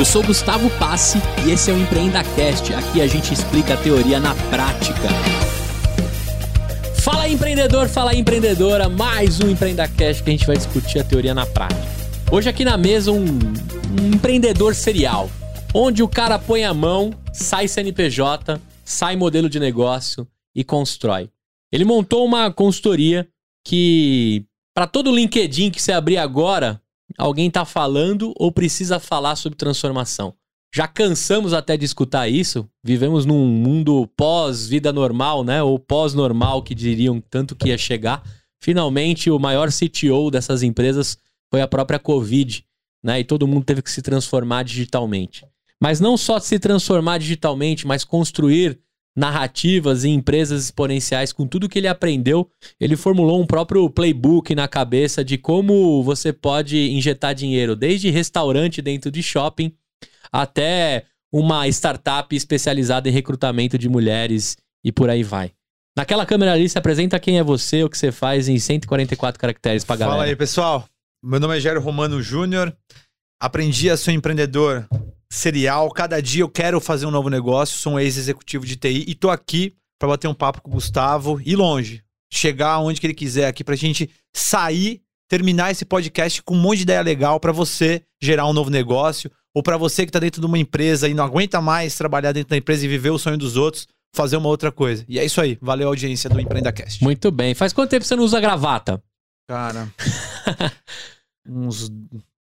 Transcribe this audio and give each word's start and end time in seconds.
Eu 0.00 0.04
sou 0.06 0.22
Gustavo 0.22 0.70
Passe 0.78 1.18
e 1.46 1.50
esse 1.50 1.70
é 1.70 1.74
o 1.74 1.78
EmpreendaCast. 1.78 2.72
Aqui 2.72 3.02
a 3.02 3.06
gente 3.06 3.34
explica 3.34 3.74
a 3.74 3.76
teoria 3.76 4.18
na 4.18 4.34
prática. 4.48 5.10
Fala 7.02 7.24
aí, 7.24 7.34
empreendedor, 7.34 7.86
fala 7.86 8.12
aí, 8.12 8.18
empreendedora. 8.18 8.88
Mais 8.88 9.40
um 9.40 9.50
EmpreendaCast 9.50 10.22
que 10.22 10.30
a 10.30 10.32
gente 10.32 10.46
vai 10.46 10.56
discutir 10.56 11.00
a 11.00 11.04
teoria 11.04 11.34
na 11.34 11.44
prática. 11.44 11.82
Hoje 12.32 12.48
aqui 12.48 12.64
na 12.64 12.78
mesa 12.78 13.12
um, 13.12 13.26
um 13.26 14.06
empreendedor 14.14 14.74
serial, 14.74 15.28
onde 15.74 16.02
o 16.02 16.08
cara 16.08 16.38
põe 16.38 16.64
a 16.64 16.72
mão, 16.72 17.12
sai 17.30 17.68
CNPJ, 17.68 18.58
sai 18.82 19.16
modelo 19.16 19.50
de 19.50 19.60
negócio 19.60 20.26
e 20.56 20.64
constrói. 20.64 21.28
Ele 21.70 21.84
montou 21.84 22.24
uma 22.24 22.50
consultoria 22.50 23.28
que, 23.66 24.46
para 24.74 24.86
todo 24.86 25.14
LinkedIn 25.14 25.70
que 25.70 25.82
você 25.82 25.92
abrir 25.92 26.16
agora, 26.16 26.80
alguém 27.20 27.50
tá 27.50 27.64
falando 27.64 28.32
ou 28.36 28.50
precisa 28.50 28.98
falar 28.98 29.36
sobre 29.36 29.56
transformação. 29.56 30.34
Já 30.74 30.86
cansamos 30.86 31.52
até 31.52 31.76
de 31.76 31.84
escutar 31.84 32.28
isso. 32.28 32.68
Vivemos 32.82 33.26
num 33.26 33.46
mundo 33.46 34.08
pós-vida 34.16 34.92
normal, 34.92 35.42
né? 35.44 35.62
Ou 35.62 35.78
pós-normal, 35.78 36.62
que 36.62 36.74
diriam 36.74 37.20
tanto 37.20 37.56
que 37.56 37.68
ia 37.68 37.78
chegar. 37.78 38.22
Finalmente, 38.62 39.30
o 39.30 39.38
maior 39.38 39.68
CTO 39.70 40.30
dessas 40.30 40.62
empresas 40.62 41.18
foi 41.50 41.60
a 41.60 41.68
própria 41.68 41.98
Covid, 41.98 42.64
né? 43.02 43.20
E 43.20 43.24
todo 43.24 43.48
mundo 43.48 43.64
teve 43.64 43.82
que 43.82 43.90
se 43.90 44.00
transformar 44.00 44.62
digitalmente. 44.62 45.44
Mas 45.82 45.98
não 45.98 46.16
só 46.16 46.38
se 46.38 46.58
transformar 46.58 47.18
digitalmente, 47.18 47.86
mas 47.86 48.04
construir 48.04 48.78
narrativas 49.16 50.04
e 50.04 50.08
empresas 50.08 50.64
exponenciais 50.64 51.32
com 51.32 51.46
tudo 51.46 51.68
que 51.68 51.78
ele 51.78 51.88
aprendeu, 51.88 52.48
ele 52.78 52.96
formulou 52.96 53.40
um 53.40 53.46
próprio 53.46 53.88
playbook 53.90 54.54
na 54.54 54.68
cabeça 54.68 55.24
de 55.24 55.36
como 55.36 56.02
você 56.02 56.32
pode 56.32 56.90
injetar 56.90 57.34
dinheiro, 57.34 57.74
desde 57.74 58.10
restaurante 58.10 58.80
dentro 58.80 59.10
de 59.10 59.22
shopping 59.22 59.72
até 60.32 61.04
uma 61.32 61.66
startup 61.68 62.34
especializada 62.34 63.08
em 63.08 63.12
recrutamento 63.12 63.78
de 63.78 63.88
mulheres 63.88 64.56
e 64.84 64.90
por 64.90 65.10
aí 65.10 65.22
vai. 65.22 65.52
Naquela 65.96 66.24
câmera 66.24 66.52
ali, 66.52 66.68
se 66.68 66.78
apresenta 66.78 67.18
quem 67.18 67.38
é 67.38 67.42
você, 67.42 67.82
o 67.82 67.90
que 67.90 67.98
você 67.98 68.12
faz 68.12 68.48
em 68.48 68.58
144 68.58 69.38
caracteres 69.40 69.84
pra 69.84 69.96
galera. 69.96 70.18
Fala 70.18 70.28
aí, 70.28 70.36
pessoal. 70.36 70.88
Meu 71.22 71.38
nome 71.38 71.56
é 71.56 71.60
Gério 71.60 71.80
Romano 71.80 72.22
Júnior. 72.22 72.74
Aprendi 73.40 73.90
a 73.90 73.96
ser 73.96 74.12
empreendedor 74.12 74.86
serial. 75.30 75.90
Cada 75.90 76.20
dia 76.20 76.42
eu 76.42 76.48
quero 76.48 76.80
fazer 76.80 77.06
um 77.06 77.10
novo 77.10 77.30
negócio. 77.30 77.78
Sou 77.78 77.94
um 77.94 78.00
ex-executivo 78.00 78.66
de 78.66 78.76
TI 78.76 79.04
e 79.06 79.14
tô 79.14 79.30
aqui 79.30 79.74
para 79.98 80.08
bater 80.08 80.28
um 80.28 80.34
papo 80.34 80.60
com 80.60 80.70
o 80.70 80.74
Gustavo 80.74 81.40
e 81.44 81.54
longe. 81.54 82.02
Chegar 82.32 82.78
onde 82.80 83.00
que 83.00 83.06
ele 83.06 83.14
quiser 83.14 83.46
aqui 83.46 83.62
pra 83.62 83.76
gente 83.76 84.10
sair, 84.34 85.02
terminar 85.28 85.70
esse 85.70 85.84
podcast 85.84 86.42
com 86.42 86.54
um 86.54 86.60
monte 86.60 86.78
de 86.78 86.82
ideia 86.84 87.02
legal 87.02 87.38
para 87.38 87.52
você 87.52 88.02
gerar 88.20 88.46
um 88.46 88.52
novo 88.52 88.70
negócio 88.70 89.30
ou 89.54 89.62
para 89.62 89.76
você 89.76 90.06
que 90.06 90.12
tá 90.12 90.18
dentro 90.18 90.40
de 90.40 90.46
uma 90.46 90.58
empresa 90.58 91.08
e 91.08 91.14
não 91.14 91.24
aguenta 91.24 91.60
mais 91.60 91.96
trabalhar 91.96 92.32
dentro 92.32 92.50
da 92.50 92.56
empresa 92.56 92.84
e 92.84 92.88
viver 92.88 93.10
o 93.10 93.18
sonho 93.18 93.36
dos 93.36 93.56
outros, 93.56 93.86
fazer 94.14 94.36
uma 94.36 94.48
outra 94.48 94.70
coisa. 94.70 95.04
E 95.08 95.18
é 95.18 95.24
isso 95.24 95.40
aí. 95.40 95.58
Valeu 95.60 95.88
a 95.88 95.90
audiência 95.90 96.30
do 96.30 96.38
EmpreendaCast. 96.40 97.02
Muito 97.02 97.30
bem. 97.30 97.54
Faz 97.54 97.72
quanto 97.72 97.90
tempo 97.90 98.04
você 98.04 98.14
não 98.16 98.24
usa 98.24 98.40
gravata? 98.40 99.02
Cara, 99.48 99.92
uns 101.46 101.90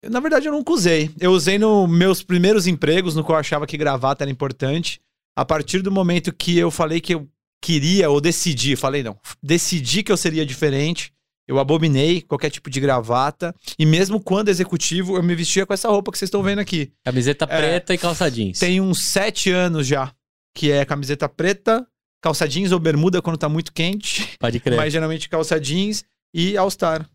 na 0.10 0.20
verdade, 0.20 0.48
eu 0.48 0.54
nunca 0.54 0.72
usei. 0.72 1.10
Eu 1.20 1.32
usei 1.32 1.58
nos 1.58 1.90
meus 1.90 2.24
primeiros 2.24 2.68
empregos, 2.68 3.16
no 3.16 3.24
qual 3.24 3.36
eu 3.36 3.40
achava 3.42 3.68
que 3.68 3.78
gravata 3.78 4.24
era 4.24 4.32
importante. 4.32 5.00
A 5.36 5.44
partir 5.44 5.82
do 5.82 5.92
momento 5.92 6.34
que 6.34 6.58
eu 6.58 6.72
falei 6.72 7.02
que 7.02 7.14
eu 7.14 7.28
queria, 7.62 8.10
ou 8.10 8.22
decidi, 8.22 8.76
falei 8.76 9.04
não, 9.04 9.18
decidi 9.42 10.04
que 10.04 10.12
eu 10.12 10.18
seria 10.18 10.46
diferente. 10.46 11.12
Eu 11.48 11.60
abominei 11.60 12.22
qualquer 12.22 12.50
tipo 12.50 12.70
de 12.70 12.80
gravata. 12.80 13.54
E 13.78 13.86
mesmo 13.86 14.20
quando 14.20 14.50
executivo, 14.50 15.16
eu 15.16 15.22
me 15.22 15.36
vestia 15.36 15.66
com 15.66 15.74
essa 15.74 15.90
roupa 15.90 16.12
que 16.12 16.18
vocês 16.18 16.28
estão 16.28 16.42
vendo 16.42 16.60
aqui. 16.60 16.92
Camiseta 17.04 17.46
é, 17.46 17.58
preta 17.58 17.94
e 17.94 17.98
calça 17.98 18.32
jeans. 18.32 18.58
Tem 18.58 18.82
uns 18.82 19.04
sete 19.04 19.52
anos 19.52 19.86
já, 19.86 20.12
que 20.56 20.72
é 20.72 20.84
camiseta 20.86 21.30
preta, 21.30 21.86
calça 22.22 22.48
jeans 22.48 22.72
ou 22.72 22.80
bermuda 22.80 23.22
quando 23.22 23.38
tá 23.38 23.48
muito 23.48 23.72
quente. 23.72 24.36
Pode 24.40 24.60
crer. 24.60 24.76
Mas 24.76 24.92
geralmente 24.92 25.30
calça 25.30 25.60
jeans 25.60 26.04
e 26.34 26.58
All 26.58 26.72
Star. 26.72 27.08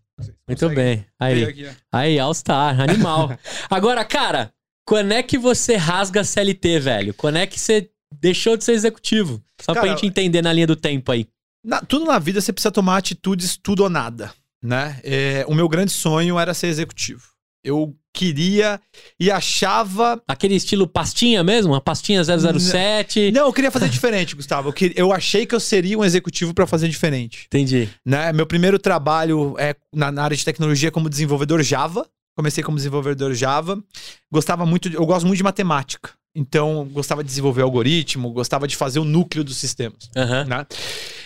Muito 0.47 0.69
bem. 0.71 1.07
Aí, 1.19 1.45
aqui, 1.45 1.69
aí 1.93 2.19
All 2.19 2.35
Star, 2.35 2.81
animal. 2.81 3.37
Agora, 3.71 4.05
cara, 4.05 4.53
quando 4.85 5.13
é 5.13 5.23
que 5.23 5.39
você 5.39 5.77
rasga 5.77 6.25
CLT, 6.25 6.81
velho? 6.81 7.15
Quando 7.15 7.37
é 7.37 7.47
que 7.47 7.59
você 7.59 7.91
deixou 8.21 8.57
de 8.57 8.65
ser 8.65 8.73
executivo? 8.73 9.43
Só 9.61 9.73
cara, 9.73 9.87
pra 9.87 9.95
gente 9.95 10.07
entender 10.07 10.43
na 10.43 10.53
linha 10.53 10.67
do 10.67 10.77
tempo 10.77 11.13
aí. 11.13 11.27
Na, 11.65 11.81
tudo 11.81 12.07
na 12.07 12.19
vida 12.19 12.41
você 12.41 12.53
precisa 12.53 12.73
tomar 12.73 12.97
atitudes 12.97 13.57
tudo 13.57 13.83
ou 13.83 13.91
nada, 13.91 14.33
né? 14.63 14.99
É, 15.05 15.45
o 15.47 15.55
meu 15.55 15.69
grande 15.69 15.93
sonho 15.93 16.39
era 16.39 16.55
ser 16.55 16.69
executivo. 16.69 17.23
Eu 17.65 17.95
queria 18.13 18.81
e 19.19 19.31
achava. 19.31 20.23
Aquele 20.27 20.55
estilo 20.55 20.87
pastinha 20.87 21.43
mesmo? 21.45 21.73
Uma 21.73 21.81
pastinha 21.81 22.23
007? 22.25 23.31
Não, 23.33 23.47
eu 23.47 23.53
queria 23.53 23.71
fazer 23.71 23.89
diferente, 23.89 24.35
Gustavo. 24.35 24.69
Eu, 24.69 24.73
que, 24.73 24.93
eu 24.97 25.13
achei 25.13 25.47
que 25.47 25.55
eu 25.55 25.61
seria 25.61 25.99
um 25.99 26.05
executivo 26.05 26.53
para 26.53 26.67
fazer 26.67 26.89
diferente. 26.89 27.47
Entendi. 27.47 27.89
Né? 28.05 28.33
Meu 28.33 28.47
primeiro 28.47 28.79
trabalho 28.79 29.55
é 29.59 29.75
na, 29.95 30.11
na 30.11 30.25
área 30.25 30.37
de 30.37 30.45
tecnologia 30.45 30.91
como 30.91 31.09
desenvolvedor 31.09 31.63
Java. 31.63 32.07
Comecei 32.37 32.63
como 32.63 32.77
desenvolvedor 32.77 33.35
Java. 33.35 33.83
Gostava 34.31 34.65
muito, 34.65 34.89
de, 34.89 34.97
eu 34.97 35.07
gosto 35.07 35.27
muito 35.27 35.39
de 35.39 35.45
matemática. 35.45 36.11
Então, 36.35 36.89
gostava 36.93 37.25
de 37.25 37.29
desenvolver 37.29 37.63
algoritmo, 37.63 38.31
gostava 38.31 38.69
de 38.69 38.77
fazer 38.77 39.01
o 39.01 39.05
núcleo 39.05 39.43
dos 39.43 39.57
sistemas. 39.57 40.09
Uhum. 40.17 40.45
Né? 40.45 40.67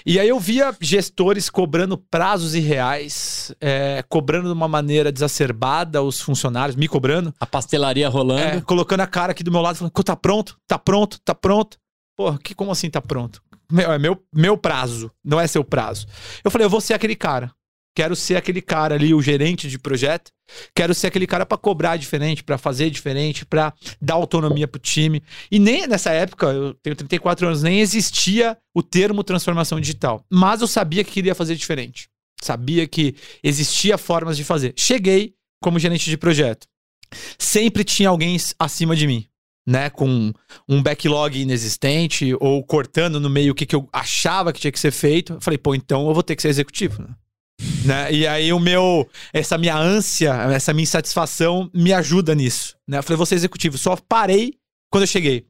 E 0.07 0.19
aí 0.19 0.29
eu 0.29 0.41
via 0.41 0.75
gestores 0.81 1.51
cobrando 1.51 1.99
prazos 1.99 2.55
irreais, 2.55 3.55
é, 3.61 4.03
cobrando 4.09 4.49
de 4.49 4.55
uma 4.55 4.69
maneira 4.69 5.11
exacerbada 5.11 6.03
os 6.03 6.21
funcionários, 6.21 6.75
me 6.75 6.89
cobrando. 6.89 7.35
A 7.39 7.47
pastelaria 7.47 8.09
rolando. 8.09 8.59
É, 8.59 8.61
colocando 8.63 9.01
a 9.01 9.07
cara 9.07 9.33
aqui 9.33 9.45
do 9.45 9.53
meu 9.53 9.61
lado, 9.61 9.77
falando, 9.77 9.93
tá 9.93 10.17
pronto, 10.17 10.59
tá 10.67 10.79
pronto, 10.79 11.21
tá 11.23 11.35
pronto. 11.35 11.79
Pô, 12.17 12.33
que, 12.39 12.55
como 12.55 12.71
assim 12.71 12.89
tá 12.89 13.03
pronto? 13.03 13.43
Meu, 13.71 13.93
é 13.93 13.99
meu, 13.99 14.23
meu 14.35 14.57
prazo, 14.57 15.11
não 15.23 15.41
é 15.41 15.47
seu 15.47 15.65
prazo. 15.65 16.07
Eu 16.43 16.51
falei, 16.51 16.65
eu 16.65 16.71
vou 16.71 16.81
ser 16.81 16.95
aquele 16.95 17.17
cara. 17.17 17.51
Quero 17.95 18.17
ser 18.17 18.37
aquele 18.37 18.61
cara 18.61 18.97
ali, 18.97 19.15
o 19.15 19.23
gerente 19.23 19.69
de 19.69 19.79
projeto. 19.79 20.33
Quero 20.75 20.93
ser 20.93 21.07
aquele 21.07 21.27
cara 21.27 21.47
para 21.47 21.57
cobrar 21.57 21.97
diferente, 21.97 22.43
para 22.43 22.59
fazer 22.59 22.91
diferente, 22.91 23.47
para 23.47 23.73
dar 24.01 24.15
autonomia 24.15 24.67
pro 24.67 24.81
time. 24.81 25.23
E 25.51 25.59
nem 25.61 25.87
nessa 25.87 26.11
época, 26.11 26.47
eu 26.47 26.75
tenho 26.75 26.97
34 26.97 27.47
anos, 27.47 27.63
nem 27.63 27.81
existia 27.81 28.59
o 28.75 28.83
termo 28.83 29.23
transformação 29.23 29.81
digital. 29.81 30.25
Mas 30.29 30.61
eu 30.61 30.67
sabia 30.67 31.05
que 31.05 31.13
queria 31.13 31.35
fazer 31.35 31.55
diferente. 31.55 32.09
Sabia 32.43 32.87
que 32.87 33.15
existia 33.43 33.97
formas 33.97 34.37
de 34.37 34.43
fazer. 34.43 34.75
Cheguei 34.77 35.35
como 35.63 35.79
gerente 35.79 36.11
de 36.11 36.17
projeto. 36.17 36.67
Sempre 37.39 37.85
tinha 37.85 38.09
alguém 38.09 38.37
acima 38.59 38.97
de 38.97 39.07
mim, 39.07 39.27
né, 39.67 39.89
com 39.89 40.33
um 40.69 40.83
backlog 40.83 41.41
inexistente 41.41 42.35
ou 42.41 42.65
cortando 42.65 43.21
no 43.21 43.31
meio 43.31 43.53
o 43.53 43.55
que, 43.55 43.65
que 43.65 43.77
eu 43.77 43.89
achava 43.93 44.53
que 44.53 44.61
tinha 44.61 44.73
que 44.73 44.81
ser 44.81 44.91
feito. 44.91 45.35
Eu 45.35 45.41
falei, 45.41 45.57
pô, 45.57 45.77
então 45.77 46.09
eu 46.09 46.13
vou 46.13 46.25
ter 46.25 46.35
que 46.35 46.43
ser 46.43 46.49
executivo, 46.49 47.03
né? 47.03 47.15
Né? 47.85 48.13
E 48.13 48.27
aí 48.27 48.53
o 48.53 48.59
meu, 48.59 49.09
essa 49.33 49.59
minha 49.59 49.77
ânsia, 49.77 50.33
essa 50.53 50.73
minha 50.73 50.85
insatisfação 50.85 51.71
me 51.75 51.93
ajuda 51.93 52.35
nisso. 52.35 52.77
Né? 52.89 52.99
Eu 52.99 53.03
falei, 53.03 53.17
vou 53.17 53.27
ser 53.27 53.35
executivo. 53.35 53.77
Só 53.77 53.97
parei 53.97 54.55
quando 54.91 55.03
eu 55.03 55.09
cheguei. 55.09 55.47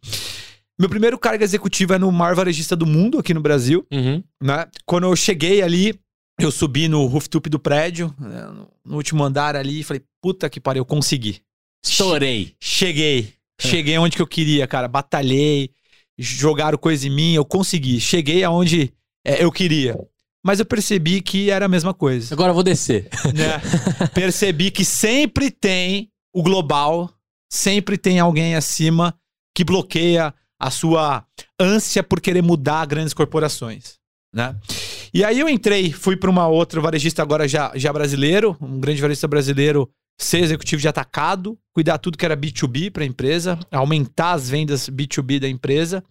Meu 0.79 0.89
primeiro 0.89 1.19
cargo 1.19 1.45
executivo 1.45 1.95
é 1.95 1.99
no 1.99 2.11
maior 2.11 2.35
varejista 2.35 2.75
do 2.75 2.85
mundo, 2.85 3.19
aqui 3.19 3.33
no 3.33 3.41
Brasil. 3.41 3.87
Uhum. 3.93 4.23
Né? 4.43 4.67
Quando 4.85 5.05
eu 5.05 5.15
cheguei 5.15 5.63
ali, 5.63 5.99
eu 6.41 6.51
subi 6.51 6.89
no 6.89 7.07
rooftop 7.07 7.49
do 7.49 7.61
prédio, 7.61 8.13
né? 8.19 8.51
no 8.85 8.97
último 8.97 9.23
andar 9.23 9.55
ali, 9.55 9.81
e 9.81 9.85
falei, 9.85 10.03
puta 10.21 10.51
que 10.51 10.61
pariu, 10.61 10.81
eu 10.81 10.85
consegui. 10.85 11.41
Estourei. 11.85 12.55
Cheguei. 12.61 13.35
Cheguei 13.61 13.97
onde 13.99 14.17
que 14.17 14.23
eu 14.23 14.27
queria, 14.27 14.67
cara. 14.67 14.89
Batalhei, 14.89 15.71
jogaram 16.19 16.77
coisa 16.77 17.07
em 17.07 17.11
mim, 17.11 17.35
eu 17.35 17.45
consegui. 17.45 18.01
Cheguei 18.01 18.43
aonde 18.43 18.93
é, 19.25 19.45
eu 19.45 19.53
queria 19.53 19.97
mas 20.45 20.61
eu 20.61 20.67
percebi 20.67 21.23
que 21.23 21.51
era 21.51 21.65
a 21.65 21.69
mesma 21.69 21.95
coisa. 21.95 22.35
Agora 22.35 22.51
eu 22.51 22.55
vou 22.55 22.63
descer. 22.63 23.09
Né? 23.35 23.61
percebi 24.13 24.71
que 24.71 24.85
sempre 24.85 25.51
tem 25.51 26.11
o 26.35 26.43
global, 26.43 27.11
sempre 27.51 27.97
tem 27.97 28.21
alguém 28.21 28.55
acima 28.55 29.15
que 29.57 29.65
bloqueia 29.65 30.35
a 30.61 30.71
sua 30.71 31.25
ânsia 31.59 32.03
por 32.03 32.21
querer 32.21 32.43
mudar 32.43 32.85
grandes 32.87 33.15
corporações. 33.15 33.95
Né? 34.35 34.55
E 35.15 35.25
aí 35.25 35.41
eu 35.41 35.49
entrei, 35.49 35.93
fui 35.93 36.17
para 36.17 36.29
uma 36.29 36.47
outra 36.47 36.81
varejista 36.81 37.23
agora 37.23 37.49
já, 37.49 37.73
já 37.75 37.93
brasileiro, 37.93 38.57
um 38.61 38.81
grande 38.81 39.01
varejista 39.01 39.29
brasileiro, 39.29 39.89
ser 40.19 40.39
executivo 40.39 40.83
de 40.83 40.89
atacado, 40.89 41.59
cuidar 41.73 41.99
tudo 41.99 42.19
que 42.19 42.25
era 42.25 42.37
B2B 42.37 42.91
para 42.91 43.05
a 43.05 43.07
empresa, 43.07 43.59
aumentar 43.71 44.33
as 44.33 44.49
vendas 44.49 44.91
B2B 44.91 45.41
da 45.41 45.49
empresa. 45.49 46.05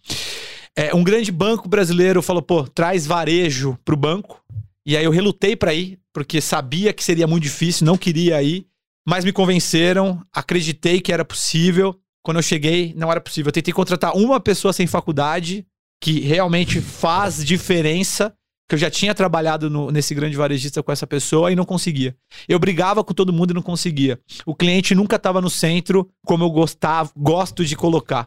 É, 0.76 0.94
um 0.94 1.04
grande 1.04 1.30
banco 1.30 1.68
brasileiro 1.68 2.20
falou, 2.22 2.42
pô, 2.42 2.64
traz 2.64 3.06
varejo 3.06 3.78
pro 3.84 3.96
banco. 3.96 4.42
E 4.86 4.96
aí 4.96 5.04
eu 5.04 5.10
relutei 5.10 5.56
para 5.56 5.72
ir, 5.72 5.98
porque 6.12 6.40
sabia 6.40 6.92
que 6.92 7.02
seria 7.02 7.26
muito 7.26 7.44
difícil, 7.44 7.86
não 7.86 7.96
queria 7.96 8.42
ir. 8.42 8.66
Mas 9.06 9.24
me 9.24 9.32
convenceram, 9.32 10.20
acreditei 10.32 11.00
que 11.00 11.12
era 11.12 11.24
possível. 11.24 11.94
Quando 12.22 12.38
eu 12.38 12.42
cheguei, 12.42 12.92
não 12.96 13.10
era 13.10 13.20
possível. 13.20 13.48
Eu 13.50 13.52
tentei 13.52 13.72
contratar 13.72 14.16
uma 14.16 14.40
pessoa 14.40 14.72
sem 14.72 14.86
faculdade, 14.86 15.66
que 16.02 16.20
realmente 16.20 16.80
faz 16.80 17.44
diferença 17.44 18.34
que 18.66 18.74
eu 18.74 18.78
já 18.78 18.90
tinha 18.90 19.14
trabalhado 19.14 19.68
no- 19.68 19.90
nesse 19.90 20.14
grande 20.14 20.36
varejista 20.36 20.82
com 20.82 20.90
essa 20.90 21.06
pessoa 21.06 21.52
e 21.52 21.56
não 21.56 21.66
conseguia. 21.66 22.16
Eu 22.48 22.58
brigava 22.58 23.04
com 23.04 23.12
todo 23.12 23.32
mundo 23.32 23.50
e 23.50 23.54
não 23.54 23.60
conseguia. 23.62 24.18
O 24.46 24.54
cliente 24.54 24.94
nunca 24.94 25.16
estava 25.16 25.40
no 25.40 25.50
centro 25.50 26.10
como 26.24 26.44
eu 26.44 26.50
gostava, 26.50 27.10
gosto 27.14 27.62
de 27.62 27.76
colocar. 27.76 28.26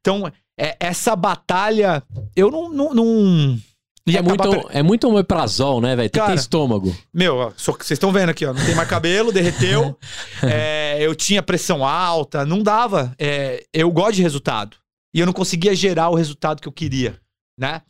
Então, 0.00 0.32
é, 0.58 0.76
essa 0.80 1.14
batalha, 1.14 2.02
eu 2.34 2.50
não. 2.50 2.68
não, 2.70 2.94
não 2.94 3.58
ia 4.06 4.20
É 4.20 4.22
muito, 4.22 4.68
é 4.70 4.82
muito 4.82 5.08
omeprazol, 5.08 5.80
né, 5.80 5.96
velho? 5.96 6.08
Tem 6.08 6.22
que 6.22 6.28
ter 6.28 6.34
estômago. 6.36 6.96
meu, 7.12 7.52
vocês 7.56 7.92
estão 7.92 8.12
vendo 8.12 8.30
aqui, 8.30 8.46
ó. 8.46 8.52
Não 8.52 8.64
tem 8.64 8.74
mais 8.74 8.88
cabelo, 8.88 9.32
derreteu. 9.32 9.96
É, 10.42 10.98
eu 11.00 11.14
tinha 11.14 11.42
pressão 11.42 11.84
alta, 11.84 12.44
não 12.44 12.62
dava. 12.62 13.14
É, 13.18 13.64
eu 13.72 13.90
gosto 13.90 14.16
de 14.16 14.22
resultado. 14.22 14.76
E 15.14 15.20
eu 15.20 15.26
não 15.26 15.32
conseguia 15.32 15.74
gerar 15.74 16.10
o 16.10 16.14
resultado 16.14 16.60
que 16.60 16.68
eu 16.68 16.72
queria, 16.72 17.18
né? 17.58 17.80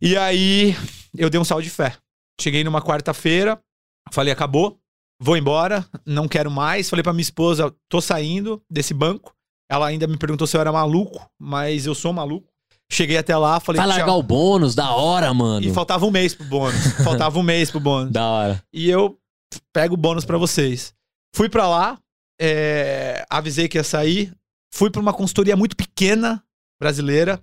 E 0.00 0.16
aí 0.16 0.76
eu 1.16 1.30
dei 1.30 1.40
um 1.40 1.44
salto 1.44 1.62
de 1.62 1.70
fé. 1.70 1.96
Cheguei 2.40 2.64
numa 2.64 2.82
quarta-feira, 2.82 3.60
falei, 4.12 4.32
acabou, 4.32 4.78
vou 5.20 5.36
embora, 5.36 5.86
não 6.04 6.28
quero 6.28 6.50
mais. 6.50 6.90
Falei 6.90 7.02
pra 7.02 7.12
minha 7.12 7.22
esposa, 7.22 7.74
tô 7.88 8.00
saindo 8.00 8.62
desse 8.70 8.92
banco. 8.92 9.34
Ela 9.70 9.86
ainda 9.88 10.06
me 10.06 10.16
perguntou 10.16 10.46
se 10.46 10.56
eu 10.56 10.60
era 10.60 10.72
maluco, 10.72 11.28
mas 11.38 11.86
eu 11.86 11.94
sou 11.94 12.12
maluco. 12.12 12.48
Cheguei 12.90 13.18
até 13.18 13.36
lá, 13.36 13.60
falei, 13.60 13.78
Vai 13.80 13.86
"Tchau." 13.88 13.98
largar 13.98 14.14
o 14.14 14.22
bônus, 14.22 14.74
da 14.74 14.90
hora, 14.92 15.32
mano. 15.34 15.64
E 15.66 15.70
faltava 15.72 16.06
um 16.06 16.10
mês 16.10 16.34
pro 16.34 16.46
bônus. 16.46 16.80
faltava 17.04 17.38
um 17.38 17.42
mês 17.42 17.70
pro 17.70 17.78
bônus 17.80 18.10
Da 18.12 18.26
hora. 18.26 18.62
e 18.72 18.88
eu 18.88 19.18
pego 19.74 19.92
o 19.94 19.98
bônus 19.98 20.24
pra 20.24 20.38
vocês. 20.38 20.94
Fui 21.36 21.50
pra 21.50 21.68
lá, 21.68 21.98
é, 22.40 23.26
avisei 23.28 23.68
que 23.68 23.76
ia 23.76 23.84
sair, 23.84 24.32
fui 24.74 24.90
pra 24.90 25.02
uma 25.02 25.12
consultoria 25.12 25.54
muito 25.54 25.76
pequena 25.76 26.42
brasileira 26.80 27.42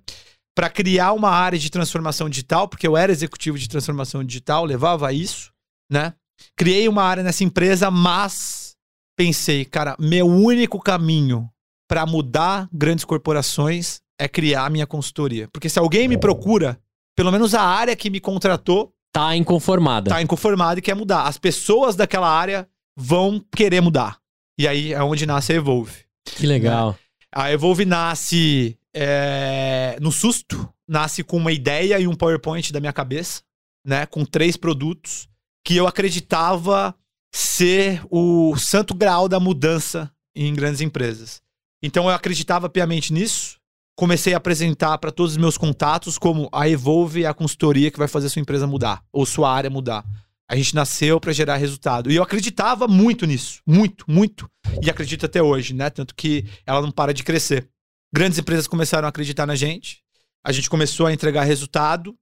pra 0.57 0.69
criar 0.69 1.11
uma 1.13 1.29
área 1.29 1.59
de 1.59 1.69
transformação 1.69 2.27
digital, 2.27 2.67
porque 2.67 2.87
eu 2.87 2.97
era 2.97 3.11
executivo 3.11 3.59
de 3.59 3.69
transformação 3.69 4.23
digital, 4.23 4.65
levava 4.65 5.13
isso, 5.13 5.51
né? 5.91 6.13
Criei 6.57 6.87
uma 6.87 7.03
área 7.03 7.21
nessa 7.21 7.43
empresa, 7.43 7.91
mas 7.91 8.73
pensei, 9.17 9.63
cara, 9.63 9.95
meu 9.99 10.25
único 10.27 10.79
caminho 10.79 11.47
pra 11.87 12.05
mudar 12.05 12.67
grandes 12.71 13.05
corporações 13.05 14.01
é 14.19 14.27
criar 14.27 14.65
a 14.65 14.69
minha 14.69 14.87
consultoria. 14.87 15.47
Porque 15.51 15.69
se 15.69 15.77
alguém 15.79 16.07
me 16.07 16.17
procura, 16.17 16.79
pelo 17.15 17.31
menos 17.31 17.53
a 17.53 17.61
área 17.61 17.95
que 17.95 18.09
me 18.09 18.19
contratou 18.19 18.93
Tá 19.11 19.33
inconformada. 19.35 20.09
tá 20.11 20.21
inconformado 20.21 20.79
e 20.79 20.81
quer 20.81 20.93
mudar. 20.93 21.23
As 21.23 21.37
pessoas 21.37 21.95
daquela 21.95 22.29
área 22.29 22.67
vão 22.97 23.41
querer 23.55 23.79
mudar. 23.81 24.19
E 24.59 24.67
aí 24.67 24.91
é 24.91 25.01
onde 25.01 25.25
nasce 25.25 25.53
a 25.53 25.55
Evolve. 25.55 26.03
Que 26.25 26.45
legal. 26.45 26.97
A 27.33 27.49
Evolve 27.51 27.85
nasce 27.85 28.77
é, 28.93 29.97
no 30.01 30.11
susto, 30.11 30.67
nasce 30.87 31.23
com 31.23 31.37
uma 31.37 31.51
ideia 31.53 31.97
e 31.99 32.07
um 32.07 32.15
PowerPoint 32.15 32.73
da 32.73 32.79
minha 32.81 32.91
cabeça, 32.93 33.41
né? 33.85 34.05
Com 34.05 34.25
três 34.25 34.57
produtos 34.57 35.29
que 35.63 35.77
eu 35.77 35.87
acreditava 35.87 36.93
ser 37.33 38.01
o 38.09 38.55
santo 38.57 38.93
grau 38.93 39.27
da 39.29 39.39
mudança 39.39 40.11
em 40.35 40.53
grandes 40.53 40.81
empresas. 40.81 41.41
Então 41.85 42.05
eu 42.05 42.15
acreditava 42.15 42.67
piamente 42.67 43.13
nisso. 43.13 43.57
Comecei 43.95 44.33
a 44.33 44.37
apresentar 44.37 44.97
para 44.97 45.11
todos 45.11 45.33
os 45.33 45.37
meus 45.37 45.55
contatos 45.55 46.17
como 46.17 46.49
a 46.51 46.67
Evolve 46.67 47.23
é 47.23 47.27
a 47.27 47.33
consultoria 47.33 47.91
que 47.91 47.99
vai 47.99 48.07
fazer 48.07 48.27
sua 48.29 48.41
empresa 48.41 48.65
mudar 48.65 49.03
ou 49.13 49.23
sua 49.23 49.53
área 49.53 49.69
mudar. 49.69 50.03
A 50.49 50.55
gente 50.55 50.73
nasceu 50.73 51.19
para 51.19 51.31
gerar 51.31 51.57
resultado. 51.57 52.11
E 52.11 52.15
eu 52.15 52.23
acreditava 52.23 52.87
muito 52.87 53.25
nisso, 53.25 53.61
muito, 53.65 54.03
muito. 54.07 54.49
E 54.81 54.89
acredito 54.89 55.27
até 55.27 55.41
hoje, 55.41 55.73
né? 55.73 55.89
Tanto 55.91 56.15
que 56.15 56.45
ela 56.65 56.81
não 56.81 56.91
para 56.91 57.13
de 57.13 57.23
crescer. 57.23 57.69
Grandes 58.13 58.39
empresas 58.39 58.67
começaram 58.67 59.05
a 59.05 59.09
acreditar 59.09 59.45
na 59.45 59.55
gente. 59.55 59.99
A 60.43 60.51
gente 60.51 60.69
começou 60.69 61.05
a 61.05 61.13
entregar 61.13 61.43
resultado. 61.43 62.15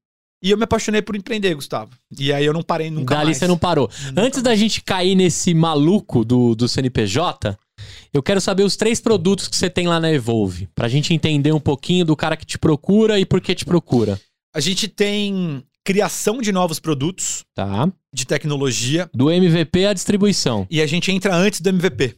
E 0.44 0.51
eu 0.51 0.57
me 0.57 0.66
apaixonei 0.66 1.01
por 1.01 1.16
empreender, 1.16 1.56
Gustavo. 1.56 1.92
E 2.19 2.33
aí 2.33 2.45
eu 2.45 2.54
não 2.54 2.62
parei 2.62 2.92
nunca 2.92 3.16
Dali 3.16 3.27
mais. 3.27 3.38
você 3.38 3.48
não 3.48 3.57
parou. 3.57 3.89
Antes 4.16 4.42
da 4.42 4.54
gente 4.56 4.81
cair 4.81 5.16
nesse 5.16 5.54
maluco 5.54 6.25
do, 6.25 6.54
do 6.54 6.68
CNPJ, 6.68 7.57
eu 8.13 8.21
quero 8.24 8.39
saber 8.41 8.63
os 8.63 8.75
três 8.75 9.00
produtos 9.00 9.47
que 9.47 9.56
você 9.56 9.69
tem 9.69 9.88
lá 9.88 10.00
na 10.00 10.12
Evolve. 10.12 10.68
Pra 10.75 10.88
gente 10.88 11.13
entender 11.13 11.51
um 11.51 11.59
pouquinho 11.59 12.06
do 12.06 12.15
cara 12.15 12.35
que 12.38 12.45
te 12.45 12.57
procura 12.57 13.19
e 13.19 13.25
por 13.25 13.41
que 13.41 13.53
te 13.56 13.65
procura. 13.65 14.19
A 14.56 14.59
gente 14.59 14.88
tem 14.88 15.63
criação 15.83 16.41
de 16.41 16.51
novos 16.51 16.80
produtos 16.80 17.44
Tá? 17.56 17.91
de 18.13 18.25
tecnologia 18.25 19.09
Do 19.13 19.30
MVP 19.31 19.85
à 19.85 19.94
distribuição. 19.94 20.65
e 20.69 20.81
a 20.81 20.85
gente 20.88 21.12
entra 21.12 21.35
antes 21.35 21.59
do 21.62 21.69
MVP. 21.69 22.15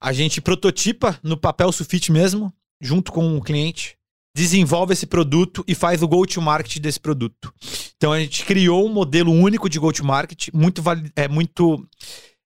A 0.00 0.12
gente 0.12 0.40
prototipa 0.40 1.18
no 1.22 1.36
papel 1.36 1.70
sulfite 1.72 2.10
mesmo, 2.12 2.52
junto 2.80 3.10
com 3.12 3.36
o 3.36 3.42
cliente, 3.42 3.96
desenvolve 4.34 4.92
esse 4.94 5.06
produto 5.06 5.62
e 5.68 5.74
faz 5.74 6.02
o 6.02 6.08
go-to-market 6.08 6.78
desse 6.78 6.98
produto. 6.98 7.52
Então 7.96 8.12
a 8.12 8.18
gente 8.20 8.44
criou 8.44 8.86
um 8.86 8.92
modelo 8.92 9.30
único 9.32 9.68
de 9.68 9.78
go-to-market, 9.78 10.48
muito, 10.54 10.82
é, 11.14 11.28
muito 11.28 11.86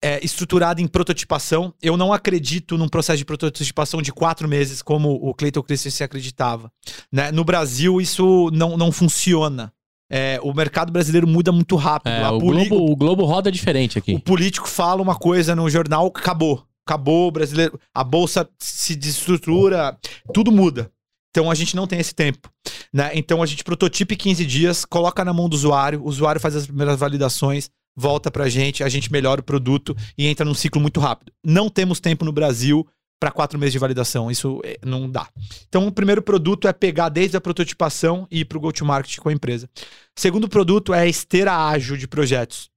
é, 0.04 0.20
estruturado 0.24 0.82
em 0.82 0.88
prototipação. 0.88 1.74
Eu 1.82 1.96
não 1.96 2.12
acredito 2.12 2.78
num 2.78 2.90
processo 2.90 3.18
de 3.18 3.26
prototipação 3.26 4.02
de 4.02 4.12
quatro 4.12 4.48
meses, 4.48 4.82
como 4.82 5.12
o 5.14 5.34
Clayton 5.34 5.64
Christensen 5.64 6.04
acreditava. 6.06 6.70
né? 7.12 7.32
No 7.32 7.44
Brasil, 7.46 8.02
isso 8.02 8.50
não, 8.54 8.76
não 8.76 8.92
funciona. 8.92 9.72
É, 10.12 10.40
o 10.44 10.54
mercado 10.54 10.92
brasileiro 10.92 11.26
muda 11.26 11.52
muito 11.52 11.76
rápido. 11.76 12.12
É, 12.14 12.30
o, 12.30 12.38
poli- 12.38 12.68
Globo, 12.68 12.92
o 12.92 12.96
Globo 12.96 13.26
roda 13.26 13.52
diferente 13.52 13.98
o 13.98 14.00
aqui. 14.00 14.20
político 14.20 14.68
fala 14.68 15.02
uma 15.02 15.16
coisa 15.16 15.56
no 15.56 15.68
jornal, 15.70 16.08
acabou. 16.08 16.64
Acabou 16.86 17.30
o 17.30 17.32
brasileiro. 17.32 17.80
A 17.96 18.04
bolsa 18.04 18.48
se 18.60 18.96
desestrutura, 18.96 19.98
tudo 20.34 20.52
muda. 20.52 20.92
Então 21.32 21.50
a 21.50 21.56
gente 21.56 21.76
não 21.76 21.88
tem 21.88 22.00
esse 22.00 22.14
tempo. 22.14 22.50
Né? 22.94 23.10
Então 23.16 23.42
a 23.42 23.46
gente 23.46 23.64
prototipa 23.64 24.14
em 24.14 24.18
15 24.18 24.46
dias, 24.46 24.86
coloca 24.86 25.24
na 25.26 25.34
mão 25.34 25.50
do 25.50 25.56
usuário, 25.56 26.02
o 26.04 26.08
usuário 26.08 26.40
faz 26.40 26.56
as 26.56 26.68
primeiras 26.68 27.00
validações, 27.00 27.70
volta 27.96 28.32
pra 28.32 28.50
gente, 28.50 28.84
a 28.84 28.90
gente 28.90 29.12
melhora 29.12 29.42
o 29.42 29.44
produto 29.44 29.96
e 30.18 30.28
entra 30.28 30.46
num 30.46 30.54
ciclo 30.54 30.82
muito 30.82 31.00
rápido. 31.00 31.32
Não 31.44 31.70
temos 31.70 32.00
tempo 32.00 32.26
no 32.26 32.32
Brasil 32.32 32.88
para 33.20 33.32
quatro 33.32 33.58
meses 33.58 33.72
de 33.72 33.80
validação, 33.80 34.30
isso 34.30 34.60
é, 34.66 34.78
não 34.86 35.10
dá. 35.10 35.30
Então 35.70 35.88
o 35.88 35.92
primeiro 35.92 36.22
produto 36.22 36.68
é 36.68 36.74
pegar 36.74 37.08
desde 37.08 37.38
a 37.38 37.42
prototipação 37.42 38.28
e 38.30 38.42
ir 38.42 38.46
pro 38.46 38.60
go-to-market 38.60 39.18
com 39.20 39.30
a 39.30 39.34
empresa. 39.34 39.70
O 40.18 40.20
segundo 40.20 40.50
produto 40.50 40.94
é 40.94 41.00
a 41.00 41.08
esteira 41.08 41.56
ágil 41.56 41.96
de 41.96 42.08
projetos. 42.08 42.70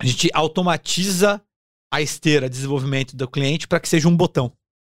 A 0.00 0.06
gente 0.06 0.28
automatiza 0.34 1.40
a 1.92 2.02
esteira 2.02 2.50
de 2.50 2.56
desenvolvimento 2.56 3.16
do 3.16 3.28
cliente 3.28 3.66
para 3.66 3.80
que 3.80 3.88
seja 3.88 4.08
um 4.08 4.16
botão. 4.16 4.52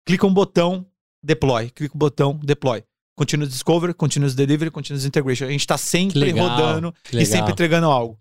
Clica 0.07 0.27
um 0.27 0.35
botão, 0.35 0.85
deploy. 1.25 1.71
Clica 1.71 1.95
um 1.95 1.99
botão, 1.99 2.39
deploy. 2.43 2.83
Continuous 3.17 3.53
Discovery, 3.53 3.95
Continuous 3.95 4.35
Delivery, 4.35 4.71
Continuous 4.71 5.05
Integration. 5.05 5.47
A 5.47 5.51
gente 5.51 5.61
está 5.61 5.79
sempre 5.79 6.31
rodando 6.31 6.95
e 7.13 7.25
sempre 7.25 7.53
entregando 7.53 7.87
algo. 7.87 8.19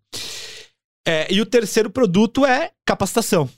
É, 1.07 1.25
e 1.33 1.39
o 1.39 1.45
terceiro 1.45 1.89
produto 1.89 2.45
é 2.45 2.71
capacitação. 2.85 3.49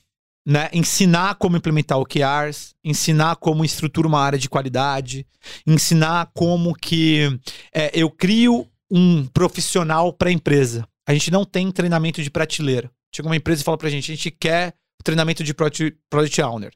Né? 0.47 0.69
Ensinar 0.71 1.35
como 1.35 1.57
implementar 1.57 1.97
OKRs, 1.99 2.73
ensinar 2.83 3.35
como 3.37 3.65
estrutura 3.65 4.07
uma 4.07 4.19
área 4.21 4.37
de 4.39 4.47
qualidade, 4.49 5.25
ensinar 5.65 6.29
como 6.33 6.73
que 6.73 7.39
é, 7.73 7.91
eu 7.93 8.09
crio 8.09 8.67
um 8.89 9.25
profissional 9.27 10.13
para 10.13 10.29
a 10.29 10.31
empresa. 10.31 10.87
A 11.07 11.13
gente 11.13 11.29
não 11.31 11.43
tem 11.43 11.71
treinamento 11.71 12.21
de 12.23 12.29
prateleira. 12.31 12.89
Chega 13.13 13.27
uma 13.27 13.35
empresa 13.35 13.61
e 13.61 13.65
fala 13.65 13.77
pra 13.77 13.89
gente, 13.89 14.11
a 14.11 14.15
gente 14.15 14.31
quer 14.31 14.73
treinamento 15.03 15.43
de 15.43 15.53
Product 15.53 15.95
Product 16.09 16.41
Owner. 16.41 16.71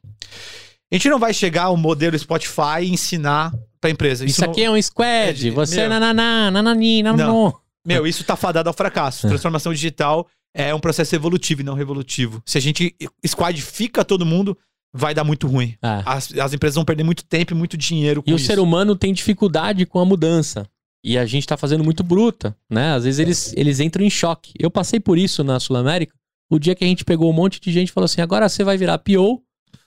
A 0.92 0.94
gente 0.96 1.08
não 1.08 1.18
vai 1.18 1.32
chegar 1.34 1.64
ao 1.64 1.76
modelo 1.76 2.18
Spotify 2.18 2.82
e 2.82 2.92
ensinar 2.92 3.52
pra 3.80 3.90
empresa. 3.90 4.24
Isso, 4.24 4.40
não- 4.40 4.50
aqui 4.50 4.62
é 4.62 4.70
um 4.70 4.80
squad. 4.80 5.48
é, 5.48 5.50
você 5.50 5.76
meu. 5.80 5.88
nananá, 5.88 6.50
nanani, 6.50 7.02
nananô. 7.02 7.54
Meu, 7.86 8.06
isso 8.06 8.24
tá 8.24 8.36
fadado 8.36 8.68
ao 8.68 8.74
fracasso. 8.74 9.28
Transformação 9.28 9.72
digital 9.72 10.26
é 10.54 10.74
um 10.74 10.80
processo 10.80 11.14
evolutivo 11.14 11.60
e 11.60 11.64
não 11.64 11.74
revolutivo. 11.74 12.42
Se 12.46 12.56
a 12.56 12.60
gente 12.60 12.94
squadifica 13.26 14.04
todo 14.04 14.24
mundo, 14.24 14.56
vai 14.92 15.12
dar 15.12 15.24
muito 15.24 15.46
ruim. 15.48 15.74
Ah. 15.82 16.02
As, 16.14 16.32
as 16.38 16.52
empresas 16.54 16.76
vão 16.76 16.84
perder 16.84 17.02
muito 17.02 17.24
tempo 17.24 17.52
e 17.52 17.56
muito 17.56 17.76
dinheiro 17.76 18.22
com 18.22 18.30
E 18.30 18.32
o 18.32 18.36
isso. 18.36 18.46
ser 18.46 18.58
humano 18.60 18.94
tem 18.94 19.12
dificuldade 19.12 19.84
com 19.84 19.98
a 19.98 20.04
mudança. 20.04 20.66
E 21.02 21.18
a 21.18 21.26
gente 21.26 21.46
tá 21.46 21.56
fazendo 21.56 21.84
muito 21.84 22.02
bruta, 22.02 22.56
né? 22.70 22.94
Às 22.94 23.04
vezes 23.04 23.18
eles, 23.18 23.52
eles 23.56 23.80
entram 23.80 24.04
em 24.04 24.08
choque. 24.08 24.54
Eu 24.58 24.70
passei 24.70 24.98
por 24.98 25.18
isso 25.18 25.44
na 25.44 25.60
Sul 25.60 25.76
América. 25.76 26.14
O 26.50 26.58
dia 26.58 26.74
que 26.74 26.84
a 26.84 26.86
gente 26.86 27.04
pegou 27.04 27.28
um 27.28 27.34
monte 27.34 27.60
de 27.60 27.70
gente 27.72 27.88
e 27.88 27.92
falou 27.92 28.06
assim: 28.06 28.22
agora 28.22 28.48
você 28.48 28.64
vai 28.64 28.78
virar 28.78 28.96
PO, 28.98 29.42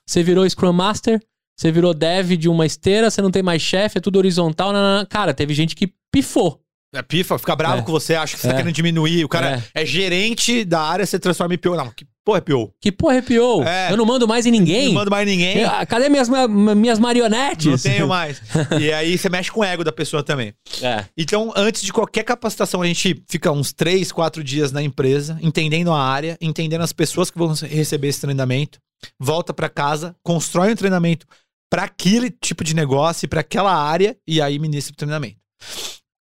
você 0.06 0.22
virou 0.22 0.48
Scrum 0.48 0.74
Master, 0.74 1.20
você 1.58 1.72
virou 1.72 1.94
dev 1.94 2.34
de 2.34 2.48
uma 2.48 2.66
esteira, 2.68 3.10
você 3.10 3.20
não 3.22 3.32
tem 3.32 3.42
mais 3.42 3.62
chefe, 3.64 3.98
é 3.98 4.02
tudo 4.02 4.18
horizontal. 4.18 4.72
Cara, 5.10 5.34
teve 5.34 5.56
gente 5.56 5.76
que 5.76 5.92
pifou. 6.12 6.62
É 6.98 7.02
pifa, 7.04 7.38
fica 7.38 7.56
bravo 7.56 7.80
É. 7.80 7.82
com 7.84 7.92
você, 7.92 8.16
acha 8.16 8.36
que 8.36 8.42
você 8.42 8.48
tá 8.48 8.54
É. 8.54 8.58
querendo 8.58 8.74
diminuir. 8.74 9.24
O 9.24 9.30
cara 9.30 9.64
é. 9.74 9.86
gerente 9.86 10.66
da 10.66 10.82
área, 10.82 11.06
você 11.06 11.20
transforma 11.20 11.54
em 11.54 11.58
PO. 11.58 11.76
Não, 11.76 11.90
que 11.92 12.06
porra 12.26 12.40
é 12.40 12.42
PO? 12.42 12.74
Que 12.82 12.92
porra 12.92 13.16
é 13.16 13.22
PO? 13.22 13.64
É. 13.64 13.92
Eu 13.92 13.98
não 13.98 14.06
mando 14.06 14.28
mais 14.28 14.46
em 14.46 14.52
ninguém. 14.52 14.88
Não 14.88 14.94
manda 14.96 15.10
mais 15.10 15.28
ninguém. 15.28 15.60
Eu- 15.60 15.70
cadê 15.88 16.10
minhas, 16.10 16.28
minhas 16.76 17.00
marionetes? 17.00 17.66
Não 17.68 17.78
tenho 17.78 18.08
mais. 18.08 18.42
e 18.82 18.92
aí 18.92 19.18
você 19.18 19.30
mexe 19.30 19.52
com 19.52 19.62
o 19.62 19.64
ego 19.64 19.84
da 19.84 19.92
pessoa 19.92 20.24
também. 20.24 20.54
É. 20.82 21.06
Então, 21.18 21.54
antes 21.56 21.82
de 21.84 21.94
qualquer 21.94 22.24
capacitação, 22.24 22.82
a 22.82 22.88
gente 22.88 23.24
fica 23.30 23.52
uns 23.52 23.72
três, 23.72 24.12
quatro 24.12 24.44
dias 24.44 24.72
na 24.72 24.82
empresa, 24.82 25.38
entendendo 25.42 25.92
a 25.92 26.02
área, 26.04 26.38
entendendo 26.42 26.82
as 26.82 26.92
pessoas 26.92 27.30
que 27.32 27.38
vão 27.38 27.54
receber 27.54 28.08
esse 28.10 28.22
treinamento, 28.22 28.80
volta 29.20 29.54
pra 29.54 29.70
casa, 29.70 30.16
constrói 30.24 30.72
um 30.72 30.76
treinamento 30.76 31.26
para 31.70 31.84
aquele 31.84 32.30
tipo 32.32 32.64
de 32.64 32.74
negócio 32.76 33.26
e 33.26 33.28
para 33.28 33.42
aquela 33.42 33.74
área 33.76 34.18
e 34.28 34.42
aí 34.42 34.58
ministra 34.58 34.94
o 34.94 34.98
treinamento. 34.98 35.38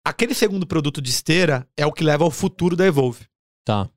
Aquele 0.07 0.35
segundo 0.35 0.69
produto 0.69 1.03
de 1.03 1.11
esteira 1.11 1.67
é 1.77 1.85
o 1.85 1.91
que 1.91 2.05
leva 2.05 2.23
ao 2.23 2.31
futuro 2.31 2.77
da 2.77 2.87
Evolve. 2.87 3.27
Tá. 3.65 3.91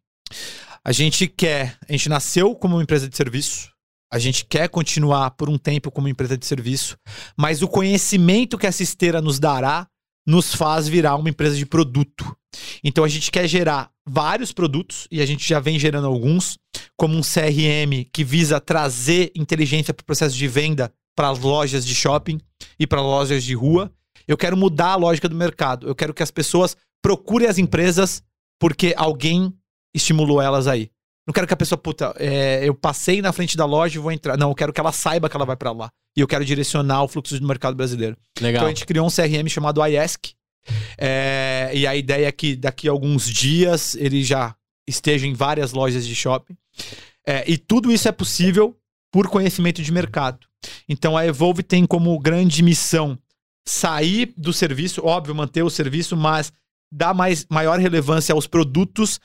A 0.84 0.92
gente 0.92 1.28
quer, 1.28 1.78
a 1.88 1.92
gente 1.92 2.10
nasceu 2.10 2.56
como 2.56 2.78
uma 2.78 2.82
empresa 2.82 3.08
de 3.08 3.16
serviço, 3.16 3.72
a 4.12 4.18
gente 4.18 4.44
quer 4.44 4.70
continuar 4.70 5.30
por 5.30 5.52
um 5.52 5.58
tempo 5.60 5.92
como 5.92 6.08
empresa 6.08 6.36
de 6.36 6.48
serviço, 6.48 6.98
mas 7.38 7.62
o 7.62 7.68
conhecimento 7.68 8.58
que 8.58 8.66
essa 8.66 8.82
esteira 8.82 9.22
nos 9.22 9.38
dará 9.38 9.88
nos 10.26 10.52
faz 10.52 10.88
virar 10.88 11.16
uma 11.16 11.30
empresa 11.30 11.56
de 11.56 11.66
produto. 11.68 12.36
Então 12.84 13.04
a 13.04 13.08
gente 13.08 13.30
quer 13.30 13.48
gerar 13.48 13.92
vários 14.04 14.52
produtos 14.52 15.08
e 15.12 15.22
a 15.22 15.28
gente 15.28 15.48
já 15.48 15.60
vem 15.60 15.78
gerando 15.78 16.08
alguns, 16.08 16.58
como 16.98 17.16
um 17.16 17.22
CRM 17.22 18.10
que 18.12 18.24
visa 18.24 18.60
trazer 18.60 19.32
inteligência 19.36 19.94
para 19.94 20.02
o 20.02 20.08
processo 20.08 20.36
de 20.36 20.48
venda 20.48 20.92
para 21.16 21.30
as 21.30 21.38
lojas 21.38 21.86
de 21.86 21.94
shopping 21.94 22.40
e 22.80 22.88
para 22.88 23.00
lojas 23.00 23.44
de 23.44 23.54
rua. 23.54 23.94
Eu 24.30 24.38
quero 24.38 24.56
mudar 24.56 24.92
a 24.92 24.96
lógica 24.96 25.28
do 25.28 25.36
mercado. 25.36 25.88
Eu 25.88 25.96
quero 25.96 26.14
que 26.14 26.22
as 26.22 26.30
pessoas 26.30 26.78
procurem 27.02 27.48
as 27.48 27.58
empresas 27.58 28.22
porque 28.60 28.94
alguém 28.96 29.52
estimulou 29.92 30.40
elas 30.40 30.68
aí. 30.68 30.92
Não 31.26 31.34
quero 31.34 31.48
que 31.48 31.54
a 31.54 31.58
pessoa, 31.58 31.80
puta, 31.80 32.14
é, 32.16 32.62
eu 32.64 32.76
passei 32.76 33.24
na 33.24 33.34
frente 33.34 33.58
da 33.58 33.66
loja 33.66 33.98
e 33.98 34.02
vou 34.02 34.12
entrar. 34.12 34.38
Não, 34.38 34.50
eu 34.50 34.56
quero 34.56 34.72
que 34.72 34.80
ela 34.80 34.92
saiba 34.92 35.28
que 35.28 35.36
ela 35.36 35.46
vai 35.46 35.56
para 35.56 35.72
lá. 35.72 35.90
E 36.16 36.22
eu 36.22 36.28
quero 36.28 36.46
direcionar 36.46 37.04
o 37.04 37.08
fluxo 37.08 37.40
do 37.40 37.48
mercado 37.48 37.76
brasileiro. 37.76 38.16
Legal. 38.40 38.60
Então 38.60 38.68
a 38.68 38.70
gente 38.70 38.86
criou 38.86 39.08
um 39.08 39.10
CRM 39.10 39.50
chamado 39.50 39.84
IESC. 39.84 40.36
É, 40.96 41.72
e 41.74 41.88
a 41.88 41.96
ideia 41.96 42.28
é 42.28 42.32
que 42.32 42.56
daqui 42.56 42.88
a 42.88 42.92
alguns 42.92 43.28
dias 43.28 43.96
ele 43.96 44.24
já 44.24 44.56
esteja 44.88 45.26
em 45.26 45.34
várias 45.34 45.74
lojas 45.74 46.06
de 46.06 46.14
shopping. 46.14 46.56
É, 47.26 47.50
e 47.50 47.58
tudo 47.58 47.92
isso 47.92 48.08
é 48.08 48.12
possível 48.12 48.78
por 49.12 49.28
conhecimento 49.28 49.82
de 49.82 49.92
mercado. 49.92 50.46
Então 50.88 51.18
a 51.18 51.26
Evolve 51.26 51.64
tem 51.64 51.84
como 51.84 52.20
grande 52.20 52.62
missão 52.62 53.18
sair 53.70 54.34
do 54.36 54.52
serviço, 54.52 55.02
óbvio, 55.06 55.36
manter 55.36 55.62
o 55.64 55.70
serviço, 55.70 56.18
mas 56.18 56.52
dar 56.92 57.14
mais, 57.14 57.46
maior 57.50 57.78
relevância 57.80 58.34
aos 58.34 58.48
produtos, 58.48 59.20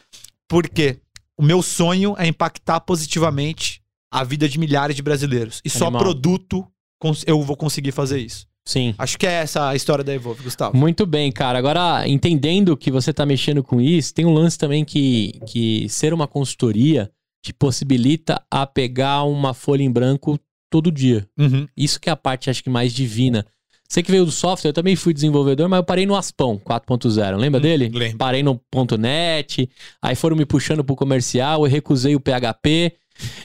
porque 0.49 0.99
o 1.39 1.43
meu 1.43 1.63
sonho 1.63 2.15
é 2.19 2.27
impactar 2.27 2.81
positivamente 2.81 3.81
a 4.13 4.23
vida 4.23 4.49
de 4.49 4.59
milhares 4.59 4.95
de 4.95 5.03
brasileiros. 5.03 5.61
E 5.65 5.71
só 5.71 5.87
Animal. 5.87 6.03
produto 6.03 6.67
cons- 7.01 7.25
eu 7.27 7.41
vou 7.43 7.57
conseguir 7.57 7.93
fazer 7.93 8.21
isso. 8.21 8.47
Sim. 8.67 8.95
Acho 8.97 9.19
que 9.19 9.27
é 9.27 9.33
essa 9.33 9.69
a 9.71 9.75
história 9.77 10.05
da 10.05 10.15
Evolve, 10.15 10.43
Gustavo. 10.43 10.77
Muito 10.77 11.05
bem, 11.05 11.31
cara. 11.33 11.59
Agora, 11.59 12.07
entendendo 12.09 12.77
que 12.77 12.91
você 12.91 13.13
tá 13.13 13.27
mexendo 13.27 13.63
com 13.63 13.81
isso, 13.81 14.15
tem 14.15 14.25
um 14.25 14.33
lance 14.33 14.57
também 14.59 14.85
que, 14.85 15.39
que 15.47 15.87
ser 15.89 16.15
uma 16.15 16.27
consultoria 16.27 17.11
te 17.43 17.53
possibilita 17.53 18.43
a 18.51 18.67
pegar 18.67 19.25
uma 19.25 19.53
folha 19.53 19.83
em 19.83 19.91
branco 19.91 20.39
todo 20.71 20.91
dia. 20.91 21.29
Uhum. 21.39 21.67
Isso 21.77 22.01
que 22.01 22.09
é 22.09 22.13
a 22.13 22.17
parte, 22.17 22.49
acho 22.49 22.63
que, 22.65 22.71
mais 22.71 22.93
divina. 22.95 23.45
Você 23.89 24.03
que 24.03 24.11
veio 24.11 24.25
do 24.25 24.33
software, 24.33 24.71
eu 24.71 24.73
também 24.73 24.97
fui 24.97 25.13
desenvolvedor, 25.13 25.69
mas 25.69 25.79
eu 25.79 25.85
parei 25.85 26.07
no 26.07 26.17
Aspão 26.17 26.59
4.0. 26.59 27.37
Lembra 27.37 27.61
dele? 27.61 27.89
lembro. 27.89 28.19
Parei 28.19 28.43
no 28.43 28.59
ponto 28.71 28.97
.net, 28.97 29.69
aí 30.01 30.15
foram 30.15 30.37
me 30.37 30.47
puxando 30.47 30.83
pro 30.83 30.97
comercial, 30.97 31.65
eu 31.65 31.71
recusei 31.71 32.17
o 32.17 32.21
PHP, 32.21 32.93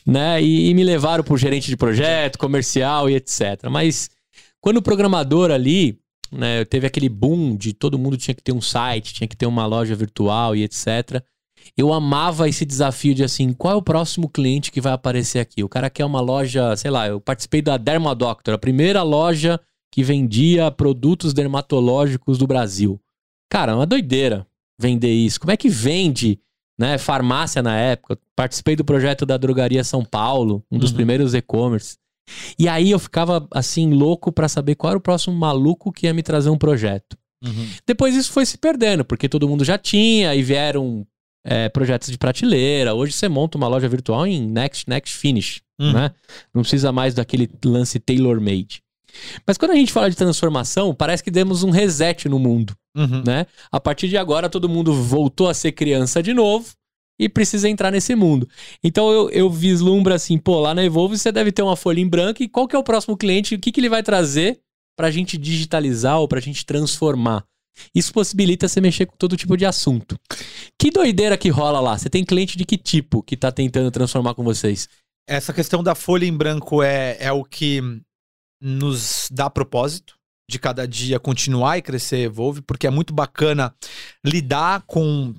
né? 0.06 0.42
E, 0.42 0.70
e 0.70 0.74
me 0.74 0.84
levaram 0.84 1.24
pro 1.24 1.38
gerente 1.38 1.68
de 1.68 1.78
projeto, 1.78 2.40
comercial 2.40 3.10
e 3.10 3.16
etc. 3.16 3.70
Mas 3.70 4.10
quando 4.62 4.78
o 4.78 4.82
programador 4.82 5.52
ali, 5.52 6.00
né, 6.32 6.66
teve 6.66 6.88
aquele 6.88 7.10
boom 7.10 7.56
de 7.56 7.74
todo 7.74 8.00
mundo 8.00 8.18
tinha 8.18 8.34
que 8.34 8.44
ter 8.44 8.54
um 8.54 8.62
site, 8.62 9.14
tinha 9.14 9.28
que 9.28 9.38
ter 9.38 9.46
uma 9.46 9.66
loja 9.66 9.94
virtual 9.94 10.56
e 10.56 10.64
etc. 10.64 11.22
Eu 11.78 11.94
amava 11.94 12.50
esse 12.50 12.66
desafio 12.66 13.14
de 13.14 13.24
assim, 13.24 13.54
qual 13.54 13.74
é 13.74 13.78
o 13.78 13.82
próximo 13.82 14.30
cliente 14.30 14.72
que 14.72 14.82
vai 14.82 14.94
aparecer 14.94 15.40
aqui? 15.40 15.64
O 15.64 15.70
cara 15.70 15.90
quer 15.90 16.06
uma 16.06 16.22
loja, 16.22 16.76
sei 16.76 16.90
lá, 16.90 17.08
eu 17.08 17.22
participei 17.22 17.62
da 17.62 17.78
Dermadoctor, 17.78 18.54
a 18.54 18.58
primeira 18.58 19.04
loja 19.04 19.60
que 19.92 20.04
vendia 20.04 20.70
produtos 20.72 21.34
dermatológicos 21.34 22.38
do 22.38 22.46
Brasil. 22.48 23.00
Cara, 23.50 23.72
é 23.72 23.76
uma 23.76 23.86
doideira 23.86 24.46
vender 24.80 25.12
isso. 25.14 25.40
Como 25.40 25.52
é 25.52 25.58
que 25.58 25.70
vende, 25.70 26.40
né, 26.78 26.98
farmácia 26.98 27.62
na 27.62 27.76
época? 27.78 28.18
Participei 28.36 28.76
do 28.76 28.86
projeto 28.86 29.26
da 29.26 29.38
Drogaria 29.38 29.84
São 29.84 30.06
Paulo, 30.06 30.64
um 30.72 30.78
dos 30.78 30.92
Uhum. 30.92 30.96
primeiros 30.98 31.34
e-commerce. 31.34 31.98
E 32.60 32.68
aí 32.68 32.92
eu 32.92 33.00
ficava 33.00 33.48
assim 33.52 33.92
louco 33.92 34.32
pra 34.32 34.48
saber 34.48 34.76
qual 34.76 34.92
era 34.92 34.98
o 35.00 35.02
próximo 35.02 35.36
maluco 35.36 35.92
que 35.92 36.06
ia 36.06 36.14
me 36.14 36.22
trazer 36.22 36.50
um 36.52 36.58
projeto. 36.58 37.18
Uhum. 37.44 37.68
Depois 37.88 38.16
isso 38.16 38.32
foi 38.32 38.46
se 38.46 38.58
perdendo, 38.58 39.04
porque 39.04 39.28
todo 39.28 39.48
mundo 39.50 39.64
já 39.66 39.78
tinha 39.78 40.36
e 40.36 40.44
vieram 40.44 41.06
é, 41.44 41.70
projetos 41.70 42.10
de 42.12 42.18
prateleira. 42.18 42.94
Hoje 42.94 43.14
você 43.14 43.28
monta 43.30 43.58
uma 43.58 43.68
loja 43.68 43.88
virtual 43.88 44.28
em 44.28 44.46
Next, 44.46 44.88
Next, 44.88 45.18
Finish, 45.18 45.62
Uhum. 45.80 45.94
né? 45.94 46.12
Não 46.54 46.62
precisa 46.62 46.92
mais 46.92 47.14
daquele 47.16 47.50
lance 47.66 47.98
tailor-made. 48.00 48.84
Mas 49.46 49.58
quando 49.58 49.72
a 49.72 49.76
gente 49.76 49.92
fala 49.92 50.10
de 50.10 50.16
transformação, 50.16 50.94
parece 50.94 51.24
que 51.24 51.32
demos 51.32 51.64
um 51.64 51.70
reset 51.70 52.28
no 52.30 52.40
mundo, 52.40 52.74
Uhum. 52.96 53.24
né? 53.26 53.46
A 53.72 53.80
partir 53.80 54.08
de 54.10 54.18
agora 54.18 54.50
todo 54.50 54.68
mundo 54.70 54.94
voltou 54.94 55.48
a 55.48 55.54
ser 55.54 55.72
criança 55.72 56.22
de 56.24 56.34
novo 56.34 56.68
e 57.20 57.28
precisa 57.28 57.68
entrar 57.70 57.92
nesse 57.92 58.16
mundo. 58.16 58.48
Então 58.84 59.12
eu, 59.12 59.30
eu 59.30 59.50
vislumbro 59.50 60.14
assim, 60.14 60.38
pô, 60.38 60.60
lá 60.60 60.74
na 60.74 60.84
Evolve 60.84 61.18
você 61.18 61.32
deve 61.32 61.52
ter 61.52 61.62
uma 61.62 61.76
folha 61.76 62.00
em 62.00 62.08
branco 62.08 62.42
e 62.42 62.48
qual 62.48 62.68
que 62.68 62.76
é 62.76 62.80
o 62.80 62.84
próximo 62.84 63.18
cliente, 63.18 63.56
o 63.56 63.60
que, 63.60 63.72
que 63.72 63.80
ele 63.80 63.90
vai 63.90 64.02
trazer 64.02 64.60
pra 64.98 65.12
gente 65.12 65.38
digitalizar 65.38 66.20
ou 66.20 66.28
pra 66.28 66.40
gente 66.40 66.66
transformar. 66.66 67.44
Isso 67.96 68.12
possibilita 68.12 68.68
você 68.68 68.82
mexer 68.82 69.06
com 69.06 69.16
todo 69.18 69.38
tipo 69.38 69.56
de 69.56 69.66
assunto. 69.66 70.18
Que 70.78 70.92
doideira 70.92 71.38
que 71.38 71.48
rola 71.50 71.80
lá? 71.80 71.98
Você 71.98 72.10
tem 72.10 72.26
cliente 72.26 72.58
de 72.58 72.66
que 72.66 72.78
tipo 72.78 73.24
que 73.24 73.38
tá 73.38 73.52
tentando 73.52 73.90
transformar 73.92 74.34
com 74.34 74.44
vocês? 74.44 74.90
Essa 75.28 75.54
questão 75.54 75.82
da 75.84 75.96
folha 75.96 76.26
em 76.26 76.36
branco 76.36 76.82
é, 76.84 77.16
é 77.20 77.32
o 77.32 77.44
que 77.46 77.82
nos 78.62 79.28
dá 79.32 79.50
propósito 79.50 80.18
de 80.50 80.58
cada 80.58 80.88
dia 80.88 81.20
continuar 81.20 81.78
e 81.78 81.82
crescer 81.82 82.22
Evolve, 82.22 82.62
porque 82.62 82.88
é 82.88 82.90
muito 82.90 83.14
bacana 83.14 83.74
lidar 84.26 84.84
com 84.88 85.34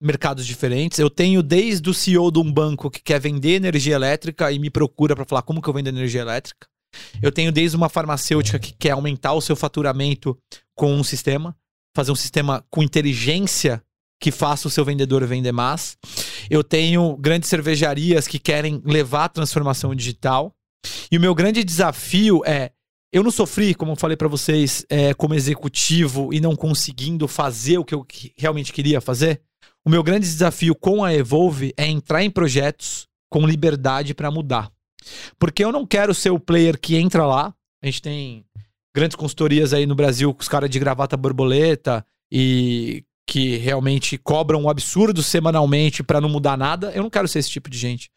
mercados 0.00 0.46
diferentes. 0.46 0.98
Eu 0.98 1.10
tenho 1.10 1.42
desde 1.42 1.88
o 1.88 1.94
CEO 1.94 2.30
de 2.30 2.38
um 2.38 2.50
banco 2.50 2.90
que 2.90 3.02
quer 3.02 3.20
vender 3.20 3.56
energia 3.56 3.94
elétrica 3.94 4.50
e 4.50 4.58
me 4.58 4.70
procura 4.70 5.14
para 5.14 5.24
falar 5.24 5.42
como 5.42 5.60
que 5.60 5.68
eu 5.68 5.74
vendo 5.74 5.88
energia 5.88 6.22
elétrica. 6.22 6.66
Eu 7.22 7.32
tenho 7.32 7.52
desde 7.52 7.76
uma 7.76 7.88
farmacêutica 7.88 8.58
que 8.58 8.72
quer 8.72 8.92
aumentar 8.92 9.32
o 9.32 9.40
seu 9.40 9.56
faturamento 9.56 10.38
com 10.74 10.94
um 10.94 11.04
sistema, 11.04 11.56
fazer 11.94 12.12
um 12.12 12.16
sistema 12.16 12.64
com 12.70 12.82
inteligência 12.82 13.82
que 14.20 14.30
faça 14.30 14.68
o 14.68 14.70
seu 14.70 14.84
vendedor 14.84 15.26
vender 15.26 15.52
mais. 15.52 15.98
Eu 16.48 16.64
tenho 16.64 17.16
grandes 17.16 17.48
cervejarias 17.48 18.26
que 18.26 18.38
querem 18.38 18.80
levar 18.84 19.24
a 19.24 19.28
transformação 19.28 19.94
digital. 19.94 20.54
E 21.10 21.16
o 21.16 21.20
meu 21.20 21.34
grande 21.34 21.64
desafio 21.64 22.42
é. 22.44 22.70
Eu 23.12 23.22
não 23.22 23.30
sofri, 23.30 23.74
como 23.74 23.92
eu 23.92 23.96
falei 23.96 24.16
pra 24.16 24.26
vocês, 24.26 24.84
é, 24.90 25.14
como 25.14 25.34
executivo 25.34 26.34
e 26.34 26.40
não 26.40 26.56
conseguindo 26.56 27.28
fazer 27.28 27.78
o 27.78 27.84
que 27.84 27.94
eu 27.94 28.04
realmente 28.36 28.72
queria 28.72 29.00
fazer. 29.00 29.40
O 29.86 29.90
meu 29.90 30.02
grande 30.02 30.26
desafio 30.26 30.74
com 30.74 31.04
a 31.04 31.14
Evolve 31.14 31.72
é 31.76 31.86
entrar 31.86 32.24
em 32.24 32.30
projetos 32.30 33.06
com 33.30 33.46
liberdade 33.46 34.14
pra 34.14 34.32
mudar. 34.32 34.70
Porque 35.38 35.62
eu 35.64 35.70
não 35.70 35.86
quero 35.86 36.12
ser 36.12 36.30
o 36.30 36.40
player 36.40 36.78
que 36.78 36.96
entra 36.96 37.24
lá. 37.26 37.54
A 37.82 37.86
gente 37.86 38.02
tem 38.02 38.44
grandes 38.94 39.16
consultorias 39.16 39.72
aí 39.72 39.86
no 39.86 39.94
Brasil 39.94 40.32
com 40.32 40.40
os 40.40 40.48
caras 40.48 40.70
de 40.70 40.78
gravata 40.78 41.16
borboleta 41.16 42.04
e 42.32 43.04
que 43.26 43.56
realmente 43.56 44.18
cobram 44.18 44.62
um 44.62 44.68
absurdo 44.68 45.22
semanalmente 45.22 46.02
pra 46.02 46.20
não 46.20 46.28
mudar 46.28 46.56
nada. 46.56 46.92
Eu 46.94 47.02
não 47.02 47.10
quero 47.10 47.28
ser 47.28 47.40
esse 47.40 47.50
tipo 47.50 47.68
de 47.68 47.78
gente. 47.78 48.10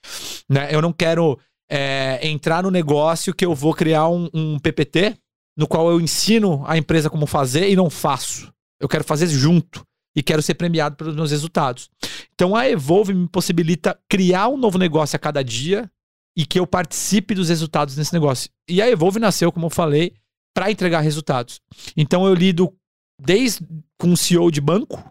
Né? 0.49 0.69
Eu 0.71 0.81
não 0.81 0.93
quero 0.93 1.39
é, 1.69 2.25
entrar 2.27 2.63
no 2.63 2.71
negócio 2.71 3.33
que 3.33 3.45
eu 3.45 3.53
vou 3.53 3.73
criar 3.73 4.07
um, 4.07 4.29
um 4.33 4.59
PPT 4.59 5.17
no 5.57 5.67
qual 5.67 5.89
eu 5.89 5.99
ensino 5.99 6.63
a 6.67 6.77
empresa 6.77 7.09
como 7.09 7.25
fazer 7.25 7.69
e 7.69 7.75
não 7.75 7.89
faço. 7.89 8.53
Eu 8.79 8.87
quero 8.87 9.03
fazer 9.03 9.27
junto 9.27 9.83
e 10.15 10.21
quero 10.21 10.41
ser 10.41 10.53
premiado 10.53 10.95
pelos 10.95 11.15
meus 11.15 11.31
resultados. 11.31 11.89
Então 12.33 12.55
a 12.55 12.69
Evolve 12.69 13.13
me 13.13 13.27
possibilita 13.27 13.99
criar 14.07 14.47
um 14.47 14.57
novo 14.57 14.77
negócio 14.77 15.15
a 15.15 15.19
cada 15.19 15.43
dia 15.43 15.89
e 16.37 16.45
que 16.45 16.59
eu 16.59 16.67
participe 16.67 17.33
dos 17.33 17.49
resultados 17.49 17.97
nesse 17.97 18.13
negócio. 18.13 18.49
E 18.69 18.81
a 18.81 18.89
Evolve 18.89 19.19
nasceu, 19.19 19.51
como 19.51 19.65
eu 19.65 19.71
falei, 19.71 20.13
para 20.55 20.71
entregar 20.71 21.01
resultados. 21.01 21.59
Então 21.95 22.25
eu 22.27 22.35
lido 22.35 22.71
desde 23.19 23.65
com 23.99 24.09
um 24.09 24.15
CEO 24.15 24.51
de 24.51 24.61
banco 24.61 25.03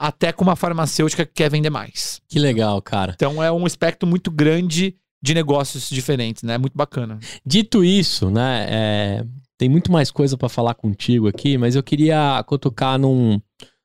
até 0.00 0.32
com 0.32 0.42
uma 0.42 0.56
farmacêutica 0.56 1.26
que 1.26 1.32
quer 1.34 1.50
vender 1.50 1.68
mais. 1.68 2.22
Que 2.26 2.38
legal, 2.38 2.80
cara. 2.80 3.12
Então 3.14 3.42
é 3.42 3.52
um 3.52 3.66
espectro 3.66 4.08
muito 4.08 4.30
grande 4.30 4.96
de 5.22 5.34
negócios 5.34 5.88
diferentes, 5.90 6.42
né? 6.42 6.56
Muito 6.58 6.76
bacana. 6.76 7.18
Dito 7.44 7.84
isso, 7.84 8.30
né? 8.30 8.66
é, 8.68 9.24
tem 9.58 9.68
muito 9.68 9.92
mais 9.92 10.10
coisa 10.10 10.38
pra 10.38 10.48
falar 10.48 10.72
contigo 10.72 11.28
aqui, 11.28 11.58
mas 11.58 11.76
eu 11.76 11.82
queria 11.82 12.42
cutucar 12.46 12.98
num, 12.98 13.38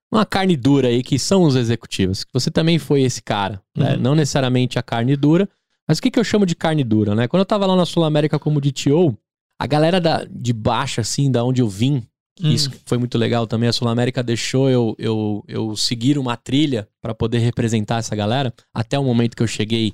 numa 0.10 0.26
carne 0.26 0.56
dura 0.56 0.88
aí, 0.88 1.04
que 1.04 1.20
são 1.20 1.44
os 1.44 1.56
executivos. 1.58 2.26
Você 2.32 2.50
também 2.50 2.80
foi 2.80 3.02
esse 3.02 3.22
cara, 3.22 3.62
né? 3.76 3.96
Uhum. 3.96 4.00
Não 4.02 4.16
necessariamente 4.16 4.80
a 4.80 4.84
carne 4.84 5.18
dura, 5.18 5.50
mas 5.86 5.98
o 5.98 6.02
que, 6.02 6.10
que 6.10 6.18
eu 6.18 6.24
chamo 6.24 6.46
de 6.46 6.56
carne 6.56 6.82
dura, 6.84 7.14
né? 7.14 7.28
Quando 7.28 7.42
eu 7.42 7.46
tava 7.46 7.66
lá 7.66 7.76
na 7.76 7.86
Sul 7.86 8.06
América 8.06 8.40
como 8.40 8.62
DTO, 8.62 9.18
a 9.60 9.68
galera 9.68 10.00
da, 10.00 10.24
de 10.24 10.54
baixo, 10.54 11.02
assim, 11.02 11.30
da 11.30 11.44
onde 11.44 11.62
eu 11.62 11.68
vim, 11.68 12.02
que 12.38 12.48
Hum. 12.48 12.52
isso 12.52 12.72
foi 12.86 12.98
muito 12.98 13.18
legal 13.18 13.46
também, 13.46 13.68
a 13.68 13.74
Sul 13.74 13.90
América 13.90 14.24
deixou 14.24 14.70
eu, 14.70 14.96
eu, 14.98 15.44
eu 15.48 15.76
seguir 15.76 16.18
uma 16.18 16.38
trilha 16.38 16.88
pra 17.02 17.14
poder 17.14 17.40
representar 17.40 17.98
essa 18.00 18.16
galera, 18.16 18.54
até 18.74 18.98
o 18.98 19.04
momento 19.04 19.36
que 19.36 19.44
eu 19.44 19.48
cheguei 19.48 19.94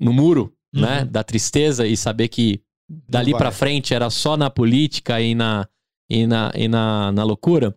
no 0.00 0.12
muro, 0.12 0.52
né? 0.80 1.02
Uhum. 1.02 1.06
Da 1.06 1.24
tristeza 1.24 1.86
e 1.86 1.96
saber 1.96 2.28
que 2.28 2.60
dali 3.08 3.32
vai. 3.32 3.40
pra 3.40 3.50
frente 3.50 3.94
era 3.94 4.08
só 4.10 4.36
na 4.36 4.50
política 4.50 5.20
e 5.20 5.34
na, 5.34 5.68
e 6.08 6.26
na, 6.26 6.52
e 6.54 6.68
na, 6.68 7.12
na 7.12 7.24
loucura. 7.24 7.76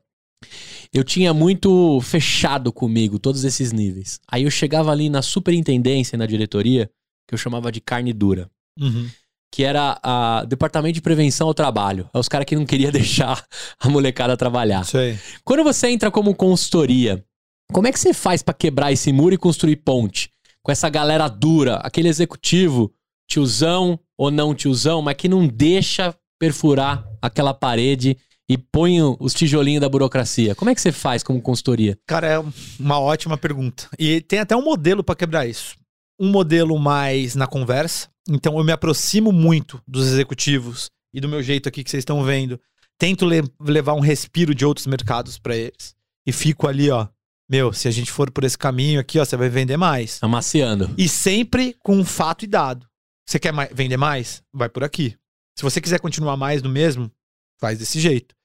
eu 0.94 1.04
tinha 1.04 1.34
muito 1.34 2.00
fechado 2.02 2.72
comigo 2.72 3.20
todos 3.20 3.44
esses 3.44 3.72
níveis. 3.72 4.20
Aí 4.30 4.44
eu 4.44 4.52
chegava 4.52 4.92
ali 4.92 5.10
na 5.10 5.22
superintendência, 5.22 6.18
na 6.18 6.26
diretoria, 6.26 6.90
que 7.28 7.34
eu 7.34 7.38
chamava 7.38 7.72
de 7.72 7.82
carne 7.82 8.14
dura. 8.14 8.50
Uhum. 8.80 9.10
Que 9.52 9.64
era 9.64 10.00
a 10.04 10.46
Departamento 10.46 10.94
de 10.94 11.02
Prevenção 11.02 11.48
ao 11.48 11.54
Trabalho. 11.54 12.10
É 12.14 12.20
os 12.20 12.28
caras 12.28 12.46
que 12.46 12.56
não 12.56 12.66
queria 12.66 12.92
deixar 12.94 13.44
a 13.80 13.90
molecada 13.90 14.38
trabalhar. 14.38 14.86
Aí. 14.94 15.18
Quando 15.44 15.64
você 15.64 15.88
entra 15.90 16.12
como 16.12 16.36
consultoria, 16.36 17.24
como 17.72 17.88
é 17.88 17.92
que 17.92 18.00
você 18.00 18.14
faz 18.14 18.42
pra 18.42 18.54
quebrar 18.54 18.92
esse 18.92 19.12
muro 19.12 19.34
e 19.34 19.38
construir 19.38 19.78
ponte? 19.78 20.32
Com 20.64 20.72
essa 20.72 20.90
galera 20.90 21.28
dura, 21.28 21.76
aquele 21.78 22.10
executivo, 22.10 22.94
tiozão 23.30 24.00
ou 24.18 24.30
não 24.32 24.54
tiozão, 24.54 25.02
mas 25.02 25.16
que 25.16 25.30
não 25.30 25.48
deixa 25.48 26.16
perfurar 26.40 27.06
aquela 27.22 27.54
parede 27.54 28.18
e 28.50 28.58
põe 28.58 29.00
os 29.20 29.34
tijolinhos 29.34 29.82
da 29.82 29.90
burocracia. 29.90 30.56
Como 30.56 30.70
é 30.72 30.76
que 30.76 30.82
você 30.82 30.92
faz 30.92 31.22
como 31.22 31.42
consultoria? 31.42 31.98
Cara, 32.08 32.28
é 32.28 32.44
uma 32.80 33.00
ótima 33.00 33.38
pergunta. 33.38 33.88
E 34.00 34.22
tem 34.22 34.40
até 34.40 34.56
um 34.56 34.64
modelo 34.64 35.04
pra 35.04 35.16
quebrar 35.16 35.48
isso. 35.48 35.76
Um 36.20 36.30
modelo 36.30 36.78
mais 36.80 37.36
na 37.36 37.46
conversa. 37.48 38.10
Então 38.28 38.58
eu 38.58 38.64
me 38.64 38.72
aproximo 38.72 39.32
muito 39.32 39.82
dos 39.88 40.08
executivos 40.08 40.90
e 41.14 41.22
do 41.22 41.30
meu 41.30 41.42
jeito 41.44 41.70
aqui 41.70 41.84
que 41.84 41.90
vocês 41.90 42.02
estão 42.02 42.24
vendo. 42.24 42.60
Tento 42.98 43.26
le- 43.26 43.44
levar 43.62 43.94
um 43.94 44.00
respiro 44.02 44.54
de 44.54 44.66
outros 44.66 44.88
mercados 44.88 45.38
pra 45.38 45.56
eles. 45.56 45.96
E 46.28 46.32
fico 46.34 46.68
ali, 46.68 46.90
ó. 46.90 47.08
Meu, 47.50 47.74
se 47.74 47.88
a 47.88 47.92
gente 47.92 48.12
for 48.12 48.30
por 48.30 48.44
esse 48.44 48.58
caminho 48.58 49.00
aqui, 49.00 49.18
ó, 49.20 49.26
você 49.26 49.36
vai 49.36 49.50
vender 49.50 49.76
mais. 49.78 50.20
Amaciando. 50.22 50.94
E 50.98 51.10
sempre 51.10 51.76
com 51.82 51.98
um 51.98 52.06
fato 52.06 52.46
e 52.46 52.48
dado. 52.48 52.88
Você 53.28 53.40
quer 53.40 53.52
mai- 53.52 53.70
vender 53.74 53.98
mais? 53.98 54.44
Vai 54.54 54.70
por 54.70 54.84
aqui. 54.84 55.16
Se 55.58 55.64
você 55.64 55.82
quiser 55.82 56.00
continuar 56.00 56.38
mais 56.38 56.62
do 56.62 56.70
mesmo, 56.70 57.12
faz 57.60 57.80
desse 57.80 58.00
jeito. 58.00 58.36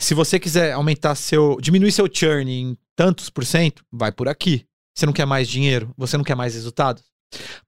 Se 0.00 0.14
você 0.14 0.38
quiser 0.40 0.72
aumentar 0.72 1.14
seu. 1.14 1.58
diminuir 1.60 1.92
seu 1.92 2.08
churn 2.12 2.50
em 2.50 2.76
tantos 2.96 3.30
por 3.30 3.44
cento, 3.44 3.84
vai 3.92 4.10
por 4.10 4.28
aqui. 4.28 4.66
Você 4.96 5.06
não 5.06 5.12
quer 5.12 5.26
mais 5.26 5.48
dinheiro? 5.48 5.94
Você 5.96 6.16
não 6.16 6.24
quer 6.24 6.34
mais 6.34 6.54
resultados? 6.54 7.04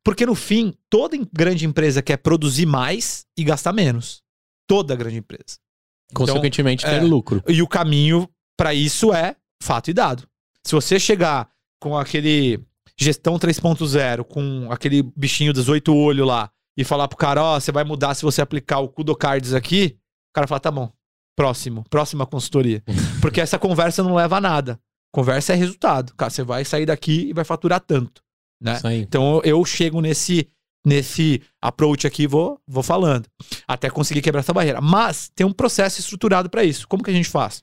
Porque 0.05 0.27
no 0.27 0.35
fim, 0.35 0.75
toda 0.91 1.17
grande 1.33 1.65
empresa 1.65 2.03
quer 2.03 2.17
produzir 2.17 2.67
mais 2.67 3.25
e 3.39 3.45
gastar 3.45 3.73
menos. 3.73 4.21
Toda 4.67 4.97
grande 4.97 5.19
empresa. 5.19 5.59
Consequentemente, 6.13 6.85
ter 6.85 6.97
é. 6.97 7.01
lucro. 7.01 7.43
E 7.49 7.63
o 7.63 7.69
caminho 7.69 8.29
pra 8.57 8.75
isso 8.75 9.13
é 9.13 9.37
fato 9.63 9.91
e 9.91 9.95
dado. 9.95 10.29
Se 10.65 10.75
você 10.75 10.99
chegar 10.99 11.49
com 11.81 11.97
aquele 11.97 12.61
gestão 12.99 13.39
3.0, 13.39 14.25
com 14.25 14.71
aquele 14.71 15.03
bichinho 15.17 15.53
dos 15.53 15.69
oito 15.69 15.95
olhos 15.95 16.27
lá, 16.27 16.51
e 16.77 16.85
falar 16.85 17.07
pro 17.09 17.19
cara, 17.19 17.43
ó, 17.43 17.61
você 17.61 17.71
vai 17.71 17.85
mudar 17.85 18.15
se 18.15 18.23
você 18.23 18.41
aplicar 18.41 18.79
o 18.79 18.89
Kudocards 18.89 19.53
aqui, 19.53 19.97
o 20.31 20.35
cara 20.35 20.47
fala, 20.47 20.61
tá 20.61 20.71
bom, 20.71 20.91
próximo, 21.37 21.85
próxima 21.91 22.25
consultoria. 22.27 22.83
Porque 23.21 23.41
essa 23.41 23.59
conversa 23.59 24.03
não 24.03 24.15
leva 24.15 24.39
a 24.39 24.41
nada. 24.41 24.81
Conversa 25.13 25.53
é 25.53 25.57
resultado. 25.57 26.15
Cara, 26.17 26.31
você 26.31 26.43
vai 26.43 26.65
sair 26.65 26.87
daqui 26.87 27.29
e 27.29 27.33
vai 27.35 27.45
faturar 27.45 27.81
tanto, 27.81 28.23
né? 28.63 28.79
Então 29.03 29.43
eu- 29.45 29.63
chego 29.67 30.01
nesse 30.01 30.49
nesse 30.85 31.41
approach 31.61 32.09
aqui 32.09 32.25
e 32.25 32.27
vou, 32.27 32.59
vou 32.67 32.83
falando. 32.83 33.29
Até 33.69 33.89
conseguir 33.89 34.21
quebrar 34.21 34.41
essa 34.41 34.53
barreira. 34.53 34.81
Mas 34.81 35.31
tem 35.33 35.47
um 35.47 35.53
processo 35.53 36.01
estruturado 36.01 36.51
para 36.51 36.65
isso. 36.65 36.89
Como 36.89 37.05
que 37.05 37.11
a 37.11 37.15
gente 37.15 37.29
faz? 37.29 37.63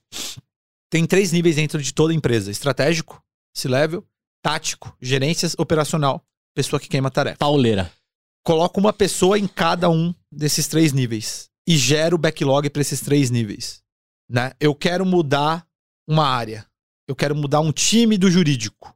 Tem 0.90 1.06
três 1.06 1.32
níveis 1.32 1.56
dentro 1.56 1.82
de 1.82 1.94
toda 1.94 2.14
empresa: 2.14 2.52
estratégico, 2.52 3.24
C-level, 3.56 4.06
tático, 4.42 4.96
gerências, 5.02 5.56
operacional, 5.58 6.26
pessoa 6.56 6.80
que 6.80 6.90
queima 6.90 7.12
tarefa. 7.12 7.38
Pauleira. 7.38 7.92
Coloco 8.44 8.80
uma 8.80 8.94
pessoa 8.94 9.38
em 9.38 9.48
cada 9.48 9.90
um 9.90 10.14
desses 10.32 10.68
três 10.68 10.94
níveis 10.94 11.50
e 11.68 11.78
gero 11.78 12.18
backlog 12.18 12.70
para 12.70 12.82
esses 12.82 13.02
três 13.02 13.30
níveis. 13.30 13.84
Né? 14.30 14.54
Eu 14.60 14.74
quero 14.74 15.06
mudar 15.06 15.68
uma 16.08 16.26
área. 16.28 16.66
Eu 17.08 17.16
quero 17.16 17.36
mudar 17.36 17.60
um 17.60 17.72
time 17.72 18.18
do 18.18 18.32
jurídico. 18.32 18.96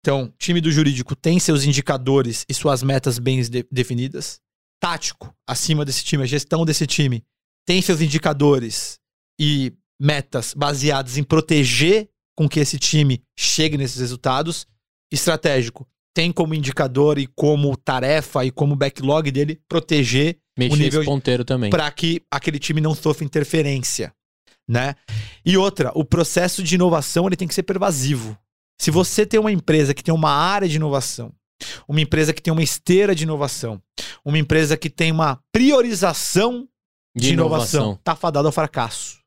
Então, 0.00 0.32
time 0.38 0.60
do 0.60 0.70
jurídico 0.70 1.16
tem 1.16 1.38
seus 1.40 1.64
indicadores 1.64 2.44
e 2.48 2.54
suas 2.54 2.82
metas 2.82 3.18
bem 3.18 3.42
de- 3.42 3.66
definidas. 3.70 4.40
Tático, 4.78 5.34
acima 5.46 5.84
desse 5.84 6.04
time, 6.04 6.22
a 6.22 6.26
gestão 6.26 6.64
desse 6.64 6.86
time 6.86 7.24
tem 7.66 7.80
seus 7.80 8.00
indicadores 8.00 8.98
e 9.40 9.72
metas 10.04 10.52
baseadas 10.54 11.16
em 11.16 11.24
proteger 11.24 12.10
com 12.36 12.46
que 12.46 12.60
esse 12.60 12.78
time 12.78 13.22
chegue 13.38 13.78
nesses 13.78 14.00
resultados. 14.00 14.66
Estratégico, 15.10 15.88
tem 16.14 16.30
como 16.30 16.54
indicador 16.54 17.18
e 17.18 17.26
como 17.26 17.74
tarefa 17.76 18.44
e 18.44 18.50
como 18.50 18.76
backlog 18.76 19.30
dele 19.30 19.60
proteger 19.68 20.38
Mexer 20.56 20.76
nível 20.76 21.00
esse 21.00 21.10
ponteiro 21.10 21.44
também. 21.44 21.70
para 21.70 21.90
que 21.90 22.22
aquele 22.30 22.58
time 22.58 22.80
não 22.80 22.94
sofra 22.94 23.24
interferência, 23.24 24.14
né? 24.68 24.94
E 25.44 25.56
outra, 25.56 25.90
o 25.94 26.04
processo 26.04 26.62
de 26.62 26.74
inovação 26.74 27.26
ele 27.26 27.36
tem 27.36 27.48
que 27.48 27.54
ser 27.54 27.62
pervasivo. 27.62 28.38
Se 28.80 28.90
você 28.90 29.24
tem 29.24 29.40
uma 29.40 29.52
empresa 29.52 29.94
que 29.94 30.02
tem 30.02 30.14
uma 30.14 30.30
área 30.30 30.68
de 30.68 30.76
inovação, 30.76 31.32
uma 31.88 32.00
empresa 32.00 32.32
que 32.32 32.42
tem 32.42 32.52
uma 32.52 32.62
esteira 32.62 33.14
de 33.14 33.22
inovação, 33.22 33.80
uma 34.24 34.38
empresa 34.38 34.76
que 34.76 34.90
tem 34.90 35.10
uma 35.10 35.40
priorização 35.52 36.68
de, 37.16 37.32
inovação, 37.32 37.98
tá 38.02 38.14
fadado 38.14 38.48
ao 38.48 38.52
fracasso. 38.52 39.23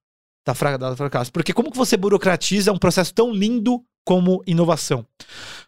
Tá 0.47 0.55
fadado 0.55 0.85
ao 0.85 0.95
fracasso. 0.95 1.29
Porque 1.29 1.51
como 1.51 1.69
que 1.69 1.77
você 1.77 1.97
burocratiza 1.97 2.71
um 2.71 2.77
processo 2.77 3.13
tão 3.13 3.33
lindo 3.33 3.83
como 4.05 4.41
inovação? 4.47 5.05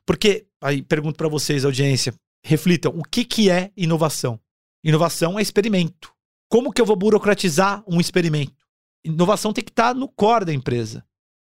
Porque, 0.05 0.45
aí 0.61 0.81
pergunto 0.81 1.17
para 1.17 1.27
vocês, 1.27 1.65
audiência, 1.65 2.13
reflitam, 2.45 2.93
o 2.95 3.03
que 3.03 3.25
que 3.25 3.49
é 3.49 3.73
inovação? 3.75 4.39
Inovação 4.81 5.37
é 5.37 5.41
experimento. 5.41 6.13
Como 6.49 6.71
que 6.71 6.79
eu 6.79 6.85
vou 6.85 6.95
burocratizar 6.95 7.83
um 7.85 7.99
experimento? 7.99 8.55
Inovação 9.03 9.51
tem 9.51 9.65
que 9.65 9.69
estar 9.69 9.93
no 9.93 10.07
core 10.07 10.45
da 10.45 10.53
empresa. 10.53 11.03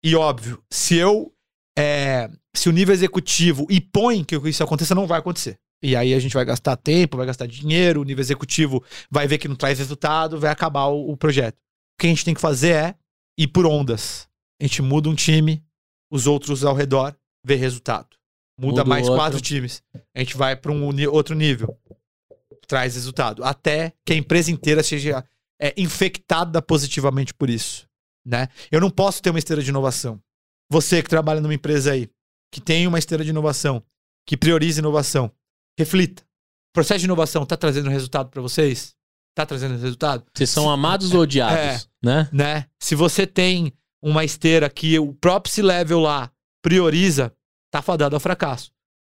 E 0.02 0.16
óbvio, 0.16 0.62
se 0.72 0.96
eu 0.96 1.30
é, 1.78 2.30
se 2.56 2.70
o 2.70 2.72
nível 2.72 2.94
executivo 2.94 3.66
impõe 3.68 4.24
que 4.24 4.36
isso 4.48 4.64
aconteça, 4.64 4.94
não 4.94 5.06
vai 5.06 5.18
acontecer. 5.18 5.58
E 5.82 5.94
aí 5.94 6.14
a 6.14 6.18
gente 6.18 6.32
vai 6.32 6.46
gastar 6.46 6.78
tempo, 6.78 7.18
vai 7.18 7.26
gastar 7.26 7.44
dinheiro, 7.44 8.00
o 8.00 8.04
nível 8.04 8.22
executivo 8.22 8.82
vai 9.10 9.28
ver 9.28 9.36
que 9.36 9.48
não 9.48 9.54
traz 9.54 9.78
resultado, 9.78 10.40
vai 10.40 10.50
acabar 10.50 10.86
o, 10.86 11.10
o 11.10 11.16
projeto. 11.16 11.56
O 11.56 12.00
que 12.00 12.06
a 12.06 12.10
gente 12.10 12.24
tem 12.24 12.32
que 12.32 12.40
fazer 12.40 12.70
é 12.70 12.94
ir 13.38 13.48
por 13.48 13.64
ondas. 13.64 14.28
A 14.60 14.64
gente 14.64 14.82
muda 14.82 15.08
um 15.08 15.14
time, 15.14 15.64
os 16.10 16.26
outros 16.26 16.64
ao 16.64 16.74
redor 16.74 17.16
vê 17.44 17.54
resultado. 17.54 18.18
Muda 18.60 18.84
mais 18.84 19.06
outro. 19.06 19.16
quatro 19.16 19.40
times. 19.40 19.82
A 20.12 20.18
gente 20.18 20.36
vai 20.36 20.56
para 20.56 20.72
um 20.72 20.84
outro 21.08 21.36
nível. 21.36 21.78
Traz 22.66 22.96
resultado. 22.96 23.44
Até 23.44 23.94
que 24.04 24.12
a 24.12 24.16
empresa 24.16 24.50
inteira 24.50 24.82
seja 24.82 25.24
é, 25.60 25.72
infectada 25.76 26.60
positivamente 26.60 27.32
por 27.32 27.48
isso. 27.48 27.88
Né? 28.26 28.48
Eu 28.70 28.80
não 28.80 28.90
posso 28.90 29.22
ter 29.22 29.30
uma 29.30 29.38
esteira 29.38 29.62
de 29.62 29.70
inovação. 29.70 30.20
Você 30.70 31.02
que 31.02 31.08
trabalha 31.08 31.40
numa 31.40 31.54
empresa 31.54 31.92
aí, 31.92 32.10
que 32.52 32.60
tem 32.60 32.86
uma 32.86 32.98
esteira 32.98 33.24
de 33.24 33.30
inovação, 33.30 33.82
que 34.26 34.36
prioriza 34.36 34.80
inovação, 34.80 35.32
reflita. 35.78 36.22
O 36.22 36.74
processo 36.74 37.00
de 37.00 37.06
inovação 37.06 37.44
está 37.44 37.56
trazendo 37.56 37.88
resultado 37.88 38.28
para 38.28 38.42
vocês? 38.42 38.94
Está 39.38 39.46
trazendo 39.46 39.78
resultado? 39.78 40.24
Vocês 40.34 40.50
são 40.50 40.68
amados 40.68 41.14
ou 41.14 41.20
odiados, 41.20 41.88
né? 42.02 42.28
né? 42.32 42.66
Se 42.82 42.96
você 42.96 43.24
tem 43.24 43.72
uma 44.02 44.24
esteira 44.24 44.68
que 44.68 44.98
o 44.98 45.14
próprio 45.14 45.54
C-Level 45.54 46.00
lá 46.00 46.32
prioriza, 46.60 47.32
tá 47.70 47.80
fadado 47.80 48.16
ao 48.16 48.20
fracasso. 48.20 48.72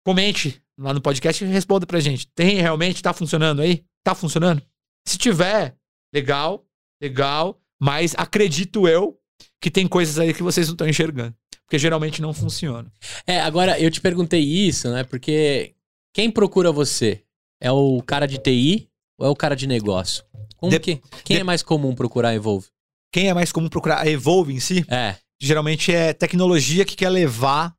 Comente 0.05 0.61
lá 0.77 0.93
no 0.93 1.01
podcast 1.01 1.45
e 1.45 1.47
responda 1.47 1.87
pra 1.87 2.01
gente. 2.01 2.27
Tem 2.35 2.57
realmente, 2.57 3.01
tá 3.01 3.13
funcionando 3.13 3.63
aí? 3.63 3.85
Tá 4.03 4.13
funcionando? 4.13 4.61
Se 5.07 5.17
tiver, 5.17 5.77
legal, 6.13 6.67
legal, 7.01 7.57
mas 7.81 8.13
acredito 8.19 8.89
eu 8.89 9.17
que 9.63 9.71
tem 9.71 9.87
coisas 9.87 10.19
aí 10.19 10.35
que 10.35 10.43
vocês 10.43 10.67
não 10.67 10.75
estão 10.75 10.89
enxergando. 10.89 11.33
Porque 11.65 11.79
geralmente 11.79 12.21
não 12.21 12.35
funciona. 12.35 12.93
É, 13.25 13.41
agora 13.41 13.79
eu 13.79 13.89
te 13.89 14.01
perguntei 14.01 14.43
isso, 14.43 14.91
né? 14.91 15.05
Porque 15.05 15.77
quem 16.13 16.29
procura 16.29 16.73
você? 16.73 17.23
É 17.61 17.71
o 17.71 18.03
cara 18.03 18.27
de 18.27 18.39
TI 18.39 18.88
ou 19.19 19.27
é 19.27 19.31
o 19.31 19.37
cara 19.37 19.55
de 19.57 19.67
negócio? 19.67 20.23
Como 20.57 20.71
De- 20.71 20.79
que, 20.81 21.01
quem 21.25 21.37
de- 21.37 21.41
é 21.41 21.45
mais 21.45 21.63
comum 21.63 21.95
procurar 21.95 22.31
a 22.31 22.35
Evolve? 22.35 22.67
Quem 23.13 23.29
é 23.29 23.35
mais 23.35 23.51
comum 23.53 23.69
procurar 23.69 24.01
a 24.03 24.09
Evolve 24.09 24.53
em 24.55 24.61
si? 24.61 24.85
É, 24.89 25.17
geralmente 25.41 25.93
é 25.93 26.13
tecnologia 26.13 26.85
que 26.85 26.97
quer 26.97 27.09
levar 27.11 27.75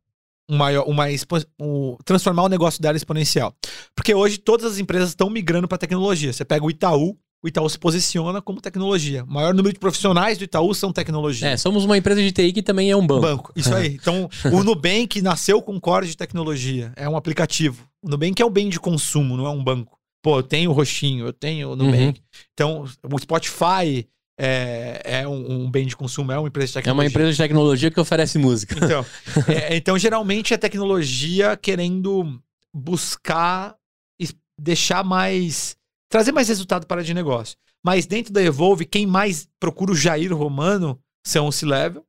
uma, 0.50 0.70
uma 0.86 1.12
expo- 1.12 1.44
o- 1.62 1.98
transformar 2.04 2.44
o 2.44 2.50
negócio 2.50 2.82
dela 2.82 2.98
exponencial. 2.98 3.54
Porque 3.96 4.14
hoje 4.16 4.38
todas 4.38 4.72
as 4.72 4.78
empresas 4.80 5.10
estão 5.10 5.30
migrando 5.30 5.68
para 5.68 5.78
tecnologia. 5.78 6.34
Você 6.34 6.44
pega 6.44 6.66
o 6.66 6.72
Itaú, 6.72 7.16
o 7.44 7.48
Itaú 7.48 7.70
se 7.70 7.78
posiciona 7.78 8.42
como 8.42 8.60
tecnologia. 8.60 9.24
O 9.24 9.32
maior 9.32 9.54
número 9.54 9.72
de 9.74 9.80
profissionais 9.80 10.38
do 10.40 10.44
Itaú 10.44 10.74
são 10.74 10.92
tecnologia. 10.92 11.48
é, 11.50 11.56
somos 11.58 11.86
uma 11.86 11.98
empresa 11.98 12.22
de 12.22 12.32
TI 12.32 12.52
que 12.52 12.64
também 12.64 12.90
é 12.90 12.96
um 12.98 13.06
banco. 13.06 13.22
Banco, 13.22 13.54
isso 13.56 13.74
aí. 13.76 13.96
Então, 14.02 14.28
o 14.52 14.64
Nubank 14.64 15.22
nasceu 15.22 15.62
com 15.62 15.80
core 15.80 16.08
de 16.08 16.18
tecnologia. 16.18 16.92
É 16.96 17.08
um 17.08 17.16
aplicativo. 17.16 17.88
O 18.02 18.10
Nubank 18.10 18.42
é 18.42 18.46
o 18.46 18.50
bem 18.50 18.70
de 18.70 18.80
consumo, 18.80 19.38
não 19.38 19.46
é 19.46 19.50
um 19.52 19.64
banco. 19.64 19.99
Pô, 20.22 20.40
eu 20.40 20.44
tenho 20.44 20.70
o 20.70 20.74
Roxinho, 20.74 21.28
eu 21.28 21.34
tenho 21.34 21.72
o 21.72 21.76
Nubank. 21.76 22.22
Então, 22.54 22.86
o 23.12 23.18
Spotify 23.20 24.08
é, 24.38 25.02
é 25.04 25.28
um, 25.28 25.64
um 25.64 25.72
bem 25.72 25.86
de 25.86 25.96
consumo, 25.96 26.32
é 26.32 26.38
uma 26.40 26.48
empresa 26.48 26.68
de 26.68 26.78
É 26.78 26.82
tecnologia. 26.82 27.02
uma 27.04 27.10
empresa 27.10 27.32
de 27.32 27.38
tecnologia 27.38 27.92
que 27.92 28.00
oferece 28.00 28.38
música. 28.38 28.76
Então, 28.76 29.06
é, 29.48 29.76
então, 29.76 29.98
geralmente 29.98 30.54
é 30.54 30.58
tecnologia 30.58 31.56
querendo 31.58 32.42
buscar 32.74 33.76
e 34.20 34.28
deixar 34.60 35.04
mais. 35.04 35.78
trazer 36.10 36.32
mais 36.32 36.48
resultado 36.48 36.86
para 36.86 37.04
de 37.04 37.14
negócio. 37.14 37.58
Mas 37.84 38.06
dentro 38.06 38.34
da 38.34 38.42
Evolve, 38.44 38.86
quem 38.86 39.06
mais 39.06 39.48
procura 39.60 39.92
o 39.92 39.96
Jair 39.96 40.36
Romano 40.36 41.00
são 41.26 41.48
o 41.48 41.52
C-Level, 41.52 42.06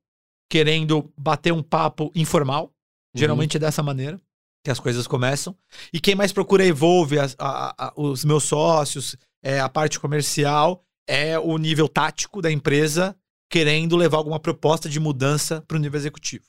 querendo 0.50 1.12
bater 1.16 1.52
um 1.52 1.62
papo 1.62 2.10
informal. 2.14 2.72
Geralmente 3.14 3.56
é 3.56 3.60
dessa 3.60 3.82
maneira 3.82 4.20
que 4.64 4.70
as 4.70 4.78
coisas 4.80 5.06
começam. 5.06 5.56
E 5.92 6.00
quem 6.00 6.14
mais 6.14 6.32
procura 6.32 6.64
Evolve, 6.64 7.18
as- 7.18 7.34
a- 7.38 7.74
a- 7.86 7.92
os 7.96 8.24
meus 8.24 8.44
sócios, 8.44 9.16
é, 9.42 9.58
a 9.60 9.68
parte 9.68 9.98
comercial, 9.98 10.84
é 11.08 11.38
o 11.38 11.56
nível 11.58 11.88
tático 11.88 12.42
da 12.42 12.50
empresa 12.50 13.16
querendo 13.50 13.96
levar 13.96 14.18
alguma 14.18 14.38
proposta 14.38 14.88
de 14.88 15.00
mudança 15.00 15.60
para 15.66 15.76
o 15.76 15.80
nível 15.80 15.98
executivo. 15.98 16.44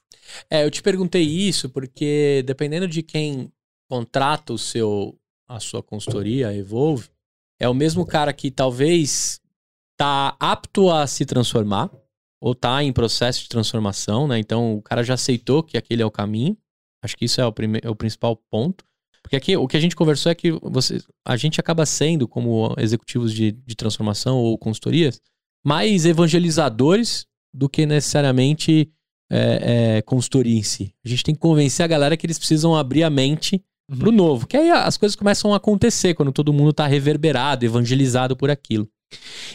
É, 0.49 0.63
eu 0.63 0.69
te 0.69 0.83
perguntei 0.83 1.23
isso 1.23 1.69
porque 1.69 2.43
dependendo 2.45 2.87
de 2.87 3.01
quem 3.01 3.51
contrata 3.89 4.53
o 4.53 4.57
seu 4.57 5.17
a 5.47 5.59
sua 5.59 5.83
consultoria, 5.83 6.47
a 6.47 6.55
Evolve, 6.55 7.09
é 7.59 7.67
o 7.67 7.73
mesmo 7.73 8.05
cara 8.05 8.31
que 8.31 8.49
talvez 8.49 9.41
tá 9.97 10.35
apto 10.39 10.89
a 10.89 11.05
se 11.05 11.25
transformar 11.25 11.91
ou 12.39 12.55
tá 12.55 12.81
em 12.83 12.93
processo 12.93 13.41
de 13.43 13.49
transformação, 13.49 14.27
né? 14.27 14.39
Então 14.39 14.75
o 14.77 14.81
cara 14.81 15.03
já 15.03 15.15
aceitou 15.15 15.61
que 15.61 15.77
aquele 15.77 16.01
é 16.01 16.05
o 16.05 16.11
caminho. 16.11 16.55
Acho 17.03 17.15
que 17.17 17.25
isso 17.25 17.41
é 17.41 17.45
o, 17.45 17.51
prime- 17.51 17.79
é 17.83 17.89
o 17.89 17.95
principal 17.95 18.35
ponto. 18.49 18.83
Porque 19.23 19.35
aqui 19.35 19.55
o 19.55 19.67
que 19.67 19.77
a 19.77 19.79
gente 19.79 19.95
conversou 19.95 20.31
é 20.31 20.35
que 20.35 20.51
você, 20.51 20.99
a 21.25 21.37
gente 21.37 21.59
acaba 21.59 21.85
sendo, 21.85 22.27
como 22.27 22.73
executivos 22.77 23.33
de, 23.33 23.51
de 23.51 23.75
transformação 23.75 24.37
ou 24.37 24.57
consultorias, 24.57 25.21
mais 25.63 26.05
evangelizadores 26.05 27.25
do 27.53 27.69
que 27.69 27.85
necessariamente 27.85 28.89
é, 29.31 29.97
é, 29.97 30.01
consultoria 30.01 30.57
em 30.57 30.63
si. 30.63 30.93
A 31.05 31.09
gente 31.09 31.23
tem 31.23 31.35
que 31.35 31.41
convencer 31.41 31.83
a 31.83 31.87
galera 31.87 32.17
que 32.17 32.25
eles 32.25 32.37
precisam 32.39 32.75
abrir 32.75 33.03
a 33.03 33.09
mente 33.09 33.63
Uhum. 33.89 33.97
pro 33.97 34.11
novo. 34.11 34.47
Que 34.47 34.55
aí 34.55 34.69
as 34.69 34.95
coisas 34.95 35.17
começam 35.17 35.53
a 35.53 35.57
acontecer 35.57 36.13
quando 36.13 36.31
todo 36.31 36.53
mundo 36.53 36.71
tá 36.71 36.87
reverberado, 36.87 37.65
evangelizado 37.65 38.37
por 38.37 38.49
aquilo. 38.49 38.87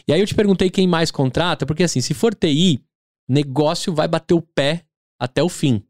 E 0.06 0.12
aí 0.12 0.20
eu 0.20 0.26
te 0.26 0.34
perguntei 0.34 0.68
quem 0.68 0.86
mais 0.86 1.10
contrata, 1.10 1.64
porque 1.64 1.82
assim, 1.84 2.02
se 2.02 2.12
for 2.12 2.34
TI, 2.34 2.78
negócio 3.26 3.94
vai 3.94 4.06
bater 4.06 4.34
o 4.34 4.42
pé 4.42 4.84
até 5.18 5.42
o 5.42 5.48
fim. 5.48 5.82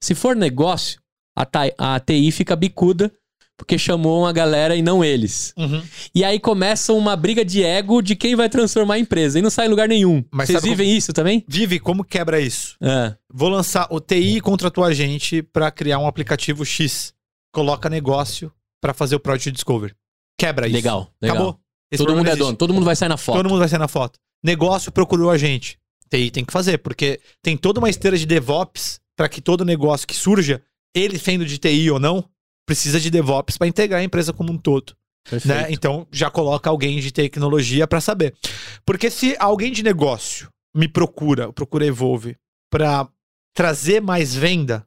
Se 0.00 0.14
for 0.14 0.36
negócio, 0.36 1.00
a, 1.36 1.46
a 1.94 2.00
TI 2.00 2.30
fica 2.32 2.56
bicuda 2.56 3.12
porque 3.60 3.76
chamou 3.76 4.22
uma 4.22 4.32
galera 4.32 4.74
e 4.74 4.80
não 4.80 5.04
eles. 5.04 5.52
Uhum. 5.54 5.82
E 6.14 6.24
aí 6.24 6.40
começa 6.40 6.94
uma 6.94 7.14
briga 7.14 7.44
de 7.44 7.62
ego 7.62 8.00
de 8.00 8.16
quem 8.16 8.34
vai 8.34 8.48
transformar 8.48 8.94
a 8.94 8.98
empresa 8.98 9.38
e 9.38 9.42
não 9.42 9.50
sai 9.50 9.66
em 9.66 9.68
lugar 9.68 9.86
nenhum. 9.86 10.24
Mas 10.30 10.48
Vocês 10.48 10.62
vivem 10.62 10.96
isso 10.96 11.12
também? 11.12 11.44
Vive, 11.46 11.78
como 11.78 12.02
quebra 12.02 12.40
isso? 12.40 12.74
Ah, 12.80 13.14
Vou 13.30 13.50
lançar 13.50 13.86
o 13.90 14.00
TI 14.00 14.40
contratou 14.40 14.82
a 14.82 14.94
gente 14.94 15.42
para 15.42 15.70
criar 15.70 15.98
um 15.98 16.06
aplicativo 16.06 16.64
X. 16.64 17.12
Coloca 17.52 17.90
negócio 17.90 18.50
para 18.80 18.94
fazer 18.94 19.16
o 19.16 19.20
Project 19.20 19.52
Discovery. 19.52 19.94
Quebra 20.38 20.66
isso. 20.66 20.76
legal, 20.76 21.12
legal. 21.20 21.36
Acabou. 21.36 21.60
Esse 21.92 22.02
Todo 22.02 22.16
mundo 22.16 22.30
é 22.30 22.36
dono, 22.36 22.56
todo 22.56 22.72
mundo 22.72 22.84
vai 22.84 22.96
sair 22.96 23.10
na 23.10 23.18
foto. 23.18 23.36
Todo 23.36 23.48
mundo 23.50 23.58
vai 23.58 23.68
sair 23.68 23.78
na 23.78 23.88
foto. 23.88 24.18
Negócio 24.42 24.90
procurou 24.90 25.30
a 25.30 25.36
gente. 25.36 25.78
TI 26.08 26.30
tem 26.30 26.46
que 26.46 26.52
fazer, 26.52 26.78
porque 26.78 27.20
tem 27.42 27.58
toda 27.58 27.78
uma 27.78 27.90
esteira 27.90 28.16
de 28.16 28.24
DevOps 28.24 29.00
para 29.20 29.28
que 29.28 29.42
todo 29.42 29.66
negócio 29.66 30.06
que 30.06 30.14
surja, 30.14 30.62
ele 30.94 31.18
sendo 31.18 31.44
de 31.44 31.58
TI 31.58 31.90
ou 31.90 32.00
não, 32.00 32.24
precisa 32.66 32.98
de 32.98 33.10
DevOps 33.10 33.58
para 33.58 33.66
integrar 33.66 34.00
a 34.00 34.02
empresa 34.02 34.32
como 34.32 34.50
um 34.50 34.56
todo. 34.56 34.96
Né? 35.44 35.66
Então 35.68 36.08
já 36.10 36.30
coloca 36.30 36.70
alguém 36.70 36.98
de 37.00 37.12
tecnologia 37.12 37.86
para 37.86 38.00
saber. 38.00 38.34
Porque 38.82 39.10
se 39.10 39.36
alguém 39.38 39.72
de 39.72 39.82
negócio 39.82 40.48
me 40.74 40.88
procura, 40.88 41.52
procura 41.52 41.84
Evolve, 41.84 42.34
para 42.70 43.06
trazer 43.54 44.00
mais 44.00 44.34
venda, 44.34 44.86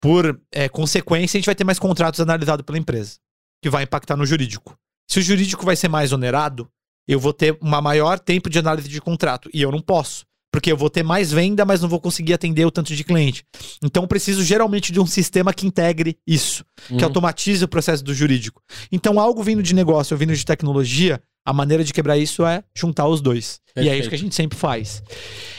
por 0.00 0.40
é, 0.52 0.68
consequência, 0.68 1.36
a 1.36 1.40
gente 1.40 1.46
vai 1.46 1.56
ter 1.56 1.64
mais 1.64 1.80
contratos 1.80 2.20
analisados 2.20 2.64
pela 2.64 2.78
empresa, 2.78 3.18
que 3.60 3.68
vai 3.68 3.82
impactar 3.82 4.14
no 4.14 4.24
jurídico. 4.24 4.78
Se 5.10 5.18
o 5.18 5.22
jurídico 5.22 5.64
vai 5.64 5.74
ser 5.74 5.88
mais 5.88 6.12
onerado, 6.12 6.70
eu 7.08 7.18
vou 7.18 7.32
ter 7.32 7.58
uma 7.60 7.82
maior 7.82 8.20
tempo 8.20 8.48
de 8.48 8.60
análise 8.60 8.88
de 8.88 9.00
contrato. 9.00 9.50
E 9.52 9.60
eu 9.60 9.72
não 9.72 9.80
posso. 9.80 10.24
Porque 10.54 10.70
eu 10.70 10.76
vou 10.76 10.88
ter 10.88 11.02
mais 11.02 11.32
venda, 11.32 11.64
mas 11.64 11.80
não 11.82 11.88
vou 11.88 12.00
conseguir 12.00 12.32
atender 12.32 12.64
o 12.64 12.70
tanto 12.70 12.94
de 12.94 13.02
cliente. 13.02 13.44
Então, 13.82 14.04
eu 14.04 14.06
preciso 14.06 14.44
geralmente 14.44 14.92
de 14.92 15.00
um 15.00 15.06
sistema 15.06 15.52
que 15.52 15.66
integre 15.66 16.16
isso 16.24 16.64
que 16.86 16.94
Uhum. 16.94 17.04
automatize 17.06 17.64
o 17.64 17.66
processo 17.66 18.04
do 18.04 18.14
jurídico. 18.14 18.62
Então, 18.92 19.18
algo 19.18 19.42
vindo 19.42 19.60
de 19.64 19.74
negócio 19.74 20.14
ou 20.14 20.18
vindo 20.18 20.32
de 20.32 20.44
tecnologia, 20.44 21.20
a 21.44 21.52
maneira 21.52 21.82
de 21.82 21.92
quebrar 21.92 22.16
isso 22.18 22.46
é 22.46 22.62
juntar 22.72 23.08
os 23.08 23.20
dois. 23.20 23.60
E 23.74 23.80
é 23.80 23.82
Perfeito. 23.82 24.00
isso 24.00 24.08
que 24.10 24.14
a 24.14 24.18
gente 24.18 24.34
sempre 24.36 24.56
faz. 24.56 25.02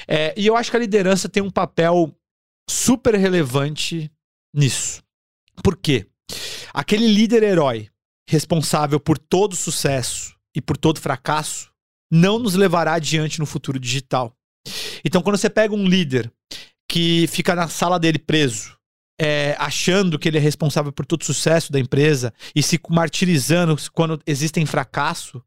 É, 0.07 0.33
e 0.37 0.47
eu 0.47 0.55
acho 0.55 0.71
que 0.71 0.77
a 0.77 0.79
liderança 0.79 1.27
tem 1.27 1.43
um 1.43 1.51
papel 1.51 2.15
super 2.69 3.15
relevante 3.15 4.09
nisso. 4.55 5.03
Por 5.61 5.75
quê? 5.75 6.07
Aquele 6.73 7.05
líder 7.05 7.43
herói 7.43 7.89
responsável 8.29 8.97
por 8.99 9.17
todo 9.17 9.57
sucesso 9.57 10.33
e 10.55 10.61
por 10.61 10.77
todo 10.77 11.01
fracasso 11.01 11.69
não 12.09 12.39
nos 12.39 12.55
levará 12.55 12.93
adiante 12.93 13.39
no 13.39 13.45
futuro 13.45 13.77
digital. 13.77 14.33
Então, 15.03 15.21
quando 15.21 15.37
você 15.37 15.49
pega 15.49 15.73
um 15.73 15.87
líder 15.87 16.31
que 16.89 17.27
fica 17.27 17.55
na 17.55 17.67
sala 17.67 17.99
dele 17.99 18.19
preso, 18.19 18.75
é, 19.19 19.55
achando 19.59 20.19
que 20.19 20.27
ele 20.27 20.37
é 20.37 20.41
responsável 20.41 20.91
por 20.91 21.05
todo 21.05 21.21
o 21.21 21.25
sucesso 21.25 21.71
da 21.71 21.79
empresa 21.79 22.33
e 22.55 22.61
se 22.61 22.79
martirizando 22.89 23.75
quando 23.93 24.19
existem 24.27 24.65
fracasso, 24.65 25.41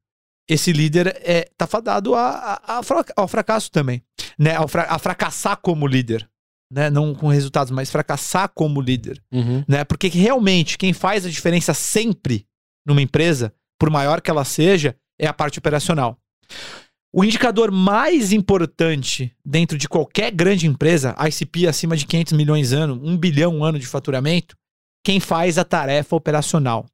esse 0.48 0.72
líder 0.72 1.08
é, 1.22 1.48
tá 1.56 1.66
fadado 1.66 2.14
a, 2.14 2.30
a- 2.66 2.78
a 2.78 2.82
ao 3.16 3.28
fracasso 3.28 3.70
também. 3.70 4.02
Né? 4.38 4.54
Ao 4.54 4.66
fra- 4.66 4.86
a 4.88 4.98
fracassar 4.98 5.58
como 5.58 5.86
líder. 5.86 6.28
Né? 6.72 6.88
Não 6.90 7.14
com 7.14 7.28
resultados, 7.28 7.70
mas 7.70 7.90
fracassar 7.90 8.50
como 8.54 8.80
líder 8.80 9.22
Uhum. 9.32 9.64
né? 9.68 9.84
Porque 9.84 10.08
realmente 10.08 10.76
quem 10.78 10.92
faz 10.92 11.24
a 11.26 11.30
diferença 11.30 11.72
sempre 11.74 12.46
numa 12.86 13.00
empresa, 13.02 13.52
por 13.78 13.88
maior 13.90 14.20
que 14.20 14.30
ela 14.30 14.44
seja, 14.44 14.94
é 15.18 15.26
a 15.26 15.32
parte 15.32 15.58
operacional. 15.58 16.18
O 17.12 17.24
indicador 17.24 17.70
mais 17.70 18.32
importante 18.32 19.34
dentro 19.44 19.78
de 19.78 19.88
qualquer 19.88 20.30
grande 20.30 20.66
empresa, 20.66 21.16
ICP 21.26 21.66
acima 21.66 21.96
de 21.96 22.06
500 22.06 22.34
milhões 22.34 22.72
ano, 22.72 23.00
1 23.02 23.16
bilhão 23.16 23.64
ano 23.64 23.78
de 23.78 23.86
faturamento, 23.86 24.56
quem 25.02 25.18
faz 25.18 25.56
a 25.56 25.64
tarefa 25.64 26.14
operacional. 26.14 26.84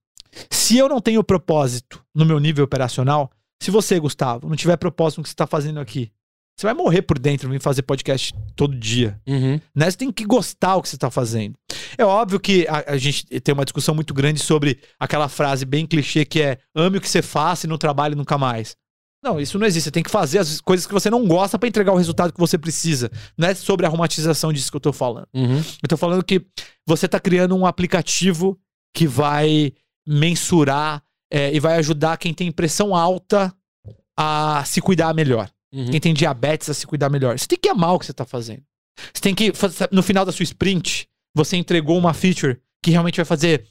Se 0.50 0.76
eu 0.78 0.88
não 0.88 1.00
tenho 1.00 1.22
propósito 1.24 2.02
no 2.14 2.24
meu 2.24 2.38
nível 2.38 2.64
operacional, 2.64 3.30
se 3.60 3.70
você, 3.70 3.98
Gustavo, 3.98 4.48
não 4.48 4.56
tiver 4.56 4.76
propósito 4.76 5.18
no 5.18 5.22
que 5.24 5.28
você 5.28 5.34
está 5.34 5.46
fazendo 5.46 5.80
aqui, 5.80 6.12
você 6.56 6.66
vai 6.66 6.74
morrer 6.74 7.02
por 7.02 7.18
dentro 7.18 7.50
vir 7.50 7.60
fazer 7.60 7.82
podcast 7.82 8.32
todo 8.54 8.76
dia 8.76 9.20
Uhum. 9.26 9.60
né? 9.74 9.90
Você 9.90 9.96
tem 9.96 10.12
que 10.12 10.24
gostar 10.24 10.76
do 10.76 10.82
que 10.82 10.88
você 10.88 10.94
está 10.94 11.10
fazendo. 11.10 11.56
É 11.98 12.04
óbvio 12.04 12.38
que 12.38 12.66
a, 12.68 12.92
a 12.92 12.96
gente 12.96 13.24
tem 13.40 13.52
uma 13.52 13.64
discussão 13.64 13.94
muito 13.94 14.14
grande 14.14 14.38
sobre 14.40 14.78
aquela 14.98 15.28
frase 15.28 15.64
bem 15.64 15.84
clichê 15.86 16.24
que 16.24 16.40
é 16.40 16.58
ame 16.74 16.98
o 16.98 17.00
que 17.00 17.08
você 17.08 17.22
faz 17.22 17.64
e 17.64 17.66
não 17.66 17.76
trabalhe 17.76 18.14
nunca 18.14 18.38
mais. 18.38 18.76
Não, 19.24 19.40
isso 19.40 19.58
não 19.58 19.66
existe. 19.66 19.84
Você 19.84 19.90
tem 19.90 20.02
que 20.02 20.10
fazer 20.10 20.38
as 20.38 20.60
coisas 20.60 20.86
que 20.86 20.92
você 20.92 21.08
não 21.08 21.26
gosta 21.26 21.58
para 21.58 21.68
entregar 21.68 21.92
o 21.92 21.96
resultado 21.96 22.32
que 22.32 22.38
você 22.38 22.58
precisa. 22.58 23.10
Não 23.38 23.48
é 23.48 23.54
sobre 23.54 23.86
a 23.86 23.88
romantização 23.88 24.52
disso 24.52 24.70
que 24.70 24.76
eu 24.76 24.80
tô 24.80 24.92
falando. 24.92 25.26
Uhum. 25.34 25.62
Eu 25.82 25.88
tô 25.88 25.96
falando 25.96 26.22
que 26.22 26.44
você 26.86 27.08
tá 27.08 27.18
criando 27.18 27.56
um 27.56 27.64
aplicativo 27.64 28.58
que 28.94 29.06
vai 29.06 29.72
mensurar 30.06 31.02
é, 31.32 31.54
e 31.54 31.58
vai 31.58 31.76
ajudar 31.78 32.18
quem 32.18 32.34
tem 32.34 32.52
pressão 32.52 32.94
alta 32.94 33.52
a 34.16 34.62
se 34.66 34.80
cuidar 34.80 35.14
melhor 35.14 35.50
Uhum. 35.74 35.90
quem 35.90 36.00
tem 36.00 36.14
diabetes 36.14 36.70
a 36.70 36.74
se 36.74 36.86
cuidar 36.86 37.10
melhor. 37.10 37.36
Você 37.36 37.48
tem 37.48 37.58
que 37.58 37.68
amar 37.68 37.94
o 37.94 37.98
que 37.98 38.06
você 38.06 38.12
tá 38.12 38.24
fazendo. 38.24 38.62
Você 39.12 39.20
tem 39.20 39.34
que, 39.34 39.52
no 39.90 40.04
final 40.04 40.24
da 40.24 40.30
sua 40.30 40.44
sprint, 40.44 41.08
você 41.34 41.56
entregou 41.56 41.98
uma 41.98 42.14
feature 42.14 42.60
que 42.80 42.92
realmente 42.92 43.16
vai 43.16 43.24
fazer 43.24 43.66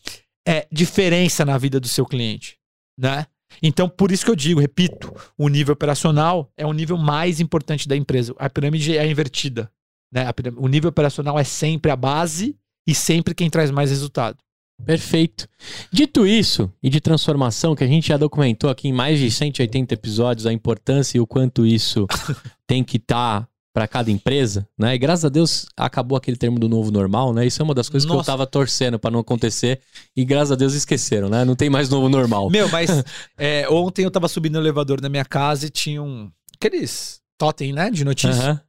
é, 0.46 0.68
diferença 0.70 1.46
na 1.46 1.58
vida 1.58 1.80
do 1.80 1.88
seu 1.88 2.06
cliente, 2.06 2.58
né? 3.00 3.26
Então, 3.62 3.88
por 3.88 4.12
isso 4.12 4.26
que 4.26 4.32
eu 4.32 4.36
digo, 4.36 4.60
repito, 4.60 5.14
o 5.38 5.48
nível 5.48 5.74
operacional 5.74 6.52
é 6.58 6.66
o 6.66 6.74
nível 6.74 6.98
mais 6.98 7.40
importante 7.40 7.88
da 7.88 7.96
empresa. 7.96 8.34
A 8.38 8.50
pirâmide 8.50 8.98
é 8.98 9.10
invertida, 9.10 9.72
né? 10.12 10.26
O 10.58 10.68
nível 10.68 10.90
operacional 10.90 11.38
é 11.38 11.44
sempre 11.44 11.92
a 11.92 11.96
base 11.96 12.56
e 12.88 12.94
sempre 12.94 13.34
quem 13.34 13.50
traz 13.50 13.72
mais 13.72 13.90
resultado. 13.90 14.38
Perfeito. 14.86 15.48
Dito 15.92 16.28
isso, 16.28 16.72
e 16.82 16.90
de 16.90 17.00
transformação, 17.00 17.76
que 17.76 17.84
a 17.84 17.88
gente 17.88 18.08
já 18.08 18.18
documentou 18.18 18.70
aqui 18.70 18.90
em 18.90 18.94
mais 18.94 19.20
de 19.20 19.32
180 19.32 19.94
episódios 19.94 20.46
a 20.46 20.52
importância 20.52 21.18
e 21.18 21.22
o 21.22 21.28
quanto 21.28 21.66
isso 21.66 22.06
tem 22.68 22.84
que 22.84 22.98
estar 22.98 23.48
para 23.74 23.88
cada 23.88 24.12
empresa, 24.12 24.68
né? 24.78 24.94
E 24.94 24.98
graças 25.00 25.26
a 25.26 25.30
Deus 25.30 25.66
acabou 25.76 26.16
aquele 26.16 26.38
termo 26.38 26.60
do 26.60 26.70
novo 26.70 26.92
normal, 26.92 27.34
né? 27.34 27.46
Isso 27.46 27.60
é 27.60 27.66
uma 27.66 27.74
das 27.74 27.90
coisas 27.90 28.06
que 28.06 28.12
eu 28.12 28.18
Nossa. 28.18 28.32
tava 28.32 28.46
torcendo 28.46 29.00
para 29.00 29.10
não 29.10 29.20
acontecer 29.20 29.82
e 30.16 30.24
graças 30.24 30.52
a 30.52 30.56
Deus 30.56 30.74
esqueceram, 30.74 31.28
né? 31.28 31.44
Não 31.44 31.56
tem 31.56 31.72
mais 31.72 31.90
novo 31.90 32.08
normal. 32.08 32.52
Meu, 32.52 32.70
mas 32.70 32.90
é, 33.36 33.68
ontem 33.68 34.06
eu 34.06 34.12
tava 34.12 34.28
subindo 34.28 34.54
no 34.54 34.60
elevador 34.60 35.02
da 35.02 35.10
minha 35.10 35.26
casa 35.26 35.66
e 35.66 35.70
tinha 35.72 36.04
um. 36.04 36.32
Aqueles 36.56 37.20
totem, 37.36 37.74
né? 37.74 37.90
De 37.90 38.06
notícia. 38.06 38.42
Aham. 38.42 38.62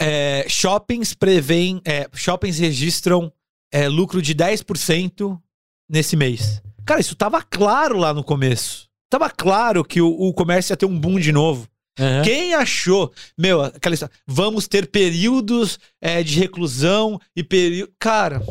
É, 0.00 0.44
shoppings 0.46 1.14
prevêem. 1.14 1.80
é, 1.82 2.06
shoppings 2.12 2.58
registram 2.58 3.32
é, 3.72 3.88
lucro 3.88 4.20
de 4.20 4.34
10% 4.34 5.40
nesse 5.88 6.16
mês. 6.16 6.60
Cara, 6.84 7.00
isso 7.00 7.16
tava 7.16 7.40
claro 7.42 7.98
lá 7.98 8.12
no 8.12 8.22
começo. 8.22 8.88
Tava 9.08 9.30
claro 9.30 9.82
que 9.84 10.02
o, 10.02 10.08
o 10.08 10.34
comércio 10.34 10.72
ia 10.72 10.76
ter 10.76 10.86
um 10.86 10.98
boom 10.98 11.18
de 11.18 11.32
novo. 11.32 11.66
Aham. 11.98 12.22
Quem 12.22 12.54
achou, 12.54 13.12
meu, 13.38 13.62
aquela 13.62 13.94
história, 13.94 14.14
vamos 14.26 14.68
ter 14.68 14.86
períodos 14.88 15.78
é, 16.00 16.22
de 16.22 16.38
reclusão 16.38 17.18
e 17.34 17.42
período. 17.42 17.92
Cara, 17.98 18.42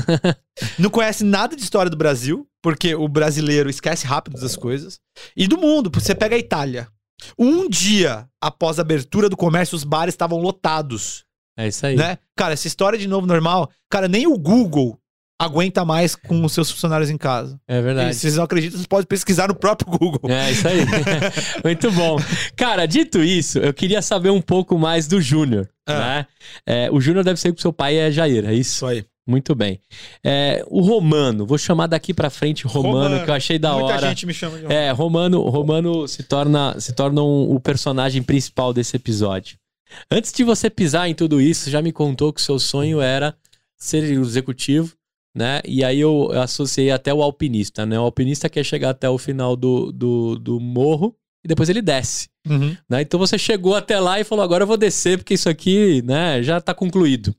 não 0.78 0.90
conhece 0.90 1.24
nada 1.24 1.54
de 1.54 1.62
história 1.62 1.90
do 1.90 1.96
Brasil, 1.96 2.46
porque 2.62 2.94
o 2.94 3.08
brasileiro 3.08 3.68
esquece 3.68 4.06
rápido 4.06 4.40
das 4.40 4.56
coisas. 4.56 4.98
E 5.36 5.46
do 5.46 5.58
mundo, 5.58 5.90
você 5.92 6.14
pega 6.14 6.36
a 6.36 6.38
Itália. 6.38 6.88
Um 7.38 7.68
dia 7.68 8.26
após 8.40 8.78
a 8.78 8.82
abertura 8.82 9.28
do 9.28 9.36
comércio, 9.36 9.76
os 9.76 9.84
bares 9.84 10.14
estavam 10.14 10.38
lotados. 10.38 11.24
É 11.56 11.68
isso 11.68 11.84
aí. 11.84 11.96
né? 11.96 12.18
Cara, 12.36 12.54
essa 12.54 12.66
história 12.66 12.98
de 12.98 13.06
novo 13.06 13.26
normal, 13.26 13.70
cara, 13.90 14.08
nem 14.08 14.26
o 14.26 14.38
Google 14.38 14.98
aguenta 15.40 15.84
mais 15.84 16.14
com 16.14 16.44
os 16.44 16.52
seus 16.52 16.70
funcionários 16.70 17.08
em 17.08 17.16
casa. 17.16 17.58
É 17.66 17.80
verdade. 17.80 18.10
E 18.10 18.14
se 18.14 18.20
vocês 18.20 18.36
não 18.36 18.44
acreditam, 18.44 18.76
vocês 18.76 18.86
podem 18.86 19.06
pesquisar 19.06 19.48
no 19.48 19.54
próprio 19.54 19.90
Google. 19.98 20.30
É 20.30 20.50
isso 20.52 20.68
aí. 20.68 20.80
Muito 21.64 21.90
bom. 21.92 22.16
Cara, 22.54 22.84
dito 22.86 23.22
isso, 23.22 23.58
eu 23.58 23.72
queria 23.72 24.02
saber 24.02 24.30
um 24.30 24.40
pouco 24.42 24.78
mais 24.78 25.06
do 25.06 25.20
Júnior. 25.20 25.68
Ah. 25.88 25.98
Né? 25.98 26.26
É, 26.66 26.90
o 26.90 27.00
Júnior 27.00 27.24
deve 27.24 27.40
ser 27.40 27.52
que 27.54 27.60
seu 27.62 27.72
pai 27.72 27.96
é 27.96 28.10
Jair, 28.10 28.44
é 28.44 28.52
isso? 28.54 28.70
Isso 28.76 28.86
aí. 28.86 29.04
Muito 29.26 29.54
bem. 29.54 29.80
É, 30.24 30.64
o 30.68 30.80
Romano, 30.80 31.46
vou 31.46 31.56
chamar 31.56 31.86
daqui 31.86 32.12
pra 32.12 32.30
frente 32.30 32.66
Romano, 32.66 32.92
Romano. 33.04 33.24
que 33.24 33.30
eu 33.30 33.34
achei 33.34 33.58
da 33.58 33.72
Muita 33.74 33.86
hora. 33.94 34.08
gente 34.08 34.26
me 34.26 34.34
chama 34.34 34.58
de 34.58 34.66
É, 34.72 34.90
Romano, 34.90 35.40
Romano 35.48 36.08
se 36.08 36.22
torna, 36.24 36.74
se 36.80 36.92
torna 36.92 37.22
um- 37.22 37.54
o 37.54 37.60
personagem 37.60 38.22
principal 38.22 38.72
desse 38.72 38.96
episódio. 38.96 39.56
Antes 40.10 40.32
de 40.32 40.42
você 40.42 40.68
pisar 40.68 41.08
em 41.08 41.14
tudo 41.14 41.40
isso, 41.40 41.70
já 41.70 41.80
me 41.80 41.92
contou 41.92 42.32
que 42.32 42.40
o 42.40 42.44
seu 42.44 42.58
sonho 42.58 43.00
era 43.00 43.34
ser 43.76 44.02
o 44.18 44.22
executivo, 44.22 44.92
né? 45.34 45.60
E 45.64 45.84
aí 45.84 46.00
eu 46.00 46.30
associei 46.32 46.90
até 46.90 47.12
o 47.14 47.22
alpinista, 47.22 47.84
né? 47.86 47.98
O 47.98 48.02
alpinista 48.02 48.48
quer 48.48 48.64
chegar 48.64 48.90
até 48.90 49.08
o 49.08 49.18
final 49.18 49.56
do, 49.56 49.92
do, 49.92 50.38
do 50.38 50.60
morro 50.60 51.14
e 51.44 51.48
depois 51.48 51.68
ele 51.68 51.80
desce, 51.82 52.28
Uhum. 52.48 52.76
né? 52.88 53.02
Então 53.02 53.18
você 53.18 53.38
chegou 53.38 53.74
até 53.74 53.98
lá 54.00 54.18
e 54.20 54.24
falou, 54.24 54.42
agora 54.44 54.62
eu 54.64 54.66
vou 54.66 54.76
descer 54.76 55.18
porque 55.18 55.34
isso 55.34 55.48
aqui, 55.48 56.02
né, 56.02 56.42
já 56.42 56.60
tá 56.60 56.72
concluído. 56.74 57.34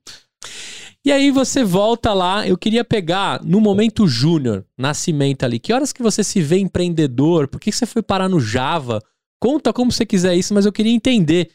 E 1.04 1.12
aí 1.12 1.32
você 1.32 1.64
volta 1.64 2.14
lá, 2.14 2.48
eu 2.48 2.56
queria 2.58 2.84
pegar 2.84 3.44
no 3.44 3.60
momento 3.60 4.08
júnior, 4.08 4.64
nascimento 4.78 5.44
ali. 5.44 5.58
Que 5.60 5.74
horas 5.74 5.92
que 5.92 6.04
você 6.04 6.24
se 6.24 6.40
vê 6.42 6.60
empreendedor? 6.60 7.48
Por 7.48 7.60
que 7.60 7.72
você 7.72 7.88
foi 7.88 8.04
parar 8.04 8.30
no 8.30 8.40
Java? 8.40 9.02
Conta 9.40 9.74
como 9.74 9.92
você 9.92 10.06
quiser 10.06 10.36
isso, 10.36 10.54
mas 10.54 10.64
eu 10.68 10.72
queria 10.72 10.92
entender. 10.94 11.50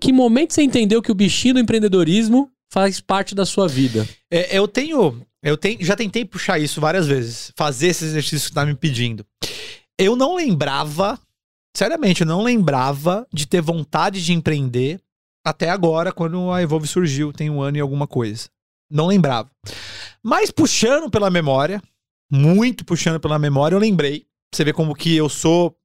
Que 0.00 0.12
momento 0.12 0.52
você 0.52 0.62
entendeu 0.62 1.00
que 1.00 1.12
o 1.12 1.14
bichinho 1.14 1.54
do 1.54 1.60
empreendedorismo 1.60 2.50
faz 2.72 3.00
parte 3.00 3.32
da 3.32 3.46
sua 3.46 3.68
vida? 3.68 4.04
É, 4.28 4.58
eu 4.58 4.66
tenho. 4.66 5.24
Eu 5.44 5.58
tenho, 5.58 5.84
já 5.84 5.94
tentei 5.94 6.24
puxar 6.24 6.58
isso 6.58 6.80
várias 6.80 7.06
vezes. 7.06 7.52
Fazer 7.54 7.88
esse 7.88 8.04
exercício 8.06 8.48
que 8.48 8.54
tá 8.54 8.64
me 8.64 8.74
pedindo. 8.74 9.24
Eu 9.98 10.16
não 10.16 10.34
lembrava, 10.34 11.20
seriamente, 11.76 12.22
eu 12.22 12.26
não 12.26 12.42
lembrava 12.42 13.26
de 13.32 13.46
ter 13.46 13.60
vontade 13.60 14.24
de 14.24 14.32
empreender 14.32 15.00
até 15.46 15.68
agora, 15.68 16.10
quando 16.10 16.50
a 16.50 16.62
Evolve 16.62 16.88
surgiu, 16.88 17.30
tem 17.30 17.50
um 17.50 17.60
ano 17.60 17.76
e 17.76 17.80
alguma 17.80 18.06
coisa. 18.06 18.48
Não 18.90 19.06
lembrava. 19.06 19.50
Mas 20.22 20.50
puxando 20.50 21.10
pela 21.10 21.28
memória, 21.28 21.82
muito 22.32 22.82
puxando 22.82 23.20
pela 23.20 23.38
memória, 23.38 23.74
eu 23.74 23.80
lembrei. 23.80 24.26
Você 24.52 24.64
vê 24.64 24.72
como 24.72 24.94
que 24.94 25.14
eu 25.14 25.28
sou 25.28 25.76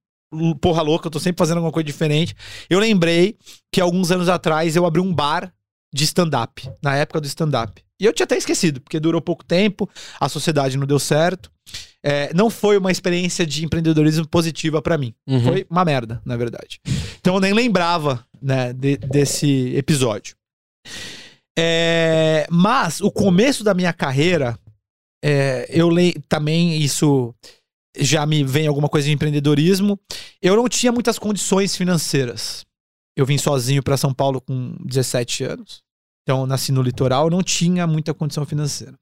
porra 0.62 0.82
louca, 0.82 1.08
eu 1.08 1.12
tô 1.12 1.20
sempre 1.20 1.40
fazendo 1.40 1.58
alguma 1.58 1.74
coisa 1.74 1.86
diferente. 1.86 2.34
Eu 2.70 2.80
lembrei 2.80 3.38
que 3.70 3.82
alguns 3.82 4.12
anos 4.12 4.30
atrás 4.30 4.78
eu 4.78 4.86
abri 4.86 5.02
um 5.02 5.14
bar 5.14 5.54
de 5.94 6.06
stand-up, 6.06 6.72
na 6.82 6.96
época 6.96 7.20
do 7.20 7.28
stand-up. 7.28 7.84
E 8.00 8.06
eu 8.06 8.14
tinha 8.14 8.24
até 8.24 8.38
esquecido, 8.38 8.80
porque 8.82 9.00
durou 9.00 9.22
pouco 9.22 9.44
tempo, 9.44 9.90
a 10.20 10.30
sociedade 10.30 10.78
não 10.78 10.88
deu 10.88 11.00
certo. 11.00 11.52
É, 12.02 12.34
não 12.34 12.50
foi 12.50 12.78
uma 12.78 12.92
experiência 12.92 13.46
de 13.46 13.66
empreendedorismo 13.66 14.26
positiva 14.28 14.82
pra 14.82 14.98
mim. 14.98 15.14
Uhum. 15.28 15.44
Foi 15.44 15.68
uma 15.70 15.84
merda, 15.84 16.22
na 16.26 16.38
verdade. 16.38 16.80
Então 17.20 17.36
eu 17.36 17.42
nem 17.42 17.54
lembrava, 17.54 18.26
né, 18.42 18.72
de- 18.72 18.96
desse 18.98 19.76
episódio. 19.76 20.36
É, 21.58 22.48
mas 22.50 23.02
o 23.02 23.12
começo 23.12 23.64
da 23.64 23.74
minha 23.74 23.92
carreira, 23.92 24.58
é, 25.24 25.66
eu 25.70 25.90
le 25.90 26.14
também 26.30 26.78
isso 26.82 27.36
já 27.98 28.26
me 28.26 28.44
vem 28.44 28.68
alguma 28.68 28.88
coisa 28.88 29.08
de 29.08 29.14
empreendedorismo. 29.14 30.00
Eu 30.42 30.56
não 30.56 30.70
tinha 30.70 30.92
muitas 30.92 31.20
condições 31.20 31.76
financeiras. 31.76 32.66
Eu 33.18 33.26
vim 33.26 33.38
sozinho 33.38 33.84
para 33.84 33.98
São 33.98 34.14
Paulo 34.14 34.40
com 34.40 34.74
17 34.86 35.44
anos. 35.44 35.82
Então, 36.30 36.46
nasci 36.46 36.72
no 36.72 36.84
litoral, 36.84 37.28
não 37.28 37.42
tinha 37.42 37.88
muita 37.88 38.14
condição 38.14 38.46
financeira. 38.46 38.94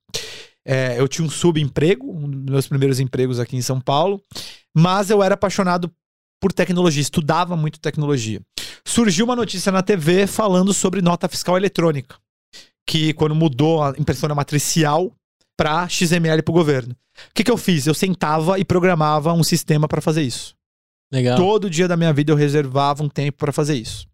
É, 0.65 0.97
eu 0.97 1.09
tinha 1.09 1.27
um 1.27 1.29
subemprego, 1.29 2.09
um 2.09 2.29
dos 2.29 2.53
meus 2.53 2.67
primeiros 2.69 3.01
empregos 3.01 3.37
aqui 3.37 3.57
em 3.57 3.61
São 3.61 3.81
Paulo, 3.81 4.23
mas 4.73 5.09
eu 5.09 5.21
era 5.21 5.33
apaixonado 5.33 5.91
por 6.41 6.53
tecnologia, 6.53 7.01
estudava 7.01 7.57
muito 7.57 7.81
tecnologia. 7.81 8.39
Surgiu 8.87 9.25
uma 9.25 9.35
notícia 9.35 9.73
na 9.73 9.83
TV 9.83 10.25
falando 10.25 10.73
sobre 10.73 11.01
nota 11.01 11.27
fiscal 11.27 11.57
eletrônica, 11.57 12.15
que 12.87 13.11
quando 13.11 13.35
mudou 13.35 13.83
a 13.83 13.93
impressora 13.97 14.33
matricial 14.33 15.11
para 15.59 15.89
XML 15.89 16.41
para 16.41 16.51
o 16.53 16.55
governo. 16.55 16.93
O 16.93 17.33
que, 17.33 17.43
que 17.43 17.51
eu 17.51 17.57
fiz? 17.57 17.87
Eu 17.87 17.93
sentava 17.93 18.57
e 18.57 18.63
programava 18.63 19.33
um 19.33 19.43
sistema 19.43 19.85
para 19.85 19.99
fazer 19.99 20.21
isso. 20.21 20.55
Legal. 21.11 21.35
Todo 21.35 21.69
dia 21.69 21.89
da 21.89 21.97
minha 21.97 22.13
vida 22.13 22.31
eu 22.31 22.37
reservava 22.37 23.03
um 23.03 23.09
tempo 23.09 23.39
pra 23.39 23.51
fazer 23.51 23.75
isso. 23.75 24.07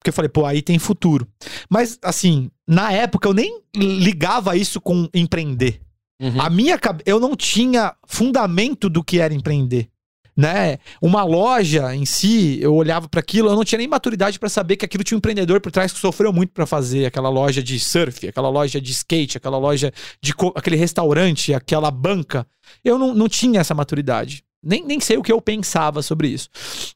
Porque 0.00 0.08
eu 0.08 0.14
falei, 0.14 0.30
pô, 0.30 0.46
aí 0.46 0.62
tem 0.62 0.78
futuro. 0.78 1.28
Mas, 1.68 1.98
assim, 2.02 2.50
na 2.66 2.90
época 2.90 3.28
eu 3.28 3.34
nem 3.34 3.60
ligava 3.76 4.56
isso 4.56 4.80
com 4.80 5.06
empreender. 5.12 5.80
Uhum. 6.20 6.40
A 6.40 6.48
minha. 6.48 6.78
Eu 7.04 7.20
não 7.20 7.36
tinha 7.36 7.94
fundamento 8.06 8.88
do 8.88 9.04
que 9.04 9.20
era 9.20 9.34
empreender. 9.34 9.88
Né? 10.34 10.78
Uma 11.02 11.22
loja 11.22 11.94
em 11.94 12.06
si, 12.06 12.58
eu 12.62 12.74
olhava 12.74 13.06
pra 13.10 13.20
aquilo, 13.20 13.50
eu 13.50 13.56
não 13.56 13.64
tinha 13.64 13.78
nem 13.78 13.88
maturidade 13.88 14.38
pra 14.38 14.48
saber 14.48 14.76
que 14.76 14.86
aquilo 14.86 15.04
tinha 15.04 15.16
um 15.16 15.18
empreendedor 15.18 15.60
por 15.60 15.70
trás 15.70 15.92
que 15.92 15.98
sofreu 15.98 16.32
muito 16.32 16.50
pra 16.52 16.64
fazer 16.64 17.04
aquela 17.04 17.28
loja 17.28 17.62
de 17.62 17.78
surf, 17.78 18.26
aquela 18.26 18.48
loja 18.48 18.80
de 18.80 18.90
skate, 18.90 19.36
aquela 19.36 19.58
loja 19.58 19.92
de 20.22 20.32
aquele 20.54 20.76
restaurante, 20.76 21.52
aquela 21.52 21.90
banca. 21.90 22.46
Eu 22.82 22.98
não, 22.98 23.12
não 23.12 23.28
tinha 23.28 23.60
essa 23.60 23.74
maturidade. 23.74 24.42
Nem, 24.62 24.82
nem 24.82 24.98
sei 24.98 25.18
o 25.18 25.22
que 25.22 25.32
eu 25.32 25.42
pensava 25.42 26.00
sobre 26.00 26.28
isso. 26.28 26.48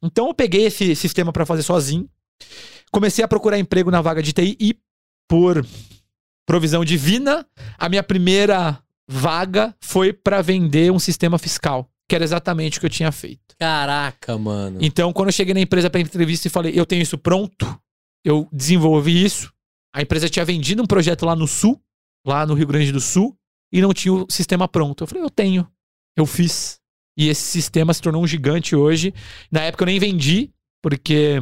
Então 0.02 0.28
eu 0.28 0.34
peguei 0.34 0.64
esse 0.64 0.94
sistema 0.96 1.30
pra 1.30 1.44
fazer 1.44 1.62
sozinho. 1.64 2.08
Comecei 2.90 3.24
a 3.24 3.28
procurar 3.28 3.58
emprego 3.58 3.90
na 3.90 4.00
vaga 4.00 4.22
de 4.22 4.32
TI 4.32 4.56
e, 4.60 4.78
por 5.28 5.66
provisão 6.46 6.84
divina, 6.84 7.46
a 7.78 7.88
minha 7.88 8.02
primeira 8.02 8.78
vaga 9.08 9.74
foi 9.80 10.12
pra 10.12 10.42
vender 10.42 10.92
um 10.92 10.98
sistema 10.98 11.38
fiscal, 11.38 11.90
que 12.08 12.14
era 12.14 12.24
exatamente 12.24 12.78
o 12.78 12.80
que 12.80 12.86
eu 12.86 12.90
tinha 12.90 13.10
feito. 13.10 13.54
Caraca, 13.58 14.36
mano. 14.38 14.78
Então, 14.80 15.12
quando 15.12 15.28
eu 15.28 15.32
cheguei 15.32 15.54
na 15.54 15.60
empresa 15.60 15.90
pra 15.90 16.00
entrevista 16.00 16.46
e 16.46 16.50
falei, 16.50 16.72
eu 16.78 16.86
tenho 16.86 17.02
isso 17.02 17.18
pronto, 17.18 17.80
eu 18.24 18.48
desenvolvi 18.52 19.24
isso. 19.24 19.52
A 19.94 20.02
empresa 20.02 20.28
tinha 20.28 20.44
vendido 20.44 20.82
um 20.82 20.86
projeto 20.86 21.24
lá 21.24 21.36
no 21.36 21.46
Sul, 21.46 21.80
lá 22.26 22.46
no 22.46 22.54
Rio 22.54 22.66
Grande 22.66 22.90
do 22.90 23.00
Sul, 23.00 23.36
e 23.72 23.80
não 23.80 23.92
tinha 23.92 24.12
o 24.12 24.26
sistema 24.30 24.66
pronto. 24.68 25.02
Eu 25.02 25.06
falei, 25.06 25.22
eu 25.22 25.30
tenho. 25.30 25.68
Eu 26.16 26.26
fiz. 26.26 26.80
E 27.16 27.28
esse 27.28 27.42
sistema 27.42 27.94
se 27.94 28.02
tornou 28.02 28.22
um 28.22 28.26
gigante 28.26 28.74
hoje. 28.74 29.14
Na 29.50 29.62
época 29.62 29.82
eu 29.82 29.86
nem 29.86 30.00
vendi, 30.00 30.52
porque 30.82 31.38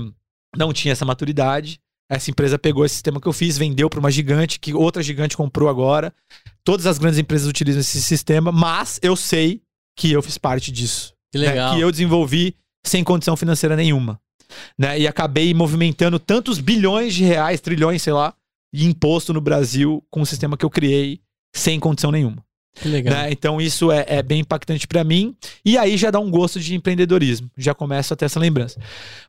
não 0.57 0.73
tinha 0.73 0.93
essa 0.93 1.05
maturidade. 1.05 1.81
Essa 2.11 2.31
empresa 2.31 2.59
pegou 2.59 2.85
esse 2.85 2.95
sistema 2.97 3.21
que 3.21 3.27
eu 3.27 3.33
fiz, 3.33 3.57
vendeu 3.57 3.89
para 3.89 3.99
uma 3.99 4.11
gigante, 4.11 4.59
que 4.61 4.75
outra 4.75 5.03
gigante 5.03 5.37
comprou 5.37 5.69
agora. 5.69 6.13
Todas 6.63 6.87
as 6.87 6.99
grandes 6.99 7.19
empresas 7.19 7.49
utilizam 7.49 7.81
esse 7.81 8.03
sistema, 8.03 8.53
mas 8.53 9.01
eu 9.03 9.17
sei 9.17 9.63
que 9.97 10.13
eu 10.13 10.23
fiz 10.23 10.37
parte 10.37 10.71
disso 10.71 11.15
Que 11.33 11.39
né, 11.39 11.49
legal. 11.49 11.75
que 11.75 11.81
eu 11.81 11.91
desenvolvi 11.91 12.55
sem 12.85 13.03
condição 13.03 13.37
financeira 13.37 13.77
nenhuma. 13.77 14.21
Né? 14.79 15.01
E 15.01 15.07
acabei 15.07 15.55
movimentando 15.55 16.19
tantos 16.19 16.59
bilhões 16.59 17.15
de 17.15 17.25
reais, 17.25 17.61
trilhões, 17.61 18.03
sei 18.03 18.13
lá, 18.13 18.35
de 18.75 18.87
imposto 18.87 19.33
no 19.33 19.41
Brasil 19.41 20.05
com 20.11 20.21
o 20.21 20.27
sistema 20.27 20.57
que 20.57 20.65
eu 20.65 20.71
criei 20.71 21.21
sem 21.55 21.81
condição 21.81 22.11
nenhuma. 22.11 22.45
Né? 22.85 23.31
Então 23.31 23.61
isso 23.61 23.93
é, 23.93 24.05
é 24.09 24.23
bem 24.23 24.41
impactante 24.41 24.87
pra 24.87 25.05
mim. 25.05 25.37
E 25.65 25.77
aí 25.77 25.97
já 25.97 26.11
dá 26.11 26.19
um 26.19 26.31
gosto 26.31 26.59
de 26.59 26.75
empreendedorismo. 26.75 27.51
Já 27.57 27.75
começo 27.75 28.13
a 28.13 28.17
ter 28.17 28.25
essa 28.25 28.41
lembrança. 28.41 28.81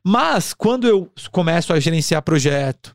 Mas 0.02 0.54
quando 0.54 0.86
eu 0.86 1.10
começo 1.30 1.72
a 1.72 1.80
gerenciar 1.80 2.22
projeto, 2.22 2.94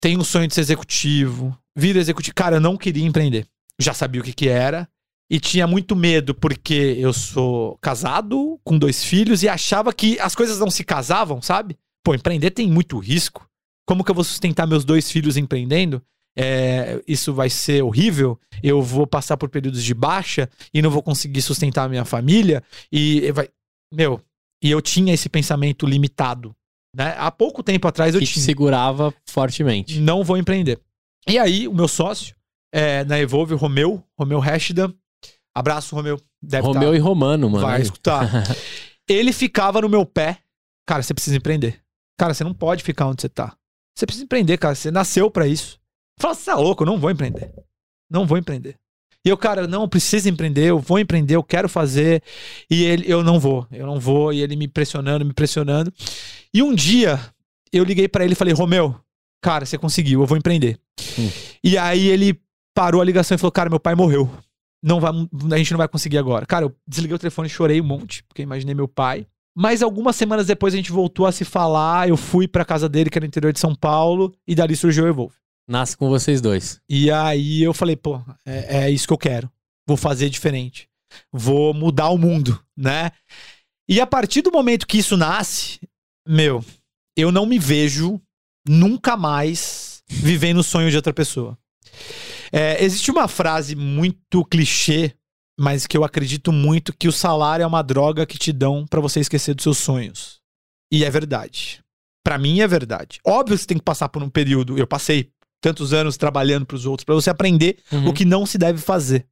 tenho 0.00 0.20
um 0.20 0.24
sonho 0.24 0.48
de 0.48 0.54
ser 0.54 0.60
executivo, 0.60 1.56
vida 1.76 1.98
executivo. 1.98 2.34
Cara, 2.34 2.56
eu 2.56 2.60
não 2.60 2.76
queria 2.76 3.06
empreender. 3.06 3.46
Já 3.80 3.94
sabia 3.94 4.20
o 4.20 4.24
que, 4.24 4.32
que 4.32 4.48
era. 4.48 4.88
E 5.30 5.40
tinha 5.40 5.66
muito 5.66 5.96
medo, 5.96 6.34
porque 6.34 6.96
eu 6.98 7.12
sou 7.12 7.78
casado, 7.78 8.60
com 8.62 8.78
dois 8.78 9.02
filhos, 9.02 9.42
e 9.42 9.48
achava 9.48 9.92
que 9.92 10.18
as 10.20 10.34
coisas 10.34 10.58
não 10.58 10.70
se 10.70 10.84
casavam, 10.84 11.40
sabe? 11.40 11.78
Pô, 12.04 12.14
empreender 12.14 12.50
tem 12.50 12.70
muito 12.70 12.98
risco. 12.98 13.48
Como 13.86 14.04
que 14.04 14.10
eu 14.10 14.14
vou 14.14 14.24
sustentar 14.24 14.66
meus 14.66 14.84
dois 14.84 15.10
filhos 15.10 15.36
empreendendo? 15.36 16.02
É, 16.36 17.00
isso 17.06 17.32
vai 17.32 17.48
ser 17.48 17.82
horrível. 17.82 18.38
Eu 18.62 18.82
vou 18.82 19.06
passar 19.06 19.36
por 19.36 19.48
períodos 19.48 19.82
de 19.84 19.94
baixa 19.94 20.48
e 20.72 20.82
não 20.82 20.90
vou 20.90 21.02
conseguir 21.02 21.42
sustentar 21.42 21.84
a 21.84 21.88
minha 21.88 22.04
família. 22.04 22.62
E 22.90 23.30
vai. 23.32 23.48
Meu, 23.92 24.20
e 24.62 24.70
eu 24.70 24.80
tinha 24.82 25.14
esse 25.14 25.28
pensamento 25.28 25.86
limitado. 25.86 26.54
Né? 26.96 27.14
Há 27.18 27.30
pouco 27.30 27.62
tempo 27.62 27.86
atrás 27.88 28.14
eu 28.14 28.20
que 28.20 28.26
te 28.26 28.34
tinha 28.34 28.44
segurava 28.44 29.12
fortemente. 29.26 29.98
não 30.00 30.22
vou 30.24 30.36
empreender. 30.36 30.80
E 31.26 31.38
aí, 31.38 31.66
o 31.66 31.72
meu 31.72 31.88
sócio 31.88 32.34
é, 32.72 33.04
na 33.04 33.18
Evolve, 33.18 33.54
o 33.54 33.56
Romeu, 33.56 34.02
Romeu 34.18 34.38
Rashida. 34.38 34.92
Abraço, 35.54 35.94
Romeu. 35.94 36.20
Deve 36.42 36.66
Romeu 36.66 36.90
tá- 36.90 36.96
e 36.96 36.98
Romano, 36.98 37.48
mano. 37.48 37.64
Vai 37.64 37.80
escutar. 37.80 38.28
Ele 39.08 39.32
ficava 39.32 39.80
no 39.80 39.88
meu 39.88 40.04
pé. 40.04 40.38
Cara, 40.86 41.02
você 41.02 41.14
precisa 41.14 41.36
empreender. 41.36 41.80
Cara, 42.18 42.34
você 42.34 42.42
não 42.44 42.52
pode 42.54 42.82
ficar 42.82 43.06
onde 43.06 43.22
você 43.22 43.28
tá. 43.28 43.56
Você 43.96 44.06
precisa 44.06 44.24
empreender, 44.24 44.58
cara. 44.58 44.74
Você 44.74 44.90
nasceu 44.90 45.30
pra 45.30 45.46
isso. 45.46 45.78
Fala, 46.18 46.34
você 46.34 46.50
tá 46.50 46.56
louco, 46.56 46.82
eu 46.82 46.86
não 46.86 46.98
vou 46.98 47.10
empreender. 47.10 47.52
Não 48.10 48.26
vou 48.26 48.38
empreender. 48.38 48.76
E 49.24 49.28
eu, 49.28 49.36
cara, 49.38 49.66
não, 49.66 49.82
eu 49.82 49.88
preciso 49.88 50.28
empreender, 50.28 50.66
eu 50.66 50.78
vou 50.78 50.98
empreender, 50.98 51.36
eu 51.36 51.42
quero 51.42 51.68
fazer. 51.68 52.22
E 52.70 52.84
ele, 52.84 53.04
eu 53.10 53.24
não 53.24 53.40
vou, 53.40 53.66
eu 53.72 53.86
não 53.86 53.98
vou. 53.98 54.32
E 54.32 54.40
ele 54.40 54.54
me 54.54 54.68
pressionando, 54.68 55.24
me 55.24 55.32
pressionando. 55.32 55.92
E 56.52 56.62
um 56.62 56.74
dia, 56.74 57.18
eu 57.72 57.84
liguei 57.84 58.06
pra 58.06 58.24
ele 58.24 58.34
e 58.34 58.36
falei, 58.36 58.52
Romeu, 58.52 59.00
Cara, 59.44 59.66
você 59.66 59.76
conseguiu, 59.76 60.22
eu 60.22 60.26
vou 60.26 60.38
empreender. 60.38 60.80
Hum. 61.18 61.28
E 61.62 61.76
aí 61.76 62.06
ele 62.06 62.40
parou 62.74 63.02
a 63.02 63.04
ligação 63.04 63.34
e 63.34 63.38
falou: 63.38 63.52
Cara, 63.52 63.68
meu 63.68 63.78
pai 63.78 63.94
morreu. 63.94 64.30
Não 64.82 64.98
vai, 64.98 65.12
a 65.52 65.58
gente 65.58 65.70
não 65.70 65.76
vai 65.76 65.86
conseguir 65.86 66.16
agora. 66.16 66.46
Cara, 66.46 66.64
eu 66.64 66.74
desliguei 66.88 67.14
o 67.14 67.18
telefone 67.18 67.46
e 67.46 67.50
chorei 67.50 67.78
um 67.78 67.84
monte, 67.84 68.24
porque 68.24 68.40
imaginei 68.40 68.74
meu 68.74 68.88
pai. 68.88 69.26
Mas 69.54 69.82
algumas 69.82 70.16
semanas 70.16 70.46
depois 70.46 70.72
a 70.72 70.78
gente 70.78 70.90
voltou 70.90 71.26
a 71.26 71.32
se 71.32 71.44
falar. 71.44 72.08
Eu 72.08 72.16
fui 72.16 72.48
pra 72.48 72.64
casa 72.64 72.88
dele, 72.88 73.10
que 73.10 73.18
era 73.18 73.24
no 73.24 73.28
interior 73.28 73.52
de 73.52 73.60
São 73.60 73.74
Paulo, 73.74 74.34
e 74.48 74.54
dali 74.54 74.74
surgiu 74.74 75.04
o 75.04 75.08
Evolve. 75.08 75.34
Nasce 75.68 75.96
com 75.96 76.08
vocês 76.08 76.40
dois. 76.40 76.80
E 76.88 77.10
aí 77.10 77.62
eu 77.62 77.72
falei, 77.72 77.96
pô, 77.96 78.20
é, 78.46 78.84
é 78.84 78.90
isso 78.90 79.06
que 79.06 79.12
eu 79.12 79.18
quero. 79.18 79.50
Vou 79.86 79.96
fazer 79.96 80.28
diferente. 80.28 80.88
Vou 81.32 81.72
mudar 81.72 82.08
o 82.10 82.18
mundo, 82.18 82.62
né? 82.76 83.10
E 83.88 84.00
a 84.00 84.06
partir 84.06 84.42
do 84.42 84.50
momento 84.50 84.86
que 84.86 84.98
isso 84.98 85.16
nasce, 85.16 85.80
meu, 86.26 86.64
eu 87.16 87.30
não 87.30 87.46
me 87.46 87.58
vejo 87.58 88.20
nunca 88.66 89.16
mais 89.16 90.02
vivendo 90.08 90.58
o 90.58 90.64
sonho 90.64 90.90
de 90.90 90.96
outra 90.96 91.12
pessoa. 91.12 91.58
É, 92.52 92.82
existe 92.82 93.10
uma 93.10 93.28
frase 93.28 93.74
muito 93.74 94.44
clichê, 94.44 95.14
mas 95.58 95.86
que 95.86 95.96
eu 95.96 96.04
acredito 96.04 96.52
muito 96.52 96.94
que 96.96 97.08
o 97.08 97.12
salário 97.12 97.62
é 97.62 97.66
uma 97.66 97.82
droga 97.82 98.26
que 98.26 98.38
te 98.38 98.52
dão 98.52 98.86
pra 98.86 99.00
você 99.00 99.20
esquecer 99.20 99.54
dos 99.54 99.62
seus 99.62 99.78
sonhos. 99.78 100.40
E 100.92 101.04
é 101.04 101.10
verdade. 101.10 101.82
Pra 102.24 102.38
mim 102.38 102.60
é 102.60 102.66
verdade. 102.66 103.20
Óbvio 103.24 103.56
que 103.56 103.62
você 103.62 103.66
tem 103.66 103.78
que 103.78 103.84
passar 103.84 104.08
por 104.08 104.22
um 104.22 104.30
período, 104.30 104.78
eu 104.78 104.86
passei 104.86 105.30
tantos 105.64 105.94
anos 105.94 106.18
trabalhando 106.18 106.66
pros 106.66 106.84
outros 106.84 107.04
pra 107.04 107.14
você 107.14 107.30
aprender 107.30 107.78
Uhum. 107.90 108.08
o 108.08 108.12
que 108.12 108.24
não 108.26 108.44
se 108.44 108.58
deve 108.58 108.78
fazer. 108.78 109.26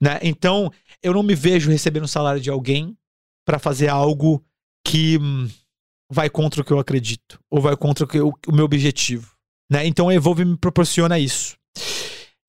Né? 0.00 0.18
Então, 0.22 0.70
eu 1.02 1.12
não 1.12 1.22
me 1.24 1.34
vejo 1.34 1.70
recebendo 1.70 2.04
o 2.04 2.08
salário 2.08 2.40
de 2.40 2.48
alguém 2.48 2.96
pra 3.44 3.58
fazer 3.58 3.88
algo 3.88 4.40
que 4.86 5.18
hum, 5.18 5.48
vai 6.08 6.30
contra 6.30 6.60
o 6.60 6.64
que 6.64 6.72
eu 6.72 6.78
acredito, 6.78 7.40
ou 7.50 7.60
vai 7.60 7.76
contra 7.76 8.04
o, 8.04 8.08
que 8.08 8.18
eu- 8.18 8.32
o 8.46 8.52
meu 8.52 8.64
objetivo. 8.64 9.32
Né? 9.68 9.86
Então, 9.86 10.08
a 10.08 10.14
Evolve 10.14 10.44
me 10.44 10.56
proporciona 10.56 11.18
isso. 11.18 11.56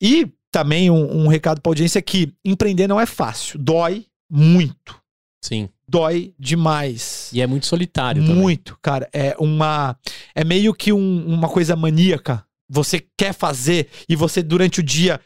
E 0.01 0.27
também 0.51 0.91
um, 0.91 1.23
um 1.23 1.27
recado 1.27 1.59
pra 1.59 1.71
audiência 1.71 1.97
é 1.99 2.01
que 2.03 2.31
empreender 2.45 2.87
não 2.87 2.99
é 2.99 3.05
fácil, 3.07 3.57
dói 3.59 4.05
muito, 4.29 4.95
Sim. 5.43 5.69
dói 5.87 6.33
demais. 6.37 7.29
E 7.33 7.41
é 7.41 7.47
muito 7.47 7.65
solitário 7.65 8.21
também. 8.21 8.35
Muito, 8.41 8.77
cara. 8.81 9.09
É 9.11 9.35
uma. 9.39 9.97
É 10.35 10.43
meio 10.43 10.73
que 10.73 10.91
um- 10.93 11.25
uma 11.27 11.47
coisa 11.49 11.75
maníaca. 11.75 12.45
Você 12.71 13.05
quer 13.17 13.33
fazer 13.33 13.89
e 14.07 14.15
você, 14.15 14.41
durante 14.41 14.79
o 14.79 14.83
dia, 14.83 15.19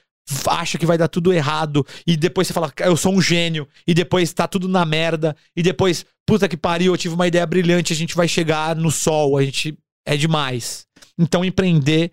acha 0.49 0.77
que 0.77 0.85
vai 0.85 0.97
dar 0.97 1.07
tudo 1.07 1.31
errado. 1.31 1.85
E 2.05 2.17
depois 2.17 2.47
você 2.47 2.53
fala, 2.53 2.73
eu 2.79 2.97
sou 2.97 3.13
um 3.13 3.21
gênio. 3.21 3.67
E 3.85 3.93
depois 3.93 4.33
tá 4.33 4.47
tudo 4.47 4.67
na 4.67 4.83
merda. 4.83 5.35
E 5.55 5.61
depois, 5.61 6.05
puta 6.25 6.47
que 6.47 6.57
pariu, 6.57 6.93
eu 6.93 6.97
tive 6.97 7.13
uma 7.13 7.27
ideia 7.27 7.45
brilhante. 7.45 7.93
A 7.93 7.95
gente 7.95 8.15
vai 8.15 8.27
chegar 8.27 8.75
no 8.75 8.89
sol. 8.89 9.37
A 9.37 9.43
gente. 9.43 9.77
É 10.07 10.15
demais. 10.15 10.85
Então, 11.17 11.43
empreender 11.43 12.11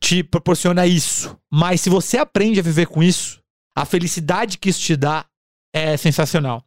te 0.00 0.22
proporciona 0.22 0.86
isso. 0.86 1.36
Mas 1.50 1.80
se 1.80 1.90
você 1.90 2.18
aprende 2.18 2.60
a 2.60 2.62
viver 2.62 2.86
com 2.86 3.02
isso, 3.02 3.40
a 3.76 3.84
felicidade 3.84 4.58
que 4.58 4.68
isso 4.68 4.80
te 4.80 4.96
dá 4.96 5.24
é 5.74 5.96
sensacional. 5.96 6.64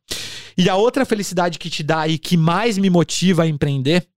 E 0.57 0.69
a 0.69 0.75
outra 0.75 1.05
felicidade 1.05 1.57
que 1.57 1.69
te 1.69 1.83
dá 1.83 2.07
e 2.07 2.17
que 2.17 2.35
mais 2.35 2.77
me 2.77 2.89
motiva 2.89 3.43
a 3.43 3.47
empreender 3.47 4.07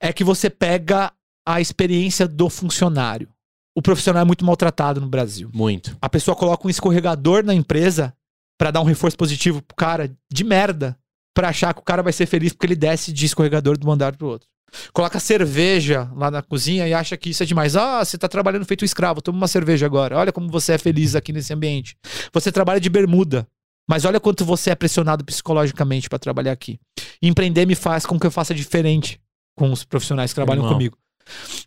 é 0.00 0.12
que 0.12 0.24
você 0.24 0.48
pega 0.48 1.12
a 1.46 1.60
experiência 1.60 2.26
do 2.26 2.48
funcionário. 2.48 3.28
O 3.74 3.82
profissional 3.82 4.22
é 4.22 4.24
muito 4.24 4.44
maltratado 4.44 5.00
no 5.00 5.08
Brasil. 5.08 5.50
Muito. 5.52 5.96
A 6.00 6.08
pessoa 6.08 6.36
coloca 6.36 6.66
um 6.66 6.70
escorregador 6.70 7.44
na 7.44 7.54
empresa 7.54 8.14
pra 8.58 8.70
dar 8.70 8.80
um 8.80 8.84
reforço 8.84 9.16
positivo 9.16 9.62
pro 9.62 9.74
cara 9.74 10.14
de 10.30 10.44
merda, 10.44 10.96
pra 11.34 11.48
achar 11.48 11.72
que 11.72 11.80
o 11.80 11.84
cara 11.84 12.02
vai 12.02 12.12
ser 12.12 12.26
feliz 12.26 12.52
porque 12.52 12.66
ele 12.66 12.76
desce 12.76 13.12
de 13.12 13.26
escorregador 13.26 13.78
de 13.78 13.86
um 13.86 13.90
andar 13.90 14.14
pro 14.14 14.28
outro. 14.28 14.48
Coloca 14.92 15.20
cerveja 15.20 16.10
lá 16.14 16.30
na 16.30 16.42
cozinha 16.42 16.86
e 16.86 16.94
acha 16.94 17.16
que 17.16 17.30
isso 17.30 17.42
é 17.42 17.46
demais. 17.46 17.76
Ah, 17.76 18.04
você 18.04 18.16
tá 18.16 18.28
trabalhando 18.28 18.64
feito 18.64 18.82
um 18.82 18.86
escravo, 18.86 19.20
toma 19.20 19.38
uma 19.38 19.48
cerveja 19.48 19.84
agora. 19.84 20.16
Olha 20.16 20.32
como 20.32 20.48
você 20.48 20.72
é 20.72 20.78
feliz 20.78 21.14
aqui 21.14 21.32
nesse 21.32 21.52
ambiente. 21.52 21.96
Você 22.32 22.50
trabalha 22.50 22.80
de 22.80 22.88
bermuda, 22.88 23.46
mas 23.88 24.04
olha 24.04 24.20
quanto 24.20 24.44
você 24.44 24.70
é 24.70 24.74
pressionado 24.74 25.24
psicologicamente 25.24 26.08
pra 26.08 26.18
trabalhar 26.18 26.52
aqui. 26.52 26.78
Empreender 27.20 27.66
me 27.66 27.74
faz 27.74 28.06
com 28.06 28.18
que 28.18 28.26
eu 28.26 28.30
faça 28.30 28.54
diferente 28.54 29.20
com 29.56 29.70
os 29.70 29.84
profissionais 29.84 30.30
que 30.30 30.36
trabalham 30.36 30.62
Irmão. 30.62 30.74
comigo. 30.74 30.96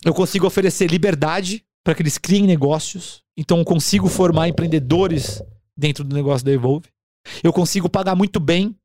Eu 0.03 0.13
consigo 0.13 0.45
oferecer 0.47 0.89
liberdade 0.89 1.63
para 1.83 1.93
que 1.95 2.01
eles 2.01 2.17
criem 2.17 2.45
negócios. 2.45 3.23
Então 3.37 3.59
eu 3.59 3.65
consigo 3.65 4.07
formar 4.07 4.47
empreendedores 4.47 5.41
dentro 5.77 6.03
do 6.03 6.15
negócio 6.15 6.45
da 6.45 6.51
Evolve. 6.51 6.87
Eu 7.43 7.51
consigo 7.51 7.89
pagar 7.89 8.15
muito 8.15 8.39
bem, 8.39 8.75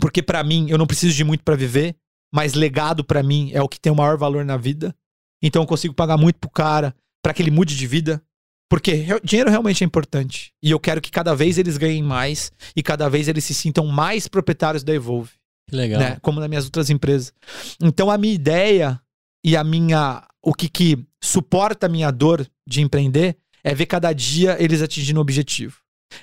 porque 0.00 0.22
pra 0.22 0.42
mim 0.44 0.66
eu 0.68 0.78
não 0.78 0.86
preciso 0.86 1.14
de 1.14 1.24
muito 1.24 1.42
pra 1.42 1.56
viver, 1.56 1.96
mas 2.32 2.54
legado 2.54 3.04
pra 3.04 3.22
mim 3.22 3.50
é 3.52 3.62
o 3.62 3.68
que 3.68 3.80
tem 3.80 3.92
o 3.92 3.96
maior 3.96 4.16
valor 4.16 4.44
na 4.44 4.56
vida. 4.56 4.94
Então 5.42 5.62
eu 5.62 5.66
consigo 5.66 5.94
pagar 5.94 6.16
muito 6.16 6.38
pro 6.38 6.50
cara 6.50 6.94
pra 7.22 7.32
que 7.32 7.42
ele 7.42 7.50
mude 7.50 7.76
de 7.76 7.86
vida, 7.86 8.22
porque 8.68 9.06
dinheiro 9.22 9.50
realmente 9.50 9.82
é 9.82 9.86
importante. 9.86 10.52
E 10.62 10.70
eu 10.70 10.80
quero 10.80 11.00
que 11.00 11.10
cada 11.10 11.34
vez 11.34 11.58
eles 11.58 11.76
ganhem 11.76 12.02
mais 12.02 12.52
e 12.74 12.82
cada 12.82 13.08
vez 13.08 13.28
eles 13.28 13.44
se 13.44 13.54
sintam 13.54 13.86
mais 13.86 14.26
proprietários 14.28 14.82
da 14.82 14.92
Evolve 14.92 15.30
legal. 15.70 16.00
né? 16.00 16.18
Como 16.20 16.40
nas 16.40 16.48
minhas 16.48 16.64
outras 16.64 16.90
empresas. 16.90 17.32
Então 17.80 18.10
a 18.10 18.18
minha 18.18 18.34
ideia 18.34 19.00
e 19.44 19.56
a 19.56 19.62
minha 19.62 20.26
o 20.42 20.52
que 20.52 20.68
que 20.68 20.98
suporta 21.22 21.86
a 21.86 21.88
minha 21.88 22.10
dor 22.10 22.46
de 22.66 22.80
empreender 22.80 23.36
é 23.62 23.74
ver 23.74 23.86
cada 23.86 24.12
dia 24.12 24.56
eles 24.58 24.82
atingindo 24.82 25.18
o 25.18 25.22
objetivo. 25.22 25.76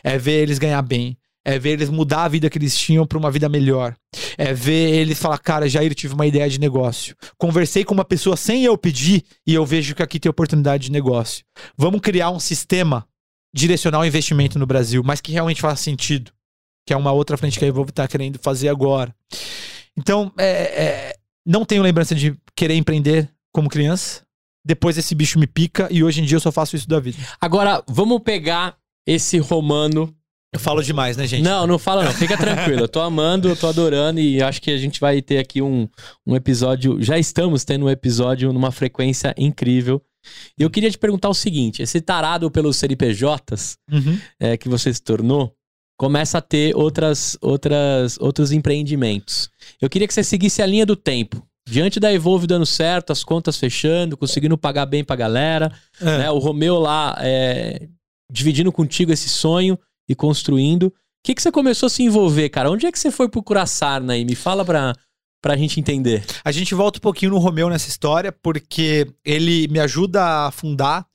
É 0.04 0.18
ver 0.18 0.42
eles 0.44 0.60
ganhar 0.60 0.82
bem, 0.82 1.18
é 1.44 1.58
ver 1.58 1.72
eles 1.72 1.90
mudar 1.90 2.24
a 2.24 2.28
vida 2.28 2.50
que 2.50 2.58
eles 2.58 2.78
tinham 2.78 3.06
para 3.06 3.18
uma 3.18 3.32
vida 3.32 3.50
melhor. 3.50 3.96
É 4.38 4.54
ver 4.54 4.94
eles 4.94 5.20
falar, 5.20 5.40
cara, 5.40 5.68
Jair, 5.68 5.94
tive 5.96 6.14
uma 6.14 6.28
ideia 6.28 6.48
de 6.50 6.60
negócio. 6.60 7.16
Conversei 7.38 7.84
com 7.84 7.94
uma 7.94 8.06
pessoa 8.06 8.38
sem 8.38 8.64
eu 8.64 8.78
pedir 8.78 9.24
e 9.46 9.54
eu 9.54 9.66
vejo 9.66 9.96
que 9.96 10.04
aqui 10.04 10.20
tem 10.20 10.30
oportunidade 10.30 10.86
de 10.86 10.92
negócio. 10.92 11.44
Vamos 11.76 12.02
criar 12.02 12.30
um 12.30 12.40
sistema 12.40 13.08
direcionar 13.54 14.00
o 14.00 14.06
investimento 14.06 14.58
no 14.58 14.66
Brasil, 14.66 15.02
mas 15.04 15.20
que 15.20 15.32
realmente 15.32 15.62
faça 15.62 15.84
sentido. 15.84 16.32
Que 16.86 16.94
é 16.94 16.98
uma 16.98 17.12
outra 17.12 17.38
frente 17.38 17.60
que 17.60 17.66
a 17.66 17.68
Evolve 17.68 17.92
tá 17.92 18.08
querendo 18.08 18.40
fazer 18.40 18.70
agora. 18.70 19.14
Então, 19.98 20.32
é, 20.38 20.46
é, 20.46 21.11
não 21.46 21.66
tenho 21.66 21.84
lembrança 21.84 22.14
de 22.16 22.36
querer 22.56 22.76
empreender 22.76 23.30
como 23.54 23.70
criança. 23.70 24.24
Depois 24.66 24.98
esse 24.98 25.16
bicho 25.16 25.40
me 25.40 25.48
pica 25.48 25.88
e 25.92 26.04
hoje 26.04 26.22
em 26.22 26.26
dia 26.26 26.36
eu 26.36 26.40
só 26.42 26.52
faço 26.52 26.76
isso 26.76 26.88
da 26.88 27.00
vida. 27.00 27.18
Agora, 27.40 27.84
vamos 27.88 28.20
pegar 28.22 28.78
esse 29.08 29.40
romano. 29.40 30.16
Eu 30.54 30.60
falo 30.60 30.84
demais, 30.84 31.16
né, 31.18 31.26
gente? 31.26 31.42
Não, 31.44 31.66
não 31.66 31.80
fala 31.80 32.04
não. 32.04 32.12
Fica 32.12 32.38
tranquilo. 32.38 32.82
Eu 32.82 32.88
tô 32.90 33.00
amando, 33.00 33.48
eu 33.50 33.56
tô 33.56 33.68
adorando 33.68 34.20
e 34.20 34.42
acho 34.44 34.62
que 34.62 34.70
a 34.70 34.78
gente 34.78 35.00
vai 35.00 35.22
ter 35.22 35.38
aqui 35.40 35.62
um, 35.62 35.88
um 36.28 36.36
episódio. 36.36 37.02
Já 37.02 37.18
estamos 37.18 37.64
tendo 37.64 37.86
um 37.86 37.90
episódio 37.90 38.52
numa 38.54 38.72
frequência 38.72 39.34
incrível. 39.38 40.02
E 40.60 40.62
eu 40.62 40.70
queria 40.70 40.92
te 40.92 40.98
perguntar 41.00 41.30
o 41.30 41.34
seguinte: 41.34 41.82
esse 41.82 42.00
tarado 42.02 42.52
pelos 42.52 42.78
CNPJs 42.78 43.78
Uhum. 43.92 44.20
é, 44.40 44.58
que 44.58 44.70
você 44.70 44.94
se 44.94 45.02
tornou 45.02 45.56
começa 46.02 46.40
a 46.40 46.42
ter 46.42 46.76
outras, 46.76 47.38
outras, 47.40 48.18
outros 48.20 48.52
empreendimentos. 48.52 49.52
Eu 49.80 49.88
queria 49.88 50.08
que 50.08 50.14
você 50.16 50.24
seguisse 50.24 50.60
a 50.60 50.66
linha 50.66 50.84
do 50.84 50.96
tempo. 50.96 51.46
Diante 51.70 52.00
da 52.00 52.12
Evolve 52.12 52.48
dando 52.48 52.66
certo, 52.66 53.12
as 53.14 53.24
contas 53.24 53.56
fechando, 53.56 54.18
conseguindo 54.18 54.58
pagar 54.58 54.88
bem 54.88 55.04
pra 55.04 55.16
galera, 55.16 55.72
É. 56.02 56.18
né? 56.18 56.32
O 56.32 56.40
Romeu 56.40 56.80
lá 56.80 57.16
é, 57.20 57.88
dividindo 58.32 58.72
contigo 58.72 59.12
esse 59.12 59.30
sonho 59.30 59.78
e 60.10 60.16
construindo. 60.16 60.86
O 60.88 60.94
que, 61.24 61.36
que 61.36 61.42
você 61.44 61.52
começou 61.52 61.86
a 61.86 61.90
se 61.92 62.02
envolver, 62.02 62.50
cara? 62.50 62.72
Onde 62.72 62.88
é 62.88 62.92
que 62.92 62.98
você 62.98 63.12
foi 63.12 63.30
procurar 63.30 63.68
sarna 63.68 64.14
aí? 64.14 64.26
Me 64.26 64.34
fala 64.34 64.66
pra, 64.66 64.96
pra 65.40 65.56
gente 65.56 65.80
entender. 65.80 66.26
A 66.44 66.52
gente 66.52 66.74
volta 66.74 66.98
um 66.98 67.02
pouquinho 67.02 67.30
no 67.34 67.38
Romeu 67.38 67.70
nessa 67.70 67.88
história, 67.90 68.32
porque 68.32 69.06
ele 69.24 69.68
me 69.68 69.80
ajuda 69.80 70.48
a 70.48 70.52
fundar, 70.52 71.06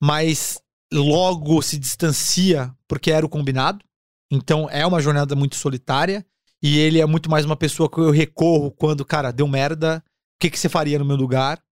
mas 0.00 0.56
logo 0.92 1.60
se 1.62 1.76
distancia 1.76 2.72
porque 2.86 3.10
era 3.10 3.26
o 3.26 3.28
combinado. 3.28 3.84
Então 4.30 4.68
é 4.70 4.86
uma 4.86 5.00
jornada 5.00 5.34
muito 5.34 5.56
solitária. 5.56 6.24
E 6.62 6.78
ele 6.78 7.00
é 7.00 7.06
muito 7.06 7.30
mais 7.30 7.44
uma 7.44 7.56
pessoa 7.56 7.88
que 7.88 7.98
eu 7.98 8.10
recorro 8.10 8.70
quando, 8.70 9.04
cara, 9.04 9.30
deu 9.30 9.46
merda. 9.46 10.02
O 10.06 10.38
que, 10.40 10.50
que 10.50 10.58
você 10.58 10.68
faria 10.68 10.98
no 10.98 11.04
meu 11.04 11.16
lugar? 11.16 11.62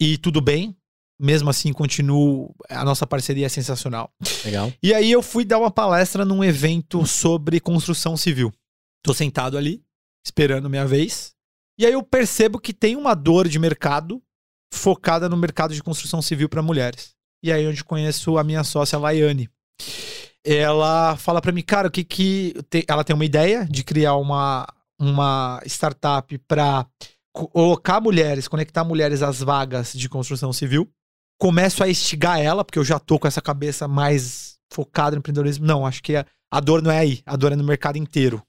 E 0.00 0.18
tudo 0.18 0.40
bem. 0.40 0.76
Mesmo 1.18 1.50
assim, 1.50 1.72
continuo. 1.72 2.54
A 2.68 2.84
nossa 2.84 3.06
parceria 3.06 3.46
é 3.46 3.48
sensacional. 3.48 4.12
Legal. 4.44 4.72
E 4.82 4.94
aí 4.94 5.10
eu 5.10 5.22
fui 5.22 5.44
dar 5.44 5.58
uma 5.58 5.70
palestra 5.70 6.24
num 6.24 6.44
evento 6.44 7.06
sobre 7.06 7.60
construção 7.60 8.16
civil. 8.16 8.52
Tô 9.02 9.12
sentado 9.12 9.56
ali, 9.56 9.82
esperando 10.24 10.70
minha 10.70 10.86
vez. 10.86 11.34
E 11.78 11.86
aí 11.86 11.92
eu 11.92 12.02
percebo 12.02 12.58
que 12.58 12.72
tem 12.72 12.96
uma 12.96 13.14
dor 13.14 13.48
de 13.48 13.58
mercado 13.58 14.22
focada 14.72 15.28
no 15.28 15.36
mercado 15.36 15.74
de 15.74 15.82
construção 15.82 16.22
civil 16.22 16.48
para 16.48 16.62
mulheres. 16.62 17.14
E 17.42 17.50
aí 17.50 17.64
é 17.64 17.68
onde 17.68 17.82
conheço 17.82 18.38
a 18.38 18.44
minha 18.44 18.62
sócia 18.62 18.98
Laiane. 18.98 19.48
Ela 20.44 21.16
fala 21.16 21.40
para 21.40 21.52
mim, 21.52 21.62
cara, 21.62 21.88
o 21.88 21.90
que 21.90 22.02
que 22.04 22.54
ela 22.88 23.04
tem 23.04 23.14
uma 23.14 23.24
ideia 23.24 23.66
de 23.66 23.84
criar 23.84 24.16
uma 24.16 24.66
uma 24.98 25.62
startup 25.64 26.36
para 26.46 26.86
colocar 27.32 28.00
mulheres, 28.02 28.46
conectar 28.48 28.84
mulheres 28.84 29.22
às 29.22 29.40
vagas 29.40 29.92
de 29.94 30.08
construção 30.08 30.52
civil. 30.52 30.90
Começo 31.40 31.82
a 31.82 31.88
instigar 31.88 32.38
ela, 32.38 32.62
porque 32.64 32.78
eu 32.78 32.84
já 32.84 32.98
tô 32.98 33.18
com 33.18 33.26
essa 33.26 33.40
cabeça 33.40 33.88
mais 33.88 34.58
focada 34.70 35.16
no 35.16 35.20
empreendedorismo. 35.20 35.64
Não, 35.66 35.86
acho 35.86 36.02
que 36.02 36.16
a, 36.16 36.26
a 36.52 36.60
dor 36.60 36.82
não 36.82 36.90
é 36.90 36.98
aí, 36.98 37.22
a 37.24 37.34
dor 37.34 37.52
é 37.52 37.56
no 37.56 37.64
mercado 37.64 37.96
inteiro. 37.96 38.42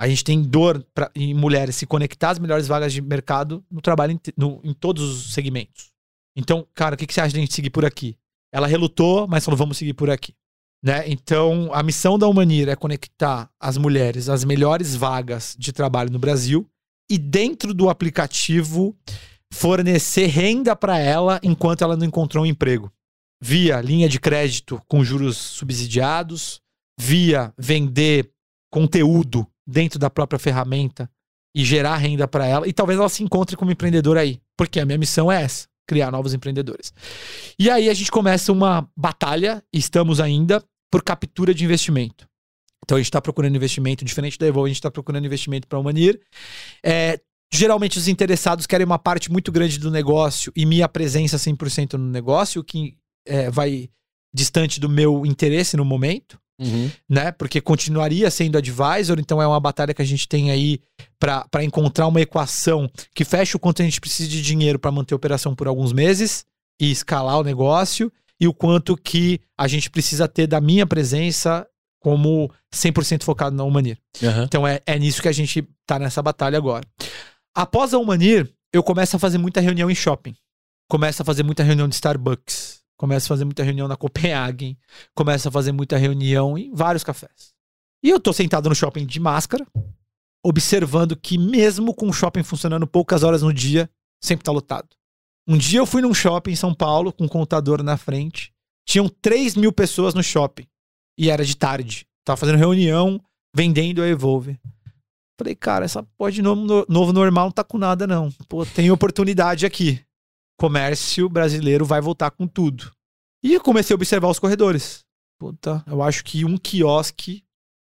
A 0.00 0.08
gente 0.08 0.24
tem 0.24 0.40
dor 0.42 0.82
pra, 0.94 1.10
em 1.14 1.34
mulheres 1.34 1.76
se 1.76 1.84
conectar 1.86 2.30
às 2.30 2.38
melhores 2.38 2.66
vagas 2.68 2.92
de 2.92 3.02
mercado 3.02 3.62
no 3.70 3.82
trabalho 3.82 4.12
inte- 4.12 4.32
no- 4.36 4.60
em 4.64 4.72
todos 4.72 5.02
os 5.26 5.34
segmentos. 5.34 5.90
Então, 6.36 6.66
cara, 6.72 6.94
o 6.94 6.98
que, 6.98 7.06
que 7.06 7.12
você 7.12 7.20
acha 7.20 7.32
de 7.32 7.38
a 7.38 7.40
gente 7.40 7.52
seguir 7.52 7.70
por 7.70 7.84
aqui? 7.84 8.16
Ela 8.50 8.66
relutou, 8.66 9.26
mas 9.28 9.44
falou, 9.44 9.58
vamos 9.58 9.76
seguir 9.76 9.92
por 9.92 10.08
aqui. 10.08 10.32
Né? 10.82 11.08
Então, 11.08 11.70
a 11.72 11.82
missão 11.82 12.18
da 12.18 12.28
Humanir 12.28 12.68
é 12.68 12.76
conectar 12.76 13.50
as 13.60 13.76
mulheres 13.76 14.28
às 14.28 14.44
melhores 14.44 14.94
vagas 14.94 15.56
de 15.58 15.72
trabalho 15.72 16.10
no 16.10 16.18
Brasil 16.18 16.68
e 17.10 17.18
dentro 17.18 17.74
do 17.74 17.88
aplicativo 17.88 18.96
fornecer 19.52 20.26
renda 20.26 20.76
para 20.76 20.98
ela 20.98 21.40
enquanto 21.42 21.82
ela 21.82 21.96
não 21.96 22.06
encontrou 22.06 22.44
um 22.44 22.46
emprego. 22.46 22.92
Via 23.40 23.80
linha 23.80 24.08
de 24.08 24.20
crédito 24.20 24.80
com 24.86 25.04
juros 25.04 25.36
subsidiados, 25.36 26.60
via 26.98 27.52
vender 27.56 28.30
conteúdo 28.70 29.46
dentro 29.66 29.98
da 29.98 30.10
própria 30.10 30.38
ferramenta 30.38 31.10
e 31.54 31.64
gerar 31.64 31.96
renda 31.96 32.28
para 32.28 32.46
ela. 32.46 32.68
E 32.68 32.72
talvez 32.72 32.98
ela 32.98 33.08
se 33.08 33.22
encontre 33.22 33.56
como 33.56 33.70
empreendedora 33.70 34.20
aí, 34.20 34.40
porque 34.56 34.80
a 34.80 34.84
minha 34.84 34.98
missão 34.98 35.30
é 35.30 35.42
essa 35.42 35.66
criar 35.88 36.12
novos 36.12 36.34
empreendedores. 36.34 36.92
E 37.58 37.70
aí 37.70 37.88
a 37.88 37.94
gente 37.94 38.10
começa 38.10 38.52
uma 38.52 38.88
batalha, 38.94 39.64
estamos 39.72 40.20
ainda, 40.20 40.62
por 40.90 41.02
captura 41.02 41.54
de 41.54 41.64
investimento. 41.64 42.28
Então 42.84 42.96
a 42.96 43.00
gente 43.00 43.08
está 43.08 43.20
procurando 43.20 43.56
investimento, 43.56 44.04
diferente 44.04 44.38
da 44.38 44.46
Evolve, 44.46 44.68
a 44.68 44.70
gente 44.70 44.78
está 44.78 44.90
procurando 44.90 45.24
investimento 45.24 45.66
para 45.66 45.78
a 45.78 45.80
Humanir. 45.80 46.20
É, 46.84 47.18
geralmente 47.52 47.98
os 47.98 48.06
interessados 48.06 48.66
querem 48.66 48.84
uma 48.84 48.98
parte 48.98 49.32
muito 49.32 49.50
grande 49.50 49.78
do 49.78 49.90
negócio 49.90 50.52
e 50.54 50.64
minha 50.64 50.88
presença 50.88 51.38
100% 51.38 51.94
no 51.94 52.10
negócio, 52.10 52.60
o 52.60 52.64
que 52.64 52.96
é, 53.26 53.50
vai 53.50 53.88
distante 54.32 54.78
do 54.78 54.88
meu 54.88 55.24
interesse 55.24 55.76
no 55.76 55.84
momento. 55.84 56.38
Uhum. 56.58 56.90
Né? 57.08 57.30
Porque 57.32 57.60
continuaria 57.60 58.30
sendo 58.30 58.58
advisor, 58.58 59.18
então 59.18 59.40
é 59.40 59.46
uma 59.46 59.60
batalha 59.60 59.94
que 59.94 60.02
a 60.02 60.04
gente 60.04 60.26
tem 60.28 60.50
aí 60.50 60.80
para 61.18 61.64
encontrar 61.64 62.06
uma 62.06 62.20
equação 62.20 62.90
que 63.14 63.24
feche 63.24 63.56
o 63.56 63.60
quanto 63.60 63.82
a 63.82 63.84
gente 63.84 64.00
precisa 64.00 64.28
de 64.28 64.42
dinheiro 64.42 64.78
para 64.78 64.90
manter 64.90 65.14
a 65.14 65.16
operação 65.16 65.54
por 65.54 65.68
alguns 65.68 65.92
meses 65.92 66.44
e 66.80 66.90
escalar 66.90 67.38
o 67.38 67.44
negócio, 67.44 68.12
e 68.40 68.46
o 68.46 68.54
quanto 68.54 68.96
que 68.96 69.40
a 69.56 69.66
gente 69.66 69.90
precisa 69.90 70.28
ter 70.28 70.46
da 70.46 70.60
minha 70.60 70.86
presença 70.86 71.66
como 72.00 72.50
100% 72.72 73.24
focado 73.24 73.56
na 73.56 73.64
Humanir. 73.64 73.98
Uhum. 74.22 74.44
Então 74.44 74.66
é, 74.66 74.80
é 74.86 74.98
nisso 74.98 75.20
que 75.20 75.28
a 75.28 75.32
gente 75.32 75.68
tá 75.84 75.98
nessa 75.98 76.22
batalha 76.22 76.56
agora. 76.56 76.86
Após 77.54 77.92
a 77.92 77.98
Humanir, 77.98 78.48
eu 78.72 78.82
começo 78.82 79.16
a 79.16 79.18
fazer 79.18 79.38
muita 79.38 79.60
reunião 79.60 79.90
em 79.90 79.94
shopping. 79.94 80.34
Começo 80.88 81.22
a 81.22 81.24
fazer 81.24 81.42
muita 81.42 81.62
reunião 81.62 81.88
de 81.88 81.96
Starbucks. 81.96 82.80
Começo 82.98 83.26
a 83.26 83.28
fazer 83.28 83.44
muita 83.44 83.62
reunião 83.62 83.86
na 83.86 83.96
Copenhagen. 83.96 84.76
Começo 85.14 85.48
a 85.48 85.52
fazer 85.52 85.70
muita 85.70 85.96
reunião 85.96 86.58
em 86.58 86.74
vários 86.74 87.04
cafés. 87.04 87.54
E 88.02 88.10
eu 88.10 88.18
tô 88.18 88.32
sentado 88.32 88.68
no 88.68 88.74
shopping 88.74 89.06
de 89.06 89.20
máscara, 89.20 89.64
observando 90.44 91.16
que 91.16 91.38
mesmo 91.38 91.94
com 91.94 92.08
o 92.08 92.12
shopping 92.12 92.42
funcionando 92.42 92.86
poucas 92.88 93.22
horas 93.22 93.42
no 93.42 93.54
dia, 93.54 93.88
sempre 94.20 94.44
tá 94.44 94.50
lotado. 94.50 94.88
Um 95.46 95.56
dia 95.56 95.78
eu 95.78 95.86
fui 95.86 96.02
num 96.02 96.12
shopping 96.12 96.50
em 96.50 96.56
São 96.56 96.74
Paulo, 96.74 97.12
com 97.12 97.24
um 97.24 97.28
contador 97.28 97.82
na 97.84 97.96
frente. 97.96 98.52
Tinham 98.84 99.08
3 99.08 99.54
mil 99.54 99.72
pessoas 99.72 100.12
no 100.12 100.22
shopping. 100.22 100.66
E 101.16 101.30
era 101.30 101.44
de 101.44 101.56
tarde. 101.56 102.04
Tava 102.24 102.36
fazendo 102.36 102.58
reunião, 102.58 103.22
vendendo 103.54 104.02
a 104.02 104.08
Evolve. 104.08 104.58
Falei, 105.38 105.54
cara, 105.54 105.84
essa 105.84 106.02
porra 106.16 106.32
de 106.32 106.42
novo, 106.42 106.84
novo 106.88 107.12
normal 107.12 107.46
não 107.46 107.52
tá 107.52 107.62
com 107.62 107.78
nada, 107.78 108.08
não. 108.08 108.30
Pô, 108.48 108.66
tem 108.66 108.90
oportunidade 108.90 109.64
aqui. 109.64 110.04
Comércio 110.58 111.28
brasileiro 111.28 111.84
vai 111.84 112.00
voltar 112.00 112.30
com 112.32 112.46
tudo. 112.46 112.90
E 113.42 113.54
eu 113.54 113.60
comecei 113.60 113.94
a 113.94 113.96
observar 113.96 114.28
os 114.28 114.38
corredores. 114.38 115.04
Puta, 115.38 115.84
eu 115.86 116.02
acho 116.02 116.24
que 116.24 116.44
um 116.44 116.58
quiosque 116.58 117.44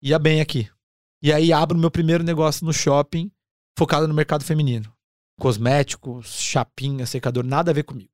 ia 0.00 0.18
bem 0.18 0.40
aqui. 0.40 0.70
E 1.20 1.32
aí 1.32 1.52
abro 1.52 1.76
meu 1.76 1.90
primeiro 1.90 2.22
negócio 2.22 2.64
no 2.64 2.72
shopping, 2.72 3.30
focado 3.76 4.06
no 4.06 4.14
mercado 4.14 4.44
feminino. 4.44 4.92
Cosméticos, 5.40 6.40
chapinha, 6.40 7.04
secador, 7.04 7.44
nada 7.44 7.72
a 7.72 7.74
ver 7.74 7.82
comigo. 7.82 8.10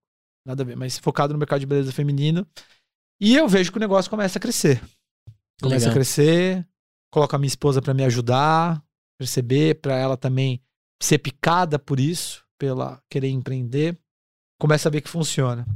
Nada 0.46 0.62
a 0.62 0.66
ver, 0.66 0.76
mas 0.76 0.98
focado 0.98 1.34
no 1.34 1.38
mercado 1.38 1.60
de 1.60 1.66
beleza 1.66 1.92
feminino. 1.92 2.46
E 3.20 3.36
eu 3.36 3.46
vejo 3.48 3.70
que 3.70 3.76
o 3.76 3.80
negócio 3.80 4.10
começa 4.10 4.38
a 4.38 4.40
crescer. 4.40 4.80
Começa 5.60 5.86
Legal. 5.86 5.90
a 5.90 5.94
crescer, 5.94 6.68
coloco 7.10 7.36
a 7.36 7.38
minha 7.38 7.48
esposa 7.48 7.82
para 7.82 7.92
me 7.92 8.04
ajudar, 8.04 8.82
perceber, 9.18 9.80
para 9.80 9.96
ela 9.96 10.16
também 10.16 10.62
ser 11.02 11.18
picada 11.18 11.78
por 11.78 12.00
isso, 12.00 12.46
pela 12.58 13.02
querer 13.10 13.28
empreender. 13.28 13.98
Começa 14.58 14.88
a 14.88 14.92
ver 14.92 15.00
que 15.00 15.08
funciona. 15.08 15.66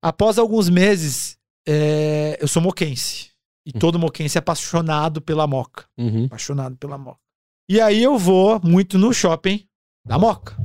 Após 0.00 0.38
alguns 0.38 0.68
meses, 0.68 1.36
é, 1.66 2.38
eu 2.40 2.48
sou 2.48 2.62
moquense. 2.62 3.30
E 3.66 3.70
Hum. 3.74 3.78
todo 3.78 3.98
moquense 3.98 4.36
é 4.36 4.40
apaixonado 4.40 5.20
pela 5.20 5.46
moca. 5.46 5.84
Uhum. 5.96 6.24
Apaixonado 6.26 6.76
pela 6.76 6.98
moca. 6.98 7.20
E 7.68 7.80
aí 7.80 8.02
eu 8.02 8.18
vou 8.18 8.60
muito 8.64 8.98
no 8.98 9.12
shopping 9.12 9.64
da 10.04 10.18
moca. 10.18 10.56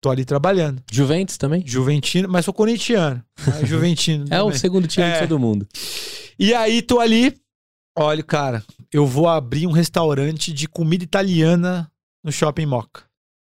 Tô 0.00 0.10
ali 0.10 0.24
trabalhando. 0.24 0.80
Juventus 0.92 1.36
também? 1.36 1.66
Juventino, 1.66 2.28
mas 2.28 2.44
sou 2.44 2.54
corintiano. 2.54 3.24
mas 3.44 3.66
Juventino. 3.68 4.26
É 4.30 4.40
o 4.40 4.46
também. 4.46 4.58
segundo 4.58 4.86
time 4.86 5.06
de 5.06 5.12
É. 5.16 5.20
todo 5.26 5.38
mundo. 5.38 5.66
E 6.38 6.54
aí 6.54 6.82
tô 6.82 7.00
ali, 7.00 7.34
olha, 7.98 8.22
cara, 8.22 8.62
eu 8.92 9.04
vou 9.06 9.26
abrir 9.26 9.66
um 9.66 9.72
restaurante 9.72 10.52
de 10.52 10.68
comida 10.68 11.02
italiana 11.02 11.90
no 12.22 12.30
Shopping 12.30 12.66
Moca. 12.66 13.04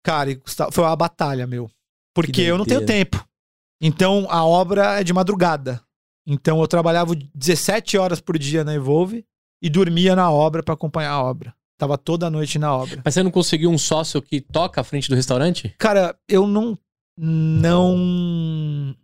Cara, 0.04 0.32
e 0.32 0.42
foi 0.72 0.84
uma 0.84 0.96
batalha, 0.96 1.48
meu. 1.48 1.72
Porque 2.14 2.42
eu 2.42 2.58
não 2.58 2.66
tenho 2.66 2.86
tempo. 2.86 3.24
Então 3.82 4.28
a 4.30 4.46
obra 4.46 5.00
é 5.00 5.04
de 5.04 5.12
madrugada. 5.12 5.82
Então 6.26 6.62
eu 6.62 6.68
trabalhava 6.68 7.16
17 7.34 7.98
horas 7.98 8.22
por 8.22 8.38
dia 8.38 8.64
na 8.64 8.76
Evolve 8.76 9.26
e 9.62 9.70
dormia 9.70 10.16
na 10.16 10.32
obra 10.32 10.62
pra 10.62 10.76
acompanhar 10.76 11.12
a 11.12 11.24
obra. 11.24 11.54
Tava 11.78 11.98
toda 11.98 12.30
noite 12.30 12.60
na 12.60 12.72
obra. 12.76 13.02
Mas 13.04 13.16
você 13.16 13.24
não 13.24 13.32
conseguiu 13.32 13.72
um 13.72 13.78
sócio 13.78 14.22
que 14.22 14.40
toca 14.40 14.80
à 14.80 14.84
frente 14.84 15.10
do 15.10 15.16
restaurante? 15.16 15.74
Cara, 15.80 16.16
eu 16.28 16.46
não 16.46 16.78
não 17.18 18.96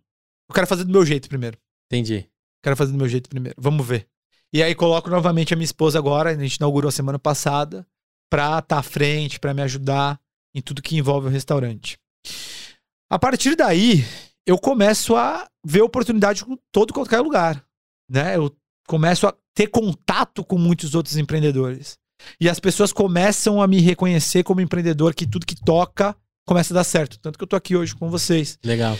eu 0.48 0.54
quero 0.54 0.66
fazer 0.66 0.84
do 0.84 0.92
meu 0.92 1.04
jeito 1.04 1.28
primeiro. 1.28 1.58
Entendi. 1.86 2.28
Quero 2.62 2.76
fazer 2.76 2.92
do 2.92 2.98
meu 2.98 3.08
jeito 3.08 3.28
primeiro. 3.28 3.56
Vamos 3.60 3.86
ver. 3.86 4.06
E 4.52 4.62
aí 4.62 4.74
coloco 4.74 5.10
novamente 5.10 5.52
a 5.52 5.56
minha 5.56 5.64
esposa 5.64 5.98
agora, 5.98 6.30
a 6.30 6.34
gente 6.34 6.56
inaugurou 6.56 6.88
a 6.88 6.92
semana 6.92 7.18
passada, 7.18 7.86
pra 8.30 8.58
estar 8.58 8.78
à 8.78 8.82
frente, 8.82 9.38
pra 9.38 9.52
me 9.52 9.60
ajudar 9.62 10.18
em 10.54 10.62
tudo 10.62 10.80
que 10.80 10.96
envolve 10.96 11.26
o 11.26 11.30
restaurante. 11.30 11.98
A 13.10 13.18
partir 13.18 13.54
daí, 13.56 14.04
eu 14.48 14.58
começo 14.58 15.14
a 15.14 15.46
ver 15.62 15.82
oportunidade 15.82 16.42
em 16.48 16.58
todo 16.72 16.94
qualquer 16.94 17.20
lugar, 17.20 17.62
né? 18.10 18.34
Eu 18.34 18.50
começo 18.86 19.26
a 19.26 19.34
ter 19.54 19.66
contato 19.66 20.42
com 20.42 20.56
muitos 20.56 20.94
outros 20.94 21.18
empreendedores. 21.18 21.98
E 22.40 22.48
as 22.48 22.58
pessoas 22.58 22.90
começam 22.90 23.60
a 23.60 23.66
me 23.66 23.78
reconhecer 23.78 24.42
como 24.42 24.62
empreendedor 24.62 25.14
que 25.14 25.26
tudo 25.26 25.44
que 25.44 25.54
toca 25.54 26.16
começa 26.46 26.72
a 26.72 26.76
dar 26.76 26.84
certo. 26.84 27.18
Tanto 27.18 27.36
que 27.36 27.44
eu 27.44 27.48
tô 27.48 27.56
aqui 27.56 27.76
hoje 27.76 27.94
com 27.94 28.08
vocês. 28.08 28.58
Legal. 28.64 28.98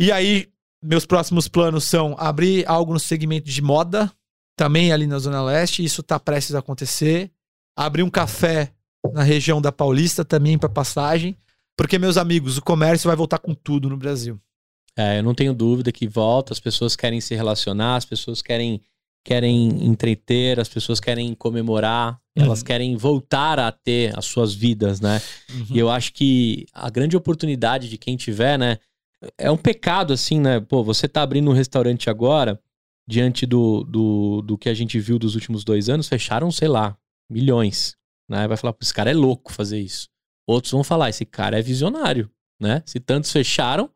E 0.00 0.10
aí, 0.10 0.48
meus 0.82 1.06
próximos 1.06 1.46
planos 1.46 1.84
são 1.84 2.16
abrir 2.18 2.68
algo 2.68 2.92
no 2.92 2.98
segmento 2.98 3.48
de 3.48 3.62
moda, 3.62 4.10
também 4.56 4.92
ali 4.92 5.06
na 5.06 5.20
Zona 5.20 5.44
Leste, 5.44 5.84
isso 5.84 6.02
tá 6.02 6.18
prestes 6.18 6.56
a 6.56 6.58
acontecer. 6.58 7.30
Abrir 7.78 8.02
um 8.02 8.10
café 8.10 8.72
na 9.12 9.22
região 9.22 9.62
da 9.62 9.70
Paulista 9.70 10.24
também 10.24 10.58
para 10.58 10.68
passagem, 10.68 11.38
porque 11.76 12.00
meus 12.00 12.16
amigos, 12.16 12.58
o 12.58 12.62
comércio 12.62 13.06
vai 13.06 13.16
voltar 13.16 13.38
com 13.38 13.54
tudo 13.54 13.88
no 13.88 13.96
Brasil. 13.96 14.40
É, 14.96 15.18
eu 15.18 15.22
não 15.22 15.34
tenho 15.34 15.54
dúvida 15.54 15.90
que 15.90 16.06
volta, 16.06 16.52
as 16.52 16.60
pessoas 16.60 16.94
querem 16.94 17.20
se 17.20 17.34
relacionar, 17.34 17.96
as 17.96 18.04
pessoas 18.04 18.42
querem 18.42 18.80
querem 19.24 19.86
entreter, 19.86 20.58
as 20.58 20.68
pessoas 20.68 20.98
querem 20.98 21.32
comemorar, 21.34 22.20
Uhum. 22.36 22.44
elas 22.44 22.62
querem 22.62 22.96
voltar 22.96 23.58
a 23.58 23.70
ter 23.70 24.18
as 24.18 24.24
suas 24.24 24.52
vidas, 24.54 25.00
né? 25.00 25.20
E 25.70 25.78
eu 25.78 25.88
acho 25.90 26.12
que 26.14 26.64
a 26.72 26.88
grande 26.90 27.14
oportunidade 27.16 27.88
de 27.90 27.96
quem 27.98 28.16
tiver, 28.16 28.58
né? 28.58 28.78
É 29.38 29.50
um 29.50 29.56
pecado, 29.56 30.12
assim, 30.12 30.40
né? 30.40 30.58
Pô, 30.58 30.82
você 30.82 31.06
tá 31.06 31.22
abrindo 31.22 31.48
um 31.50 31.54
restaurante 31.54 32.08
agora, 32.10 32.58
diante 33.06 33.44
do, 33.46 33.84
do, 33.84 34.42
do 34.42 34.58
que 34.58 34.68
a 34.68 34.74
gente 34.74 34.98
viu 34.98 35.18
dos 35.18 35.34
últimos 35.36 35.62
dois 35.62 35.88
anos, 35.88 36.08
fecharam, 36.08 36.50
sei 36.50 36.68
lá, 36.68 36.96
milhões. 37.30 37.94
Né? 38.28 38.48
Vai 38.48 38.56
falar, 38.56 38.72
"Pô, 38.72 38.78
esse 38.82 38.94
cara 38.94 39.10
é 39.10 39.14
louco 39.14 39.52
fazer 39.52 39.78
isso. 39.78 40.08
Outros 40.48 40.72
vão 40.72 40.82
falar, 40.82 41.10
esse 41.10 41.24
cara 41.26 41.58
é 41.58 41.62
visionário, 41.62 42.28
né? 42.60 42.82
Se 42.86 42.98
tantos 42.98 43.30
fecharam, 43.30 43.88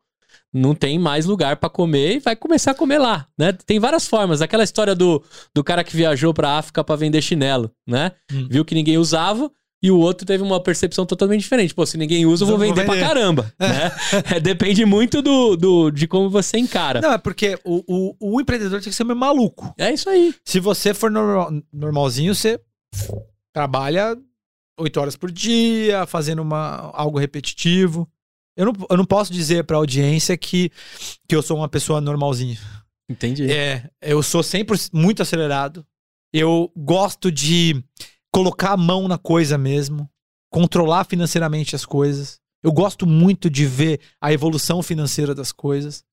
não 0.53 0.73
tem 0.73 0.97
mais 0.97 1.25
lugar 1.25 1.57
pra 1.57 1.69
comer 1.69 2.15
e 2.15 2.19
vai 2.19 2.35
começar 2.35 2.71
a 2.71 2.75
comer 2.75 2.97
lá, 2.99 3.27
né? 3.37 3.51
Tem 3.65 3.79
várias 3.79 4.07
formas. 4.07 4.41
Aquela 4.41 4.63
história 4.63 4.95
do, 4.95 5.23
do 5.53 5.63
cara 5.63 5.83
que 5.83 5.95
viajou 5.95 6.33
pra 6.33 6.57
África 6.57 6.83
pra 6.83 6.95
vender 6.95 7.21
chinelo, 7.21 7.71
né? 7.87 8.11
Hum. 8.31 8.47
Viu 8.49 8.63
que 8.65 8.73
ninguém 8.75 8.97
usava 8.97 9.51
e 9.83 9.91
o 9.91 9.99
outro 9.99 10.25
teve 10.25 10.41
uma 10.41 10.59
percepção 10.63 11.05
totalmente 11.05 11.41
diferente. 11.41 11.75
Pô, 11.75 11.85
se 11.85 11.97
ninguém 11.97 12.25
usa, 12.25 12.43
eu 12.43 12.47
vou 12.47 12.57
Vou 12.57 12.67
vender, 12.67 12.83
pra 12.85 12.95
vender. 12.95 13.05
caramba, 13.05 13.53
né? 13.59 13.91
É, 14.35 14.39
depende 14.39 14.83
muito 14.85 15.21
do, 15.21 15.55
do, 15.55 15.91
de 15.91 16.07
como 16.07 16.29
você 16.29 16.57
encara. 16.57 16.99
Não, 17.01 17.11
é 17.13 17.17
porque 17.19 17.59
o, 17.63 17.83
o, 18.19 18.35
o 18.35 18.41
empreendedor 18.41 18.79
tem 18.81 18.89
que 18.89 18.95
ser 18.95 19.03
meio 19.03 19.19
maluco. 19.19 19.71
É 19.77 19.93
isso 19.93 20.09
aí. 20.09 20.33
Se 20.43 20.59
você 20.59 20.93
for 20.95 21.11
normal- 21.11 21.51
normalzinho, 21.71 22.33
você 22.33 22.59
trabalha 23.53 24.17
oito 24.79 24.99
horas 24.99 25.15
por 25.15 25.31
dia, 25.31 26.05
fazendo 26.05 26.41
uma, 26.41 26.91
algo 26.93 27.17
repetitivo. 27.19 28.07
Eu 28.57 28.65
não, 28.65 28.73
eu 28.89 28.97
não 28.97 29.05
posso 29.05 29.31
dizer 29.31 29.63
pra 29.63 29.77
audiência 29.77 30.35
que, 30.35 30.71
que 31.27 31.35
eu 31.35 31.41
sou 31.41 31.57
uma 31.57 31.69
pessoa 31.69 32.01
normalzinha. 32.01 32.57
Entendi. 33.09 33.49
É, 33.51 33.89
eu 34.01 34.21
sou 34.21 34.43
sempre 34.43 34.77
muito 34.91 35.21
acelerado. 35.21 35.85
Eu 36.33 36.71
gosto 36.75 37.31
de 37.31 37.81
colocar 38.33 38.71
a 38.71 38.77
mão 38.77 39.07
na 39.07 39.17
coisa 39.17 39.57
mesmo, 39.57 40.09
controlar 40.51 41.05
financeiramente 41.05 41.75
as 41.75 41.85
coisas. 41.85 42.39
Eu 42.63 42.71
gosto 42.71 43.05
muito 43.05 43.49
de 43.49 43.65
ver 43.65 44.01
a 44.19 44.33
evolução 44.33 44.81
financeira 44.83 45.33
das 45.33 45.51
coisas. 45.51 46.03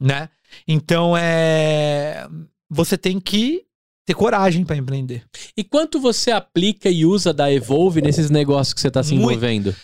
né? 0.00 0.30
Então 0.66 1.16
é 1.16 2.26
você 2.70 2.96
tem 2.96 3.18
que 3.18 3.66
ter 4.06 4.14
coragem 4.14 4.64
para 4.64 4.76
empreender. 4.76 5.24
E 5.56 5.64
quanto 5.64 6.00
você 6.00 6.30
aplica 6.30 6.88
e 6.88 7.04
usa 7.04 7.32
da 7.32 7.52
Evolve 7.52 8.00
nesses 8.00 8.30
negócios 8.30 8.72
que 8.72 8.80
você 8.80 8.88
está 8.88 9.02
se 9.02 9.14
envolvendo? 9.14 9.66
Muito, 9.66 9.78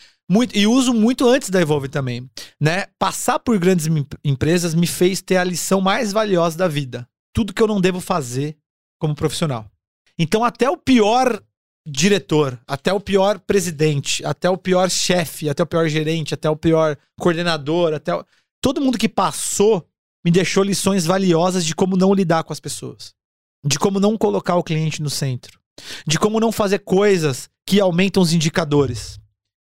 e 0.53 0.67
uso 0.67 0.93
muito 0.93 1.29
antes 1.29 1.51
da 1.51 1.61
Evolve 1.61 1.89
também, 1.89 2.29
né? 2.61 2.87
Passar 2.99 3.39
por 3.39 3.59
grandes 3.59 3.87
em- 3.87 4.07
empresas 4.25 4.75
me 4.75 4.87
fez 4.87 5.23
ter 5.23 5.37
a 5.37 5.45
lição 5.45 5.81
mais 5.81 6.13
valiosa 6.13 6.59
da 6.59 6.69
vida. 6.69 7.09
Tudo 7.35 7.53
que 7.53 7.63
eu 7.63 7.67
não 7.67 7.81
devo 7.81 8.01
fazer 8.01 8.57
como 8.99 9.15
profissional. 9.15 9.71
Então 10.19 10.43
até 10.43 10.69
o 10.69 10.77
pior 10.77 11.41
diretor, 11.87 12.59
até 12.67 12.93
o 12.93 12.99
pior 12.99 13.39
presidente, 13.39 14.25
até 14.25 14.51
o 14.51 14.57
pior 14.57 14.91
chefe, 14.91 15.49
até 15.49 15.63
o 15.63 15.67
pior 15.67 15.89
gerente, 15.89 16.35
até 16.35 16.51
o 16.51 16.57
pior 16.57 16.97
coordenador, 17.19 17.95
até 17.95 18.13
o... 18.15 18.25
todo 18.61 18.81
mundo 18.81 18.99
que 18.99 19.09
passou 19.09 19.87
me 20.25 20.33
deixou 20.33 20.65
lições 20.65 21.07
valiosas 21.07 21.65
de 21.65 21.75
como 21.75 21.97
não 21.97 22.13
lidar 22.13 22.43
com 22.43 22.53
as 22.53 22.59
pessoas, 22.59 23.15
de 23.65 23.79
como 23.79 24.01
não 24.01 24.19
colocar 24.19 24.57
o 24.57 24.65
cliente 24.65 25.01
no 25.01 25.09
centro, 25.09 25.61
de 26.05 26.19
como 26.19 26.41
não 26.41 26.51
fazer 26.51 26.81
coisas 26.81 27.49
que 27.65 27.79
aumentam 27.79 28.21
os 28.21 28.33
indicadores. 28.33 29.21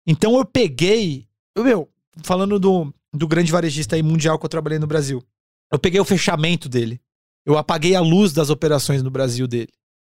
Então 0.07 0.37
eu 0.37 0.45
peguei, 0.45 1.27
eu, 1.57 1.65
meu, 1.65 1.89
falando 2.23 2.59
do, 2.59 2.93
do 3.13 3.29
grande 3.29 3.53
varejista 3.53 3.97
aí 3.97 4.03
mundial 4.03 4.39
que 4.39 4.45
eu 4.45 4.51
trabalhei 4.51 4.79
no 4.79 4.87
Brasil, 4.87 5.23
eu 5.71 5.79
peguei 5.79 6.01
o 6.01 6.05
fechamento 6.05 6.69
dele. 6.69 7.01
Eu 7.45 7.59
apaguei 7.59 7.95
a 7.95 8.01
luz 8.01 8.33
das 8.33 8.51
operações 8.51 9.03
no 9.03 9.11
Brasil 9.11 9.47
dele. 9.49 9.71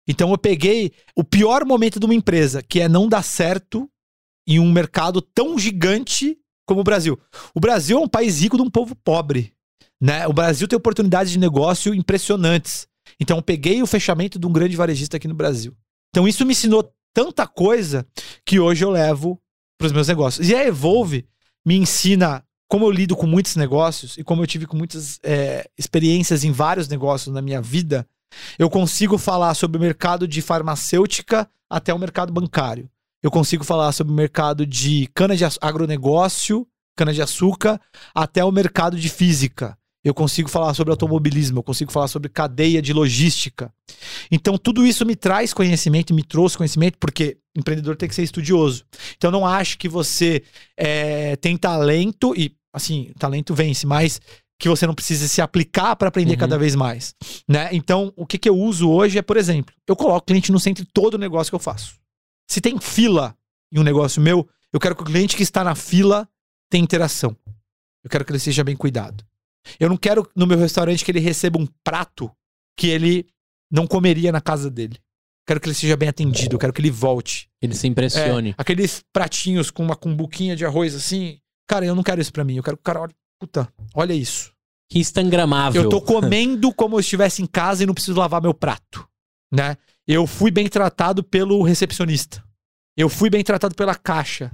Então 0.07 0.31
eu 0.31 0.37
peguei 0.37 0.93
o 1.15 1.23
pior 1.23 1.65
momento 1.65 1.99
de 1.99 2.05
uma 2.05 2.15
empresa, 2.15 2.63
que 2.63 2.79
é 2.79 2.87
não 2.87 3.09
dar 3.09 3.23
certo 3.23 3.89
em 4.47 4.59
um 4.59 4.71
mercado 4.71 5.21
tão 5.21 5.59
gigante 5.59 6.37
como 6.65 6.81
o 6.81 6.83
Brasil. 6.83 7.19
O 7.53 7.59
Brasil 7.59 7.97
é 7.97 8.01
um 8.01 8.07
país 8.07 8.41
rico 8.41 8.55
de 8.55 8.63
um 8.63 8.69
povo 8.69 8.95
pobre, 8.95 9.53
né? 9.99 10.25
O 10.27 10.33
Brasil 10.33 10.67
tem 10.67 10.77
oportunidades 10.77 11.31
de 11.31 11.39
negócio 11.39 11.93
impressionantes. 11.93 12.87
Então 13.19 13.37
eu 13.37 13.43
peguei 13.43 13.81
o 13.81 13.87
fechamento 13.87 14.39
de 14.39 14.47
um 14.47 14.51
grande 14.51 14.75
varejista 14.75 15.17
aqui 15.17 15.27
no 15.27 15.33
Brasil. 15.33 15.75
Então 16.09 16.27
isso 16.27 16.45
me 16.45 16.51
ensinou 16.51 16.93
tanta 17.13 17.45
coisa 17.45 18.07
que 18.45 18.59
hoje 18.59 18.85
eu 18.85 18.89
levo 18.89 19.41
para 19.77 19.87
os 19.87 19.91
meus 19.91 20.07
negócios. 20.07 20.49
E 20.49 20.55
a 20.55 20.65
Evolve 20.65 21.25
me 21.65 21.77
ensina 21.77 22.43
como 22.67 22.85
eu 22.85 22.91
lido 22.91 23.15
com 23.15 23.25
muitos 23.25 23.55
negócios 23.55 24.17
e 24.17 24.23
como 24.23 24.41
eu 24.41 24.47
tive 24.47 24.65
com 24.65 24.75
muitas 24.75 25.19
é, 25.23 25.69
experiências 25.77 26.43
em 26.43 26.51
vários 26.51 26.87
negócios 26.87 27.33
na 27.33 27.41
minha 27.41 27.61
vida, 27.61 28.07
eu 28.59 28.69
consigo 28.69 29.17
falar 29.17 29.53
sobre 29.53 29.77
o 29.77 29.81
mercado 29.81 30.27
de 30.27 30.41
farmacêutica 30.41 31.49
até 31.69 31.93
o 31.93 31.99
mercado 31.99 32.33
bancário. 32.33 32.89
Eu 33.23 33.31
consigo 33.31 33.63
falar 33.63 33.91
sobre 33.93 34.13
o 34.13 34.15
mercado 34.15 34.65
de 34.65 35.09
cana 35.13 35.35
de 35.35 35.43
agronegócio, 35.61 36.67
cana 36.95 37.13
de 37.13 37.21
açúcar, 37.21 37.79
até 38.13 38.43
o 38.43 38.51
mercado 38.51 38.97
de 38.97 39.09
física. 39.09 39.77
Eu 40.03 40.13
consigo 40.13 40.49
falar 40.49 40.73
sobre 40.73 40.91
automobilismo, 40.91 41.59
eu 41.59 41.63
consigo 41.63 41.91
falar 41.91 42.07
sobre 42.07 42.29
cadeia 42.29 42.81
de 42.81 42.93
logística. 42.93 43.73
Então, 44.31 44.57
tudo 44.57 44.85
isso 44.85 45.05
me 45.05 45.15
traz 45.15 45.53
conhecimento, 45.53 46.13
me 46.13 46.23
trouxe 46.23 46.57
conhecimento, 46.57 46.97
porque 46.97 47.37
empreendedor 47.55 47.95
tem 47.95 48.07
que 48.07 48.15
ser 48.15 48.23
estudioso. 48.23 48.85
Então, 49.17 49.31
não 49.31 49.45
acho 49.45 49.77
que 49.77 49.89
você 49.89 50.43
é, 50.77 51.35
tem 51.37 51.57
talento, 51.57 52.33
e 52.37 52.55
assim, 52.71 53.11
talento 53.17 53.53
vence, 53.53 53.85
mas 53.85 54.21
que 54.59 54.69
você 54.69 54.87
não 54.87 54.93
precisa 54.93 55.27
se 55.27 55.41
aplicar 55.41 55.95
para 55.95 56.07
aprender 56.07 56.33
Uhum. 56.33 56.39
cada 56.39 56.57
vez 56.57 56.73
mais. 56.75 57.13
Né? 57.47 57.69
Então, 57.73 58.13
o 58.15 58.25
que, 58.25 58.37
que 58.37 58.49
eu 58.49 58.57
uso 58.57 58.89
hoje 58.89 59.17
é, 59.17 59.21
por 59.21 59.37
exemplo, 59.37 59.73
eu 59.87 59.95
coloco 59.95 60.19
o 60.19 60.25
cliente 60.25 60.51
no 60.51 60.59
centro 60.59 60.83
de 60.83 60.91
todo 60.91 61.17
negócio 61.17 61.51
que 61.51 61.55
eu 61.55 61.59
faço. 61.59 61.95
Se 62.49 62.61
tem 62.61 62.79
fila 62.79 63.35
em 63.71 63.79
um 63.79 63.83
negócio 63.83 64.21
meu, 64.21 64.47
eu 64.71 64.79
quero 64.79 64.95
que 64.95 65.01
o 65.01 65.05
cliente 65.05 65.35
que 65.35 65.43
está 65.43 65.63
na 65.63 65.75
fila 65.75 66.27
tenha 66.71 66.83
interação. 66.83 67.35
Eu 68.03 68.09
quero 68.09 68.23
que 68.25 68.31
ele 68.31 68.39
seja 68.39 68.63
bem 68.63 68.75
cuidado. 68.75 69.23
Eu 69.79 69.89
não 69.89 69.97
quero 69.97 70.29
no 70.35 70.47
meu 70.47 70.57
restaurante 70.57 71.03
que 71.03 71.11
ele 71.11 71.19
receba 71.19 71.59
um 71.59 71.67
prato 71.83 72.31
que 72.77 72.87
ele 72.87 73.27
não 73.71 73.87
comeria 73.87 74.31
na 74.31 74.41
casa 74.41 74.69
dele. 74.69 74.97
Quero 75.47 75.61
que 75.61 75.67
ele 75.67 75.75
seja 75.75 75.95
bem 75.95 76.09
atendido, 76.09 76.59
quero 76.59 76.73
que 76.73 76.81
ele 76.81 76.91
volte. 76.91 77.49
Ele 77.61 77.73
se 77.73 77.87
impressione. 77.87 78.49
É, 78.49 78.55
aqueles 78.57 79.03
pratinhos 79.13 79.71
com 79.71 79.81
uma 79.81 79.95
cumbuquinha 79.95 80.55
de 80.55 80.65
arroz 80.65 80.93
assim. 80.93 81.39
Cara, 81.67 81.85
eu 81.85 81.95
não 81.95 82.03
quero 82.03 82.19
isso 82.19 82.33
pra 82.33 82.43
mim. 82.43 82.57
Eu 82.57 82.63
quero 82.63 82.75
que 82.77 82.81
o 82.81 82.83
cara 82.83 83.01
olhe, 83.01 83.13
puta, 83.39 83.67
olha 83.93 84.13
isso. 84.13 84.51
Que 84.89 84.99
instagramável. 84.99 85.83
Eu 85.83 85.89
tô 85.89 86.01
comendo 86.01 86.73
como 86.73 86.95
eu 86.95 86.99
estivesse 86.99 87.41
em 87.41 87.45
casa 87.45 87.83
e 87.83 87.85
não 87.85 87.93
preciso 87.93 88.19
lavar 88.19 88.41
meu 88.41 88.53
prato, 88.53 89.07
né? 89.51 89.77
Eu 90.05 90.25
fui 90.27 90.51
bem 90.51 90.67
tratado 90.67 91.23
pelo 91.23 91.61
recepcionista. 91.63 92.43
Eu 92.95 93.09
fui 93.09 93.29
bem 93.29 93.43
tratado 93.43 93.75
pela 93.75 93.95
caixa. 93.95 94.51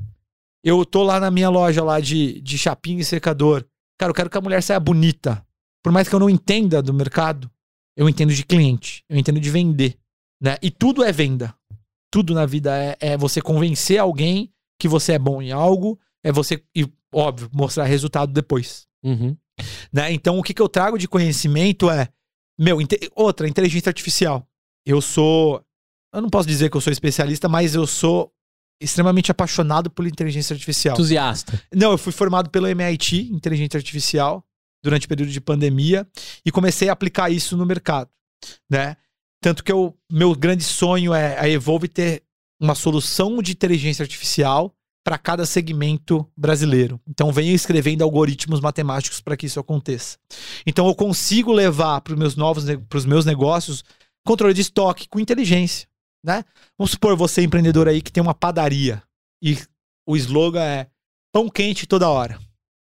Eu 0.64 0.86
tô 0.86 1.04
lá 1.04 1.20
na 1.20 1.30
minha 1.30 1.50
loja 1.50 1.84
lá 1.84 2.00
de, 2.00 2.40
de 2.42 2.58
chapinha 2.58 3.02
e 3.02 3.06
secador. 3.06 3.66
Cara, 3.98 4.10
eu 4.10 4.14
quero 4.14 4.30
que 4.30 4.38
a 4.38 4.42
mulher 4.42 4.62
saia 4.62 4.80
bonita. 4.80 5.46
Por 5.84 5.92
mais 5.92 6.08
que 6.08 6.16
eu 6.16 6.20
não 6.20 6.30
entenda 6.30 6.82
do 6.82 6.94
mercado, 6.94 7.50
eu 7.96 8.08
entendo 8.08 8.34
de 8.34 8.44
cliente, 8.44 9.04
eu 9.10 9.18
entendo 9.18 9.40
de 9.40 9.50
vender, 9.50 9.98
né? 10.42 10.58
E 10.62 10.72
tudo 10.72 11.04
é 11.04 11.12
venda. 11.12 11.54
Tudo 12.12 12.34
na 12.34 12.46
vida 12.46 12.76
é, 12.78 12.98
é 13.00 13.18
você 13.18 13.42
convencer 13.42 14.00
alguém 14.00 14.52
que 14.80 14.88
você 14.88 15.14
é 15.14 15.20
bom 15.20 15.42
em 15.42 15.52
algo, 15.52 16.00
é 16.24 16.32
você, 16.32 16.64
e, 16.76 16.88
óbvio, 17.14 17.50
mostrar 17.54 17.86
resultado 17.86 18.32
depois 18.32 18.88
Uhum. 19.04 19.36
né? 19.92 20.14
Então, 20.14 20.40
o 20.40 20.44
que, 20.44 20.54
que 20.54 20.62
eu 20.62 20.70
trago 20.70 20.98
de 20.98 21.10
conhecimento 21.10 21.90
é, 21.90 22.08
meu, 22.58 22.78
outra, 23.16 23.48
inteligência 23.48 23.90
artificial. 23.90 24.48
Eu 24.86 25.02
sou, 25.02 25.64
eu 26.14 26.22
não 26.22 26.30
posso 26.30 26.48
dizer 26.48 26.70
que 26.70 26.78
eu 26.78 26.82
sou 26.82 26.94
especialista, 26.94 27.50
mas 27.50 27.76
eu 27.76 27.86
sou 27.86 28.32
extremamente 28.82 29.32
apaixonado 29.32 29.90
por 29.90 30.06
inteligência 30.06 30.54
artificial. 30.54 30.94
Entusiasta. 30.94 31.62
Não, 31.74 31.92
eu 31.92 31.98
fui 31.98 32.12
formado 32.12 32.50
pelo 32.50 32.68
MIT, 32.68 33.32
inteligência 33.32 33.78
artificial, 33.78 34.46
durante 34.84 35.06
o 35.06 35.10
período 35.10 35.32
de 35.32 35.40
pandemia, 35.40 36.08
e 36.46 36.52
comecei 36.52 36.90
a 36.90 36.94
aplicar 36.94 37.32
isso 37.32 37.56
no 37.56 37.66
mercado, 37.66 38.10
né? 38.70 38.98
Tanto 39.42 39.64
que 39.64 39.72
eu, 39.72 39.98
meu 40.12 40.34
grande 40.36 40.64
sonho 40.64 41.14
é 41.14 41.38
a 41.40 41.50
Evolve 41.50 41.88
ter 41.88 42.24
uma 42.62 42.76
solução 42.76 43.42
de 43.42 43.52
inteligência 43.52 44.04
artificial 44.04 44.74
para 45.04 45.18
cada 45.18 45.46
segmento 45.46 46.26
brasileiro. 46.36 47.00
Então 47.08 47.32
venho 47.32 47.54
escrevendo 47.54 48.04
algoritmos 48.04 48.62
matemáticos 48.62 49.20
para 49.20 49.36
que 49.36 49.46
isso 49.46 49.60
aconteça. 49.60 50.18
Então 50.66 50.88
eu 50.88 50.96
consigo 50.96 51.52
levar 51.52 52.00
para 52.02 52.14
os 52.14 52.20
meus 52.20 52.36
novos 52.38 52.64
para 52.88 52.98
os 52.98 53.06
meus 53.06 53.26
negócios 53.26 53.84
controle 54.26 54.54
de 54.54 54.62
estoque 54.62 55.10
com 55.10 55.20
inteligência, 55.20 55.88
né? 56.24 56.44
Vamos 56.78 56.92
supor 56.92 57.16
você 57.16 57.42
empreendedor 57.42 57.88
aí 57.88 58.02
que 58.02 58.12
tem 58.12 58.22
uma 58.22 58.34
padaria 58.34 59.02
e 59.42 59.58
o 60.08 60.16
slogan 60.16 60.64
é 60.64 60.88
pão 61.34 61.50
quente 61.50 61.86
toda 61.86 62.10
hora. 62.10 62.40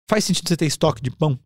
Faz 0.08 0.24
sentido 0.24 0.48
você 0.48 0.56
ter 0.56 0.66
estoque 0.66 1.02
de 1.02 1.10
pão? 1.10 1.38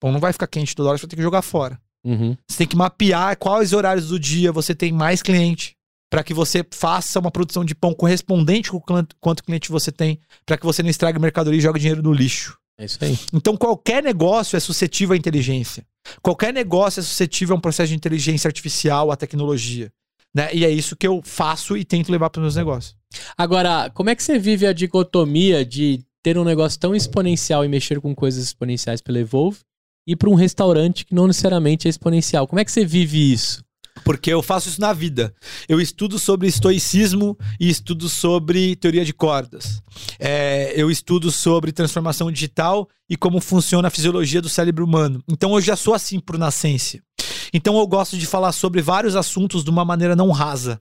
Pão 0.00 0.12
não 0.12 0.20
vai 0.20 0.32
ficar 0.32 0.46
quente 0.46 0.74
toda 0.74 0.88
hora, 0.90 0.98
você 0.98 1.02
vai 1.02 1.10
ter 1.10 1.16
que 1.16 1.22
jogar 1.22 1.42
fora. 1.42 1.80
Uhum. 2.04 2.36
Você 2.48 2.58
tem 2.58 2.66
que 2.66 2.76
mapear 2.76 3.36
quais 3.38 3.72
horários 3.72 4.08
do 4.08 4.18
dia 4.18 4.52
você 4.52 4.74
tem 4.74 4.92
mais 4.92 5.22
cliente 5.22 5.76
para 6.10 6.22
que 6.22 6.34
você 6.34 6.66
faça 6.72 7.18
uma 7.18 7.30
produção 7.30 7.64
de 7.64 7.74
pão 7.74 7.94
correspondente 7.94 8.70
com 8.70 8.76
o 8.76 8.80
quanto- 8.80 9.16
quanto 9.18 9.42
cliente 9.42 9.70
você 9.70 9.90
tem, 9.90 10.20
para 10.44 10.58
que 10.58 10.66
você 10.66 10.82
não 10.82 10.90
estrague 10.90 11.18
mercadoria 11.18 11.58
e 11.58 11.62
jogue 11.62 11.78
dinheiro 11.80 12.02
no 12.02 12.12
lixo. 12.12 12.58
É 12.78 12.84
isso 12.84 12.98
aí. 13.02 13.18
Então 13.32 13.56
qualquer 13.56 14.02
negócio 14.02 14.56
é 14.56 14.60
suscetível 14.60 15.14
à 15.14 15.16
inteligência. 15.16 15.86
Qualquer 16.20 16.52
negócio 16.52 17.00
é 17.00 17.02
suscetível 17.02 17.54
a 17.54 17.58
um 17.58 17.60
processo 17.60 17.88
de 17.90 17.94
inteligência 17.96 18.48
artificial, 18.48 19.10
à 19.10 19.16
tecnologia. 19.16 19.90
Né? 20.34 20.54
E 20.54 20.64
é 20.64 20.70
isso 20.70 20.96
que 20.96 21.06
eu 21.06 21.20
faço 21.22 21.76
e 21.76 21.84
tento 21.84 22.10
levar 22.10 22.30
para 22.30 22.40
os 22.40 22.42
meus 22.42 22.56
negócios. 22.56 22.96
Agora, 23.36 23.90
como 23.90 24.10
é 24.10 24.14
que 24.14 24.22
você 24.22 24.38
vive 24.38 24.66
a 24.66 24.72
dicotomia 24.72 25.64
de 25.64 26.02
ter 26.22 26.38
um 26.38 26.44
negócio 26.44 26.78
tão 26.78 26.94
exponencial 26.94 27.64
e 27.64 27.68
mexer 27.68 28.00
com 28.00 28.14
coisas 28.14 28.44
exponenciais 28.44 29.00
pela 29.00 29.18
Evolve 29.18 29.58
e 30.06 30.16
para 30.16 30.30
um 30.30 30.34
restaurante 30.34 31.04
que 31.04 31.14
não 31.14 31.26
necessariamente 31.26 31.86
é 31.86 31.90
exponencial? 31.90 32.46
Como 32.46 32.60
é 32.60 32.64
que 32.64 32.72
você 32.72 32.84
vive 32.84 33.32
isso? 33.32 33.62
Porque 34.04 34.32
eu 34.32 34.42
faço 34.42 34.68
isso 34.68 34.80
na 34.80 34.92
vida. 34.92 35.34
Eu 35.68 35.80
estudo 35.80 36.18
sobre 36.18 36.48
estoicismo 36.48 37.36
e 37.60 37.68
estudo 37.68 38.08
sobre 38.08 38.74
teoria 38.76 39.04
de 39.04 39.12
cordas. 39.12 39.82
É, 40.18 40.72
eu 40.74 40.90
estudo 40.90 41.30
sobre 41.30 41.72
transformação 41.72 42.32
digital 42.32 42.88
e 43.08 43.16
como 43.16 43.40
funciona 43.40 43.88
a 43.88 43.90
fisiologia 43.90 44.40
do 44.40 44.48
cérebro 44.48 44.84
humano. 44.84 45.22
Então 45.28 45.54
eu 45.54 45.60
já 45.60 45.76
sou 45.76 45.94
assim 45.94 46.18
por 46.18 46.38
nascença. 46.38 46.98
Então 47.52 47.76
eu 47.78 47.86
gosto 47.86 48.16
de 48.16 48.26
falar 48.26 48.52
sobre 48.52 48.80
vários 48.80 49.16
assuntos 49.16 49.62
de 49.64 49.70
uma 49.70 49.84
maneira 49.84 50.16
não 50.16 50.30
rasa. 50.30 50.80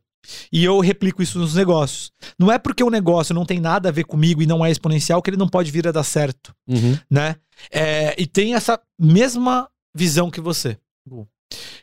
E 0.51 0.63
eu 0.63 0.79
replico 0.79 1.23
isso 1.23 1.39
nos 1.39 1.55
negócios. 1.55 2.11
Não 2.37 2.51
é 2.51 2.59
porque 2.59 2.83
o 2.83 2.89
negócio 2.89 3.33
não 3.33 3.45
tem 3.45 3.59
nada 3.59 3.89
a 3.89 3.91
ver 3.91 4.03
comigo 4.03 4.41
e 4.41 4.45
não 4.45 4.63
é 4.63 4.69
exponencial 4.69 5.21
que 5.21 5.29
ele 5.29 5.37
não 5.37 5.47
pode 5.47 5.71
vir 5.71 5.87
a 5.87 5.91
dar 5.91 6.03
certo 6.03 6.53
Uhum. 6.67 6.97
né? 7.09 7.35
É, 7.71 8.15
e 8.17 8.25
tem 8.25 8.53
essa 8.55 8.79
mesma 8.99 9.67
visão 9.95 10.29
que 10.31 10.39
você. 10.39 10.77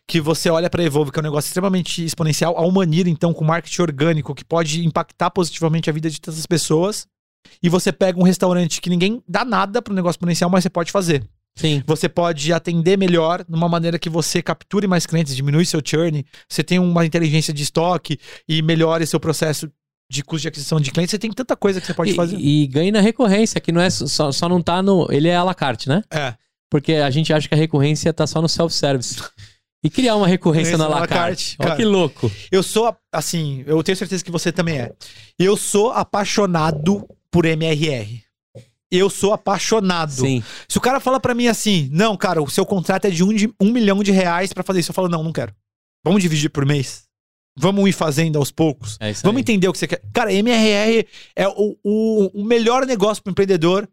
Que 0.07 0.21
você 0.21 0.49
olha 0.49 0.71
para 0.71 0.83
Evolve, 0.83 1.11
que 1.13 1.19
é 1.19 1.21
um 1.21 1.25
negócio 1.25 1.49
extremamente 1.49 2.03
exponencial, 2.05 2.57
a 2.57 2.65
Humanira, 2.65 3.11
então, 3.11 3.35
com 3.35 3.45
marketing 3.45 3.83
orgânico, 3.83 4.35
que 4.35 4.45
pode 4.45 4.85
impactar 4.87 5.31
positivamente 5.31 5.91
a 5.91 5.93
vida 5.93 6.09
de 6.09 6.21
tantas 6.21 6.47
pessoas. 6.47 7.07
E 7.63 7.69
você 7.69 7.93
pega 7.93 8.19
um 8.19 8.23
restaurante 8.23 8.81
que 8.81 8.89
ninguém 8.89 9.23
dá 9.29 9.45
nada 9.45 9.83
pro 9.83 9.93
negócio 9.95 10.17
exponencial, 10.17 10.49
mas 10.49 10.63
você 10.63 10.71
pode 10.71 10.91
fazer. 10.91 11.29
Sim. 11.57 11.83
Você 11.87 12.09
pode 12.09 12.53
atender 12.53 12.97
melhor, 12.97 13.45
numa 13.49 13.69
maneira 13.69 13.99
que 13.99 14.09
você 14.09 14.41
capture 14.41 14.87
mais 14.87 15.07
clientes, 15.07 15.35
diminui 15.35 15.65
seu 15.65 15.81
churn, 15.85 16.25
você 16.49 16.63
tem 16.63 16.79
uma 16.79 17.05
inteligência 17.05 17.53
de 17.53 17.63
estoque 17.63 18.19
e 18.49 18.63
melhore 18.63 19.07
seu 19.07 19.19
processo 19.19 19.69
de 20.11 20.23
custo 20.23 20.43
de 20.43 20.49
aquisição 20.49 20.81
de 20.81 20.91
clientes. 20.91 21.11
Você 21.11 21.19
tem 21.19 21.31
tanta 21.33 21.57
coisa 21.57 21.81
que 21.81 21.87
você 21.87 21.95
pode 21.95 22.13
e, 22.13 22.15
fazer. 22.15 22.37
e 22.39 22.67
ganha 22.67 22.93
na 22.93 23.01
recorrência, 23.01 23.61
que 23.61 23.73
não 23.73 23.81
é 23.81 23.91
só, 23.91 24.33
só 24.33 24.49
não 24.49 24.63
tá 24.63 24.81
no. 24.83 25.07
Ele 25.11 25.29
é 25.29 25.37
à 25.37 25.43
la 25.43 25.55
carte, 25.55 25.89
né? 25.89 26.03
É. 26.11 26.35
porque 26.71 26.95
a 26.95 27.11
gente 27.11 27.33
acha 27.33 27.49
que 27.49 27.55
a 27.55 27.59
recorrência 27.59 28.13
tá 28.13 28.27
só 28.27 28.41
no 28.41 28.49
self-service. 28.49 29.23
E 29.83 29.89
criar 29.89 30.17
uma 30.17 30.27
recorrência 30.27 30.77
na 30.77 30.89
la 30.89 31.07
carte. 31.07 31.57
Olha 31.61 31.77
que 31.77 31.85
louco. 31.85 32.31
Eu 32.51 32.65
sou, 32.65 32.97
assim, 33.13 33.63
eu 33.65 33.81
tenho 33.83 33.97
certeza 33.97 34.25
que 34.25 34.31
você 34.31 34.51
também 34.51 34.79
é. 34.79 34.93
Eu 35.39 35.57
sou 35.57 35.93
apaixonado 35.93 37.09
por 37.31 37.45
MRR. 37.45 38.28
Eu 38.91 39.11
sou 39.11 39.33
apaixonado. 39.35 40.13
Sim. 40.13 40.43
Se 40.69 40.79
o 40.79 40.81
cara 40.81 40.99
fala 41.01 41.21
pra 41.21 41.35
mim 41.35 41.47
assim, 41.47 41.89
não, 41.93 42.17
cara, 42.17 42.43
o 42.43 42.49
seu 42.49 42.65
contrato 42.65 43.05
é 43.07 43.11
de 43.11 43.23
um, 43.23 43.33
de 43.35 43.53
um 43.61 43.71
milhão 43.71 44.03
de 44.03 44.11
reais 44.13 44.53
pra 44.53 44.63
fazer 44.65 44.81
isso, 44.81 44.91
eu 44.91 44.95
falo, 44.95 45.09
não, 45.09 45.23
não 45.23 45.33
quero. 45.33 45.55
Vamos 46.05 46.23
dividir 46.23 46.49
por 46.49 46.65
mês? 46.65 47.03
Vamos 47.59 47.89
ir 47.89 47.93
fazendo 47.93 48.39
aos 48.39 48.51
poucos? 48.51 48.97
É 49.01 49.13
Vamos 49.15 49.37
aí. 49.39 49.41
entender 49.43 49.69
o 49.69 49.73
que 49.73 49.79
você 49.79 49.87
quer. 49.89 50.01
Cara, 50.13 50.33
MRR 50.33 51.07
é 51.37 51.49
o, 51.49 51.77
o, 51.85 52.41
o 52.41 52.45
melhor 52.45 52.87
negócio 52.87 53.23
pro 53.23 53.31
empreendedor 53.33 53.89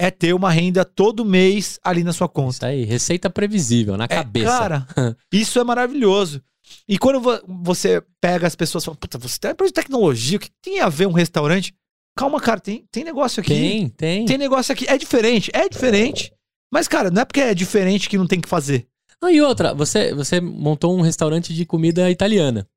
é 0.00 0.10
ter 0.10 0.32
uma 0.34 0.50
renda 0.50 0.84
todo 0.84 1.24
mês 1.24 1.78
ali 1.84 2.02
na 2.02 2.14
sua 2.14 2.28
conta. 2.28 2.54
Isso 2.54 2.64
aí. 2.64 2.84
Receita 2.84 3.28
previsível, 3.28 3.96
na 3.98 4.04
É, 4.04 4.08
cabeça. 4.08 4.46
cara, 4.58 4.86
isso 5.30 5.60
é 5.60 5.64
maravilhoso. 5.64 6.42
E 6.88 6.96
quando 6.98 7.20
vo- 7.20 7.40
você 7.62 8.02
pega 8.20 8.46
as 8.46 8.56
pessoas 8.56 8.82
e 8.82 8.86
fala, 8.86 8.96
puta, 8.96 9.18
você 9.18 9.38
tem 9.38 9.50
empresa 9.50 9.70
de 9.70 9.74
tecnologia, 9.74 10.38
o 10.38 10.40
que 10.40 10.50
tem 10.62 10.80
a 10.80 10.88
ver 10.88 11.06
um 11.06 11.12
restaurante? 11.12 11.74
Calma, 12.20 12.38
cara, 12.38 12.60
tem, 12.60 12.84
tem 12.92 13.02
negócio 13.02 13.40
aqui. 13.40 13.48
tem, 13.48 13.88
tem. 13.88 14.26
Tem 14.26 14.36
negócio 14.36 14.70
aqui. 14.70 14.86
É 14.86 14.98
diferente, 14.98 15.50
é 15.54 15.66
diferente. 15.66 16.30
Mas, 16.70 16.86
cara, 16.86 17.10
não 17.10 17.22
é 17.22 17.24
porque 17.24 17.40
é 17.40 17.54
diferente 17.54 18.10
que 18.10 18.18
não 18.18 18.26
tem 18.26 18.38
que 18.38 18.48
fazer. 18.48 18.86
Ah, 19.22 19.32
e 19.32 19.40
outra, 19.40 19.72
você, 19.72 20.12
você 20.12 20.38
montou 20.38 20.94
um 20.94 21.00
restaurante 21.00 21.54
de 21.54 21.64
comida 21.64 22.10
italiana. 22.10 22.68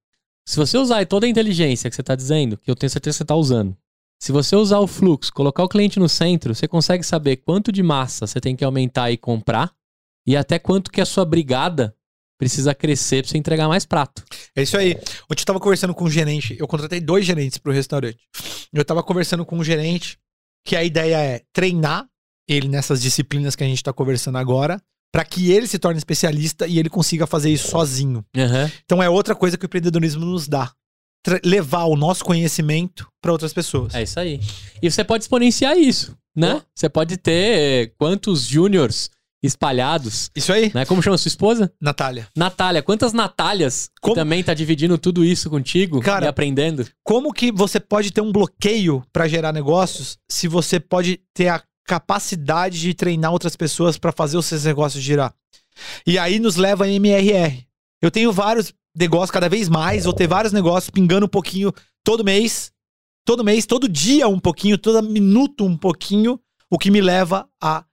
Se 0.47 0.55
você 0.55 0.77
usar 0.77 1.05
toda 1.07 1.25
a 1.25 1.29
inteligência 1.29 1.89
que 1.89 1.95
você 1.97 2.01
está 2.01 2.15
dizendo, 2.15 2.57
que 2.57 2.71
eu 2.71 2.75
tenho 2.75 2.89
certeza 2.89 3.15
que 3.15 3.17
você 3.17 3.23
está 3.23 3.35
usando, 3.35 3.75
se 4.17 4.31
você 4.31 4.55
usar 4.55 4.79
o 4.79 4.87
fluxo, 4.87 5.33
colocar 5.33 5.61
o 5.65 5.67
cliente 5.67 5.99
no 5.99 6.07
centro, 6.07 6.55
você 6.55 6.65
consegue 6.65 7.03
saber 7.03 7.35
quanto 7.35 7.69
de 7.69 7.83
massa 7.83 8.25
você 8.25 8.39
tem 8.39 8.55
que 8.55 8.63
aumentar 8.63 9.11
e 9.11 9.17
comprar 9.17 9.73
e 10.25 10.37
até 10.37 10.57
quanto 10.57 10.89
que 10.89 11.01
a 11.01 11.05
sua 11.05 11.25
brigada 11.25 11.93
precisa 12.43 12.75
crescer 12.75 13.23
para 13.23 13.31
você 13.31 13.37
entregar 13.37 13.67
mais 13.69 13.85
prato. 13.85 14.21
É 14.53 14.61
isso 14.61 14.77
aí. 14.77 14.97
Ontem 15.31 15.41
eu 15.41 15.45
tava 15.45 15.59
conversando 15.59 15.93
com 15.93 16.03
um 16.03 16.09
gerente, 16.09 16.57
eu 16.59 16.67
contratei 16.67 16.99
dois 16.99 17.25
gerentes 17.25 17.57
pro 17.57 17.71
restaurante. 17.71 18.17
Eu 18.73 18.83
tava 18.83 19.01
conversando 19.01 19.45
com 19.45 19.57
um 19.57 19.63
gerente 19.63 20.17
que 20.65 20.75
a 20.75 20.83
ideia 20.83 21.15
é 21.15 21.41
treinar 21.53 22.05
ele 22.47 22.67
nessas 22.67 23.01
disciplinas 23.01 23.55
que 23.55 23.63
a 23.63 23.67
gente 23.67 23.81
tá 23.81 23.93
conversando 23.93 24.37
agora, 24.37 24.81
para 25.11 25.23
que 25.23 25.51
ele 25.51 25.67
se 25.67 25.79
torne 25.79 25.97
especialista 25.97 26.67
e 26.67 26.79
ele 26.79 26.89
consiga 26.89 27.25
fazer 27.25 27.49
isso 27.49 27.69
sozinho. 27.69 28.25
Aham. 28.35 28.69
Então 28.83 29.01
é 29.01 29.09
outra 29.09 29.33
coisa 29.33 29.57
que 29.57 29.65
o 29.65 29.67
empreendedorismo 29.67 30.25
nos 30.25 30.47
dá. 30.47 30.71
Levar 31.45 31.85
o 31.85 31.95
nosso 31.95 32.25
conhecimento 32.25 33.07
para 33.21 33.31
outras 33.31 33.53
pessoas. 33.53 33.95
É 33.95 34.03
isso 34.03 34.19
aí. 34.19 34.41
E 34.81 34.91
você 34.91 35.05
pode 35.05 35.23
exponenciar 35.23 35.77
isso, 35.77 36.17
né? 36.35 36.61
Você 36.75 36.89
pode 36.89 37.15
ter 37.15 37.31
eh, 37.31 37.91
quantos 37.97 38.45
júniors 38.45 39.09
espalhados, 39.43 40.31
Isso 40.35 40.53
aí, 40.53 40.71
né? 40.73 40.85
Como 40.85 41.03
chama 41.03 41.17
sua 41.17 41.27
esposa? 41.27 41.71
Natália. 41.81 42.27
Natália, 42.35 42.81
quantas 42.81 43.11
Natálias 43.11 43.89
Como- 44.01 44.15
também 44.15 44.41
tá 44.43 44.53
dividindo 44.53 44.97
tudo 44.97 45.23
isso 45.25 45.49
contigo 45.49 45.99
Cara, 46.01 46.25
e 46.25 46.27
aprendendo? 46.29 46.87
Como 47.03 47.33
que 47.33 47.51
você 47.51 47.79
pode 47.79 48.11
ter 48.11 48.21
um 48.21 48.31
bloqueio 48.31 49.03
para 49.11 49.27
gerar 49.27 49.51
negócios 49.51 50.17
se 50.31 50.47
você 50.47 50.79
pode 50.79 51.19
ter 51.33 51.49
a 51.49 51.61
capacidade 51.85 52.79
de 52.79 52.93
treinar 52.93 53.31
outras 53.31 53.55
pessoas 53.55 53.97
para 53.97 54.11
fazer 54.11 54.37
os 54.37 54.45
seus 54.45 54.63
negócios 54.63 55.03
girar? 55.03 55.33
E 56.07 56.17
aí 56.17 56.39
nos 56.39 56.55
leva 56.55 56.85
a 56.85 56.89
MRR. 56.89 57.65
Eu 58.01 58.09
tenho 58.11 58.31
vários 58.31 58.73
negócios 58.95 59.31
cada 59.31 59.49
vez 59.49 59.67
mais, 59.67 60.05
vou 60.05 60.13
ter 60.13 60.27
vários 60.27 60.53
negócios 60.53 60.89
pingando 60.89 61.25
um 61.25 61.29
pouquinho 61.29 61.73
todo 62.03 62.23
mês, 62.23 62.71
todo 63.25 63.43
mês, 63.43 63.65
todo 63.65 63.89
dia 63.89 64.27
um 64.27 64.39
pouquinho, 64.39 64.77
todo 64.77 65.01
minuto 65.01 65.65
um 65.65 65.75
pouquinho, 65.75 66.39
o 66.69 66.77
que 66.77 66.91
me 66.91 67.01
leva 67.01 67.47
a 67.61 67.83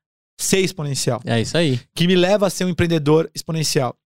ser 0.43 0.59
exponencial, 0.61 1.21
É 1.25 1.41
isso 1.41 1.57
aí. 1.57 1.81
que 1.95 2.07
me 2.07 2.15
leva 2.17 2.47
a 2.47 2.51
ser 2.51 2.65
um 2.65 2.69
empreendedor 2.69 3.31
exponencial, 3.35 3.97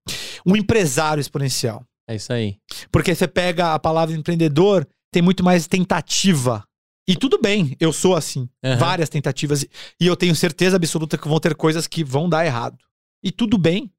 um 0.45 0.57
empresário 0.57 1.21
exponencial. 1.21 1.85
É 2.09 2.17
isso 2.17 2.33
aí. 2.33 2.59
Porque 2.93 3.15
você 3.15 3.27
pega 3.27 3.73
a 3.75 3.79
palavra 3.79 4.15
empreendedor, 4.15 4.87
tem 5.13 5.23
muito 5.23 5.43
mais 5.43 5.67
tentativa. 5.67 6.65
E 7.09 7.15
tudo 7.17 7.39
bem, 7.41 7.77
eu 7.81 7.93
sou 7.93 8.15
assim. 8.17 8.49
Aham. 8.65 8.77
Várias 8.79 9.09
tentativas. 9.09 9.63
E 9.63 9.69
e 10.01 10.07
eu 10.07 10.17
tenho 10.17 10.35
certeza 10.35 10.77
absoluta 10.77 11.17
que 11.17 11.29
vão 11.29 11.39
ter 11.39 11.55
coisas 11.55 11.87
que 11.87 12.03
vão 12.05 12.29
dar 12.29 12.45
errado. 12.45 12.79
E 13.23 13.31
tudo 13.31 13.57
bem. 13.57 13.91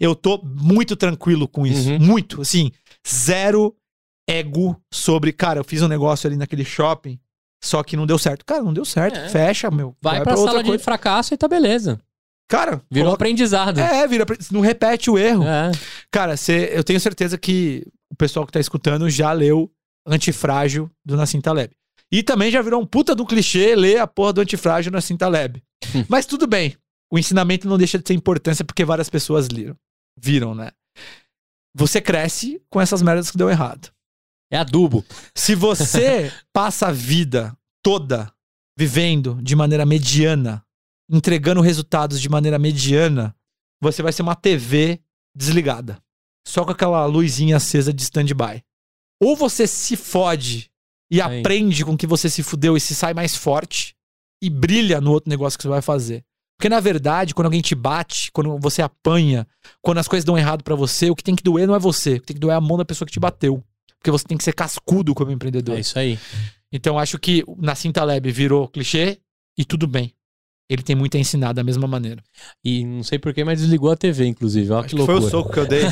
Eu 0.00 0.14
tô 0.14 0.38
muito 0.42 0.96
tranquilo 0.96 1.46
com 1.46 1.66
isso. 1.66 1.88
Uhum. 1.90 1.98
Muito. 2.00 2.42
Assim, 2.42 2.70
zero 3.08 3.74
ego 4.28 4.80
sobre, 4.92 5.32
cara, 5.32 5.60
eu 5.60 5.64
fiz 5.64 5.82
um 5.82 5.88
negócio 5.88 6.26
ali 6.26 6.36
naquele 6.36 6.64
shopping, 6.64 7.18
só 7.64 7.82
que 7.82 7.96
não 7.96 8.06
deu 8.06 8.18
certo. 8.18 8.44
Cara, 8.44 8.62
não 8.62 8.72
deu 8.72 8.84
certo. 8.84 9.18
É. 9.18 9.28
Fecha, 9.28 9.70
meu. 9.70 9.96
Vai, 10.00 10.22
pra, 10.22 10.32
outra 10.34 10.46
sala 10.52 10.62
de 10.62 10.70
coisa. 10.70 10.84
fracasso 10.84 11.32
e 11.34 11.36
tá 11.36 11.48
beleza. 11.48 12.00
Cara, 12.48 12.82
Virou 12.90 13.06
coloca- 13.08 13.14
aprendizado. 13.14 13.80
É, 13.80 14.06
vira. 14.06 14.26
pra- 14.26 14.36
Não 14.52 14.60
repete 14.60 15.10
o 15.10 15.18
erro. 15.18 15.44
É. 15.44 15.72
Cara, 16.10 16.36
cê, 16.36 16.70
eu 16.74 16.84
tenho 16.84 17.00
certeza 17.00 17.38
que 17.38 17.86
o 18.12 18.16
pessoal 18.16 18.46
que 18.46 18.52
tá 18.52 18.60
escutando 18.60 19.08
já 19.08 19.32
leu 19.32 19.70
Antifrágil 20.06 20.90
do 21.04 21.16
Nassim 21.16 21.40
Taleb. 21.40 21.74
E 22.12 22.22
também 22.22 22.50
já 22.50 22.60
virou 22.60 22.80
um 22.82 22.86
puta 22.86 23.14
do 23.14 23.24
clichê 23.24 23.74
ler 23.74 23.98
a 23.98 24.06
porra 24.06 24.34
do 24.34 24.40
Antifrágil 24.42 24.92
do 24.92 24.94
Nassim 24.94 25.16
Taleb. 25.16 25.62
Mas 26.08 26.26
tudo 26.26 26.46
bem. 26.46 26.76
O 27.10 27.18
ensinamento 27.18 27.66
não 27.66 27.78
deixa 27.78 27.96
de 27.98 28.04
ter 28.04 28.14
importância 28.14 28.64
porque 28.64 28.84
várias 28.84 29.08
pessoas 29.08 29.48
leram. 29.48 29.74
Viram, 30.20 30.54
né? 30.54 30.70
Você 31.74 32.00
cresce 32.00 32.60
com 32.70 32.80
essas 32.80 33.02
merdas 33.02 33.30
que 33.30 33.38
deu 33.38 33.48
errado. 33.50 33.90
É 34.50 34.58
adubo. 34.58 35.04
Se 35.34 35.54
você 35.54 36.32
passa 36.52 36.88
a 36.88 36.92
vida 36.92 37.56
toda 37.82 38.32
vivendo 38.76 39.38
de 39.42 39.54
maneira 39.54 39.86
mediana, 39.86 40.64
entregando 41.10 41.60
resultados 41.60 42.20
de 42.20 42.28
maneira 42.28 42.58
mediana, 42.58 43.34
você 43.80 44.02
vai 44.02 44.12
ser 44.12 44.22
uma 44.22 44.34
TV 44.34 45.00
desligada. 45.34 45.98
Só 46.46 46.64
com 46.64 46.72
aquela 46.72 47.04
luzinha 47.06 47.56
acesa 47.56 47.92
de 47.92 48.02
stand-by. 48.02 48.62
Ou 49.22 49.36
você 49.36 49.66
se 49.66 49.96
fode 49.96 50.70
e 51.10 51.20
Aí. 51.20 51.40
aprende 51.40 51.84
com 51.84 51.96
que 51.96 52.06
você 52.06 52.28
se 52.28 52.42
fudeu 52.42 52.76
e 52.76 52.80
se 52.80 52.94
sai 52.94 53.14
mais 53.14 53.36
forte 53.36 53.94
e 54.42 54.50
brilha 54.50 55.00
no 55.00 55.12
outro 55.12 55.30
negócio 55.30 55.58
que 55.58 55.62
você 55.62 55.68
vai 55.68 55.82
fazer. 55.82 56.24
Porque 56.58 56.68
na 56.68 56.80
verdade, 56.80 57.34
quando 57.34 57.46
alguém 57.46 57.60
te 57.60 57.74
bate, 57.74 58.30
quando 58.32 58.58
você 58.58 58.82
apanha, 58.82 59.46
quando 59.82 59.98
as 59.98 60.08
coisas 60.08 60.24
dão 60.24 60.38
errado 60.38 60.62
pra 60.62 60.74
você, 60.74 61.10
o 61.10 61.16
que 61.16 61.24
tem 61.24 61.34
que 61.34 61.42
doer 61.42 61.66
não 61.66 61.74
é 61.74 61.78
você, 61.78 62.14
o 62.14 62.20
que 62.20 62.26
tem 62.26 62.34
que 62.34 62.40
doer 62.40 62.54
é 62.54 62.56
a 62.56 62.60
mão 62.60 62.76
da 62.76 62.84
pessoa 62.84 63.06
que 63.06 63.12
te 63.12 63.20
bateu. 63.20 63.62
Porque 64.04 64.10
você 64.10 64.26
tem 64.26 64.36
que 64.36 64.44
ser 64.44 64.52
cascudo 64.52 65.14
como 65.14 65.32
empreendedor. 65.32 65.78
É 65.78 65.80
isso 65.80 65.98
aí. 65.98 66.18
Então 66.70 66.98
acho 66.98 67.18
que 67.18 67.42
o 67.46 67.56
Nassim 67.58 67.90
Taleb 67.90 68.30
virou 68.30 68.68
clichê 68.68 69.18
e 69.56 69.64
tudo 69.64 69.86
bem. 69.86 70.12
Ele 70.68 70.82
tem 70.82 70.94
muito 70.94 71.16
a 71.16 71.20
ensinar 71.20 71.54
da 71.54 71.64
mesma 71.64 71.86
maneira. 71.86 72.22
E 72.62 72.84
não 72.84 73.02
sei 73.02 73.18
porquê, 73.18 73.42
mas 73.44 73.62
desligou 73.62 73.90
a 73.90 73.96
TV, 73.96 74.26
inclusive. 74.26 74.70
Olha 74.72 74.82
que 74.86 74.94
que 74.94 75.02
foi 75.02 75.14
loucura. 75.14 75.26
o 75.26 75.30
soco 75.30 75.50
que 75.50 75.58
eu 75.58 75.66
dei. 75.66 75.84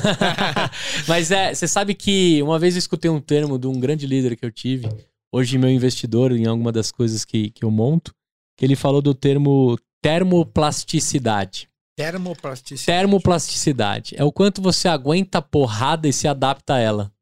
Mas 1.09 1.31
é, 1.31 1.55
você 1.55 1.69
sabe 1.69 1.95
que 1.95 2.43
uma 2.43 2.59
vez 2.59 2.75
eu 2.75 2.79
escutei 2.79 3.11
um 3.11 3.21
termo 3.21 3.59
de 3.59 3.67
um 3.67 3.79
grande 3.79 4.07
líder 4.07 4.35
que 4.35 4.45
eu 4.45 4.51
tive, 4.51 4.89
hoje 5.31 5.57
meu 5.57 5.71
investidor 5.71 6.33
em 6.33 6.47
alguma 6.47 6.73
das 6.73 6.91
coisas 6.91 7.25
que, 7.25 7.51
que 7.51 7.65
eu 7.65 7.71
monto, 7.71 8.15
que 8.57 8.65
ele 8.65 8.77
falou 8.77 9.03
do 9.03 9.15
termo 9.15 9.79
termoplasticidade. 10.03 11.69
Termoplasticidade. 11.97 12.99
Termoplasticidade 12.99 14.15
é 14.17 14.25
o 14.25 14.33
quanto 14.33 14.63
você 14.63 14.89
aguenta 14.89 15.39
a 15.39 15.43
porrada 15.43 16.09
e 16.09 16.13
se 16.13 16.27
adapta 16.27 16.75
a 16.75 16.79
ela. 16.79 17.13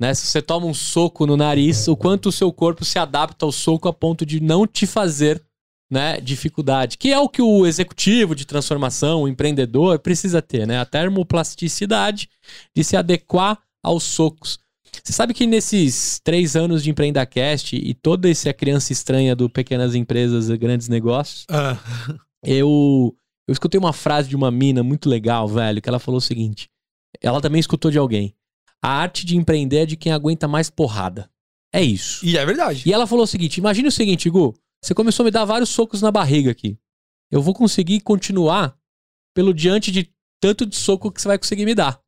Né? 0.00 0.14
Se 0.14 0.26
você 0.26 0.40
toma 0.40 0.66
um 0.66 0.74
soco 0.74 1.26
no 1.26 1.36
nariz, 1.36 1.88
o 1.88 1.96
quanto 1.96 2.28
o 2.28 2.32
seu 2.32 2.52
corpo 2.52 2.84
se 2.84 2.98
adapta 2.98 3.44
ao 3.44 3.52
soco 3.52 3.88
a 3.88 3.92
ponto 3.92 4.24
de 4.24 4.40
não 4.40 4.66
te 4.66 4.86
fazer 4.86 5.42
né, 5.90 6.20
dificuldade. 6.20 6.96
Que 6.98 7.12
é 7.12 7.18
o 7.18 7.28
que 7.28 7.42
o 7.42 7.66
executivo 7.66 8.34
de 8.34 8.44
transformação, 8.44 9.22
o 9.22 9.28
empreendedor, 9.28 9.98
precisa 9.98 10.40
ter, 10.42 10.66
né? 10.66 10.78
A 10.78 10.84
termoplasticidade 10.84 12.28
de 12.74 12.84
se 12.84 12.96
adequar 12.96 13.58
aos 13.82 14.04
socos. 14.04 14.58
Você 15.02 15.12
sabe 15.12 15.32
que 15.34 15.46
nesses 15.46 16.20
três 16.22 16.56
anos 16.56 16.82
de 16.82 16.90
Empreendacast 16.90 17.76
e 17.76 17.94
toda 17.94 18.28
essa 18.28 18.52
criança 18.52 18.92
estranha 18.92 19.34
do 19.34 19.48
Pequenas 19.48 19.94
Empresas 19.94 20.48
e 20.48 20.56
Grandes 20.56 20.88
Negócios, 20.88 21.46
Ah, 21.48 21.78
eu, 22.44 23.14
eu 23.46 23.52
escutei 23.52 23.78
uma 23.78 23.92
frase 23.92 24.28
de 24.28 24.36
uma 24.36 24.50
mina 24.50 24.82
muito 24.82 25.08
legal, 25.08 25.48
velho, 25.48 25.80
que 25.80 25.88
ela 25.88 25.98
falou 25.98 26.18
o 26.18 26.22
seguinte: 26.22 26.68
ela 27.22 27.40
também 27.40 27.60
escutou 27.60 27.90
de 27.90 27.98
alguém. 27.98 28.34
A 28.82 28.88
arte 28.90 29.24
de 29.26 29.36
empreender 29.36 29.78
é 29.78 29.86
de 29.86 29.96
quem 29.96 30.12
aguenta 30.12 30.46
mais 30.46 30.70
porrada. 30.70 31.30
É 31.72 31.82
isso. 31.82 32.24
e 32.24 32.36
é 32.36 32.46
verdade. 32.46 32.82
E 32.86 32.92
ela 32.92 33.06
falou 33.06 33.24
o 33.24 33.26
seguinte: 33.26 33.58
imagine 33.58 33.88
o 33.88 33.92
seguinte, 33.92 34.30
Gu, 34.30 34.54
você 34.82 34.94
começou 34.94 35.22
a 35.22 35.26
me 35.26 35.30
dar 35.30 35.44
vários 35.44 35.70
socos 35.70 36.00
na 36.00 36.10
barriga 36.10 36.50
aqui. 36.50 36.78
Eu 37.30 37.42
vou 37.42 37.52
conseguir 37.52 38.00
continuar 38.00 38.76
pelo 39.34 39.52
diante 39.52 39.92
de 39.92 40.10
tanto 40.40 40.64
de 40.64 40.76
soco 40.76 41.12
que 41.12 41.20
você 41.20 41.28
vai 41.28 41.38
conseguir 41.38 41.66
me 41.66 41.74
dar. 41.74 42.00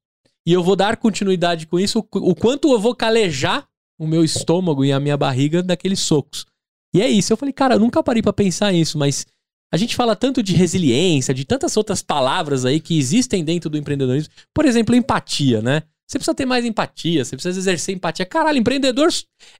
E 0.46 0.52
eu 0.52 0.62
vou 0.62 0.74
dar 0.74 0.96
continuidade 0.96 1.66
com 1.66 1.78
isso, 1.78 1.98
o 1.98 2.34
quanto 2.34 2.72
eu 2.72 2.80
vou 2.80 2.94
calejar 2.94 3.68
o 3.98 4.06
meu 4.06 4.24
estômago 4.24 4.84
e 4.84 4.92
a 4.92 4.98
minha 4.98 5.16
barriga 5.16 5.62
daqueles 5.62 6.00
socos. 6.00 6.46
E 6.94 7.02
é 7.02 7.08
isso. 7.08 7.32
Eu 7.32 7.36
falei, 7.36 7.52
cara, 7.52 7.74
eu 7.74 7.78
nunca 7.78 8.02
parei 8.02 8.22
pra 8.22 8.32
pensar 8.32 8.72
nisso, 8.72 8.96
mas 8.96 9.26
a 9.72 9.76
gente 9.76 9.94
fala 9.94 10.16
tanto 10.16 10.42
de 10.42 10.54
resiliência, 10.54 11.34
de 11.34 11.44
tantas 11.44 11.76
outras 11.76 12.02
palavras 12.02 12.64
aí 12.64 12.80
que 12.80 12.98
existem 12.98 13.44
dentro 13.44 13.68
do 13.68 13.76
empreendedorismo. 13.76 14.32
Por 14.54 14.64
exemplo, 14.64 14.94
empatia, 14.94 15.60
né? 15.60 15.82
Você 16.10 16.18
precisa 16.18 16.34
ter 16.34 16.44
mais 16.44 16.64
empatia, 16.64 17.24
você 17.24 17.36
precisa 17.36 17.56
exercer 17.60 17.94
empatia. 17.94 18.26
Caralho, 18.26 18.58
empreendedor 18.58 19.08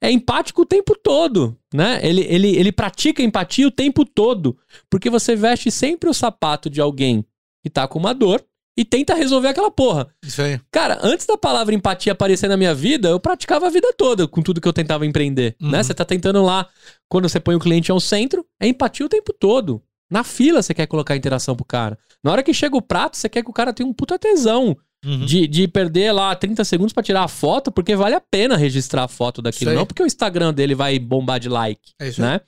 é 0.01 0.11
empático 0.11 0.63
o 0.63 0.67
tempo 0.67 0.97
todo, 1.01 1.57
né? 1.73 2.01
Ele, 2.03 2.23
ele, 2.23 2.57
ele 2.57 2.73
pratica 2.73 3.23
empatia 3.23 3.69
o 3.69 3.71
tempo 3.71 4.05
todo, 4.05 4.59
porque 4.91 5.09
você 5.09 5.37
veste 5.37 5.71
sempre 5.71 6.11
o 6.11 6.15
sapato 6.15 6.69
de 6.69 6.81
alguém 6.81 7.25
e 7.65 7.71
tá 7.71 7.87
com 7.87 8.01
uma 8.01 8.13
dor 8.13 8.45
e 8.77 8.85
tenta 8.85 9.15
resolver 9.15 9.47
aquela 9.47 9.71
porra. 9.71 10.09
Isso 10.25 10.43
aí. 10.43 10.61
Cara, 10.73 10.99
antes 11.03 11.25
da 11.25 11.39
palavra 11.39 11.73
empatia 11.73 12.11
aparecer 12.15 12.49
na 12.49 12.57
minha 12.57 12.75
vida, 12.75 13.11
eu 13.11 13.21
praticava 13.21 13.69
a 13.69 13.71
vida 13.71 13.93
toda 13.97 14.27
com 14.27 14.43
tudo 14.43 14.61
que 14.61 14.67
eu 14.67 14.73
tentava 14.73 15.07
empreender, 15.07 15.55
Uhum. 15.63 15.71
né? 15.71 15.85
Você 15.85 15.95
tá 15.95 16.05
tentando 16.05 16.43
lá, 16.43 16.69
quando 17.09 17.29
você 17.29 17.39
põe 17.39 17.55
o 17.55 17.61
cliente 17.61 17.93
ao 17.93 18.01
centro, 18.01 18.45
é 18.61 18.67
empatia 18.67 19.07
o 19.07 19.09
tempo 19.09 19.33
todo. 19.33 19.81
Na 20.11 20.25
fila 20.25 20.61
você 20.63 20.75
quer 20.75 20.89
colocar 20.89 21.15
interação 21.15 21.55
pro 21.55 21.65
cara. 21.65 21.97
Na 22.25 22.33
hora 22.33 22.43
que 22.43 22.53
chega 22.53 22.77
o 22.77 22.83
prato, 22.83 23.17
você 23.17 23.29
quer 23.29 23.45
que 23.45 23.51
o 23.51 23.55
cara 23.55 23.73
tenha 23.73 23.89
um 23.89 23.93
puta 23.93 24.19
tesão 24.19 24.77
Uhum. 25.05 25.25
de, 25.25 25.47
de 25.47 25.67
perder 25.67 26.13
lá 26.13 26.35
30 26.37 26.63
segundos 26.63 26.93
pra 26.93 27.03
tirar 27.03 27.25
a 27.25 27.29
foto, 27.29 27.73
porque 27.73 27.97
vale 27.97 28.15
a 28.15 28.21
pena 28.21 28.55
registrar 28.57 29.05
a 29.05 29.09
foto 29.09 29.41
daquilo, 29.41 29.73
não 29.73 29.87
porque 29.87 30.03
o 30.03 30.07
Instagram 30.07 30.53
dele 30.53 30.75
vai 30.75 30.99
bombar 30.99 31.41
de 31.41 31.49
like, 31.49 31.93
É 31.99 32.09
isso 32.09 32.23
aí. 32.23 32.29
né? 32.29 32.41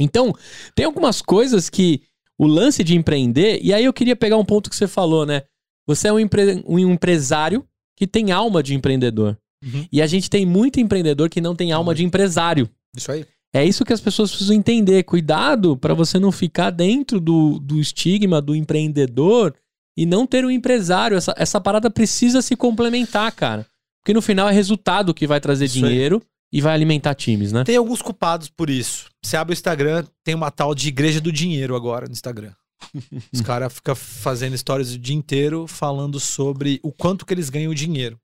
Então, 0.00 0.34
tem 0.74 0.86
algumas 0.86 1.20
coisas 1.20 1.68
que 1.68 2.02
o 2.38 2.46
lance 2.46 2.82
de 2.82 2.96
empreender, 2.96 3.60
e 3.62 3.72
aí 3.72 3.84
eu 3.84 3.92
queria 3.92 4.16
pegar 4.16 4.36
um 4.38 4.44
ponto 4.44 4.68
que 4.70 4.74
você 4.76 4.88
falou, 4.88 5.24
né? 5.26 5.42
Você 5.86 6.08
é 6.08 6.12
um, 6.12 6.18
empre- 6.18 6.64
um 6.66 6.78
empresário 6.78 7.64
que 7.96 8.06
tem 8.06 8.32
alma 8.32 8.62
de 8.62 8.74
empreendedor. 8.74 9.36
Uhum. 9.62 9.86
E 9.92 10.00
a 10.02 10.06
gente 10.06 10.28
tem 10.30 10.44
muito 10.46 10.80
empreendedor 10.80 11.28
que 11.28 11.40
não 11.40 11.54
tem 11.54 11.70
alma 11.70 11.94
de 11.94 12.02
empresário. 12.04 12.68
Isso 12.96 13.12
aí. 13.12 13.24
É 13.54 13.64
isso 13.64 13.84
que 13.84 13.92
as 13.92 14.00
pessoas 14.00 14.30
precisam 14.30 14.56
entender. 14.56 15.04
Cuidado 15.04 15.76
para 15.76 15.94
você 15.94 16.18
não 16.18 16.32
ficar 16.32 16.70
dentro 16.70 17.20
do, 17.20 17.58
do 17.60 17.78
estigma 17.78 18.40
do 18.40 18.54
empreendedor 18.56 19.54
e 19.96 20.04
não 20.06 20.26
ter 20.26 20.44
um 20.44 20.50
empresário. 20.50 21.16
Essa, 21.16 21.34
essa 21.36 21.60
parada 21.60 21.90
precisa 21.90 22.42
se 22.42 22.56
complementar, 22.56 23.30
cara. 23.32 23.66
Porque 24.02 24.12
no 24.12 24.22
final 24.22 24.48
é 24.48 24.52
resultado 24.52 25.14
que 25.14 25.26
vai 25.26 25.40
trazer 25.40 25.64
Isso 25.66 25.78
aí. 25.78 25.82
dinheiro 25.82 26.22
e 26.52 26.60
vai 26.60 26.74
alimentar 26.74 27.14
times, 27.14 27.52
né? 27.52 27.64
Tem 27.64 27.76
alguns 27.76 28.02
culpados 28.02 28.48
por 28.48 28.70
isso. 28.70 29.10
Você 29.22 29.36
abre 29.36 29.52
o 29.52 29.54
Instagram, 29.54 30.04
tem 30.22 30.34
uma 30.34 30.50
tal 30.50 30.74
de 30.74 30.88
igreja 30.88 31.20
do 31.20 31.32
dinheiro 31.32 31.74
agora 31.74 32.06
no 32.06 32.12
Instagram. 32.12 32.52
Os 33.32 33.40
caras 33.40 33.72
ficam 33.72 33.94
fazendo 33.94 34.56
stories 34.56 34.92
o 34.92 34.98
dia 34.98 35.16
inteiro 35.16 35.66
falando 35.66 36.20
sobre 36.20 36.78
o 36.82 36.92
quanto 36.92 37.24
que 37.24 37.32
eles 37.32 37.48
ganham 37.48 37.72
dinheiro. 37.74 38.18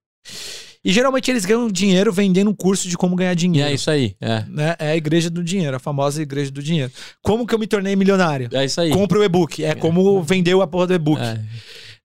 E 0.85 0.93
geralmente 0.93 1.31
eles 1.31 1.45
ganham 1.45 1.68
dinheiro 1.70 2.11
vendendo 2.12 2.51
um 2.51 2.55
curso 2.55 2.89
de 2.89 2.97
como 2.97 3.14
ganhar 3.14 3.33
E 3.33 3.37
dinheiro. 3.37 3.68
é 3.68 3.74
isso 3.74 3.91
aí. 3.91 4.16
É, 4.20 4.45
né? 4.49 4.76
É 4.78 4.93
a 4.93 4.97
igreja 4.97 5.28
do 5.28 5.45
dinheiro, 5.45 5.76
a 5.76 5.81
famosa 5.81 6.22
igreja 6.22 6.51
do 6.51 6.62
dinheiro. 6.62 6.91
Como 7.22 7.47
que 7.47 7.55
eu 7.55 7.59
me 7.59 7.66
tornei 7.66 7.95
milionário? 7.95 8.49
é 8.53 8.64
isso 8.64 8.81
aí. 8.81 8.91
Compra 8.91 9.18
o 9.18 9.24
e-book. 9.24 9.62
É 9.62 9.74
como 9.74 10.22
vendeu 10.22 10.62
a 10.62 10.66
porra 10.66 10.87
do 10.87 10.95
e-book. 10.95 11.20
É. 11.20 11.41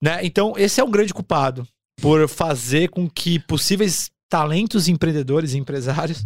Né? 0.01 0.19
Então, 0.23 0.53
esse 0.57 0.81
é 0.81 0.83
um 0.83 0.91
grande 0.91 1.13
culpado 1.13 1.65
por 2.01 2.27
fazer 2.27 2.89
com 2.89 3.09
que 3.09 3.39
possíveis 3.39 4.09
talentos 4.29 4.89
empreendedores 4.89 5.53
e 5.53 5.57
empresários 5.57 6.25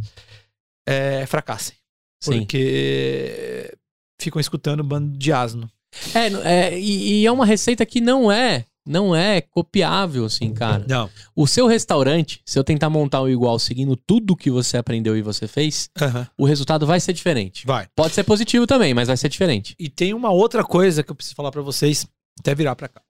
é, 0.87 1.25
fracassem. 1.27 1.75
Sim. 2.21 2.39
Porque 2.39 3.71
ficam 4.19 4.39
escutando 4.39 4.81
um 4.81 4.87
bando 4.87 5.17
de 5.17 5.31
asno. 5.31 5.69
É, 6.13 6.69
é, 6.71 6.79
e, 6.79 7.21
e 7.21 7.25
é 7.25 7.31
uma 7.31 7.45
receita 7.45 7.85
que 7.85 8.01
não 8.01 8.31
é, 8.31 8.65
não 8.85 9.15
é 9.15 9.41
copiável, 9.41 10.25
assim, 10.25 10.53
cara. 10.53 10.85
Não. 10.87 11.09
O 11.35 11.47
seu 11.47 11.67
restaurante, 11.67 12.41
se 12.45 12.57
eu 12.57 12.63
tentar 12.63 12.89
montar 12.89 13.21
um 13.21 13.29
igual 13.29 13.59
seguindo 13.59 13.95
tudo 13.95 14.35
que 14.35 14.49
você 14.49 14.77
aprendeu 14.77 15.15
e 15.15 15.21
você 15.21 15.47
fez, 15.47 15.89
o 16.37 16.45
resultado 16.45 16.85
vai 16.85 16.99
ser 16.99 17.13
diferente. 17.13 17.65
Vai. 17.65 17.87
Pode 17.95 18.13
ser 18.13 18.23
positivo 18.23 18.65
também, 18.65 18.93
mas 18.93 19.07
vai 19.07 19.17
ser 19.17 19.29
diferente. 19.29 19.75
E 19.79 19.89
tem 19.89 20.13
uma 20.13 20.31
outra 20.31 20.63
coisa 20.63 21.03
que 21.03 21.11
eu 21.11 21.15
preciso 21.15 21.35
falar 21.35 21.51
pra 21.51 21.61
vocês, 21.61 22.07
até 22.39 22.55
virar 22.55 22.75
pra 22.75 22.87
cá. 22.87 23.01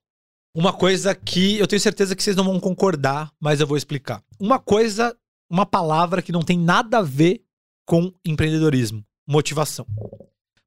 Uma 0.54 0.72
coisa 0.72 1.14
que 1.14 1.58
eu 1.58 1.66
tenho 1.66 1.80
certeza 1.80 2.14
que 2.16 2.22
vocês 2.22 2.36
não 2.36 2.44
vão 2.44 2.58
concordar, 2.58 3.32
mas 3.40 3.60
eu 3.60 3.66
vou 3.66 3.76
explicar. 3.76 4.22
Uma 4.38 4.58
coisa, 4.58 5.16
uma 5.48 5.64
palavra 5.64 6.20
que 6.20 6.32
não 6.32 6.42
tem 6.42 6.58
nada 6.58 6.98
a 6.98 7.02
ver 7.02 7.42
com 7.86 8.12
empreendedorismo: 8.24 9.04
motivação. 9.26 9.86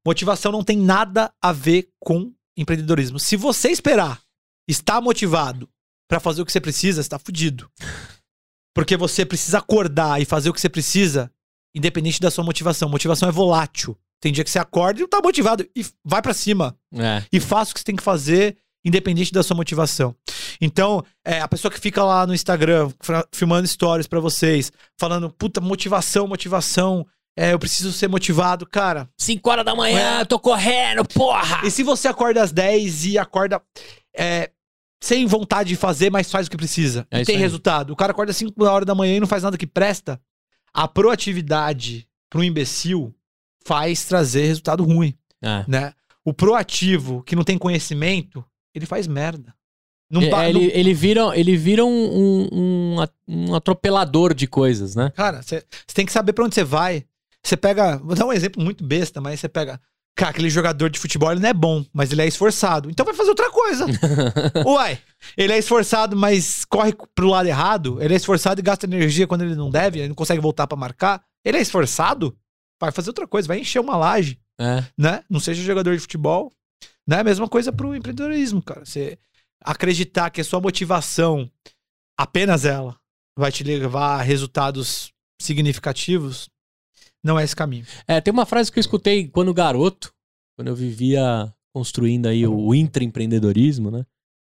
Motivação 0.04 0.50
não 0.50 0.64
tem 0.64 0.76
nada 0.76 1.32
a 1.40 1.52
ver 1.52 1.88
com 2.00 2.32
empreendedorismo. 2.56 3.18
Se 3.18 3.36
você 3.36 3.68
esperar 3.68 4.23
estar 4.68 5.00
motivado 5.00 5.68
pra 6.08 6.20
fazer 6.20 6.42
o 6.42 6.46
que 6.46 6.52
você 6.52 6.60
precisa, 6.60 7.02
você 7.02 7.08
tá 7.08 7.18
fudido. 7.18 7.70
Porque 8.74 8.96
você 8.96 9.24
precisa 9.24 9.58
acordar 9.58 10.20
e 10.20 10.24
fazer 10.24 10.50
o 10.50 10.52
que 10.52 10.60
você 10.60 10.68
precisa, 10.68 11.30
independente 11.74 12.20
da 12.20 12.30
sua 12.30 12.44
motivação. 12.44 12.88
Motivação 12.88 13.28
é 13.28 13.32
volátil. 13.32 13.96
Tem 14.20 14.32
dia 14.32 14.42
que 14.42 14.50
você 14.50 14.58
acorda 14.58 14.98
e 15.00 15.02
não 15.02 15.08
tá 15.08 15.20
motivado 15.22 15.66
e 15.76 15.84
vai 16.04 16.20
pra 16.22 16.34
cima 16.34 16.76
É. 16.94 17.22
e 17.32 17.38
faça 17.38 17.70
o 17.70 17.74
que 17.74 17.80
você 17.80 17.84
tem 17.84 17.96
que 17.96 18.02
fazer, 18.02 18.56
independente 18.84 19.32
da 19.32 19.42
sua 19.42 19.56
motivação. 19.56 20.14
Então, 20.60 21.04
é, 21.24 21.40
a 21.40 21.48
pessoa 21.48 21.70
que 21.70 21.78
fica 21.78 22.02
lá 22.02 22.26
no 22.26 22.34
Instagram 22.34 22.90
filmando 23.34 23.66
stories 23.68 24.06
pra 24.06 24.20
vocês, 24.20 24.72
falando, 24.98 25.30
puta, 25.30 25.60
motivação, 25.60 26.26
motivação, 26.26 27.06
é, 27.36 27.52
eu 27.52 27.58
preciso 27.58 27.92
ser 27.92 28.08
motivado, 28.08 28.64
cara. 28.66 29.08
5 29.18 29.50
horas 29.50 29.64
da 29.64 29.74
manhã, 29.74 30.18
É. 30.18 30.20
eu 30.22 30.26
tô 30.26 30.38
correndo, 30.38 31.04
porra! 31.04 31.60
E 31.66 31.70
se 31.70 31.82
você 31.82 32.08
acorda 32.08 32.42
às 32.42 32.50
10 32.52 33.04
e 33.06 33.18
acorda 33.18 33.60
é, 34.16 34.50
sem 35.02 35.26
vontade 35.26 35.68
de 35.70 35.76
fazer, 35.76 36.10
mas 36.10 36.30
faz 36.30 36.46
o 36.46 36.50
que 36.50 36.56
precisa, 36.56 37.06
É 37.10 37.20
e 37.20 37.24
tem 37.24 37.36
aí. 37.36 37.40
resultado, 37.42 37.92
o 37.92 37.96
cara 37.96 38.12
acorda 38.12 38.30
às 38.30 38.36
5 38.36 38.64
horas 38.64 38.86
da 38.86 38.94
manhã 38.94 39.16
e 39.16 39.20
não 39.20 39.26
faz 39.26 39.42
nada 39.42 39.58
que 39.58 39.66
presta, 39.66 40.20
a 40.72 40.86
proatividade 41.34 42.06
pro 42.30 42.42
imbecil 42.44 43.14
faz 43.64 44.04
trazer 44.04 44.46
resultado 44.46 44.84
ruim. 44.84 45.14
É. 45.42 45.62
né? 45.68 45.92
O 46.24 46.32
proativo, 46.32 47.22
que 47.22 47.36
não 47.36 47.44
tem 47.44 47.58
conhecimento, 47.58 48.42
ele 48.74 48.86
faz 48.86 49.06
merda. 49.06 49.54
Não 50.10 50.22
É, 50.22 50.30
ba- 50.30 50.48
ele, 50.48 50.58
não- 50.68 50.74
ele 50.74 50.94
vira, 50.94 51.38
ele 51.38 51.54
vira 51.56 51.84
um, 51.84 51.90
um- 51.90 52.48
um 52.52 53.06
um 53.28 53.54
atropelador 53.54 54.32
de 54.32 54.46
coisas, 54.46 54.94
né? 54.94 55.10
Cara, 55.14 55.42
você 55.42 55.62
tem 55.92 56.06
que 56.06 56.12
saber 56.12 56.32
pra 56.32 56.44
onde 56.44 56.54
você 56.54 56.64
vai. 56.64 57.04
Você 57.42 57.56
pega. 57.58 57.98
Vou 57.98 58.14
dar 58.14 58.24
um 58.24 58.32
exemplo 58.32 58.62
muito 58.62 58.82
besta, 58.84 59.20
mas 59.20 59.38
você 59.40 59.48
pega. 59.48 59.78
Cara, 60.16 60.30
aquele 60.30 60.48
jogador 60.48 60.88
de 60.88 60.98
futebol, 60.98 61.32
ele 61.32 61.40
não 61.40 61.48
é 61.48 61.52
bom, 61.52 61.84
mas 61.92 62.12
ele 62.12 62.22
é 62.22 62.26
esforçado. 62.26 62.88
Então 62.88 63.04
vai 63.04 63.14
fazer 63.14 63.30
outra 63.30 63.50
coisa. 63.50 63.86
Uai, 64.64 64.98
ele 65.36 65.52
é 65.52 65.58
esforçado, 65.58 66.16
mas 66.16 66.64
corre 66.64 66.94
pro 67.14 67.28
lado 67.28 67.48
errado. 67.48 68.00
Ele 68.00 68.14
é 68.14 68.16
esforçado 68.16 68.60
e 68.60 68.62
gasta 68.62 68.86
energia 68.86 69.26
quando 69.26 69.42
ele 69.42 69.56
não 69.56 69.70
deve, 69.70 69.98
ele 69.98 70.08
não 70.08 70.14
consegue 70.14 70.40
voltar 70.40 70.68
pra 70.68 70.76
marcar. 70.76 71.24
Ele 71.44 71.58
é 71.58 71.60
esforçado, 71.60 72.36
vai 72.80 72.92
fazer 72.92 73.10
outra 73.10 73.26
coisa, 73.26 73.48
vai 73.48 73.58
encher 73.58 73.80
uma 73.80 73.96
laje. 73.96 74.38
É. 74.56 74.84
né? 74.96 75.24
Não 75.28 75.40
seja 75.40 75.62
jogador 75.62 75.94
de 75.94 76.00
futebol. 76.00 76.52
Né? 77.06 77.18
A 77.18 77.24
mesma 77.24 77.48
coisa 77.48 77.72
pro 77.72 77.94
empreendedorismo, 77.94 78.62
cara. 78.62 78.84
Você 78.84 79.18
acreditar 79.64 80.30
que 80.30 80.40
a 80.40 80.44
sua 80.44 80.60
motivação, 80.60 81.50
apenas 82.16 82.64
ela, 82.64 82.96
vai 83.36 83.50
te 83.50 83.64
levar 83.64 84.20
a 84.20 84.22
resultados 84.22 85.12
significativos, 85.40 86.48
não 87.24 87.38
é 87.38 87.44
esse 87.44 87.56
caminho. 87.56 87.86
É, 88.06 88.20
tem 88.20 88.30
uma 88.30 88.44
frase 88.44 88.70
que 88.70 88.78
eu 88.78 88.82
escutei 88.82 89.26
quando 89.26 89.54
garoto, 89.54 90.12
quando 90.56 90.68
eu 90.68 90.76
vivia 90.76 91.52
construindo 91.74 92.26
aí 92.26 92.46
o 92.46 92.74
intraempreendedorismo, 92.74 93.90
né? 93.90 94.04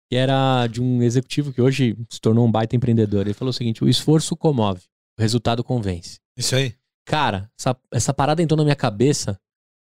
Que 0.09 0.15
era 0.15 0.67
de 0.67 0.81
um 0.81 1.01
executivo 1.01 1.51
que 1.51 1.61
hoje 1.61 1.97
se 2.09 2.21
tornou 2.21 2.45
um 2.45 2.51
baita 2.51 2.75
empreendedor. 2.75 3.25
Ele 3.25 3.33
falou 3.33 3.49
o 3.49 3.53
seguinte: 3.53 3.83
o 3.83 3.89
esforço 3.89 4.37
comove, 4.37 4.83
o 5.17 5.21
resultado 5.21 5.63
convence. 5.63 6.19
Isso 6.37 6.55
aí. 6.55 6.73
Cara, 7.05 7.49
essa, 7.59 7.75
essa 7.91 8.13
parada 8.13 8.41
entrou 8.41 8.57
na 8.57 8.63
minha 8.63 8.75
cabeça. 8.75 9.39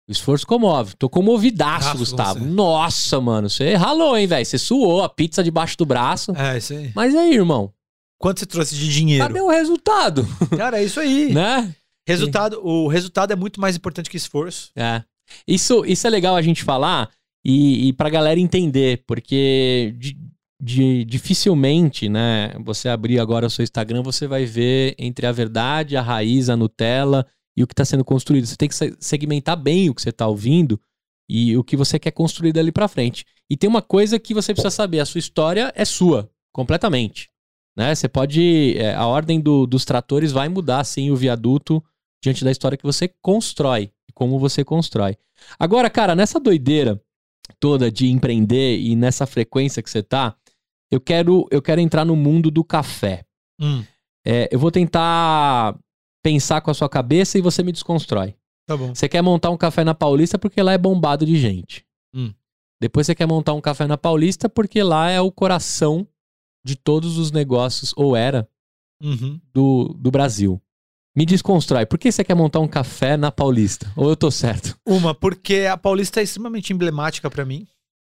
O 0.08 0.12
esforço 0.12 0.46
comove. 0.46 0.96
Tô 0.96 1.10
comovidaço, 1.10 1.98
Gustavo. 1.98 2.40
você. 2.40 2.46
Nossa, 2.46 3.20
mano. 3.20 3.50
Você 3.50 3.74
ralou, 3.74 4.16
hein, 4.16 4.28
velho? 4.28 4.46
Você 4.46 4.60
suou 4.60 5.04
a 5.04 5.10
pizza 5.10 5.44
debaixo 5.44 5.76
do 5.78 5.86
braço. 5.86 6.32
É, 6.38 6.60
isso 6.60 6.74
aí. 6.74 6.92
Mas 6.96 7.16
aí, 7.16 7.34
irmão, 7.34 7.74
Quanto 8.18 8.40
você 8.40 8.46
trouxe 8.46 8.76
de 8.76 8.88
dinheiro? 8.88 9.28
cadê 9.28 9.42
o 9.42 9.50
resultado? 9.50 10.28
Cara, 10.56 10.80
é 10.80 10.84
isso 10.84 11.00
aí. 11.00 11.32
né? 11.34 11.74
Resultado, 12.08 12.60
o 12.66 12.88
resultado 12.88 13.34
é 13.34 13.36
muito 13.36 13.60
mais 13.60 13.76
importante 13.76 14.10
que 14.10 14.18
esforço. 14.18 14.72
É. 14.76 15.04
Isso, 15.48 15.84
isso 15.86 16.06
é 16.06 16.10
legal 16.10 16.36
a 16.36 16.42
gente 16.42 16.64
falar 16.64 17.10
e, 17.44 17.88
e 17.88 17.94
pra 17.94 18.10
galera 18.10 18.40
entender, 18.40 19.04
porque 19.08 19.96
di- 19.98 20.18
di- 20.62 21.04
dificilmente, 21.06 22.08
né, 22.08 22.54
você 22.64 22.90
abrir 22.90 23.20
agora 23.20 23.48
o 23.48 23.50
seu 23.50 23.64
Instagram, 23.64 24.04
você 24.04 24.28
vai 24.28 24.46
ver 24.46 24.96
entre 25.00 25.26
a 25.26 25.32
verdade, 25.32 25.98
a 25.98 26.02
raiz, 26.02 26.50
a 26.50 26.56
Nutella 26.56 27.26
e 27.58 27.64
o 27.64 27.68
que 27.68 27.74
está 27.74 27.84
sendo 27.86 28.06
construído. 28.06 28.46
Você 28.46 28.56
tem 28.56 28.70
que 28.70 28.76
se- 28.76 28.96
segmentar 29.00 29.58
bem 29.58 29.90
o 29.90 29.96
que 29.96 30.02
você 30.02 30.10
está 30.10 30.28
ouvindo 30.28 30.80
e 31.28 31.58
o 31.58 31.64
que 31.64 31.76
você 31.76 31.98
quer 31.98 32.12
construir 32.12 32.54
dali 32.54 32.72
pra 32.72 32.88
frente. 32.88 33.26
E 33.50 33.58
tem 33.58 33.68
uma 33.70 33.82
coisa 33.82 34.20
que 34.20 34.34
você 34.34 34.54
precisa 34.54 34.70
saber: 34.72 35.00
a 35.00 35.06
sua 35.06 35.20
história 35.20 35.72
é 35.76 35.86
sua, 35.86 36.30
completamente. 36.54 37.30
Né? 37.78 37.94
Você 37.94 38.08
pode. 38.08 38.76
é, 38.78 38.94
a 38.94 39.06
ordem 39.08 39.40
do- 39.42 39.66
dos 39.66 39.84
tratores 39.86 40.32
vai 40.32 40.48
mudar, 40.50 40.84
sim, 40.84 41.10
o 41.12 41.16
viaduto 41.16 41.84
diante 42.26 42.44
da 42.44 42.52
história 42.52 42.78
que 42.78 42.84
você 42.84 43.08
constrói 43.22 43.92
e 44.10 44.12
como 44.14 44.40
você 44.40 44.64
constrói. 44.64 45.16
Agora, 45.60 45.90
cara, 45.90 46.16
nessa 46.16 46.40
doideira 46.40 47.00
toda 47.60 47.92
de 47.92 48.08
empreender 48.08 48.80
e 48.80 48.96
nessa 48.96 49.26
frequência 49.28 49.84
que 49.84 49.90
você 49.90 50.02
tá, 50.02 50.36
eu 50.92 51.00
quero, 51.00 51.48
eu 51.52 51.62
quero 51.62 51.80
entrar 51.80 52.04
no 52.04 52.16
mundo 52.16 52.50
do 52.50 52.64
café. 52.64 53.24
Hum, 53.62 53.84
É, 54.26 54.50
eu 54.52 54.58
vou 54.58 54.72
tentar 54.72 55.78
pensar 56.24 56.62
com 56.62 56.72
a 56.72 56.74
sua 56.74 56.90
cabeça 56.90 57.38
e 57.38 57.42
você 57.42 57.62
me 57.62 57.72
desconstrói. 57.72 58.36
tá 58.68 58.76
bom. 58.76 58.96
Você 58.96 59.08
quer 59.08 59.22
montar 59.22 59.52
um 59.52 59.58
café 59.58 59.84
na 59.84 59.94
Paulista 59.94 60.40
porque 60.40 60.60
lá 60.64 60.74
é 60.74 60.78
bombado 60.80 61.24
de 61.26 61.38
gente. 61.38 61.86
Hum. 62.16 62.34
Depois 62.82 63.06
você 63.06 63.14
quer 63.14 63.28
montar 63.28 63.54
um 63.54 63.62
café 63.62 63.86
na 63.86 63.98
Paulista 63.98 64.50
porque 64.50 64.82
lá 64.82 65.12
é 65.12 65.22
o 65.22 65.32
coração 65.32 66.08
de 66.66 66.76
todos 66.76 67.20
os 67.20 67.32
negócios, 67.32 67.94
ou 67.96 68.16
era, 68.16 68.50
Uhum. 69.04 69.40
do, 69.54 69.94
do 70.00 70.10
Brasil. 70.10 70.60
Me 71.16 71.26
desconstrói. 71.26 71.86
Por 71.86 71.98
que 71.98 72.12
você 72.12 72.24
quer 72.24 72.36
montar 72.36 72.60
um 72.60 72.68
café 72.68 73.16
na 73.16 73.32
Paulista? 73.32 73.92
Ou 73.96 74.10
eu 74.10 74.16
tô 74.16 74.30
certo? 74.30 74.78
Uma, 74.86 75.16
porque 75.16 75.66
a 75.72 75.78
Paulista 75.78 76.20
é 76.20 76.24
extremamente 76.24 76.74
emblemática 76.74 77.30
pra 77.30 77.46
mim. 77.46 77.66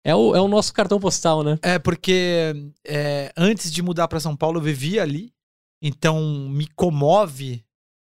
É 0.03 0.15
o, 0.15 0.35
é 0.35 0.41
o 0.41 0.47
nosso 0.47 0.73
cartão 0.73 0.99
postal, 0.99 1.43
né? 1.43 1.57
É, 1.61 1.79
porque 1.79 2.53
é, 2.85 3.31
antes 3.35 3.71
de 3.71 3.81
mudar 3.81 4.07
pra 4.07 4.19
São 4.19 4.35
Paulo, 4.35 4.59
eu 4.59 4.63
vivia 4.63 5.01
ali. 5.01 5.33
Então, 5.81 6.47
me 6.49 6.67
comove 6.75 7.63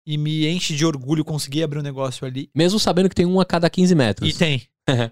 e 0.07 0.19
me 0.19 0.49
enche 0.49 0.75
de 0.75 0.85
orgulho 0.85 1.25
conseguir 1.25 1.63
abrir 1.63 1.79
um 1.79 1.83
negócio 1.83 2.27
ali. 2.27 2.51
Mesmo 2.55 2.81
sabendo 2.81 3.09
que 3.09 3.15
tem 3.15 3.27
um 3.27 3.41
a 3.41 3.45
cada 3.45 3.71
15 3.71 3.95
metros. 3.95 4.29
E 4.29 4.37
tem. 4.37 4.63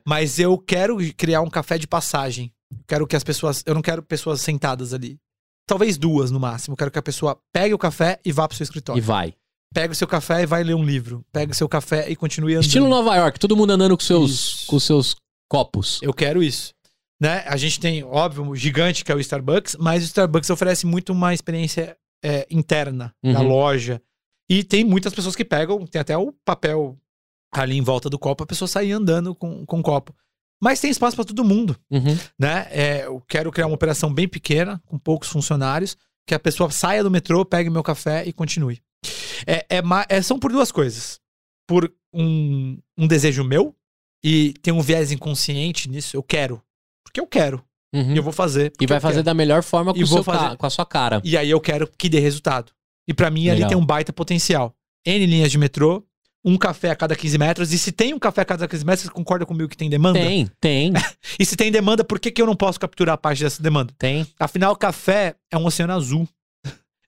Mas 0.05 0.41
eu 0.41 0.59
quero 0.59 0.97
criar 1.15 1.41
um 1.41 1.51
café 1.51 1.79
de 1.79 1.87
passagem. 1.87 2.53
Quero 2.87 3.07
que 3.07 3.15
as 3.15 3.23
pessoas. 3.23 3.63
Eu 3.65 3.75
não 3.75 3.83
quero 3.83 4.03
pessoas 4.03 4.41
sentadas 4.41 4.93
ali. 4.93 5.19
Talvez 5.67 5.97
duas 5.97 6.33
no 6.33 6.41
máximo. 6.41 6.77
Quero 6.77 6.91
que 6.91 6.99
a 6.99 7.03
pessoa 7.03 7.39
pegue 7.53 7.75
o 7.75 7.79
café 7.79 8.19
e 8.25 8.33
vá 8.33 8.49
pro 8.49 8.57
seu 8.57 8.65
escritório. 8.65 8.99
E 8.99 9.03
vai. 9.03 9.35
Pega 9.75 9.93
o 9.93 9.97
seu 9.97 10.07
café 10.09 10.43
e 10.43 10.47
vai 10.47 10.63
ler 10.65 10.75
um 10.75 10.83
livro. 10.85 11.25
Pega 11.33 11.53
o 11.53 11.55
seu 11.55 11.69
café 11.69 12.09
e 12.11 12.17
continue 12.17 12.55
andando. 12.55 12.65
Estilo 12.65 12.89
Nova 12.89 13.15
York, 13.17 13.39
todo 13.39 13.57
mundo 13.57 13.71
andando 13.73 13.97
com 13.97 14.03
seus, 14.03 14.31
Isso. 14.31 14.67
com 14.67 14.81
seus 14.81 15.15
copos. 15.49 15.99
Eu 16.03 16.13
quero 16.15 16.43
isso. 16.43 16.73
Né? 17.21 17.43
A 17.47 17.57
gente 17.57 17.79
tem, 17.81 18.03
óbvio, 18.05 18.49
o 18.49 18.57
gigante 18.57 19.05
que 19.05 19.11
é 19.13 19.15
o 19.15 19.21
Starbucks, 19.21 19.77
mas 19.79 20.03
o 20.03 20.07
Starbucks 20.07 20.49
oferece 20.51 20.87
muito 20.87 21.13
uma 21.13 21.35
experiência 21.35 21.97
é, 22.25 22.47
interna 22.51 23.15
da 23.23 23.41
Uhum. 23.41 23.49
loja. 23.49 24.01
E 24.49 24.65
tem 24.65 24.85
muitas 24.85 25.13
pessoas 25.13 25.37
que 25.37 25.45
pegam, 25.45 25.85
tem 25.87 26.01
até 26.01 26.17
o 26.17 26.33
papel 26.45 26.97
ali 27.53 27.77
em 27.77 27.83
volta 27.83 28.09
do 28.09 28.19
copo, 28.19 28.45
a 28.45 28.47
pessoa 28.47 28.69
sair 28.69 28.93
andando 28.93 29.35
com, 29.35 29.67
com 29.67 29.81
o 29.81 29.83
copo. 29.83 30.15
Mas 30.63 30.81
tem 30.81 30.91
espaço 30.91 31.15
para 31.17 31.25
todo 31.25 31.45
mundo, 31.45 31.77
Uhum. 31.91 32.17
né? 32.39 32.67
É, 32.71 33.05
eu 33.07 33.21
quero 33.29 33.51
criar 33.53 33.67
uma 33.67 33.75
operação 33.75 34.13
bem 34.13 34.27
pequena, 34.27 34.81
com 34.87 34.99
poucos 34.99 35.29
funcionários, 35.29 35.97
que 36.27 36.35
a 36.35 36.39
pessoa 36.39 36.71
saia 36.71 37.03
do 37.03 37.11
metrô, 37.11 37.45
pegue 37.45 37.71
meu 37.71 37.83
café 37.83 38.25
e 38.27 38.33
continue. 38.33 38.81
É, 39.47 39.67
é 39.69 39.83
é- 40.09 40.23
são 40.23 40.39
por 40.39 40.53
duas 40.53 40.71
coisas. 40.73 41.21
Por 41.67 41.93
um, 42.13 42.79
um 42.97 43.07
desejo 43.07 43.45
meu, 43.45 43.75
e 44.25 44.55
tem 44.63 44.73
um 44.73 44.81
viés 44.81 45.13
inconsciente 45.13 45.89
nisso, 45.89 46.17
eu 46.17 46.23
quero. 46.23 46.63
Porque 47.05 47.21
eu 47.21 47.27
quero. 47.27 47.63
Uhum. 47.95 48.13
E 48.15 48.17
eu 48.17 48.23
vou 48.23 48.33
fazer. 48.33 48.73
E 48.81 48.87
vai 48.87 49.01
fazer 49.01 49.17
quero. 49.17 49.25
da 49.25 49.35
melhor 49.35 49.63
forma 49.63 49.95
com, 49.95 50.07
seu 50.07 50.23
fazer- 50.23 50.57
com 50.57 50.67
a 50.67 50.71
sua 50.71 50.85
cara. 50.85 51.21
E 51.25 51.37
aí 51.37 51.51
eu 51.51 51.61
quero 51.61 51.91
que 51.97 52.09
dê 52.09 52.19
resultado. 52.21 52.73
E 53.07 53.15
pra 53.15 53.31
mim 53.31 53.49
ali 53.49 53.57
Legal. 53.57 53.69
tem 53.71 53.79
um 53.79 53.85
baita 53.87 54.13
potencial. 54.13 54.75
N 55.07 55.25
linhas 55.25 55.51
de 55.51 55.57
metrô, 55.57 56.05
um 56.45 56.59
café 56.59 56.91
a 56.91 56.97
cada 56.97 57.17
15 57.17 57.39
metros. 57.39 57.73
E 57.73 57.79
se 57.79 57.91
tem 57.91 58.13
um 58.13 58.19
café 58.19 58.43
a 58.43 58.45
cada 58.45 58.69
15 58.69 58.85
metros, 58.85 59.05
você 59.07 59.11
concorda 59.11 59.47
comigo 59.47 59.69
que 59.69 59.77
tem 59.77 59.89
demanda? 59.89 60.19
Tem, 60.19 60.51
tem, 60.61 60.93
E 61.39 61.47
se 61.47 61.57
tem 61.57 61.73
demanda, 61.73 62.05
por 62.05 62.19
que, 62.21 62.31
que 62.31 62.43
eu 62.43 62.47
não 62.47 62.57
posso 62.57 62.79
capturar 62.79 63.15
a 63.15 63.19
parte 63.19 63.43
dessa 63.43 63.63
demanda? 63.63 63.95
tem. 63.99 64.27
Afinal, 64.39 64.77
café 64.77 65.35
é 65.51 65.57
um 65.57 65.65
oceano 65.65 65.95
azul 65.95 66.29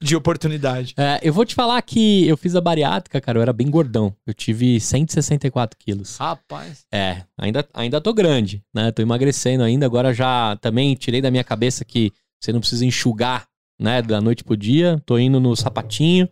de 0.03 0.17
oportunidade. 0.17 0.95
É, 0.97 1.21
eu 1.23 1.33
vou 1.33 1.45
te 1.45 1.55
falar 1.55 1.81
que 1.83 2.27
eu 2.27 2.37
fiz 2.37 2.57
a 2.57 2.61
bariátrica, 2.61 3.21
cara, 3.21 3.39
eu 3.39 3.43
era 3.43 3.53
bem 3.53 3.71
gordão. 3.71 4.15
Eu 4.27 4.33
tive 4.33 4.81
164 4.81 5.79
quilos. 5.79 6.17
Rapaz. 6.17 6.85
É, 6.93 7.23
ainda, 7.39 7.67
ainda 7.75 8.01
tô 8.01 8.13
grande, 8.15 8.63
né? 8.75 8.91
Tô 8.93 9.03
emagrecendo 9.03 9.63
ainda. 9.63 9.85
Agora 9.85 10.15
já 10.15 10.57
também 10.61 10.95
tirei 10.95 11.21
da 11.21 11.31
minha 11.31 11.45
cabeça 11.45 11.85
que 11.85 12.13
você 12.41 12.53
não 12.53 12.61
precisa 12.61 12.85
enxugar, 12.87 13.47
né? 13.79 14.01
Da 14.01 14.21
noite 14.21 14.43
pro 14.43 14.57
dia. 14.57 15.03
Tô 15.05 15.19
indo 15.19 15.39
no 15.39 15.55
sapatinho, 15.55 16.27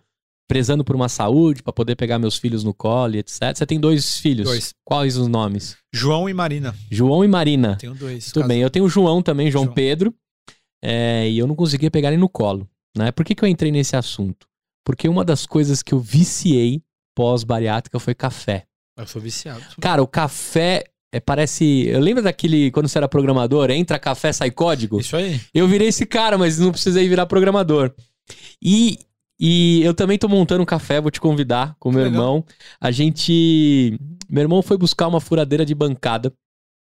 prezando 0.48 0.82
por 0.82 0.96
uma 0.96 1.08
saúde, 1.08 1.62
pra 1.62 1.72
poder 1.72 1.94
pegar 1.94 2.18
meus 2.18 2.38
filhos 2.38 2.64
no 2.64 2.72
colo, 2.72 3.16
e 3.16 3.18
etc. 3.18 3.54
Você 3.54 3.66
tem 3.66 3.78
dois 3.78 4.16
filhos? 4.18 4.46
Dois. 4.46 4.72
Quais 4.82 5.18
os 5.18 5.28
nomes? 5.28 5.76
João 5.92 6.26
e 6.26 6.32
Marina. 6.32 6.74
João 6.90 7.22
e 7.22 7.28
Marina. 7.28 7.76
Tenho 7.76 7.94
dois. 7.94 8.32
Tudo 8.32 8.48
bem, 8.48 8.62
eu 8.62 8.70
tenho 8.70 8.86
o 8.86 8.88
João 8.88 9.20
também, 9.20 9.50
João, 9.50 9.64
João. 9.64 9.74
Pedro. 9.74 10.14
é, 10.82 11.28
e 11.28 11.36
eu 11.36 11.46
não 11.46 11.54
conseguia 11.54 11.90
pegar 11.90 12.08
ele 12.08 12.16
no 12.16 12.28
colo. 12.30 12.66
Né? 12.98 13.12
Por 13.12 13.24
que, 13.24 13.34
que 13.34 13.44
eu 13.44 13.48
entrei 13.48 13.70
nesse 13.72 13.96
assunto? 13.96 14.46
Porque 14.84 15.08
uma 15.08 15.24
das 15.24 15.46
coisas 15.46 15.82
que 15.82 15.94
eu 15.94 16.00
viciei 16.00 16.82
pós-bariátrica 17.14 17.98
foi 17.98 18.14
café. 18.14 18.64
Eu 18.96 19.06
sou 19.06 19.22
viciado. 19.22 19.62
Cara, 19.80 20.02
o 20.02 20.06
café 20.06 20.84
é, 21.12 21.20
parece. 21.20 21.86
Eu 21.86 22.00
lembro 22.00 22.22
daquele. 22.22 22.70
Quando 22.70 22.88
você 22.88 22.98
era 22.98 23.08
programador, 23.08 23.70
entra 23.70 23.98
café, 23.98 24.32
sai 24.32 24.50
código. 24.50 25.00
Isso 25.00 25.16
aí. 25.16 25.40
Eu 25.54 25.66
virei 25.66 25.88
esse 25.88 26.04
cara, 26.04 26.36
mas 26.36 26.58
não 26.58 26.70
precisei 26.70 27.08
virar 27.08 27.26
programador. 27.26 27.94
E, 28.62 28.98
e 29.40 29.82
eu 29.82 29.94
também 29.94 30.18
tô 30.18 30.28
montando 30.28 30.62
um 30.62 30.66
café, 30.66 31.00
vou 31.00 31.10
te 31.10 31.20
convidar 31.20 31.76
com 31.78 31.90
meu 31.90 32.04
legal. 32.04 32.12
irmão. 32.12 32.44
A 32.80 32.90
gente. 32.90 33.98
Meu 34.28 34.42
irmão 34.42 34.62
foi 34.62 34.76
buscar 34.76 35.08
uma 35.08 35.20
furadeira 35.20 35.64
de 35.64 35.74
bancada 35.74 36.32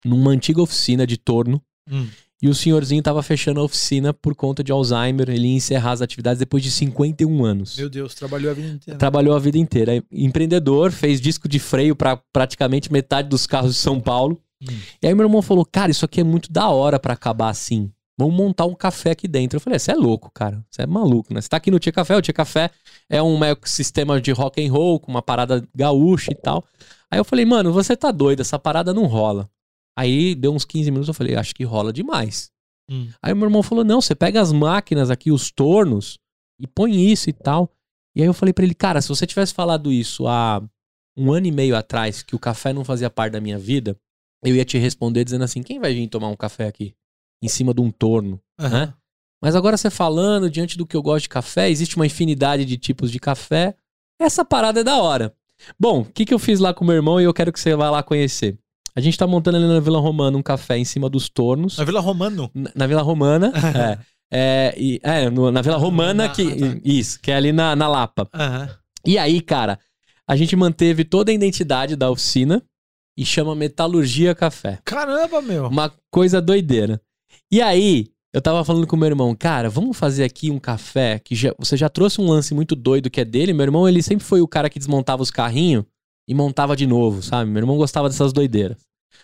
numa 0.05 0.31
antiga 0.31 0.61
oficina 0.61 1.07
de 1.07 1.17
torno. 1.17 1.63
Hum. 1.91 2.09
E 2.43 2.49
o 2.49 2.55
senhorzinho 2.55 3.03
tava 3.03 3.23
fechando 3.23 3.61
a 3.61 3.63
oficina 3.63 4.15
por 4.15 4.35
conta 4.35 4.65
de 4.65 4.73
Alzheimer. 4.73 5.29
Ele 5.29 5.49
ia 5.49 5.57
encerrar 5.57 5.93
as 5.93 6.01
atividades 6.01 6.39
depois 6.39 6.63
de 6.63 6.71
51 6.71 7.45
anos. 7.45 7.77
Meu 7.77 7.91
Deus, 7.91 8.15
trabalhou 8.15 8.51
a 8.51 8.55
vida 8.55 8.69
inteira. 8.69 8.99
Trabalhou 8.99 9.37
a 9.37 9.39
vida 9.39 9.59
inteira. 9.59 9.97
É 9.97 10.03
Empreendedor, 10.11 10.91
fez 10.91 11.21
disco 11.21 11.47
de 11.47 11.59
freio 11.59 11.95
para 11.95 12.17
praticamente 12.33 12.91
metade 12.91 13.29
dos 13.29 13.47
carros 13.47 13.75
de 13.75 13.81
São 13.81 14.01
Paulo. 14.01 14.41
Hum. 14.63 14.75
E 15.03 15.07
aí 15.07 15.15
meu 15.15 15.27
irmão 15.27 15.43
falou: 15.43 15.67
Cara, 15.67 15.91
isso 15.91 16.05
aqui 16.05 16.21
é 16.21 16.25
muito 16.25 16.51
da 16.51 16.69
hora 16.69 16.99
pra 16.99 17.13
acabar 17.13 17.51
assim. 17.51 17.93
Vamos 18.17 18.35
montar 18.35 18.67
um 18.67 18.75
café 18.75 19.11
aqui 19.11 19.29
dentro. 19.29 19.57
Eu 19.57 19.61
falei: 19.61 19.79
Você 19.79 19.93
é 19.93 19.95
louco, 19.95 20.31
cara. 20.33 20.65
Você 20.71 20.83
é 20.83 20.87
maluco, 20.87 21.35
né? 21.35 21.43
Você 21.43 21.49
tá 21.49 21.59
aqui 21.59 21.71
no 21.71 21.79
Tia 21.79 21.93
Café. 21.93 22.17
O 22.17 22.23
Tia 22.23 22.35
Café 22.35 22.71
é 23.09 23.23
um 23.23 23.43
ecossistema 23.45 24.19
de 24.19 24.33
rock 24.33 24.67
and 24.67 24.73
roll, 24.73 24.99
com 24.99 25.11
uma 25.11 25.23
parada 25.23 25.63
gaúcha 25.75 26.33
e 26.33 26.35
tal. 26.35 26.65
Aí 27.11 27.19
eu 27.19 27.25
falei: 27.25 27.45
Mano, 27.45 27.71
você 27.73 27.95
tá 27.95 28.11
doido. 28.11 28.41
Essa 28.41 28.59
parada 28.59 28.95
não 28.95 29.05
rola. 29.05 29.49
Aí 30.01 30.35
deu 30.35 30.55
uns 30.55 30.65
15 30.65 30.91
minutos. 30.91 31.09
Eu 31.09 31.15
falei: 31.15 31.37
Acho 31.37 31.55
que 31.55 31.63
rola 31.63 31.93
demais. 31.93 32.51
Hum. 32.91 33.09
Aí 33.23 33.35
meu 33.35 33.45
irmão 33.45 33.63
falou: 33.63 33.85
não, 33.85 34.01
você 34.01 34.15
pega 34.15 34.41
as 34.41 34.51
máquinas 34.51 35.11
aqui, 35.11 35.31
os 35.31 35.51
tornos, 35.51 36.19
e 36.59 36.67
põe 36.67 37.11
isso 37.11 37.29
e 37.29 37.33
tal. 37.33 37.71
E 38.17 38.23
aí 38.23 38.27
eu 38.27 38.35
falei 38.35 38.53
pra 38.53 38.65
ele, 38.65 38.75
cara, 38.75 39.01
se 39.01 39.09
você 39.09 39.27
tivesse 39.27 39.55
falado 39.55 39.93
isso 39.93 40.27
há 40.27 40.61
um 41.17 41.31
ano 41.33 41.47
e 41.47 41.53
meio 41.53 41.77
atrás, 41.77 42.23
que 42.23 42.35
o 42.35 42.39
café 42.39 42.73
não 42.73 42.85
fazia 42.85 43.09
parte 43.09 43.35
da 43.35 43.41
minha 43.41 43.59
vida, 43.59 43.97
eu 44.45 44.57
ia 44.57 44.65
te 44.65 44.79
responder 44.79 45.23
dizendo 45.23 45.45
assim: 45.45 45.63
quem 45.63 45.79
vai 45.79 45.93
vir 45.93 46.09
tomar 46.09 46.29
um 46.29 46.37
café 46.37 46.67
aqui? 46.67 46.95
Em 47.43 47.49
cima 47.49 47.73
de 47.73 47.81
um 47.81 47.91
torno. 47.91 48.41
Aham. 48.59 48.87
Né? 48.87 48.95
Mas 49.43 49.55
agora 49.55 49.77
você 49.77 49.89
falando, 49.89 50.51
diante 50.51 50.77
do 50.77 50.87
que 50.87 50.95
eu 50.95 51.03
gosto 51.03 51.23
de 51.23 51.29
café, 51.31 51.71
existe 51.71 51.97
uma 51.97 52.05
infinidade 52.05 52.65
de 52.65 52.77
tipos 52.77 53.11
de 53.11 53.19
café. 53.19 53.75
Essa 54.19 54.45
parada 54.45 54.81
é 54.81 54.85
da 54.85 54.99
hora. 55.01 55.35
Bom, 55.79 56.01
o 56.01 56.05
que, 56.05 56.27
que 56.27 56.35
eu 56.35 56.39
fiz 56.39 56.61
lá 56.61 56.75
com 56.75 56.85
meu 56.85 56.95
irmão 56.95 57.19
e 57.21 57.25
eu 57.25 57.33
quero 57.33 57.51
que 57.51 57.59
você 57.59 57.75
vá 57.75 57.91
lá 57.91 58.03
conhecer. 58.03 58.59
A 58.95 59.01
gente 59.01 59.17
tá 59.19 59.27
montando 59.27 59.57
ali 59.57 59.67
na 59.67 59.81
Vila 59.81 59.99
Romana 60.01 60.37
um 60.37 60.43
café 60.43 60.77
em 60.79 60.85
cima 60.85 61.09
dos 61.09 61.29
tornos. 61.29 61.79
Na 61.79 61.85
Vila 61.85 62.01
Romano. 62.01 62.51
Na, 62.55 62.71
na 62.75 62.87
Vila 62.87 63.03
Romana. 63.03 63.53
é. 63.99 63.99
É, 64.33 64.75
e- 64.79 65.01
é, 65.03 65.29
no- 65.29 65.51
na 65.51 65.61
Vila 65.61 65.77
Romana, 65.77 66.25
Na- 66.29 66.33
que, 66.33 66.43
ah, 66.43 66.57
tá. 66.75 66.81
isso, 66.85 67.19
que 67.21 67.31
é 67.33 67.35
ali 67.37 67.53
na, 67.53 67.75
na 67.75 67.89
Lapa. 67.89 68.29
Aham. 68.33 68.69
E 69.05 69.19
aí, 69.19 69.41
cara, 69.41 69.79
a 70.29 70.37
gente 70.37 70.55
manteve 70.55 71.05
toda 71.05 71.33
a 71.33 71.35
identidade 71.35 71.97
da 71.97 72.09
oficina 72.11 72.63
e 73.19 73.25
chama 73.25 73.55
Metalurgia 73.57 74.35
Café. 74.35 74.79
Caramba, 74.85 75.43
meu. 75.43 75.67
Uma 75.67 75.93
coisa 76.13 76.41
doideira. 76.41 77.01
E 77.51 77.61
aí, 77.61 78.07
eu 78.33 78.41
tava 78.41 78.65
falando 78.65 78.87
com 78.87 78.97
meu 78.97 79.09
irmão, 79.09 79.35
cara, 79.35 79.69
vamos 79.69 79.97
fazer 79.97 80.23
aqui 80.23 80.49
um 80.51 80.59
café 80.61 81.19
que 81.19 81.35
já- 81.35 81.55
você 81.59 81.77
já 81.77 81.89
trouxe 81.89 82.21
um 82.21 82.29
lance 82.29 82.55
muito 82.55 82.77
doido 82.77 83.11
que 83.11 83.21
é 83.21 83.25
dele. 83.25 83.53
Meu 83.53 83.65
irmão, 83.65 83.89
ele 83.89 84.01
sempre 84.03 84.25
foi 84.25 84.41
o 84.41 84.47
cara 84.47 84.71
que 84.71 84.79
desmontava 84.79 85.23
os 85.23 85.31
carrinhos 85.33 85.85
e 86.29 86.35
montava 86.35 86.77
de 86.77 86.87
novo, 86.87 87.23
sabe? 87.23 87.51
Meu 87.51 87.61
irmão 87.61 87.77
gostava 87.77 88.09
dessas 88.09 88.33
doideiras. 88.33 88.79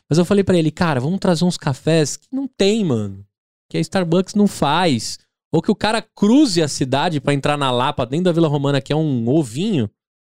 Mas 0.08 0.18
eu 0.18 0.24
falei 0.24 0.44
pra 0.44 0.56
ele, 0.56 0.70
cara, 0.70 1.00
vamos 1.00 1.18
trazer 1.18 1.44
uns 1.44 1.56
cafés 1.56 2.16
que 2.16 2.28
não 2.32 2.48
tem, 2.48 2.84
mano. 2.84 3.24
Que 3.70 3.76
a 3.76 3.80
Starbucks 3.80 4.34
não 4.34 4.46
faz. 4.46 5.18
Ou 5.52 5.62
que 5.62 5.70
o 5.70 5.74
cara 5.74 6.02
cruze 6.02 6.62
a 6.62 6.68
cidade 6.68 7.20
pra 7.20 7.34
entrar 7.34 7.56
na 7.56 7.70
Lapa, 7.70 8.04
dentro 8.04 8.24
da 8.24 8.32
Vila 8.32 8.48
Romana, 8.48 8.80
que 8.80 8.92
é 8.92 8.96
um 8.96 9.28
ovinho, 9.28 9.90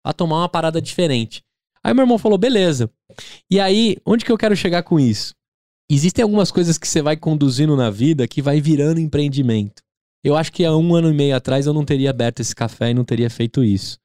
pra 0.03 0.13
tomar 0.13 0.39
uma 0.39 0.49
parada 0.49 0.81
diferente. 0.81 1.43
Aí 1.83 1.93
meu 1.93 2.03
irmão 2.03 2.17
falou, 2.17 2.37
beleza. 2.37 2.89
E 3.49 3.59
aí, 3.59 3.97
onde 4.05 4.25
que 4.25 4.31
eu 4.31 4.37
quero 4.37 4.55
chegar 4.55 4.83
com 4.83 4.99
isso? 4.99 5.33
Existem 5.89 6.21
algumas 6.21 6.51
coisas 6.51 6.77
que 6.77 6.87
você 6.87 7.01
vai 7.01 7.15
conduzindo 7.15 7.75
na 7.75 7.89
vida 7.89 8.27
que 8.27 8.41
vai 8.41 8.59
virando 8.59 8.99
empreendimento. 8.99 9.81
Eu 10.23 10.35
acho 10.35 10.51
que 10.51 10.65
há 10.65 10.75
um 10.75 10.93
ano 10.93 11.09
e 11.09 11.13
meio 11.13 11.35
atrás 11.35 11.65
eu 11.65 11.73
não 11.73 11.85
teria 11.85 12.09
aberto 12.09 12.41
esse 12.41 12.53
café 12.53 12.89
e 12.89 12.93
não 12.93 13.05
teria 13.05 13.29
feito 13.29 13.63
isso. 13.63 13.97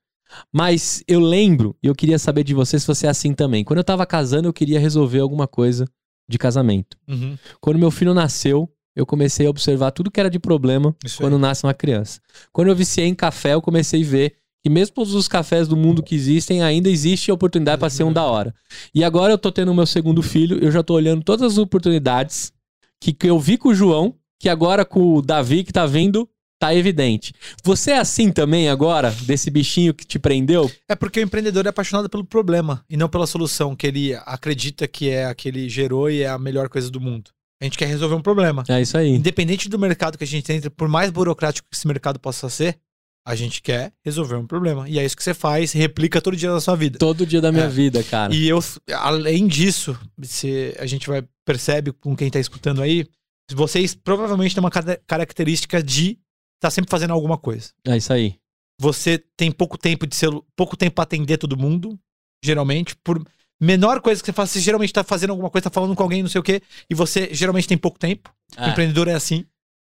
Mas 0.53 1.03
eu 1.07 1.21
lembro, 1.21 1.77
e 1.83 1.87
eu 1.87 1.95
queria 1.95 2.19
saber 2.19 2.45
de 2.45 2.55
você 2.55 2.79
se 2.79 2.87
você 2.87 3.07
é 3.07 3.11
assim 3.11 3.35
também. 3.35 3.65
Quando 3.65 3.79
eu 3.79 3.85
tava 3.85 4.07
casando, 4.07 4.49
eu 4.49 4.53
queria 4.53 4.81
resolver 4.81 5.21
alguma 5.21 5.47
coisa 5.47 5.87
de 6.29 6.39
casamento. 6.39 6.97
Uhum. 7.09 7.37
Quando 7.61 7.79
meu 7.79 7.91
filho 7.91 8.15
nasceu, 8.15 8.71
eu 8.95 9.07
comecei 9.07 9.47
a 9.47 9.51
observar 9.51 9.91
tudo 9.91 10.11
que 10.11 10.21
era 10.21 10.31
de 10.31 10.39
problema 10.39 10.95
Isso 11.05 11.19
quando 11.19 11.37
aí. 11.37 11.41
nasce 11.41 11.65
uma 11.65 11.75
criança. 11.75 12.21
Quando 12.53 12.69
eu 12.69 12.77
viciei 12.77 13.07
em 13.07 13.15
café, 13.15 13.55
eu 13.55 13.63
comecei 13.63 14.03
a 14.03 14.07
ver 14.07 14.37
que 14.63 14.71
mesmo 14.71 14.95
todos 14.95 15.15
os 15.15 15.27
cafés 15.27 15.67
do 15.67 15.77
mundo 15.77 16.03
que 16.03 16.15
existem, 16.15 16.63
ainda 16.63 16.89
existe 16.89 17.31
a 17.31 17.35
oportunidade 17.35 17.81
para 17.81 17.91
ser 17.91 18.05
um 18.05 18.13
da 18.13 18.23
hora. 18.23 18.55
E 18.95 19.03
agora 19.03 19.33
eu 19.33 19.39
tô 19.39 19.51
tendo 19.51 19.73
o 19.73 19.75
meu 19.75 19.87
segundo 19.87 20.23
filho, 20.23 20.63
eu 20.63 20.71
já 20.71 20.83
tô 20.85 20.95
olhando 20.95 21.25
todas 21.25 21.53
as 21.53 21.59
oportunidades 21.59 22.53
que, 23.01 23.13
que 23.13 23.29
eu 23.29 23.41
vi 23.41 23.59
com 23.59 23.71
o 23.71 23.75
João, 23.75 24.15
que 24.39 24.49
agora 24.49 24.85
com 24.85 25.15
o 25.15 25.23
Davi 25.23 25.65
que 25.65 25.73
tá 25.73 25.85
vindo, 25.85 26.29
tá 26.67 26.75
evidente. 26.75 27.33
Você 27.65 27.91
é 27.91 27.99
assim 27.99 28.31
também 28.31 28.69
agora, 28.69 29.11
desse 29.23 29.51
bichinho 29.51 29.93
que 29.93 30.05
te 30.07 30.19
prendeu? 30.19 30.71
É 30.89 30.95
porque 30.95 31.19
o 31.19 31.23
empreendedor 31.23 31.67
é 31.67 31.71
apaixonado 31.71 32.09
pelo 32.09 32.25
problema 32.25 32.85
e 32.89 32.97
não 32.97 33.09
pela 33.09 33.27
solução 33.27 33.75
que 33.75 33.87
ele 33.87 34.15
acredita 34.27 34.87
que 34.87 35.11
é 35.11 35.27
a 35.27 35.35
que 35.35 35.49
ele 35.49 35.69
gerou 35.69 36.09
e 36.11 36.23
é 36.23 36.29
a 36.29 36.39
melhor 36.39 36.69
coisa 36.69 36.89
do 36.91 37.01
mundo. 37.01 37.31
A 37.61 37.65
gente 37.65 37.77
quer 37.79 37.87
resolver 37.87 38.15
um 38.15 38.23
problema. 38.23 38.63
É 38.69 38.81
isso 38.81 38.97
aí. 38.97 39.09
Independente 39.09 39.69
do 39.69 39.79
mercado 39.79 40.17
que 40.19 40.25
a 40.25 40.27
gente 40.27 40.53
entra, 40.53 40.71
por 40.71 40.89
mais 40.89 41.11
burocrático 41.11 41.69
que 41.71 41.77
esse 41.77 41.87
mercado 41.87 42.19
possa 42.21 42.49
ser, 42.49 42.77
A 43.25 43.37
gente 43.37 43.63
quer 43.63 43.93
resolver 44.05 44.35
um 44.35 44.47
problema. 44.49 44.89
E 44.89 44.99
é 44.99 45.05
isso 45.05 45.17
que 45.17 45.23
você 45.23 45.33
faz, 45.33 45.71
replica 45.71 46.21
todo 46.21 46.37
dia 46.37 46.51
da 46.51 46.61
sua 46.61 46.75
vida. 46.75 46.99
Todo 46.99 47.25
dia 47.25 47.41
da 47.41 47.53
minha 47.53 47.67
É. 47.67 47.69
vida, 47.69 48.03
cara. 48.03 48.35
E 48.35 48.49
eu, 48.49 48.59
além 48.93 49.47
disso, 49.47 49.97
se 50.23 50.75
a 50.77 50.87
gente 50.87 51.07
vai 51.07 51.23
percebe 51.47 51.93
com 51.93 52.17
quem 52.17 52.29
tá 52.29 52.41
escutando 52.41 52.83
aí, 52.83 53.07
vocês 53.53 53.95
provavelmente 53.95 54.57
têm 54.57 54.61
uma 54.65 54.73
cara- 54.73 55.01
característica 55.07 55.81
de 55.81 56.19
estar 56.63 56.71
sempre 56.71 56.91
fazendo 56.91 57.13
alguma 57.13 57.37
coisa. 57.37 57.71
É 57.87 57.97
isso 57.97 58.13
aí. 58.13 58.37
Você 58.81 59.19
tem 59.37 59.51
pouco 59.53 59.77
tempo 59.79 60.07
de 60.07 60.17
celu 60.17 60.45
pouco 60.57 60.77
tempo 60.77 60.95
pra 60.97 61.05
atender 61.05 61.37
todo 61.39 61.57
mundo, 61.57 61.99
geralmente, 62.45 62.97
por 62.97 63.23
menor 63.61 64.01
coisa 64.01 64.21
que 64.21 64.27
você 64.27 64.33
faça, 64.33 64.55
você 64.55 64.61
geralmente 64.61 64.93
tá 64.93 65.05
fazendo 65.05 65.31
alguma 65.31 65.51
coisa, 65.51 65.65
tá 65.65 65.71
falando 65.71 65.95
com 65.95 66.03
alguém, 66.03 66.23
não 66.23 66.29
sei 66.31 66.41
o 66.41 66.45
quê, 66.45 66.61
e 66.91 66.95
você 66.95 67.29
geralmente 67.33 67.69
tem 67.69 67.79
pouco 67.79 67.99
tempo. 67.99 68.33
É. 68.57 68.71
Empreendedor 68.71 69.09
é 69.09 69.15
assim. 69.15 69.45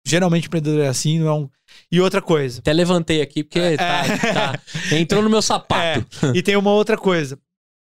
Geralmente 0.05 0.47
empreendedor 0.47 0.81
é 0.83 0.87
assim, 0.89 1.17
não 1.19 1.27
é 1.27 1.33
um... 1.33 1.49
E 1.91 2.01
outra 2.01 2.21
coisa. 2.21 2.59
Até 2.59 2.73
levantei 2.73 3.21
aqui 3.21 3.43
porque 3.43 3.77
tá, 3.77 4.05
É. 4.05 4.33
tá- 4.33 4.61
entrou 4.97 5.23
no 5.23 5.29
meu 5.29 5.41
sapato. 5.41 6.05
E 6.35 6.43
tem 6.43 6.55
uma 6.57 6.71
outra 6.71 6.97
coisa. 6.97 7.39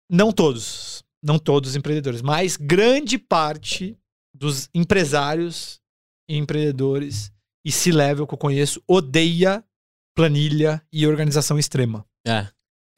Não 0.09 0.31
todos, 0.31 1.03
não 1.23 1.39
todos 1.39 1.71
os 1.71 1.77
empreendedores, 1.77 2.21
mas 2.23 2.57
grande 2.57 3.17
parte 3.19 3.97
dos 4.35 4.69
empresários 4.75 5.81
e 6.29 6.37
empreendedores 6.37 7.33
e 7.65 7.71
C-level 7.73 8.27
que 8.27 8.35
eu 8.35 8.39
conheço 8.39 8.83
odeia 8.89 9.63
planilha 10.17 10.83
e 10.93 11.07
organização 11.07 11.59
extrema. 11.59 12.05
É. 12.27 12.47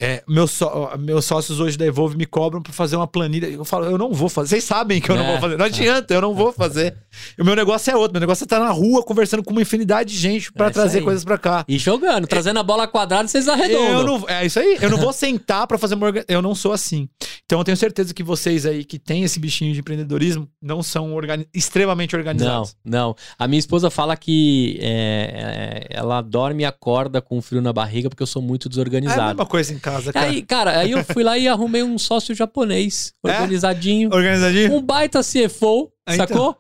É, 0.05 0.25
meus, 0.27 0.51
só- 0.51 0.97
meus 0.99 1.25
sócios 1.25 1.61
hoje 1.61 1.79
da 1.79 1.87
Evolve 1.87 2.17
me 2.17 2.27
cobram 2.27 2.61
pra 2.61 2.73
fazer 2.73 2.97
uma 2.97 3.07
planilha. 3.07 3.47
Eu 3.47 3.65
falo, 3.65 3.85
eu 3.85 3.97
não 3.97 4.13
vou 4.13 4.29
fazer. 4.29 4.49
Vocês 4.49 4.65
sabem 4.65 5.01
que 5.01 5.09
eu 5.09 5.15
não 5.15 5.23
É. 5.25 5.31
vou 5.31 5.41
fazer. 5.41 5.57
Não 5.57 5.65
adianta, 5.65 6.13
eu 6.15 6.21
não 6.21 6.35
vou 6.35 6.53
fazer. 6.53 6.97
O 7.39 7.45
meu 7.45 7.55
negócio 7.55 7.89
é 7.93 7.95
outro. 7.97 8.13
Meu 8.13 8.21
negócio 8.21 8.43
é 8.43 8.47
estar 8.47 8.59
na 8.59 8.71
rua 8.71 9.05
conversando 9.05 9.45
com 9.45 9.53
uma 9.53 9.63
infinidade 9.63 10.13
de 10.13 10.19
gente 10.19 10.53
pra 10.53 10.67
É 10.67 10.71
trazer 10.71 11.03
coisas 11.03 11.23
pra 11.25 11.39
cá. 11.39 11.65
E 11.69 11.79
jogando, 11.79 12.27
trazendo 12.27 12.59
a 12.59 12.63
bola 12.65 12.89
quadrada, 12.89 13.29
vocês 13.29 13.47
arredondam. 13.47 14.01
Eu 14.01 14.05
não, 14.05 14.29
é 14.29 14.45
isso 14.45 14.59
aí. 14.59 14.77
Eu 14.83 14.91
não 14.91 14.99
vou 14.99 15.13
sentar 15.13 15.69
pra 15.69 15.79
fazer 15.79 15.95
uma 15.95 16.13
Eu 16.27 16.43
não 16.43 16.53
sou 16.55 16.73
assim. 16.73 17.09
Então 17.53 17.61
eu 17.61 17.65
tenho 17.65 17.77
certeza 17.77 18.15
que 18.15 18.23
vocês 18.23 18.65
aí 18.65 18.83
que 18.83 18.99
têm 18.99 19.25
esse 19.25 19.39
bichinho 19.39 19.75
de 19.75 19.81
empreendedorismo 19.81 20.49
não 20.63 20.83
são 20.83 21.13
organi- 21.13 21.47
extremamente 21.53 22.15
Não, 22.15 22.19
organizados. 22.21 22.75
não. 22.83 23.15
A 23.39 23.47
minha 23.47 23.59
esposa 23.59 23.91
fala 23.91 24.17
que 24.17 24.79
é, 24.81 25.85
é, 25.91 25.99
ela 25.99 26.23
dorme 26.23 26.63
e 26.63 26.65
acorda 26.65 27.21
com 27.21 27.43
frio 27.43 27.61
na 27.61 27.71
barriga 27.71 28.09
porque 28.09 28.23
eu 28.23 28.27
sou 28.27 28.41
muito 28.41 28.65
É 28.65 28.69
a 28.69 28.71
desorganizado. 28.71 29.29
mesma 29.29 29.45
coisa 29.45 29.71
em 29.75 29.79
casa, 29.79 30.15
cara. 30.15 30.25
Aí, 30.31 30.41
cara, 30.41 30.79
aí 30.79 30.93
eu 30.93 31.05
fui 31.05 31.23
lá 31.23 31.37
e 31.37 31.47
arrumei 31.47 31.83
um 31.83 31.99
sócio 31.99 32.35
japonês, 32.35 33.13
É? 33.23 33.33
organizadinho. 33.33 34.09
Organizadinho? 34.15 34.73
Um 34.75 34.81
baita 34.81 35.21
CFO, 35.23 35.93
Ah, 36.07 36.15
então. 36.15 36.27
sacou? 36.27 36.57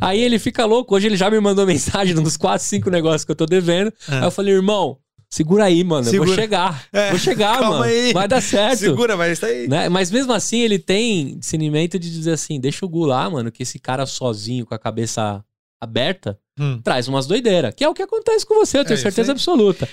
Aí 0.00 0.20
ele 0.20 0.38
fica 0.38 0.64
louco. 0.64 0.94
Hoje 0.94 1.08
ele 1.08 1.16
já 1.16 1.28
me 1.28 1.40
mandou 1.40 1.66
mensagem 2.06 2.16
uns 2.16 2.36
4, 2.36 2.64
5 2.64 2.88
negócios 2.88 3.24
que 3.24 3.32
eu 3.32 3.36
tô 3.36 3.46
devendo. 3.46 3.92
É. 4.08 4.18
Aí 4.18 4.22
eu 4.22 4.30
falei, 4.30 4.54
irmão, 4.54 4.96
segura 5.30 5.64
aí, 5.64 5.82
mano. 5.84 6.06
Eu 6.06 6.10
Segura. 6.10 6.26
vou 6.28 6.34
chegar. 6.36 6.86
É, 6.92 7.10
Vou 7.10 7.18
chegar, 7.18 7.58
calma 7.58 7.70
mano. 7.78 7.84
aí. 7.84 8.12
Vai 8.12 8.26
dar 8.28 8.40
certo. 8.40 8.78
Segura, 8.78 9.16
mas 9.16 9.32
isso 9.38 9.46
aí. 9.46 9.68
Né? 9.68 9.88
Mas 9.88 10.10
mesmo 10.10 10.32
assim, 10.32 10.60
ele 10.60 10.78
tem 10.78 11.38
discernimento 11.38 11.98
de 11.98 12.10
dizer 12.10 12.32
assim: 12.32 12.58
deixa 12.60 12.84
o 12.84 12.88
Gu 12.88 13.06
lá, 13.06 13.28
mano, 13.28 13.50
que 13.52 13.62
esse 13.62 13.78
cara 13.78 14.06
sozinho, 14.06 14.64
com 14.66 14.74
a 14.74 14.78
cabeça 14.78 15.44
aberta, 15.80 16.38
Hum. 16.58 16.80
traz 16.82 17.06
umas 17.06 17.26
doideiras. 17.26 17.74
Que 17.76 17.84
é 17.84 17.88
o 17.88 17.92
que 17.94 18.02
acontece 18.02 18.46
com 18.46 18.54
você, 18.54 18.78
eu 18.78 18.84
tenho 18.84 18.98
É 18.98 19.02
certeza 19.02 19.32
absoluta. 19.32 19.86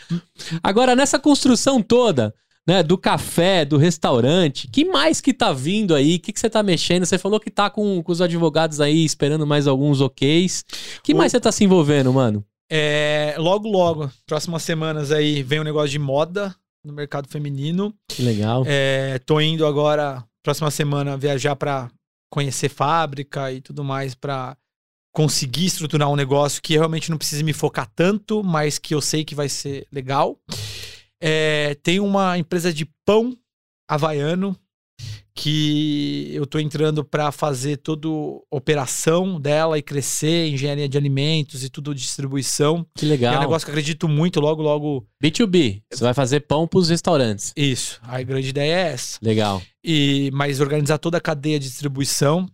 Agora, 0.63 0.95
nessa 0.95 1.19
construção 1.19 1.81
toda, 1.81 2.33
né, 2.65 2.81
do 2.81 2.97
café, 2.97 3.65
do 3.65 3.75
restaurante, 3.77 4.69
que 4.71 4.85
mais 4.85 5.19
que 5.19 5.33
tá 5.33 5.51
vindo 5.51 5.93
aí? 5.93 6.15
O 6.15 6.19
que, 6.21 6.31
que 6.31 6.39
você 6.39 6.49
tá 6.49 6.63
mexendo? 6.63 7.05
Você 7.05 7.17
falou 7.17 7.37
que 7.37 7.51
tá 7.51 7.69
com, 7.69 8.01
com 8.01 8.11
os 8.11 8.21
advogados 8.21 8.79
aí 8.79 9.03
esperando 9.03 9.45
mais 9.45 9.67
alguns 9.67 9.99
oks. 9.99 10.63
que 11.03 11.13
O- 11.13 11.17
mais 11.17 11.33
você 11.33 11.39
tá 11.41 11.51
se 11.51 11.65
envolvendo, 11.65 12.13
mano? 12.13 12.45
É, 12.75 13.35
logo, 13.37 13.69
logo, 13.69 14.11
próximas 14.25 14.63
semanas 14.63 15.11
aí, 15.11 15.43
vem 15.43 15.59
um 15.59 15.63
negócio 15.63 15.89
de 15.89 15.99
moda 15.99 16.55
no 16.83 16.91
mercado 16.91 17.27
feminino. 17.27 17.93
Que 18.07 18.23
legal. 18.23 18.63
É, 18.65 19.19
tô 19.19 19.39
indo 19.39 19.63
agora, 19.63 20.25
próxima 20.41 20.71
semana, 20.71 21.15
viajar 21.15 21.55
pra 21.55 21.91
conhecer 22.31 22.69
fábrica 22.69 23.51
e 23.51 23.61
tudo 23.61 23.83
mais 23.83 24.15
pra 24.15 24.57
conseguir 25.13 25.67
estruturar 25.67 26.09
um 26.09 26.15
negócio 26.15 26.63
que 26.63 26.73
realmente 26.73 27.11
não 27.11 27.17
precisa 27.19 27.43
me 27.43 27.53
focar 27.53 27.87
tanto, 27.95 28.43
mas 28.43 28.79
que 28.79 28.95
eu 28.95 29.01
sei 29.01 29.23
que 29.23 29.35
vai 29.35 29.49
ser 29.49 29.85
legal. 29.91 30.39
É, 31.21 31.75
tem 31.83 31.99
uma 31.99 32.39
empresa 32.39 32.73
de 32.73 32.89
pão 33.05 33.37
havaiano 33.87 34.57
que 35.35 36.29
eu 36.33 36.45
tô 36.45 36.59
entrando 36.59 37.03
pra 37.03 37.31
fazer 37.31 37.77
toda 37.77 38.07
operação 38.51 39.39
dela 39.41 39.77
e 39.77 39.81
crescer, 39.81 40.47
engenharia 40.49 40.87
de 40.87 40.97
alimentos 40.97 41.63
e 41.63 41.69
tudo 41.69 41.93
distribuição. 41.95 42.85
Que 42.95 43.05
É 43.05 43.09
legal. 43.09 43.37
um 43.37 43.39
negócio 43.39 43.65
que 43.65 43.71
eu 43.71 43.73
acredito 43.73 44.07
muito, 44.07 44.39
logo, 44.39 44.61
logo. 44.61 45.07
B2B. 45.23 45.81
Você 45.91 46.03
vai 46.03 46.13
fazer 46.13 46.41
pão 46.41 46.67
pros 46.67 46.89
restaurantes. 46.89 47.51
Isso. 47.57 47.99
A 48.03 48.21
grande 48.21 48.49
ideia 48.49 48.73
é 48.73 48.91
essa. 48.93 49.17
Legal. 49.21 49.61
e 49.83 50.29
mas 50.33 50.59
organizar 50.59 50.97
toda 50.99 51.17
a 51.17 51.21
cadeia 51.21 51.59
de 51.59 51.67
distribuição. 51.67 52.47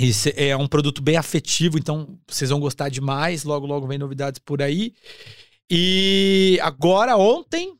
Isso 0.00 0.30
é 0.34 0.56
um 0.56 0.66
produto 0.66 1.02
bem 1.02 1.16
afetivo, 1.18 1.76
então 1.78 2.18
vocês 2.26 2.48
vão 2.48 2.58
gostar 2.58 2.88
demais. 2.88 3.44
Logo, 3.44 3.66
logo 3.66 3.86
vem 3.86 3.98
novidades 3.98 4.40
por 4.42 4.62
aí. 4.62 4.94
E 5.70 6.58
agora, 6.62 7.16
ontem, 7.16 7.74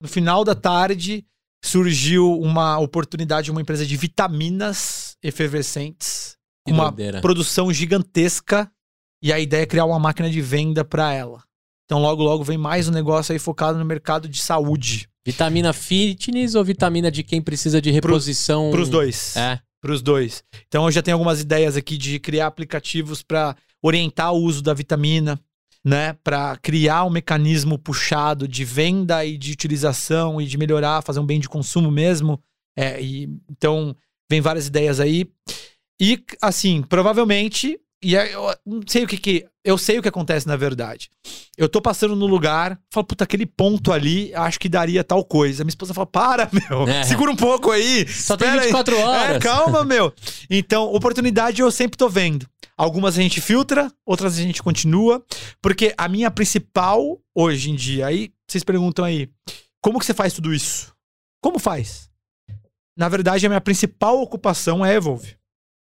no 0.00 0.08
final 0.08 0.44
da 0.44 0.54
tarde, 0.54 1.24
surgiu 1.64 2.38
uma 2.40 2.78
oportunidade 2.78 3.46
de 3.46 3.50
uma 3.50 3.60
empresa 3.60 3.84
de 3.84 3.96
vitaminas 3.96 5.16
efervescentes. 5.22 6.36
Que 6.66 6.72
uma 6.72 6.90
doideira. 6.90 7.20
produção 7.20 7.72
gigantesca. 7.72 8.70
E 9.22 9.32
a 9.32 9.40
ideia 9.40 9.62
é 9.62 9.66
criar 9.66 9.84
uma 9.84 9.98
máquina 9.98 10.30
de 10.30 10.40
venda 10.40 10.84
para 10.84 11.12
ela. 11.12 11.42
Então, 11.84 11.98
logo, 11.98 12.22
logo 12.22 12.44
vem 12.44 12.58
mais 12.58 12.86
um 12.86 12.92
negócio 12.92 13.32
aí 13.32 13.38
focado 13.38 13.78
no 13.78 13.84
mercado 13.84 14.28
de 14.28 14.40
saúde. 14.40 15.08
Vitamina 15.26 15.72
fitness 15.72 16.54
ou 16.54 16.64
vitamina 16.64 17.10
de 17.10 17.22
quem 17.22 17.42
precisa 17.42 17.82
de 17.82 17.90
reposição? 17.90 18.70
Para 18.70 18.80
os 18.80 18.88
dois. 18.88 19.36
É. 19.36 19.58
para 19.80 19.92
os 19.92 20.02
dois. 20.02 20.44
Então 20.66 20.84
eu 20.84 20.90
já 20.90 21.02
tenho 21.02 21.16
algumas 21.16 21.40
ideias 21.40 21.76
aqui 21.76 21.96
de 21.96 22.18
criar 22.18 22.46
aplicativos 22.46 23.22
para 23.22 23.56
orientar 23.82 24.32
o 24.32 24.38
uso 24.38 24.62
da 24.62 24.74
vitamina, 24.74 25.40
né, 25.88 26.12
para 26.22 26.54
criar 26.58 27.04
um 27.06 27.10
mecanismo 27.10 27.78
puxado 27.78 28.46
de 28.46 28.62
venda 28.62 29.24
e 29.24 29.38
de 29.38 29.52
utilização 29.52 30.38
e 30.38 30.44
de 30.44 30.58
melhorar, 30.58 31.02
fazer 31.02 31.18
um 31.18 31.24
bem 31.24 31.40
de 31.40 31.48
consumo 31.48 31.90
mesmo. 31.90 32.38
É, 32.76 33.00
e, 33.00 33.26
então 33.48 33.96
vem 34.30 34.42
várias 34.42 34.66
ideias 34.66 35.00
aí. 35.00 35.26
E 35.98 36.22
assim, 36.42 36.82
provavelmente, 36.82 37.80
e 38.02 38.14
eu 38.14 38.54
não 38.64 38.80
sei 38.86 39.04
o 39.04 39.08
que 39.08 39.16
que 39.16 39.46
eu 39.64 39.76
sei 39.76 39.98
o 39.98 40.02
que 40.02 40.08
acontece 40.08 40.46
na 40.46 40.56
verdade. 40.56 41.10
Eu 41.56 41.68
tô 41.68 41.82
passando 41.82 42.16
no 42.16 42.26
lugar, 42.26 42.78
falo, 42.90 43.04
puta, 43.06 43.24
aquele 43.24 43.44
ponto 43.44 43.92
ali, 43.92 44.32
acho 44.34 44.58
que 44.58 44.68
daria 44.68 45.04
tal 45.04 45.24
coisa. 45.24 45.62
Minha 45.64 45.70
esposa 45.70 45.92
fala, 45.92 46.06
para, 46.06 46.48
meu, 46.70 46.88
É. 46.88 47.02
segura 47.04 47.30
um 47.30 47.36
pouco 47.36 47.70
aí. 47.70 48.08
Só 48.08 48.36
tem 48.36 48.46
espera 48.48 48.62
aí." 48.62 48.68
24 48.68 48.98
horas. 48.98 49.36
É, 49.36 49.38
calma, 49.40 49.84
meu. 49.86 50.12
Então, 50.48 50.84
oportunidade 50.94 51.60
eu 51.60 51.70
sempre 51.70 51.98
tô 51.98 52.08
vendo. 52.08 52.48
Algumas 52.76 53.18
a 53.18 53.22
gente 53.22 53.40
filtra, 53.40 53.92
outras 54.06 54.38
a 54.38 54.42
gente 54.42 54.62
continua. 54.62 55.22
Porque 55.60 55.92
a 55.98 56.08
minha 56.08 56.30
principal, 56.30 57.18
hoje 57.34 57.70
em 57.70 57.74
dia, 57.74 58.06
aí 58.06 58.30
vocês 58.48 58.62
perguntam 58.64 59.04
aí, 59.04 59.28
como 59.82 59.98
que 59.98 60.06
você 60.06 60.14
faz 60.14 60.32
tudo 60.32 60.54
isso? 60.54 60.94
Como 61.42 61.58
faz? 61.58 62.08
Na 62.96 63.08
verdade, 63.08 63.44
a 63.44 63.48
minha 63.48 63.60
principal 63.60 64.20
ocupação 64.20 64.84
é 64.86 64.94
Evolve. 64.94 65.36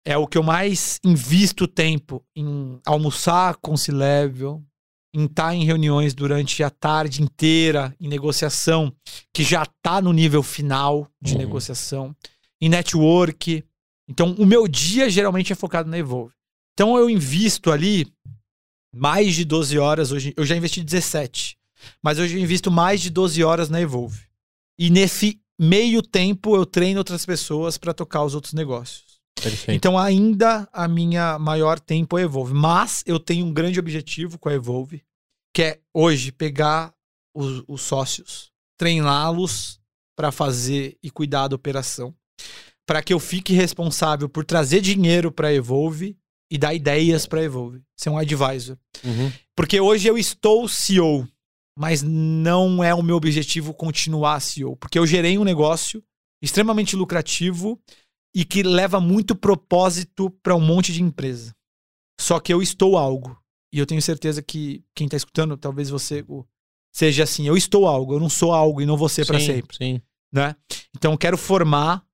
É 0.09 0.17
o 0.17 0.27
que 0.27 0.39
eu 0.39 0.43
mais 0.43 1.01
invisto 1.05 1.67
tempo 1.67 2.25
em 2.37 2.79
almoçar 2.87 3.57
com 3.57 3.77
C-Level, 3.77 4.63
em 5.13 5.25
estar 5.25 5.53
em 5.53 5.65
reuniões 5.65 6.15
durante 6.15 6.63
a 6.63 6.71
tarde 6.71 7.23
inteira, 7.23 7.93
em 7.99 8.07
negociação, 8.07 8.93
que 9.35 9.43
já 9.43 9.65
está 9.65 10.01
no 10.01 10.13
nível 10.13 10.43
final 10.45 11.09
de 11.21 11.33
Uhum. 11.33 11.39
negociação, 11.39 12.15
em 12.61 12.69
network. 12.69 13.65
Então, 14.09 14.33
o 14.39 14.47
meu 14.47 14.69
dia 14.69 15.11
geralmente 15.11 15.53
é 15.53 15.57
focado 15.57 15.91
na 15.91 15.99
Evolve. 15.99 16.33
Então, 16.75 16.97
eu 16.97 17.11
invisto 17.11 17.73
ali 17.73 18.07
mais 18.95 19.35
de 19.35 19.45
12 19.45 19.77
horas. 19.77 20.13
Hoje, 20.13 20.33
eu 20.37 20.47
já 20.47 20.55
investi 20.57 20.85
17, 20.85 21.57
mas 22.01 22.19
hoje 22.21 22.37
eu 22.37 22.41
invisto 22.43 22.71
mais 22.71 23.01
de 23.01 23.11
12 23.11 23.43
horas 23.43 23.69
na 23.69 23.81
Evolve. 23.81 24.21
E 24.79 24.89
nesse 24.89 25.41
meio 25.59 26.01
tempo, 26.01 26.55
eu 26.55 26.65
treino 26.65 26.99
outras 27.01 27.27
pessoas 27.27 27.77
para 27.77 27.93
tocar 27.93 28.23
os 28.23 28.35
outros 28.37 28.53
negócios. 28.53 29.06
Perfeito. 29.41 29.77
Então, 29.77 29.99
ainda 29.99 30.69
a 30.73 30.89
minha 30.89 31.39
maior 31.39 31.79
tempo 31.79 32.19
é 32.19 32.23
Evolve. 32.23 32.55
Mas 32.55 33.03
eu 33.07 33.21
tenho 33.21 33.47
um 33.47 33.53
grande 33.53 33.79
objetivo 33.79 34.39
com 34.39 34.49
a 34.49 34.55
Evolve, 34.55 35.05
que 35.55 35.63
é 35.63 35.81
hoje 35.95 36.33
pegar 36.33 36.93
os, 37.35 37.63
os 37.69 37.83
sócios, 37.83 38.51
treiná-los 38.79 39.79
para 40.17 40.33
fazer 40.33 40.97
e 41.03 41.11
cuidar 41.11 41.49
da 41.49 41.57
operação, 41.57 42.15
para 42.87 43.03
que 43.03 43.13
eu 43.13 43.21
fique 43.21 43.53
responsável 43.53 44.29
por 44.29 44.45
trazer 44.45 44.81
dinheiro 44.81 45.31
para 45.31 45.49
a 45.49 45.55
Evolve 45.55 46.17
e 46.51 46.57
dar 46.57 46.75
ideias 46.75 47.27
para 47.27 47.41
a 47.41 47.45
Evolve, 47.45 47.83
ser 47.97 48.09
um 48.11 48.19
advisor. 48.19 48.79
Uhum. 49.05 49.31
Porque 49.55 49.81
hoje 49.81 50.09
eu 50.09 50.17
estou 50.17 50.67
CEO, 50.69 51.29
mas 51.77 52.03
não 52.03 52.83
é 52.83 52.95
o 52.95 53.03
meu 53.03 53.17
objetivo 53.17 53.75
continuar 53.75 54.41
CEO, 54.41 54.77
porque 54.77 54.99
eu 54.99 55.07
gerei 55.07 55.37
um 55.37 55.45
negócio 55.45 56.03
extremamente 56.41 56.97
lucrativo 56.97 57.81
e 58.37 58.45
que 58.45 58.63
leva 58.63 59.01
muito 59.01 59.35
propósito 59.35 60.29
para 60.43 60.55
um 60.55 60.61
monte 60.61 60.93
de 60.93 61.03
empresa. 61.03 61.57
Só 62.21 62.39
que 62.39 62.53
eu 62.53 62.61
estou 62.61 62.99
algo. 62.99 63.35
E 63.73 63.79
eu 63.79 63.87
tenho 63.87 64.03
certeza 64.03 64.43
que 64.43 64.85
quem 64.95 65.07
está 65.07 65.17
escutando, 65.17 65.57
talvez 65.57 65.89
você, 65.89 66.23
seja 66.95 67.23
assim, 67.23 67.49
eu 67.49 67.57
estou 67.57 67.87
algo, 67.87 68.13
eu 68.13 68.21
não 68.21 68.29
sou 68.29 68.53
algo 68.53 68.83
e 68.83 68.87
não 68.87 68.95
vou 68.95 69.09
ser 69.09 69.25
para 69.25 69.41
sempre, 69.41 69.79
Sim. 69.79 70.03
né? 70.31 70.55
Então 70.95 71.13
eu 71.13 71.19
quero 71.19 71.39
formar 71.39 72.05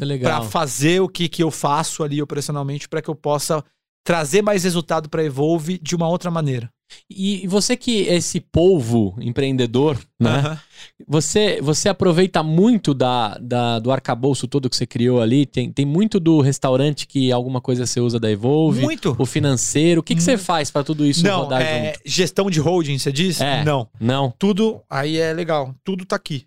é 0.00 0.18
para 0.18 0.42
fazer 0.42 1.00
o 1.00 1.08
que, 1.08 1.28
que 1.28 1.42
eu 1.42 1.50
faço 1.50 2.04
ali 2.04 2.22
operacionalmente 2.22 2.88
para 2.88 3.02
que 3.02 3.10
eu 3.10 3.16
possa 3.16 3.64
trazer 4.04 4.40
mais 4.40 4.62
resultado 4.62 5.08
para 5.08 5.24
Evolve 5.24 5.78
de 5.78 5.96
uma 5.96 6.08
outra 6.08 6.30
maneira. 6.30 6.72
E, 7.10 7.46
você 7.46 7.76
que 7.76 8.08
é 8.08 8.14
esse 8.16 8.40
polvo 8.40 9.14
empreendedor, 9.20 9.98
né? 10.18 10.30
Aham. 10.30 10.60
Você, 11.06 11.60
você 11.60 11.88
aproveita 11.88 12.42
muito 12.42 12.92
da, 12.94 13.36
da- 13.38 13.78
do 13.78 13.90
arcabouço 13.92 14.46
todo 14.48 14.68
que 14.70 14.76
você 14.76 14.86
criou 14.86 15.20
ali? 15.20 15.46
Tem, 15.46 15.70
tem 15.72 15.84
muito 15.86 16.18
do 16.18 16.40
restaurante 16.40 17.06
que 17.06 17.30
alguma 17.30 17.60
coisa 17.60 17.86
você 17.86 18.00
usa 18.00 18.18
da 18.18 18.30
Evolve? 18.30 18.82
Muito. 18.82 19.14
O 19.18 19.26
financeiro? 19.26 20.00
O 20.00 20.04
que, 20.04 20.14
que 20.14 20.22
você 20.22 20.32
Muito. 20.32 20.44
faz 20.44 20.70
pra 20.70 20.82
tudo 20.84 21.04
isso 21.06 21.24
Não, 21.24 21.42
rodar 21.42 21.62
é, 21.62 21.86
junto? 21.94 22.00
gestão 22.04 22.50
de 22.50 22.60
holding, 22.60 22.98
você 22.98 23.12
diz? 23.12 23.40
É. 23.40 23.64
Não. 23.64 23.88
Não, 24.00 24.32
Tudo 24.38 24.82
aí 24.88 25.16
é 25.18 25.32
legal. 25.32 25.74
Tudo 25.84 26.04
tá 26.04 26.16
aqui. 26.16 26.46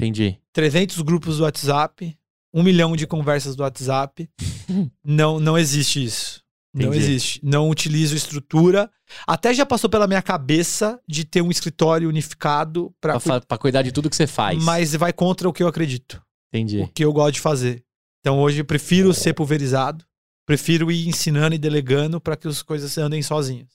entendi. 0.00 0.38
300 0.52 1.00
grupos 1.02 1.36
do 1.38 1.42
WhatsApp, 1.44 2.16
um 2.54 2.62
milhão 2.62 2.96
de 2.96 3.06
conversas 3.06 3.54
do 3.56 3.62
WhatsApp. 3.62 4.28
não, 5.04 5.38
não 5.38 5.58
existe 5.58 6.02
isso. 6.02 6.40
Não 6.76 6.88
Entendi. 6.88 7.04
existe. 7.04 7.40
Não 7.42 7.70
utilizo 7.70 8.14
estrutura. 8.14 8.90
Até 9.26 9.54
já 9.54 9.64
passou 9.64 9.88
pela 9.88 10.06
minha 10.06 10.20
cabeça 10.20 11.00
de 11.08 11.24
ter 11.24 11.40
um 11.40 11.50
escritório 11.50 12.08
unificado 12.08 12.94
Pra, 13.00 13.18
para 13.18 13.40
pra 13.40 13.56
cuidar 13.58 13.80
de 13.82 13.90
tudo 13.92 14.10
que 14.10 14.16
você 14.16 14.26
faz. 14.26 14.62
mas 14.62 14.94
vai 14.94 15.12
contra 15.12 15.48
o 15.48 15.52
que 15.52 15.62
eu 15.62 15.68
acredito, 15.68 16.14
o 16.52 16.56
Entendi. 16.56 16.86
que 16.94 17.02
eu 17.04 17.12
gosto 17.12 17.34
de 17.34 17.40
fazer. 17.40 17.82
Então 18.20 18.38
hoje 18.40 18.60
eu 18.60 18.64
prefiro 18.64 19.14
ser 19.14 19.32
pulverizado, 19.32 20.04
prefiro 20.46 20.90
ir 20.92 21.08
ensinando 21.08 21.54
e 21.54 21.58
delegando 21.58 22.20
para 22.20 22.36
que 22.36 22.46
as 22.46 22.60
coisas 22.62 22.98
andem 22.98 23.22
sozinhas. 23.22 23.68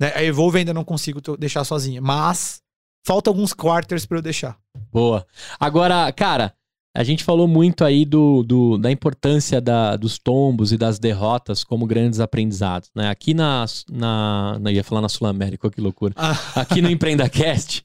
Né? 0.00 0.12
A 0.14 0.22
Evolve 0.24 0.58
ainda 0.58 0.74
não 0.74 0.84
consigo 0.84 1.20
deixar 1.36 1.62
sozinha, 1.64 2.00
mas 2.00 2.60
falta 3.06 3.30
alguns 3.30 3.52
quarters 3.52 4.04
para 4.04 4.18
eu 4.18 4.22
deixar. 4.22 4.58
Boa. 4.92 5.24
Agora, 5.60 6.10
cara, 6.12 6.52
a 6.96 7.04
gente 7.04 7.22
falou 7.22 7.46
muito 7.46 7.84
aí 7.84 8.04
do, 8.04 8.42
do- 8.42 8.76
da 8.78 8.90
importância 8.90 9.60
da- 9.60 9.94
dos 9.96 10.18
tombos 10.18 10.72
e 10.72 10.76
das 10.76 10.98
derrotas 10.98 11.62
como 11.62 11.86
grandes 11.86 12.18
aprendizados, 12.18 12.90
né? 12.94 13.08
Aqui 13.08 13.34
na, 13.34 13.64
na, 13.90 14.58
na- 14.60 14.72
ia 14.72 14.82
falar 14.82 15.00
na 15.00 15.08
Sul 15.08 15.26
América, 15.26 15.70
que 15.70 15.80
loucura. 15.80 16.14
Aqui 16.56 16.80
no 16.82 16.90
EmpreendaCast, 16.90 17.84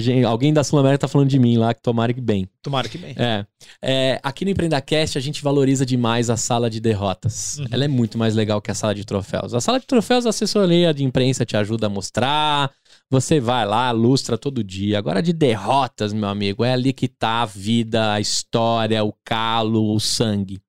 gente, 0.00 0.24
alguém 0.24 0.52
da 0.52 0.64
Sul 0.64 0.78
América 0.78 1.00
tá 1.02 1.08
falando 1.08 1.28
de 1.28 1.38
mim 1.38 1.56
lá, 1.56 1.72
que 1.74 1.82
tomara 1.82 2.12
que 2.12 2.20
bem. 2.20 2.48
Tomara 2.62 2.88
que 2.88 2.98
bem. 2.98 3.14
É, 3.16 3.46
é, 3.82 4.20
aqui 4.22 4.44
no 4.44 4.50
EmpreendaCast 4.50 5.16
a 5.16 5.20
gente 5.20 5.42
valoriza 5.42 5.86
demais 5.86 6.28
a 6.30 6.36
sala 6.36 6.68
de 6.68 6.80
derrotas. 6.80 7.58
Uhum. 7.58 7.66
Ela 7.70 7.84
é 7.84 7.88
muito 7.88 8.18
mais 8.18 8.34
legal 8.34 8.60
que 8.60 8.70
a 8.70 8.74
sala 8.74 8.94
de 8.94 9.04
troféus. 9.04 9.54
A 9.54 9.60
sala 9.60 9.78
de 9.78 9.86
troféus, 9.86 10.26
a 10.26 10.30
assessoria 10.30 10.92
de 10.92 11.04
imprensa 11.04 11.44
te 11.46 11.56
ajuda 11.56 11.86
a 11.86 11.90
mostrar. 11.90 12.70
Você 13.10 13.40
vai 13.40 13.64
lá, 13.64 13.90
lustra 13.90 14.36
todo 14.36 14.62
dia. 14.62 14.98
Agora 14.98 15.22
de 15.22 15.32
derrotas, 15.32 16.12
meu 16.12 16.28
amigo, 16.28 16.64
é 16.64 16.72
ali 16.72 16.92
que 16.92 17.08
tá 17.08 17.42
a 17.42 17.46
vida, 17.46 18.12
a 18.12 18.20
história, 18.20 19.02
o 19.02 19.14
calo, 19.24 19.94
o 19.94 19.98
sangue. 19.98 20.60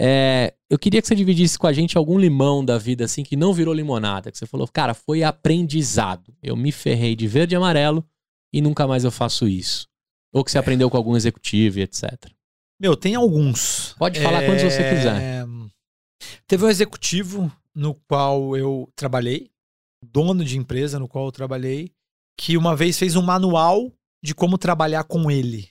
É, 0.00 0.54
eu 0.70 0.78
queria 0.78 1.02
que 1.02 1.08
você 1.08 1.14
dividisse 1.14 1.58
com 1.58 1.66
a 1.66 1.72
gente 1.72 1.98
algum 1.98 2.18
limão 2.18 2.64
da 2.64 2.78
vida 2.78 3.04
assim 3.04 3.22
que 3.22 3.36
não 3.36 3.52
virou 3.52 3.74
limonada, 3.74 4.32
que 4.32 4.38
você 4.38 4.46
falou, 4.46 4.66
cara, 4.66 4.94
foi 4.94 5.22
aprendizado. 5.22 6.34
Eu 6.42 6.56
me 6.56 6.72
ferrei 6.72 7.14
de 7.14 7.26
verde 7.26 7.54
e 7.54 7.56
amarelo 7.56 8.02
e 8.50 8.62
nunca 8.62 8.86
mais 8.86 9.04
eu 9.04 9.10
faço 9.10 9.46
isso. 9.46 9.86
Ou 10.32 10.42
que 10.42 10.50
você 10.50 10.56
aprendeu 10.56 10.88
com 10.88 10.96
algum 10.96 11.16
executivo 11.16 11.78
e 11.78 11.82
etc. 11.82 12.14
Meu, 12.80 12.96
tem 12.96 13.14
alguns. 13.14 13.94
Pode 13.98 14.18
falar 14.20 14.46
quantos 14.46 14.62
você 14.62 14.88
quiser. 14.88 15.20
É, 15.20 15.46
Teve 16.46 16.64
um 16.64 16.68
executivo 16.68 17.52
no 17.74 17.94
qual 17.94 18.56
eu 18.56 18.90
trabalhei, 18.96 19.50
dono 20.02 20.44
de 20.44 20.58
empresa 20.58 20.98
no 20.98 21.08
qual 21.08 21.26
eu 21.26 21.32
trabalhei, 21.32 21.92
que 22.38 22.56
uma 22.56 22.74
vez 22.74 22.98
fez 22.98 23.16
um 23.16 23.22
manual 23.22 23.92
de 24.22 24.34
como 24.34 24.58
trabalhar 24.58 25.04
com 25.04 25.30
ele. 25.30 25.68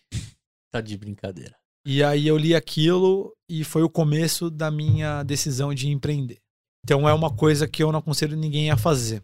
Tá 0.72 0.82
de 0.82 0.98
brincadeira. 0.98 1.56
E 1.86 2.04
aí 2.04 2.28
eu 2.28 2.38
li 2.38 2.54
aquilo 2.54 3.34
e 3.50 3.64
foi 3.64 3.82
o 3.82 3.90
começo 3.90 4.50
da 4.50 4.70
minha 4.70 5.24
decisão 5.24 5.74
de 5.74 5.90
empreender. 5.90 6.40
Então 6.84 7.08
é 7.08 7.14
uma 7.14 7.34
coisa 7.34 7.68
que 7.68 7.82
eu 7.82 7.92
não 7.92 8.00
aconselho 8.00 8.38
ninguém 8.38 8.70
a 8.70 8.78
fazer. 8.78 9.24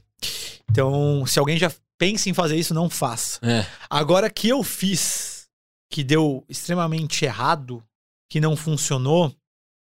Então, 0.70 1.26
se 1.26 1.40
alguém 1.40 1.58
já 1.58 1.72
pensa 1.98 2.30
em 2.30 2.34
fazer 2.34 2.58
isso, 2.58 2.74
não 2.74 2.90
faça. 2.90 3.40
É. 3.46 3.66
Agora 3.90 4.30
que 4.30 4.50
eu 4.50 4.64
fiz, 4.64 5.48
que 5.92 6.04
deu 6.04 6.44
extremamente 6.50 7.24
errado, 7.26 7.84
que 8.30 8.42
não 8.42 8.56
funcionou, 8.56 9.34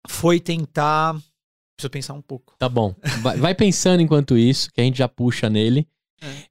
foi 0.08 0.40
tentar. 0.40 1.16
Preciso 1.76 1.90
pensar 1.90 2.14
um 2.14 2.22
pouco. 2.22 2.54
Tá 2.58 2.68
bom. 2.68 2.94
Vai, 3.20 3.36
vai 3.36 3.54
pensando 3.54 4.00
enquanto 4.00 4.38
isso, 4.38 4.70
que 4.72 4.80
a 4.80 4.84
gente 4.84 4.98
já 4.98 5.08
puxa 5.08 5.50
nele. 5.50 5.88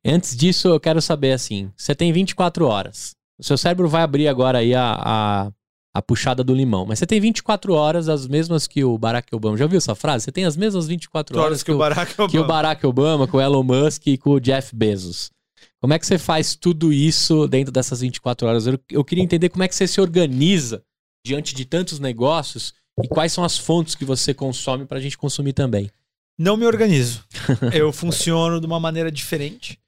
Antes 0.06 0.36
disso, 0.36 0.68
eu 0.68 0.80
quero 0.80 1.02
saber 1.02 1.32
assim: 1.32 1.72
você 1.76 1.96
tem 1.96 2.12
24 2.12 2.66
horas. 2.66 3.16
O 3.40 3.44
seu 3.44 3.58
cérebro 3.58 3.88
vai 3.88 4.04
abrir 4.04 4.28
agora 4.28 4.60
aí 4.60 4.76
a, 4.76 4.94
a, 4.94 5.52
a 5.94 6.02
puxada 6.02 6.44
do 6.44 6.54
limão. 6.54 6.86
Mas 6.86 7.00
você 7.00 7.08
tem 7.08 7.20
24 7.20 7.74
horas, 7.74 8.08
as 8.08 8.28
mesmas 8.28 8.68
que 8.68 8.84
o 8.84 8.98
Barack 8.98 9.34
Obama. 9.34 9.58
Já 9.58 9.66
ouviu 9.66 9.78
essa 9.78 9.96
frase? 9.96 10.26
Você 10.26 10.32
tem 10.32 10.46
as 10.46 10.56
mesmas 10.56 10.88
24 10.88 11.38
horas 11.38 11.46
Horas 11.46 11.64
que 11.64 11.72
o 11.72 11.78
Barack 11.78 12.14
que 12.14 12.22
o 12.22 12.26
Obama. 12.26 12.48
Barack 12.48 12.86
Obama, 12.86 13.28
com 13.28 13.38
o 13.38 13.42
Elon 13.42 13.64
Musk 13.64 14.08
e 14.08 14.18
com 14.18 14.32
o 14.32 14.40
Jeff 14.40 14.76
Bezos. 14.76 15.32
Como 15.82 15.94
é 15.94 16.00
que 16.00 16.06
você 16.06 16.18
faz 16.18 16.56
tudo 16.56 16.94
isso 16.94 17.48
dentro 17.48 17.72
dessas 17.72 18.02
24 18.02 18.48
horas? 18.48 18.68
Eu, 18.68 18.80
eu 18.90 19.04
queria 19.04 19.24
entender 19.24 19.50
como 19.50 19.64
é 19.64 19.68
que 19.68 19.76
você 19.76 19.88
se 19.88 20.00
organiza 20.00 20.84
diante 21.26 21.56
de 21.56 21.66
tantos 21.66 22.00
negócios 22.00 22.74
e 23.02 23.08
quais 23.08 23.32
são 23.34 23.44
as 23.44 23.58
fontes 23.58 23.96
que 23.96 24.06
você 24.06 24.34
consome 24.34 24.86
pra 24.86 25.00
gente 25.00 25.18
consumir 25.18 25.54
também. 25.54 25.90
Não 26.38 26.58
me 26.58 26.66
organizo. 26.66 27.24
eu 27.74 27.92
funciono 27.92 28.60
de 28.60 28.66
uma 28.66 28.80
maneira 28.80 29.12
diferente. 29.12 29.80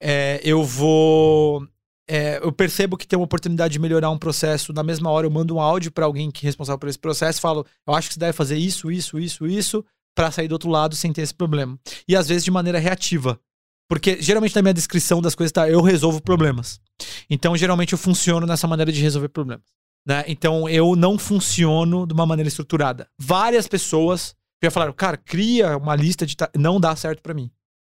É, 0.00 0.40
eu 0.44 0.62
vou. 0.62 1.66
é, 2.08 2.38
eu 2.38 2.52
percebo 2.52 2.96
que 2.96 3.06
tem 3.06 3.18
uma 3.18 3.24
oportunidade 3.24 3.72
de 3.72 3.78
melhorar 3.78 4.10
um 4.10 4.18
processo. 4.18 4.72
Na 4.72 4.82
mesma 4.82 5.10
hora, 5.10 5.26
eu 5.26 5.30
mando 5.30 5.56
um 5.56 5.60
áudio 5.60 5.90
para 5.90 6.06
alguém 6.06 6.30
que 6.30 6.46
é 6.46 6.48
responsável 6.48 6.78
por 6.78 6.88
esse 6.88 6.98
processo. 6.98 7.40
Falo, 7.40 7.66
eu 7.86 7.94
acho 7.94 8.08
que 8.08 8.14
você 8.14 8.20
deve 8.20 8.32
fazer 8.32 8.56
isso, 8.56 8.90
isso, 8.90 9.18
isso, 9.18 9.46
isso, 9.46 9.84
para 10.14 10.30
sair 10.30 10.48
do 10.48 10.52
outro 10.52 10.70
lado 10.70 10.94
sem 10.94 11.12
ter 11.12 11.22
esse 11.22 11.34
problema. 11.34 11.78
E 12.06 12.14
às 12.14 12.28
vezes 12.28 12.44
de 12.44 12.50
maneira 12.50 12.78
reativa. 12.78 13.38
Porque 13.88 14.20
geralmente 14.20 14.54
na 14.54 14.60
minha 14.60 14.74
descrição 14.74 15.22
das 15.22 15.34
coisas 15.34 15.50
tá, 15.50 15.68
eu 15.68 15.80
resolvo 15.80 16.20
problemas. 16.20 16.78
Então, 17.30 17.56
geralmente 17.56 17.92
eu 17.92 17.98
funciono 17.98 18.46
nessa 18.46 18.66
maneira 18.68 18.92
de 18.92 19.00
resolver 19.00 19.28
problemas. 19.28 19.77
Né? 20.08 20.24
Então, 20.26 20.66
eu 20.68 20.96
não 20.96 21.18
funciono 21.18 22.06
de 22.06 22.14
uma 22.14 22.24
maneira 22.24 22.48
estruturada. 22.48 23.06
Várias 23.20 23.68
pessoas 23.68 24.34
já 24.64 24.70
falaram, 24.70 24.92
cara, 24.94 25.18
cria 25.18 25.76
uma 25.76 25.94
lista 25.94 26.24
de. 26.24 26.34
ta- 26.34 26.50
Não 26.56 26.80
dá 26.80 26.96
certo 26.96 27.22
pra 27.22 27.34
mim. 27.34 27.50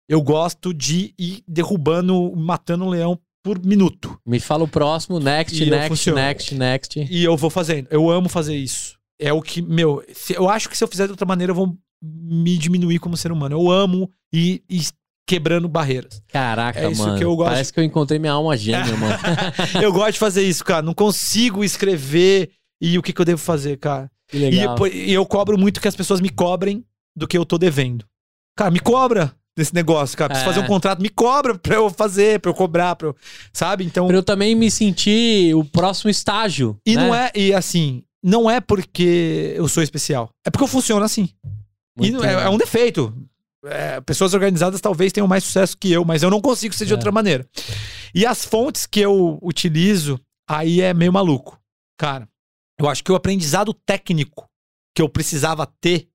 Eu 0.08 0.22
gosto 0.22 0.74
de 0.74 1.14
ir 1.20 1.44
derrubando, 1.48 2.34
matando 2.36 2.86
um 2.86 2.90
leão 2.90 3.20
por 3.44 3.60
minuto. 3.64 4.18
Me 4.26 4.40
fala 4.40 4.64
o 4.64 4.68
próximo, 4.68 5.20
next, 5.20 5.62
E 5.62 5.70
next, 5.70 6.12
next, 6.12 6.56
next. 6.56 7.00
E 7.12 7.24
eu 7.24 7.36
vou 7.36 7.50
fazendo. 7.50 7.88
Eu 7.92 8.10
amo 8.10 8.30
fazer 8.30 8.56
isso. 8.56 8.98
É 9.20 9.34
o 9.34 9.42
que, 9.42 9.62
meu, 9.62 10.04
eu 10.34 10.50
acho 10.50 10.70
que 10.70 10.78
se 10.78 10.84
eu 10.84 10.88
fizer 10.88 11.06
de 11.06 11.12
outra 11.12 11.26
maneira, 11.26 11.52
eu 11.52 11.56
vou 11.56 11.76
me 12.02 12.58
diminuir 12.58 13.00
como 13.00 13.18
ser 13.18 13.32
humano. 13.32 13.56
Eu 13.56 13.70
amo 13.70 14.10
ir, 14.32 14.64
ir 14.70 14.86
quebrando 15.26 15.68
barreiras. 15.68 16.22
Caraca, 16.28 16.80
É 16.80 16.92
isso 16.92 17.02
mano. 17.04 17.18
que 17.18 17.24
eu 17.24 17.36
gosto. 17.36 17.50
Parece 17.52 17.74
que 17.74 17.80
eu 17.80 17.84
encontrei 17.84 18.20
minha 18.20 18.34
alma 18.34 18.56
gêmea, 18.56 18.86
mano. 18.98 19.18
eu 19.82 19.92
gosto 19.92 20.14
de 20.14 20.20
fazer 20.20 20.44
isso, 20.44 20.64
cara. 20.64 20.82
Não 20.82 20.94
consigo 20.94 21.64
escrever 21.64 22.52
e 22.82 22.98
o 22.98 23.02
que, 23.02 23.12
que 23.14 23.22
eu 23.22 23.26
devo 23.26 23.42
fazer, 23.42 23.78
cara. 23.78 24.10
Que 24.28 24.38
E, 24.38 24.50
legal. 24.50 24.76
pô, 24.76 24.88
e 24.88 25.12
eu 25.14 25.26
cobro 25.26 25.58
muito 25.58 25.80
que 25.82 25.88
as 25.88 25.96
pessoas 25.96 26.20
me 26.22 26.30
cobrem 26.30 26.84
do 27.16 27.28
que 27.28 27.38
eu 27.38 27.46
tô 27.46 27.58
devendo. 27.58 28.06
Cara, 28.58 28.72
me 28.72 28.80
cobra 28.80 29.34
desse 29.58 29.74
negócio, 29.74 30.18
cara. 30.18 30.30
Preciso 30.30 30.50
É. 30.50 30.54
fazer 30.54 30.66
um 30.66 30.70
contrato, 30.70 31.02
me 31.02 31.10
cobra 31.10 31.58
pra 31.58 31.76
eu 31.76 31.90
fazer, 31.90 32.40
pra 32.40 32.52
eu 32.52 32.56
cobrar, 32.56 32.96
pra 32.96 33.08
eu, 33.08 33.16
sabe? 33.54 33.84
Então. 33.86 34.08
Pra 34.08 34.16
eu 34.18 34.24
também 34.24 34.54
me 34.56 34.70
sentir 34.70 35.56
o 35.56 35.64
próximo 35.64 36.10
estágio. 36.10 36.78
E 36.86 36.96
né? 36.96 37.02
não 37.08 37.16
é, 37.16 37.32
e 37.36 37.54
assim, 37.54 38.04
não 38.24 38.50
é 38.50 38.60
porque 38.60 39.54
eu 39.56 39.68
sou 39.68 39.82
especial. 39.82 40.30
É 40.46 40.50
porque 40.52 40.64
eu 40.64 40.68
funciono 40.68 41.04
assim. 41.06 41.30
E 42.00 42.12
Muito 42.12 42.24
é, 42.26 42.34
é 42.34 42.50
um 42.50 42.58
defeito. 42.58 43.14
É, 43.66 44.00
pessoas 44.02 44.34
organizadas 44.34 44.80
talvez 44.82 45.12
tenham 45.12 45.28
mais 45.28 45.44
sucesso 45.44 45.78
que 45.78 45.92
eu, 45.92 46.04
mas 46.06 46.24
eu 46.24 46.30
não 46.30 46.42
consigo 46.42 46.74
ser 46.74 46.86
de 46.86 46.92
É. 46.94 46.96
outra 46.96 47.12
maneira. 47.12 47.48
E 48.14 48.26
as 48.26 48.46
fontes 48.46 48.86
que 48.86 49.00
eu 49.00 49.40
utilizo, 49.42 50.20
aí 50.50 50.82
é 50.82 50.94
meio 50.94 51.12
maluco. 51.12 51.60
Cara, 51.98 52.28
eu 52.80 52.88
acho 52.90 53.04
que 53.04 53.12
o 53.12 53.16
aprendizado 53.16 53.74
técnico 53.74 54.48
que 54.96 55.02
eu 55.02 55.10
precisava 55.10 55.66
ter, 55.82 56.08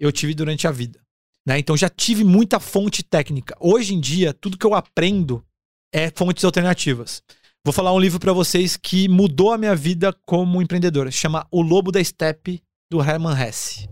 eu 0.00 0.12
tive 0.12 0.34
durante 0.34 0.66
a 0.66 0.70
vida. 0.70 1.00
Né? 1.46 1.58
Então 1.58 1.76
já 1.76 1.88
tive 1.88 2.24
muita 2.24 2.60
fonte 2.60 3.02
técnica. 3.02 3.56
Hoje 3.58 3.94
em 3.94 4.00
dia, 4.00 4.34
tudo 4.34 4.58
que 4.58 4.66
eu 4.66 4.74
aprendo 4.74 5.44
é 5.92 6.10
fontes 6.14 6.44
alternativas. 6.44 7.22
Vou 7.64 7.72
falar 7.72 7.92
um 7.92 7.98
livro 7.98 8.20
pra 8.20 8.32
vocês 8.32 8.76
que 8.76 9.08
mudou 9.08 9.52
a 9.52 9.58
minha 9.58 9.74
vida 9.74 10.14
como 10.26 10.60
empreendedor. 10.62 11.10
Chama 11.10 11.46
O 11.50 11.62
Lobo 11.62 11.90
da 11.90 12.02
Steppe, 12.02 12.62
do 12.90 13.02
Hermann 13.02 13.34
Hesse. 13.40 13.88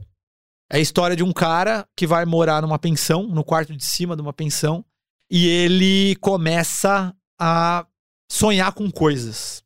É 0.70 0.78
a 0.78 0.80
história 0.80 1.16
de 1.16 1.22
um 1.22 1.32
cara 1.32 1.86
que 1.96 2.06
vai 2.06 2.24
morar 2.24 2.62
numa 2.62 2.78
pensão, 2.78 3.26
no 3.28 3.44
quarto 3.44 3.74
de 3.74 3.84
cima 3.84 4.16
de 4.16 4.22
uma 4.22 4.32
pensão, 4.32 4.84
e 5.30 5.46
ele 5.46 6.16
começa 6.16 7.14
a 7.38 7.86
sonhar 8.30 8.72
com 8.72 8.90
coisas 8.90 9.62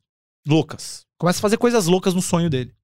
loucas. 0.46 1.06
Começa 1.18 1.38
a 1.38 1.42
fazer 1.42 1.56
coisas 1.56 1.86
loucas 1.86 2.14
no 2.14 2.22
sonho 2.22 2.50
dele. 2.50 2.74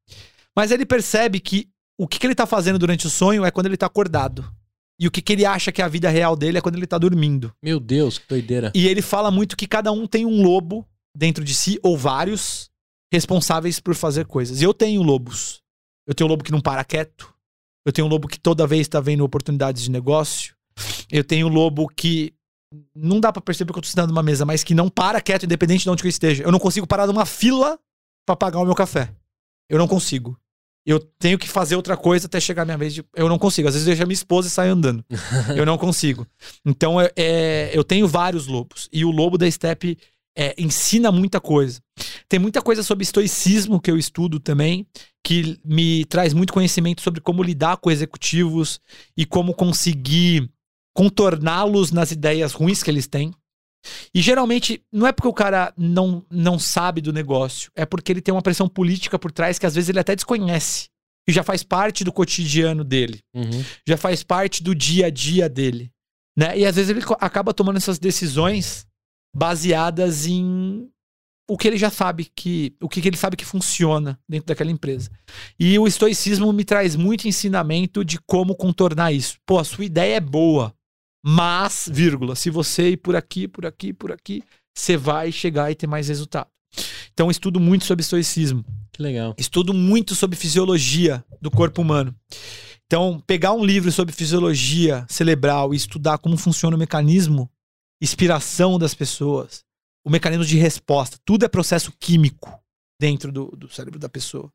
Mas 0.55 0.71
ele 0.71 0.87
percebe 0.87 1.41
que 1.41 1.69
o 1.99 2.07
que, 2.07 2.19
que 2.19 2.27
ele 2.27 2.35
tá 2.35 2.47
fazendo 2.47 2.79
durante 2.79 3.07
o 3.07 3.11
sonho 3.11 3.45
é 3.45 3.51
quando 3.51 3.67
ele 3.67 3.77
tá 3.77 3.87
acordado. 3.87 4.51
E 4.99 5.07
o 5.07 5.11
que, 5.11 5.21
que 5.21 5.35
ele 5.35 5.45
acha 5.45 5.71
que 5.71 5.83
é 5.83 5.85
a 5.85 5.89
vida 5.89 6.09
real 6.09 6.35
dele 6.35 6.59
é 6.59 6.61
quando 6.61 6.77
ele 6.77 6.87
tá 6.87 6.97
dormindo. 6.97 7.53
Meu 7.63 7.79
Deus, 7.79 8.19
que 8.19 8.27
doideira. 8.29 8.73
E 8.75 8.87
ele 8.89 9.03
fala 9.03 9.31
muito 9.31 9.57
que 9.57 9.67
cada 9.67 9.93
um 9.93 10.07
tem 10.07 10.25
um 10.25 10.43
lobo 10.43 10.87
dentro 11.15 11.45
de 11.45 11.55
si, 11.55 11.79
ou 11.83 11.97
vários, 11.97 12.71
responsáveis 13.13 13.79
por 13.79 13.95
fazer 13.95 14.27
coisas. 14.27 14.61
E 14.61 14.65
eu 14.65 14.73
tenho 14.73 15.03
lobos. 15.03 15.63
Eu 16.07 16.15
tenho 16.15 16.29
um 16.29 16.31
lobo 16.31 16.45
que 16.45 16.53
não 16.53 16.61
para 16.61 16.85
quieto. 16.85 17.36
Eu 17.87 17.93
tenho 17.93 18.09
um 18.09 18.11
lobo 18.11 18.27
que 18.27 18.41
toda 18.41 18.67
vez 18.67 18.89
tá 18.89 18.99
vendo 18.99 19.23
oportunidades 19.23 19.85
de 19.85 19.93
negócio. 19.93 20.57
Eu 21.09 21.23
tenho 21.23 21.47
um 21.47 21.51
lobo 21.51 21.87
que 21.87 22.35
não 22.93 23.21
dá 23.21 23.33
pra 23.33 23.41
perceber 23.41 23.73
que 23.73 23.79
eu 23.79 23.83
tô 23.83 23.89
sentado 23.89 24.09
numa 24.09 24.25
mesa, 24.25 24.45
mas 24.45 24.65
que 24.65 24.75
não 24.75 24.89
para 24.89 25.21
quieto, 25.21 25.45
independente 25.45 25.85
de 25.85 25.91
onde 25.91 26.03
que 26.03 26.09
eu 26.09 26.11
esteja. 26.11 26.43
Eu 26.43 26.51
não 26.51 26.59
consigo 26.59 26.85
parar 26.85 27.07
numa 27.07 27.25
fila 27.25 27.79
pra 28.27 28.35
pagar 28.35 28.59
o 28.59 28.65
meu 28.65 28.75
café. 28.75 29.15
Eu 29.71 29.79
não 29.79 29.87
consigo. 29.87 30.37
Eu 30.85 30.99
tenho 30.99 31.39
que 31.39 31.49
fazer 31.49 31.77
outra 31.77 31.97
coisa 31.97 32.27
até 32.27 32.41
chegar 32.41 32.63
a 32.63 32.65
minha 32.65 32.77
vez. 32.77 32.93
De... 32.93 33.05
Eu 33.15 33.29
não 33.29 33.39
consigo. 33.39 33.69
Às 33.69 33.75
vezes 33.75 33.87
eu 33.87 33.91
deixo 33.93 34.03
a 34.03 34.07
minha 34.07 34.15
esposa 34.15 34.49
e 34.49 34.51
saio 34.51 34.73
andando. 34.73 35.05
eu 35.57 35.65
não 35.65 35.79
consigo. 35.79 36.27
Então 36.65 37.01
é, 37.01 37.13
é, 37.17 37.71
eu 37.73 37.85
tenho 37.85 38.09
vários 38.09 38.49
lobos. 38.49 38.89
E 38.93 39.05
o 39.05 39.13
lobo 39.13 39.39
da 39.39 39.49
Step 39.49 39.97
é, 40.37 40.55
ensina 40.59 41.11
muita 41.11 41.41
coisa. 41.41 41.81
Tem 42.29 42.39
muita 42.39 42.61
coisa 42.61 42.83
sobre 42.83 43.03
estoicismo 43.03 43.81
que 43.81 43.91
eu 43.91 43.97
estudo 43.97 44.39
também, 44.39 44.87
que 45.25 45.59
me 45.65 46.05
traz 46.05 46.35
muito 46.35 46.53
conhecimento 46.53 47.01
sobre 47.01 47.21
como 47.21 47.43
lidar 47.43 47.79
com 47.79 47.91
executivos 47.91 48.79
e 49.17 49.25
como 49.25 49.55
conseguir 49.55 50.51
contorná-los 50.95 51.91
nas 51.91 52.11
ideias 52.11 52.53
ruins 52.53 52.83
que 52.83 52.91
eles 52.91 53.07
têm. 53.07 53.33
E 54.15 54.21
geralmente 54.21 54.83
não 54.93 55.07
é 55.07 55.13
porque 55.13 55.29
o 55.29 55.33
cara 55.33 55.73
não, 55.77 56.25
não 56.31 56.59
sabe 56.59 57.01
do 57.01 57.13
negócio, 57.13 57.71
é 57.75 57.87
porque 57.87 58.13
ele 58.13 58.21
tem 58.21 58.35
uma 58.35 58.43
pressão 58.43 58.69
política 58.69 59.19
por 59.19 59.33
trás 59.33 59.59
que 59.59 59.67
às 59.67 59.75
vezes 59.75 59.89
ele 59.89 60.01
até 60.01 60.15
desconhece. 60.15 60.89
E 61.29 61.33
já 61.33 61.43
faz 61.43 61.63
parte 61.63 62.05
do 62.05 62.13
cotidiano 62.13 62.85
dele. 62.85 63.21
Uhum. 63.35 63.65
Já 63.87 63.97
faz 63.97 64.23
parte 64.23 64.63
do 64.63 64.75
dia 64.75 65.07
a 65.07 65.11
dia 65.11 65.49
dele. 65.49 65.91
Né? 66.37 66.59
E 66.59 66.67
às 66.67 66.77
vezes 66.77 66.91
ele 66.91 67.05
acaba 67.21 67.53
tomando 67.55 67.79
essas 67.79 67.99
decisões 67.99 68.87
baseadas 69.37 70.27
em 70.27 70.89
o 71.49 71.59
que 71.59 71.69
ele 71.69 71.77
já 71.77 71.91
sabe 71.91 72.25
que. 72.35 72.75
O 72.81 72.89
que 72.89 73.07
ele 73.07 73.17
sabe 73.17 73.37
que 73.37 73.45
funciona 73.45 74.19
dentro 74.27 74.47
daquela 74.47 74.71
empresa. 74.71 75.11
E 75.61 75.79
o 75.79 75.87
estoicismo 75.87 76.53
me 76.53 76.65
traz 76.65 76.97
muito 76.97 77.29
ensinamento 77.29 78.03
de 78.03 78.19
como 78.19 78.57
contornar 78.57 79.13
isso. 79.13 79.37
Pô, 79.45 79.59
a 79.59 79.65
sua 79.65 79.85
ideia 79.85 80.17
é 80.17 80.21
boa. 80.21 80.75
Mas, 81.25 81.89
vírgula, 81.93 82.35
se 82.35 82.51
você 82.51 82.91
ir 82.91 82.97
por 82.97 83.15
aqui, 83.15 83.47
por 83.47 83.67
aqui, 83.67 83.93
por 83.93 84.11
aqui, 84.11 84.43
você 84.75 84.97
vai 84.97 85.31
chegar 85.31 85.71
e 85.71 85.75
ter 85.75 85.87
mais 85.87 86.09
resultado. 86.09 86.49
Então, 87.13 87.31
estudo 87.31 87.61
muito 87.61 87.85
sobre 87.85 88.03
estoicismo. 88.03 88.65
Que 88.93 89.03
legal. 89.03 89.35
Estudo 89.37 89.75
muito 89.75 90.15
sobre 90.15 90.37
fisiologia 90.37 91.25
do 91.43 91.51
corpo 91.51 91.83
humano. 91.83 92.15
Então, 92.87 93.21
pegar 93.27 93.53
um 93.53 93.65
livro 93.65 93.91
sobre 93.91 94.15
fisiologia 94.15 95.05
cerebral 95.09 95.75
e 95.75 95.77
estudar 95.77 96.19
como 96.19 96.37
funciona 96.37 96.77
o 96.77 96.79
mecanismo, 96.79 97.51
inspiração 98.01 98.79
das 98.79 98.95
pessoas, 98.95 99.65
o 100.05 100.11
mecanismo 100.11 100.45
de 100.45 100.59
resposta, 100.59 101.19
tudo 101.25 101.45
é 101.45 101.49
processo 101.49 101.93
químico 101.99 102.61
dentro 103.01 103.33
do, 103.33 103.47
do 103.57 103.69
cérebro 103.69 103.99
da 103.99 104.09
pessoa. 104.09 104.53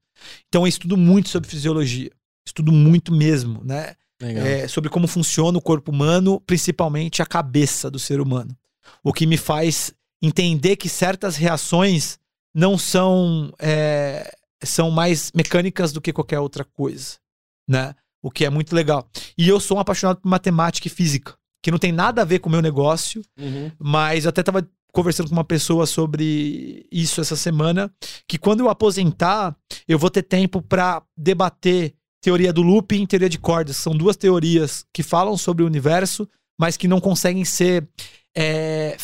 Então, 0.47 0.63
eu 0.63 0.68
estudo 0.68 0.95
muito 0.97 1.30
sobre 1.30 1.49
fisiologia. 1.49 2.11
Estudo 2.45 2.72
muito 2.72 3.13
mesmo, 3.13 3.63
né? 3.63 3.95
é, 4.22 4.68
sobre 4.68 4.89
como 4.89 5.07
funciona 5.07 5.57
o 5.57 5.61
corpo 5.61 5.91
humano, 5.91 6.39
principalmente 6.41 7.22
a 7.22 7.26
cabeça 7.26 7.89
do 7.89 7.99
ser 7.99 8.22
humano. 8.22 8.55
O 9.03 9.11
que 9.11 9.26
me 9.26 9.38
faz 9.38 9.93
entender 10.22 10.76
que 10.76 10.88
certas 10.88 11.35
reações 11.35 12.19
não 12.53 12.77
são 12.77 13.51
é, 13.59 14.31
são 14.63 14.91
mais 14.91 15.31
mecânicas 15.34 15.91
do 15.91 16.01
que 16.01 16.13
qualquer 16.13 16.39
outra 16.39 16.63
coisa, 16.63 17.18
né? 17.68 17.95
O 18.22 18.30
que 18.30 18.45
é 18.45 18.49
muito 18.49 18.76
legal. 18.76 19.09
E 19.38 19.47
eu 19.47 19.59
sou 19.59 19.77
um 19.77 19.80
apaixonado 19.80 20.22
por 20.22 20.30
matemática 20.30 20.88
e 20.88 20.91
física, 20.91 21.35
que 21.61 21.71
não 21.71 21.77
tem 21.77 21.91
nada 21.91 22.21
a 22.21 22.25
ver 22.25 22.39
com 22.39 22.49
o 22.49 22.51
meu 22.51 22.61
negócio, 22.61 23.21
uhum. 23.39 23.71
mas 23.79 24.25
eu 24.25 24.29
até 24.29 24.41
estava 24.41 24.67
conversando 24.91 25.29
com 25.29 25.35
uma 25.35 25.43
pessoa 25.43 25.85
sobre 25.85 26.85
isso 26.91 27.21
essa 27.21 27.35
semana, 27.35 27.91
que 28.27 28.38
quando 28.38 28.61
eu 28.61 28.69
aposentar, 28.69 29.55
eu 29.88 29.97
vou 29.97 30.09
ter 30.09 30.23
tempo 30.23 30.61
para 30.61 31.01
debater 31.17 31.95
teoria 32.21 32.53
do 32.53 32.61
looping 32.61 33.03
e 33.03 33.07
teoria 33.07 33.29
de 33.29 33.39
cordas. 33.39 33.77
São 33.77 33.95
duas 33.95 34.15
teorias 34.15 34.85
que 34.93 35.01
falam 35.01 35.38
sobre 35.38 35.63
o 35.63 35.67
universo, 35.67 36.27
mas 36.59 36.77
que 36.77 36.88
não 36.88 37.01
conseguem 37.01 37.43
ser 37.45 37.88
é, 38.38 38.97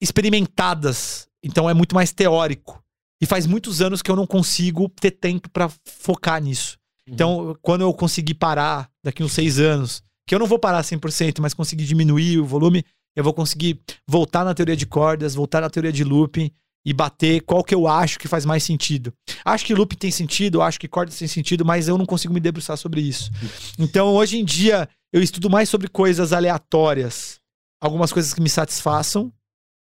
experimentadas. 0.00 1.28
Então 1.42 1.68
é 1.68 1.74
muito 1.74 1.94
mais 1.94 2.12
teórico. 2.12 2.82
E 3.20 3.26
faz 3.26 3.46
muitos 3.46 3.80
anos 3.80 4.02
que 4.02 4.10
eu 4.10 4.16
não 4.16 4.26
consigo 4.26 4.88
ter 4.88 5.12
tempo 5.12 5.48
para 5.50 5.70
focar 5.84 6.42
nisso. 6.42 6.76
Uhum. 7.06 7.14
Então, 7.14 7.56
quando 7.62 7.82
eu 7.82 7.94
conseguir 7.94 8.34
parar 8.34 8.90
daqui 9.04 9.22
uns 9.22 9.32
seis 9.32 9.60
anos, 9.60 10.02
que 10.26 10.34
eu 10.34 10.38
não 10.38 10.46
vou 10.46 10.58
parar 10.58 10.82
100%, 10.82 11.40
mas 11.40 11.54
conseguir 11.54 11.84
diminuir 11.84 12.38
o 12.38 12.44
volume, 12.44 12.84
eu 13.14 13.22
vou 13.24 13.34
conseguir 13.34 13.80
voltar 14.06 14.44
na 14.44 14.54
teoria 14.54 14.76
de 14.76 14.86
cordas, 14.86 15.34
voltar 15.34 15.60
na 15.60 15.70
teoria 15.70 15.92
de 15.92 16.04
looping 16.04 16.50
e 16.84 16.92
bater 16.92 17.42
qual 17.42 17.62
que 17.62 17.74
eu 17.74 17.86
acho 17.86 18.18
que 18.18 18.26
faz 18.26 18.44
mais 18.44 18.64
sentido. 18.64 19.12
Acho 19.44 19.64
que 19.64 19.74
loop 19.74 19.96
tem 19.96 20.10
sentido, 20.10 20.62
acho 20.62 20.80
que 20.80 20.88
cordas 20.88 21.18
tem 21.18 21.28
sentido, 21.28 21.64
mas 21.64 21.88
eu 21.88 21.96
não 21.96 22.06
consigo 22.06 22.34
me 22.34 22.40
debruçar 22.40 22.76
sobre 22.76 23.00
isso. 23.00 23.30
Então, 23.78 24.14
hoje 24.14 24.38
em 24.38 24.44
dia, 24.44 24.88
eu 25.12 25.22
estudo 25.22 25.48
mais 25.50 25.68
sobre 25.68 25.88
coisas 25.88 26.32
aleatórias. 26.32 27.40
Algumas 27.80 28.12
coisas 28.12 28.32
que 28.32 28.40
me 28.40 28.48
satisfaçam 28.48 29.32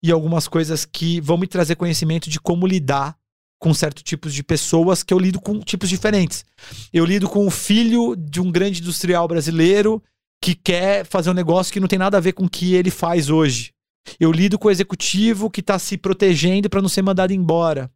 e 0.02 0.10
algumas 0.10 0.48
coisas 0.48 0.84
que 0.84 1.20
vão 1.20 1.38
me 1.38 1.46
trazer 1.46 1.76
conhecimento 1.76 2.28
de 2.28 2.40
como 2.40 2.66
lidar 2.66 3.16
com 3.58 3.74
certos 3.74 4.02
tipos 4.02 4.32
de 4.32 4.42
pessoas 4.42 5.02
que 5.02 5.12
eu 5.12 5.18
lido 5.18 5.38
com 5.38 5.60
tipos 5.60 5.88
diferentes. 5.88 6.44
Eu 6.92 7.04
lido 7.04 7.28
com 7.28 7.46
o 7.46 7.50
filho 7.50 8.16
de 8.16 8.40
um 8.40 8.50
grande 8.50 8.80
industrial 8.80 9.28
brasileiro 9.28 10.02
que 10.40 10.54
quer 10.54 11.04
fazer 11.04 11.30
um 11.30 11.34
negócio 11.34 11.72
que 11.72 11.80
não 11.80 11.88
tem 11.88 11.98
nada 11.98 12.16
a 12.16 12.20
ver 12.20 12.32
com 12.32 12.44
o 12.44 12.50
que 12.50 12.74
ele 12.74 12.90
faz 12.90 13.28
hoje. 13.28 13.72
Eu 14.18 14.32
lido 14.32 14.58
com 14.58 14.68
o 14.68 14.70
executivo 14.70 15.50
que 15.50 15.60
está 15.60 15.78
se 15.78 15.98
protegendo 15.98 16.70
para 16.70 16.80
não 16.80 16.88
ser 16.88 17.02
mandado 17.02 17.32
embora. 17.32 17.92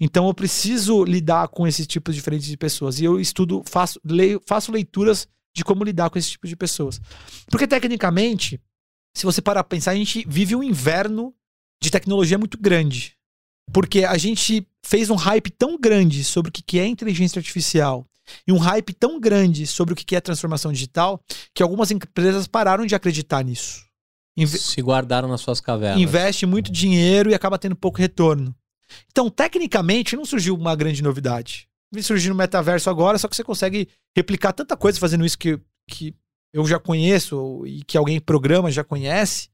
Então 0.00 0.26
eu 0.26 0.34
preciso 0.34 1.04
lidar 1.04 1.48
com 1.48 1.66
esses 1.66 1.86
tipos 1.86 2.14
diferentes 2.14 2.46
de 2.46 2.56
pessoas. 2.56 2.98
E 2.98 3.04
eu 3.04 3.20
estudo, 3.20 3.62
faço, 3.66 4.00
leio, 4.04 4.40
faço 4.46 4.72
leituras 4.72 5.28
de 5.54 5.64
como 5.64 5.84
lidar 5.84 6.08
com 6.08 6.18
esse 6.18 6.30
tipo 6.30 6.46
de 6.46 6.56
pessoas. 6.56 7.00
Porque 7.50 7.66
tecnicamente, 7.66 8.60
se 9.14 9.24
você 9.24 9.42
parar 9.42 9.62
para 9.62 9.76
pensar, 9.76 9.90
a 9.90 9.96
gente 9.96 10.24
vive 10.26 10.56
um 10.56 10.62
inverno 10.62 11.34
de 11.82 11.90
tecnologia 11.90 12.38
muito 12.38 12.56
grande. 12.56 13.16
Porque 13.72 14.04
a 14.04 14.16
gente 14.16 14.66
fez 14.84 15.10
um 15.10 15.16
hype 15.16 15.50
tão 15.50 15.78
grande 15.78 16.24
sobre 16.24 16.48
o 16.48 16.52
que 16.52 16.78
é 16.78 16.86
inteligência 16.86 17.38
artificial 17.38 18.06
e 18.46 18.52
um 18.52 18.58
hype 18.58 18.92
tão 18.92 19.20
grande 19.20 19.66
sobre 19.66 19.94
o 19.94 19.96
que 19.96 20.16
é 20.16 20.20
transformação 20.20 20.72
digital 20.72 21.20
que 21.54 21.62
algumas 21.62 21.90
empresas 21.90 22.46
pararam 22.46 22.86
de 22.86 22.94
acreditar 22.94 23.44
nisso. 23.44 23.84
Inve 24.36 24.58
Se 24.58 24.80
guardaram 24.80 25.28
nas 25.28 25.40
suas 25.40 25.60
cavernas. 25.60 26.00
Investe 26.00 26.46
muito 26.46 26.72
dinheiro 26.72 27.30
e 27.30 27.34
acaba 27.34 27.58
tendo 27.58 27.76
pouco 27.76 27.98
retorno. 27.98 28.54
Então, 29.10 29.30
tecnicamente, 29.30 30.16
não 30.16 30.24
surgiu 30.24 30.54
uma 30.54 30.74
grande 30.74 31.02
novidade. 31.02 31.68
Vem 31.92 32.02
surgir 32.02 32.28
no 32.30 32.34
metaverso 32.34 32.88
agora, 32.88 33.18
só 33.18 33.28
que 33.28 33.36
você 33.36 33.44
consegue 33.44 33.88
replicar 34.16 34.52
tanta 34.52 34.76
coisa 34.76 34.98
fazendo 34.98 35.24
isso 35.24 35.38
que, 35.38 35.60
que 35.88 36.14
eu 36.52 36.66
já 36.66 36.78
conheço 36.78 37.66
e 37.66 37.82
que 37.84 37.98
alguém 37.98 38.20
programa 38.20 38.70
já 38.70 38.82
conhece. 38.82 39.50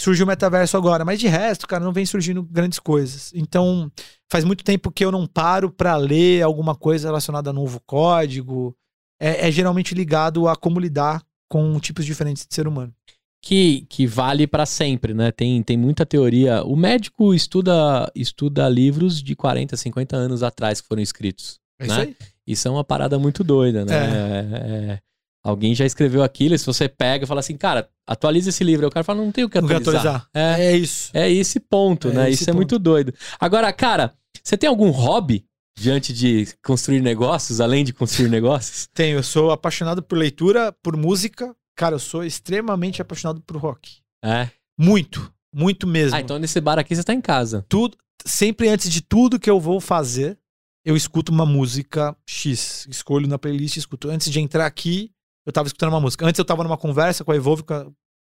Surgiu 0.00 0.24
o 0.24 0.28
metaverso 0.28 0.76
agora, 0.76 1.04
mas 1.04 1.18
de 1.18 1.28
resto, 1.28 1.66
cara, 1.66 1.84
não 1.84 1.92
vem 1.92 2.06
surgindo 2.06 2.42
grandes 2.42 2.78
coisas. 2.78 3.32
Então, 3.34 3.90
faz 4.30 4.44
muito 4.44 4.64
tempo 4.64 4.90
que 4.90 5.04
eu 5.04 5.12
não 5.12 5.26
paro 5.26 5.70
para 5.70 5.96
ler 5.96 6.42
alguma 6.42 6.74
coisa 6.74 7.08
relacionada 7.08 7.50
a 7.50 7.52
novo 7.52 7.80
código. 7.86 8.76
É, 9.20 9.48
é 9.48 9.50
geralmente 9.50 9.94
ligado 9.94 10.48
a 10.48 10.56
como 10.56 10.78
lidar 10.78 11.22
com 11.48 11.78
tipos 11.80 12.04
diferentes 12.04 12.46
de 12.46 12.54
ser 12.54 12.68
humano 12.68 12.94
que, 13.40 13.86
que 13.88 14.06
vale 14.06 14.46
para 14.46 14.66
sempre, 14.66 15.14
né? 15.14 15.30
Tem, 15.30 15.62
tem 15.62 15.76
muita 15.76 16.04
teoria. 16.04 16.62
O 16.64 16.76
médico 16.76 17.32
estuda, 17.32 18.10
estuda 18.14 18.68
livros 18.68 19.22
de 19.22 19.34
40, 19.34 19.76
50 19.76 20.16
anos 20.16 20.42
atrás 20.42 20.80
que 20.80 20.88
foram 20.88 21.02
escritos. 21.02 21.58
É 21.78 21.86
né? 21.86 21.92
isso 21.92 22.00
aí. 22.00 22.16
Isso 22.46 22.68
é 22.68 22.70
uma 22.70 22.84
parada 22.84 23.18
muito 23.18 23.44
doida, 23.44 23.84
né? 23.84 23.94
É. 23.94 24.92
É, 24.92 25.00
alguém 25.42 25.74
já 25.74 25.84
escreveu 25.84 26.22
aquilo, 26.22 26.56
se 26.58 26.66
você 26.66 26.88
pega 26.88 27.24
e 27.24 27.26
fala 27.26 27.40
assim, 27.40 27.56
cara, 27.56 27.88
atualiza 28.06 28.50
esse 28.50 28.64
livro. 28.64 28.86
O 28.86 28.90
cara 28.90 29.04
fala, 29.04 29.22
não 29.22 29.32
tem 29.32 29.44
o 29.44 29.48
que 29.48 29.58
atualizar. 29.58 29.88
atualizar. 29.88 30.28
É, 30.34 30.66
é 30.66 30.76
isso. 30.76 31.10
É 31.14 31.30
esse 31.30 31.60
ponto, 31.60 32.10
né? 32.10 32.30
Isso 32.30 32.48
é 32.48 32.52
muito 32.52 32.78
doido. 32.78 33.12
Agora, 33.38 33.72
cara, 33.72 34.12
você 34.42 34.56
tem 34.56 34.68
algum 34.68 34.90
hobby 34.90 35.44
diante 35.78 36.12
de 36.12 36.48
construir 36.64 37.00
negócios, 37.00 37.60
além 37.60 37.84
de 37.84 37.92
construir 37.92 38.28
negócios? 38.28 38.88
Tenho. 38.92 39.18
Eu 39.18 39.22
sou 39.22 39.50
apaixonado 39.50 40.02
por 40.02 40.18
leitura, 40.18 40.74
por 40.82 40.96
música, 40.96 41.54
Cara, 41.78 41.94
eu 41.94 42.00
sou 42.00 42.24
extremamente 42.24 43.00
apaixonado 43.00 43.40
por 43.40 43.56
rock. 43.56 43.98
É? 44.22 44.50
Muito. 44.76 45.32
Muito 45.54 45.86
mesmo. 45.86 46.16
Ah, 46.16 46.20
então 46.20 46.36
nesse 46.36 46.60
bar 46.60 46.76
aqui 46.76 46.94
você 46.94 47.04
tá 47.04 47.14
em 47.14 47.20
casa. 47.20 47.64
Tudo, 47.68 47.96
sempre 48.26 48.68
antes 48.68 48.90
de 48.90 49.00
tudo 49.00 49.38
que 49.38 49.48
eu 49.48 49.60
vou 49.60 49.80
fazer, 49.80 50.36
eu 50.84 50.96
escuto 50.96 51.30
uma 51.30 51.46
música 51.46 52.16
X. 52.28 52.84
Escolho 52.90 53.28
na 53.28 53.38
playlist 53.38 53.76
e 53.76 53.78
escuto. 53.78 54.10
Antes 54.10 54.28
de 54.28 54.40
entrar 54.40 54.66
aqui, 54.66 55.12
eu 55.48 55.52
tava 55.52 55.66
escutando 55.66 55.88
uma 55.88 56.00
música. 56.00 56.26
Antes 56.26 56.38
eu 56.38 56.44
tava 56.44 56.62
numa 56.62 56.76
conversa 56.76 57.24
com 57.24 57.32
a 57.32 57.36
Evolve, 57.36 57.62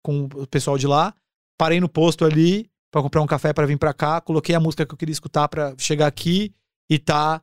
com, 0.02 0.24
o 0.34 0.46
pessoal 0.46 0.78
de 0.78 0.86
lá. 0.86 1.14
Parei 1.58 1.78
no 1.78 1.86
posto 1.86 2.24
ali 2.24 2.66
para 2.90 3.02
comprar 3.02 3.20
um 3.20 3.26
café 3.26 3.52
para 3.52 3.66
vir 3.66 3.76
para 3.76 3.92
cá. 3.92 4.22
Coloquei 4.22 4.54
a 4.54 4.60
música 4.60 4.86
que 4.86 4.94
eu 4.94 4.96
queria 4.96 5.12
escutar 5.12 5.46
para 5.46 5.74
chegar 5.76 6.06
aqui 6.06 6.54
e 6.90 6.98
tá. 6.98 7.42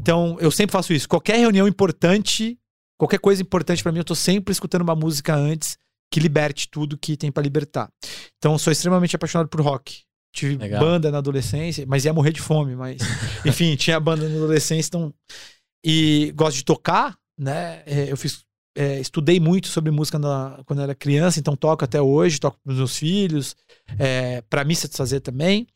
Então, 0.00 0.38
eu 0.40 0.50
sempre 0.50 0.72
faço 0.72 0.94
isso. 0.94 1.06
Qualquer 1.06 1.36
reunião 1.36 1.68
importante, 1.68 2.58
qualquer 2.98 3.18
coisa 3.18 3.42
importante 3.42 3.82
pra 3.82 3.92
mim, 3.92 3.98
eu 3.98 4.04
tô 4.04 4.14
sempre 4.14 4.50
escutando 4.50 4.80
uma 4.80 4.96
música 4.96 5.34
antes 5.34 5.76
que 6.10 6.20
liberte 6.20 6.66
tudo 6.70 6.96
que 6.96 7.14
tem 7.14 7.30
pra 7.30 7.42
libertar. 7.42 7.92
Então, 8.38 8.56
sou 8.56 8.72
extremamente 8.72 9.14
apaixonado 9.14 9.50
por 9.50 9.60
rock. 9.60 10.04
Tive 10.34 10.56
Legal. 10.56 10.80
banda 10.80 11.10
na 11.10 11.18
adolescência, 11.18 11.84
mas 11.86 12.06
ia 12.06 12.14
morrer 12.14 12.32
de 12.32 12.40
fome, 12.40 12.74
mas 12.74 13.02
enfim, 13.44 13.76
tinha 13.76 14.00
banda 14.00 14.26
na 14.26 14.36
adolescência, 14.36 14.88
então 14.88 15.12
e 15.84 16.32
gosto 16.34 16.56
de 16.56 16.64
tocar, 16.64 17.14
né? 17.38 17.82
É, 17.84 18.10
eu 18.10 18.16
fiz 18.16 18.47
é, 18.78 19.00
estudei 19.00 19.40
muito 19.40 19.66
sobre 19.66 19.90
música 19.90 20.18
na- 20.20 20.60
quando 20.64 20.80
era 20.80 20.94
criança, 20.94 21.40
então 21.40 21.56
toco 21.56 21.84
até 21.84 22.00
hoje, 22.00 22.38
toco 22.38 22.58
pros 22.62 22.76
meus 22.76 22.96
filhos, 22.96 23.56
é, 23.98 24.40
para 24.42 24.62
me 24.64 24.76
satisfazer 24.76 25.20
também. 25.20 25.66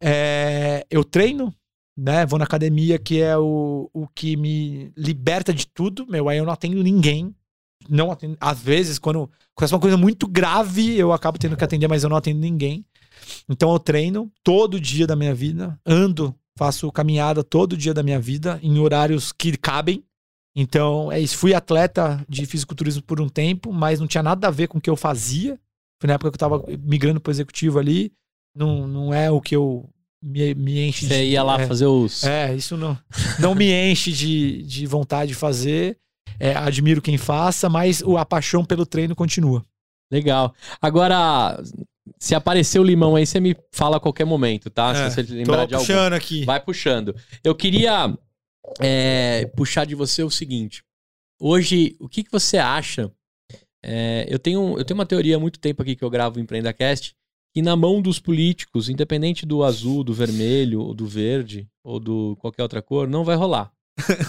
É, 0.00 0.84
eu 0.90 1.04
treino, 1.04 1.54
né? 1.96 2.26
Vou 2.26 2.38
na 2.38 2.44
academia, 2.44 2.98
que 2.98 3.20
é 3.20 3.36
o, 3.38 3.88
o 3.92 4.08
que 4.08 4.36
me 4.36 4.92
liberta 4.96 5.52
de 5.54 5.66
tudo. 5.66 6.06
Meu, 6.08 6.28
aí 6.28 6.38
eu 6.38 6.44
não 6.44 6.52
atendo 6.52 6.82
ninguém. 6.82 7.34
Não 7.88 8.10
atendo. 8.10 8.36
Às 8.40 8.60
vezes, 8.60 8.98
quando 8.98 9.30
acontece 9.54 9.74
uma 9.74 9.80
coisa 9.80 9.96
muito 9.96 10.26
grave, 10.26 10.96
eu 10.96 11.12
acabo 11.12 11.38
tendo 11.38 11.56
que 11.56 11.64
atender, 11.64 11.88
mas 11.88 12.02
eu 12.02 12.10
não 12.10 12.16
atendo 12.16 12.40
ninguém. 12.40 12.84
Então 13.48 13.72
eu 13.72 13.78
treino 13.78 14.30
todo 14.42 14.80
dia 14.80 15.06
da 15.06 15.14
minha 15.14 15.34
vida, 15.34 15.78
ando, 15.86 16.34
faço 16.58 16.90
caminhada 16.90 17.44
todo 17.44 17.76
dia 17.76 17.94
da 17.94 18.02
minha 18.02 18.18
vida, 18.20 18.58
em 18.62 18.78
horários 18.78 19.30
que 19.32 19.56
cabem. 19.56 20.02
Então, 20.54 21.10
é 21.12 21.20
isso. 21.20 21.36
Fui 21.36 21.54
atleta 21.54 22.24
de 22.28 22.44
fisiculturismo 22.46 23.02
por 23.02 23.20
um 23.20 23.28
tempo, 23.28 23.72
mas 23.72 24.00
não 24.00 24.06
tinha 24.06 24.22
nada 24.22 24.48
a 24.48 24.50
ver 24.50 24.66
com 24.66 24.78
o 24.78 24.80
que 24.80 24.90
eu 24.90 24.96
fazia. 24.96 25.58
Foi 26.00 26.08
na 26.08 26.14
época 26.14 26.30
que 26.30 26.36
eu 26.36 26.38
tava 26.38 26.64
migrando 26.82 27.20
pro 27.20 27.30
executivo 27.30 27.78
ali. 27.78 28.12
Não, 28.54 28.86
não 28.86 29.14
é 29.14 29.30
o 29.30 29.40
que 29.40 29.54
eu 29.54 29.88
me, 30.22 30.54
me 30.54 30.88
enche 30.88 31.06
Você 31.06 31.24
ia 31.24 31.42
lá 31.42 31.60
é, 31.60 31.66
fazer 31.66 31.86
os. 31.86 32.24
É, 32.24 32.54
isso 32.54 32.76
não, 32.76 32.98
não 33.38 33.54
me 33.54 33.72
enche 33.72 34.12
de, 34.12 34.62
de 34.62 34.86
vontade 34.86 35.28
de 35.28 35.34
fazer. 35.34 35.96
É, 36.38 36.54
admiro 36.54 37.02
quem 37.02 37.18
faça, 37.18 37.68
mas 37.68 38.02
o, 38.02 38.16
a 38.16 38.24
paixão 38.24 38.64
pelo 38.64 38.86
treino 38.86 39.14
continua. 39.14 39.64
Legal. 40.10 40.54
Agora, 40.80 41.62
se 42.18 42.34
aparecer 42.34 42.78
o 42.78 42.84
limão 42.84 43.14
aí, 43.14 43.26
você 43.26 43.38
me 43.38 43.56
fala 43.72 43.98
a 43.98 44.00
qualquer 44.00 44.24
momento, 44.24 44.70
tá? 44.70 44.90
É, 44.90 45.10
se 45.10 45.22
você 45.22 45.34
lembrar 45.34 45.66
de 45.66 45.74
algum. 45.74 45.86
puxando 45.86 46.12
aqui. 46.14 46.44
Vai 46.44 46.60
puxando. 46.60 47.14
Eu 47.44 47.54
queria 47.54 48.12
é, 48.78 49.46
puxar 49.56 49.84
de 49.84 49.94
você 49.94 50.22
o 50.22 50.30
seguinte. 50.30 50.82
Hoje, 51.40 51.96
o 51.98 52.08
que, 52.08 52.22
que 52.22 52.30
você 52.30 52.58
acha? 52.58 53.10
É, 53.82 54.26
eu, 54.28 54.38
tenho, 54.38 54.78
eu 54.78 54.84
tenho 54.84 54.98
uma 54.98 55.06
teoria 55.06 55.36
há 55.36 55.40
muito 55.40 55.58
tempo 55.58 55.82
aqui 55.82 55.96
que 55.96 56.04
eu 56.04 56.10
gravo 56.10 56.38
o 56.38 56.40
EmpreendaCast, 56.40 57.14
que 57.52 57.62
na 57.62 57.74
mão 57.74 58.00
dos 58.00 58.20
políticos, 58.20 58.88
independente 58.88 59.44
do 59.44 59.64
azul, 59.64 60.04
do 60.04 60.12
vermelho, 60.12 60.80
ou 60.80 60.94
do 60.94 61.06
verde, 61.06 61.68
ou 61.82 61.98
do 61.98 62.36
qualquer 62.36 62.62
outra 62.62 62.82
cor, 62.82 63.08
não 63.08 63.24
vai 63.24 63.36
rolar. 63.36 63.72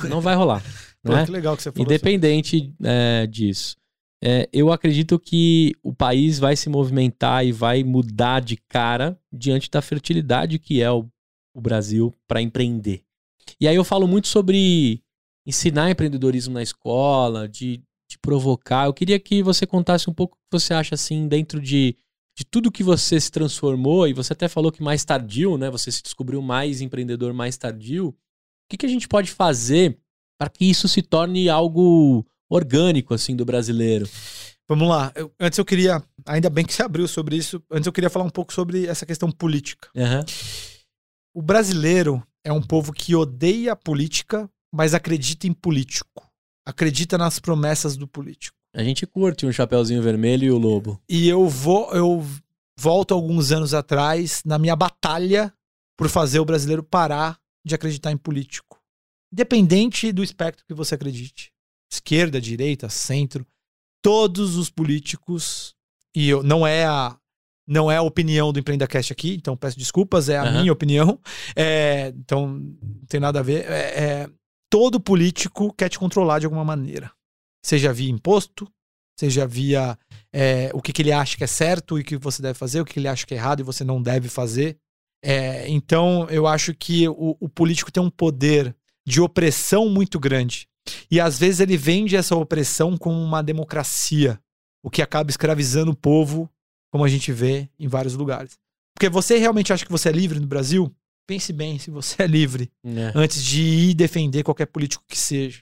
Não 0.09 0.21
vai 0.21 0.35
rolar. 0.35 0.63
Pô, 1.03 1.13
né? 1.13 1.25
que 1.25 1.31
legal 1.31 1.55
que 1.55 1.63
você 1.63 1.71
falou. 1.71 1.85
Independente 1.85 2.73
é, 2.83 3.27
disso. 3.27 3.75
É, 4.23 4.47
eu 4.53 4.71
acredito 4.71 5.19
que 5.19 5.75
o 5.81 5.93
país 5.93 6.37
vai 6.37 6.55
se 6.55 6.69
movimentar 6.69 7.45
e 7.45 7.51
vai 7.51 7.83
mudar 7.83 8.39
de 8.39 8.55
cara 8.55 9.19
diante 9.31 9.69
da 9.69 9.81
fertilidade 9.81 10.59
que 10.59 10.81
é 10.81 10.91
o, 10.91 11.07
o 11.55 11.61
Brasil 11.61 12.13
para 12.27 12.41
empreender. 12.41 13.03
E 13.59 13.67
aí 13.67 13.75
eu 13.75 13.83
falo 13.83 14.07
muito 14.07 14.27
sobre 14.27 15.01
ensinar 15.45 15.89
empreendedorismo 15.89 16.53
na 16.53 16.61
escola, 16.63 17.47
de, 17.47 17.81
de 18.09 18.17
provocar. 18.19 18.85
Eu 18.85 18.93
queria 18.93 19.19
que 19.19 19.41
você 19.41 19.65
contasse 19.65 20.09
um 20.09 20.13
pouco 20.13 20.35
o 20.35 20.37
que 20.37 20.59
você 20.59 20.73
acha 20.73 20.95
assim 20.95 21.27
dentro 21.27 21.59
de, 21.59 21.95
de 22.37 22.45
tudo 22.45 22.71
que 22.71 22.83
você 22.83 23.19
se 23.19 23.31
transformou, 23.31 24.07
e 24.07 24.13
você 24.13 24.33
até 24.33 24.47
falou 24.47 24.71
que 24.71 24.83
mais 24.83 25.03
tardio, 25.03 25.57
né? 25.57 25.69
Você 25.69 25.91
se 25.91 26.01
descobriu 26.01 26.41
mais 26.41 26.81
empreendedor 26.81 27.33
mais 27.33 27.57
tardio. 27.57 28.09
O 28.09 28.15
que, 28.69 28.77
que 28.77 28.85
a 28.85 28.89
gente 28.89 29.07
pode 29.07 29.31
fazer 29.31 29.97
para 30.39 30.49
que 30.49 30.65
isso 30.65 30.87
se 30.87 31.01
torne 31.01 31.49
algo 31.49 32.25
orgânico, 32.49 33.13
assim, 33.13 33.35
do 33.35 33.45
brasileiro? 33.45 34.07
Vamos 34.67 34.87
lá. 34.87 35.11
Eu- 35.15 35.31
antes 35.39 35.59
eu 35.59 35.65
queria. 35.65 36.01
Ainda 36.25 36.49
bem 36.49 36.65
que 36.65 36.73
você 36.73 36.81
abriu 36.81 37.07
sobre 37.07 37.35
isso. 37.35 37.61
Antes 37.69 37.87
eu 37.87 37.91
queria 37.91 38.09
falar 38.09 38.25
um 38.25 38.29
pouco 38.29 38.53
sobre 38.53 38.85
essa 38.85 39.05
questão 39.05 39.29
política. 39.29 39.89
Aham. 39.95 40.23
O 41.33 41.41
brasileiro 41.41 42.23
é 42.43 42.51
um 42.51 42.61
povo 42.61 42.91
que 42.91 43.15
odeia 43.15 43.73
a 43.73 43.75
política, 43.75 44.49
mas 44.73 44.93
acredita 44.93 45.47
em 45.47 45.53
político. 45.53 46.29
Acredita 46.65 47.17
nas 47.17 47.39
promessas 47.39 47.97
do 47.97 48.07
político. 48.07 48.55
A 48.73 48.83
gente 48.83 49.05
curte 49.05 49.45
um 49.45 49.51
chapeuzinho 49.51 50.01
vermelho 50.01 50.45
e 50.45 50.51
o 50.51 50.57
lobo. 50.57 51.01
E 51.09 51.27
eu 51.27 51.47
vou, 51.47 51.93
eu 51.93 52.25
volto 52.79 53.13
alguns 53.13 53.51
anos 53.51 53.73
atrás 53.73 54.41
na 54.45 54.57
minha 54.57 54.75
batalha 54.75 55.53
por 55.97 56.07
fazer 56.07 56.39
o 56.39 56.45
brasileiro 56.45 56.83
parar 56.83 57.39
de 57.65 57.75
acreditar 57.75 58.11
em 58.11 58.17
político. 58.17 58.81
Independente 59.31 60.11
do 60.11 60.23
espectro 60.23 60.65
que 60.65 60.73
você 60.73 60.95
acredite. 60.95 61.51
Esquerda, 61.91 62.39
direita, 62.39 62.89
centro, 62.89 63.45
todos 64.01 64.55
os 64.55 64.69
políticos 64.69 65.75
e 66.15 66.29
eu 66.29 66.41
não 66.43 66.65
é 66.65 66.85
a 66.85 67.17
não 67.67 67.91
é 67.91 67.97
a 67.97 68.01
opinião 68.01 68.51
do 68.51 68.59
EmpreendaCast 68.59 69.13
aqui, 69.13 69.35
então 69.35 69.55
peço 69.55 69.77
desculpas, 69.77 70.29
é 70.29 70.37
a 70.37 70.43
Aham. 70.43 70.59
minha 70.59 70.73
opinião. 70.73 71.19
É, 71.55 72.13
então 72.15 72.47
não 72.47 73.05
tem 73.07 73.19
nada 73.19 73.39
a 73.39 73.43
ver. 73.43 73.65
É, 73.69 74.03
é, 74.03 74.29
todo 74.69 74.99
político 74.99 75.73
quer 75.73 75.89
te 75.89 75.99
controlar 75.99 76.39
de 76.39 76.45
alguma 76.45 76.65
maneira. 76.65 77.11
Seja 77.63 77.93
via 77.93 78.09
imposto, 78.09 78.67
seja 79.19 79.45
via 79.45 79.97
é, 80.33 80.71
o 80.73 80.81
que, 80.81 80.91
que 80.91 81.01
ele 81.01 81.11
acha 81.11 81.37
que 81.37 81.43
é 81.43 81.47
certo 81.47 81.99
e 81.99 82.03
que 82.03 82.17
você 82.17 82.41
deve 82.41 82.57
fazer, 82.57 82.81
o 82.81 82.85
que 82.85 82.99
ele 82.99 83.07
acha 83.07 83.25
que 83.25 83.33
é 83.33 83.37
errado 83.37 83.59
e 83.59 83.63
você 83.63 83.83
não 83.83 84.01
deve 84.01 84.27
fazer. 84.27 84.77
É, 85.23 85.69
então, 85.69 86.27
eu 86.29 86.47
acho 86.47 86.73
que 86.73 87.07
o, 87.07 87.37
o 87.39 87.47
político 87.47 87.91
tem 87.91 88.01
um 88.01 88.09
poder 88.09 88.75
de 89.05 89.21
opressão 89.21 89.87
muito 89.87 90.19
grande. 90.19 90.67
E 91.09 91.19
às 91.19 91.37
vezes 91.37 91.59
ele 91.59 91.77
vende 91.77 92.15
essa 92.15 92.35
opressão 92.35 92.97
como 92.97 93.21
uma 93.21 93.43
democracia, 93.43 94.39
o 94.83 94.89
que 94.89 95.01
acaba 95.01 95.29
escravizando 95.29 95.91
o 95.91 95.95
povo, 95.95 96.49
como 96.91 97.03
a 97.03 97.07
gente 97.07 97.31
vê 97.31 97.69
em 97.79 97.87
vários 97.87 98.13
lugares. 98.15 98.57
Porque 98.95 99.09
você 99.09 99.37
realmente 99.37 99.71
acha 99.73 99.85
que 99.85 99.91
você 99.91 100.09
é 100.09 100.11
livre 100.11 100.39
no 100.39 100.47
Brasil? 100.47 100.93
Pense 101.27 101.53
bem 101.53 101.79
se 101.79 101.89
você 101.89 102.23
é 102.23 102.27
livre 102.27 102.71
É. 102.83 103.11
antes 103.15 103.43
de 103.43 103.61
ir 103.61 103.93
defender 103.93 104.43
qualquer 104.43 104.65
político 104.67 105.03
que 105.07 105.17
seja. 105.17 105.61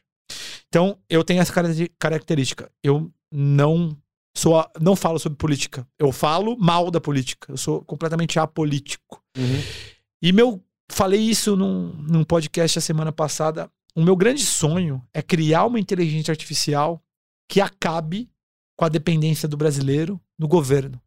Então, 0.67 0.97
eu 1.09 1.23
tenho 1.23 1.41
essa 1.41 1.53
característica. 1.97 2.71
Eu 2.83 3.11
não 3.31 3.95
sou 4.35 4.57
a- 4.59 4.69
não 4.81 4.95
falo 4.95 5.19
sobre 5.19 5.37
política. 5.37 5.87
Eu 5.97 6.11
falo 6.11 6.57
mal 6.57 6.89
da 6.91 6.99
política. 7.01 7.51
Eu 7.51 7.57
sou 7.57 7.83
completamente 7.83 8.39
apolítico. 8.39 9.21
Uhum. 9.37 9.61
E 10.21 10.31
meu 10.31 10.63
falei 10.91 11.19
isso 11.21 11.55
num, 11.55 11.93
num 11.93 12.23
podcast 12.23 12.77
a 12.79 12.81
semana 12.81 13.11
passada. 13.11 13.69
O 13.95 14.03
meu 14.03 14.15
grande 14.15 14.43
sonho 14.43 15.03
é 15.13 15.21
criar 15.21 15.65
uma 15.65 15.79
inteligência 15.79 16.31
artificial 16.31 17.01
que 17.49 17.59
acabe 17.61 18.29
com 18.77 18.85
a 18.85 18.89
dependência 18.89 19.47
do 19.47 19.57
brasileiro 19.57 20.19
no 20.37 20.47
governo. 20.47 20.99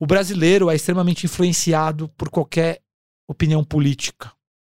O 0.00 0.06
brasileiro 0.06 0.70
é 0.70 0.74
extremamente 0.74 1.26
influenciado 1.26 2.08
por 2.16 2.30
qualquer 2.30 2.80
opinião 3.28 3.62
política 3.62 4.32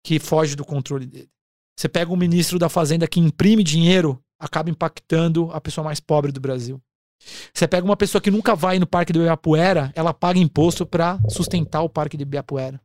que 0.05 0.19
foge 0.19 0.57
do 0.57 0.65
controle 0.65 1.07
dele. 1.07 1.31
Você 1.79 1.89
pega 1.89 2.13
um 2.13 2.17
ministro 2.17 2.59
da 2.59 2.69
Fazenda 2.69 3.07
que 3.07 3.21
imprime 3.21 3.63
dinheiro, 3.63 4.23
acaba 4.39 4.69
impactando 4.69 5.49
a 5.53 5.61
pessoa 5.61 5.85
mais 5.85 6.01
pobre 6.01 6.33
do 6.33 6.41
Brasil. 6.41 6.83
Você 7.55 7.69
pega 7.69 7.85
uma 7.85 7.97
pessoa 7.97 8.21
que 8.21 8.33
nunca 8.33 8.57
vai 8.57 8.81
no 8.81 8.87
Parque 8.87 9.13
do 9.13 9.21
Ibirapuera, 9.21 9.93
ela 9.95 10.13
paga 10.13 10.41
imposto 10.41 10.85
para 10.85 11.21
sustentar 11.29 11.83
o 11.83 11.89
Parque 11.89 12.17
do 12.17 12.23
Ibirapuera. 12.23 12.81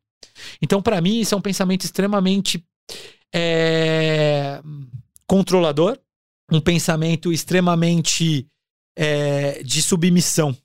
Então, 0.62 0.80
para 0.80 1.02
mim, 1.02 1.20
isso 1.20 1.34
é 1.34 1.38
um 1.38 1.42
pensamento 1.42 1.86
extremamente 1.86 2.64
é, 3.34 4.62
controlador, 5.26 5.98
um 6.52 6.62
pensamento 6.62 7.32
extremamente 7.32 8.48
é, 8.96 9.64
de 9.64 9.82
submissão. 9.82 10.56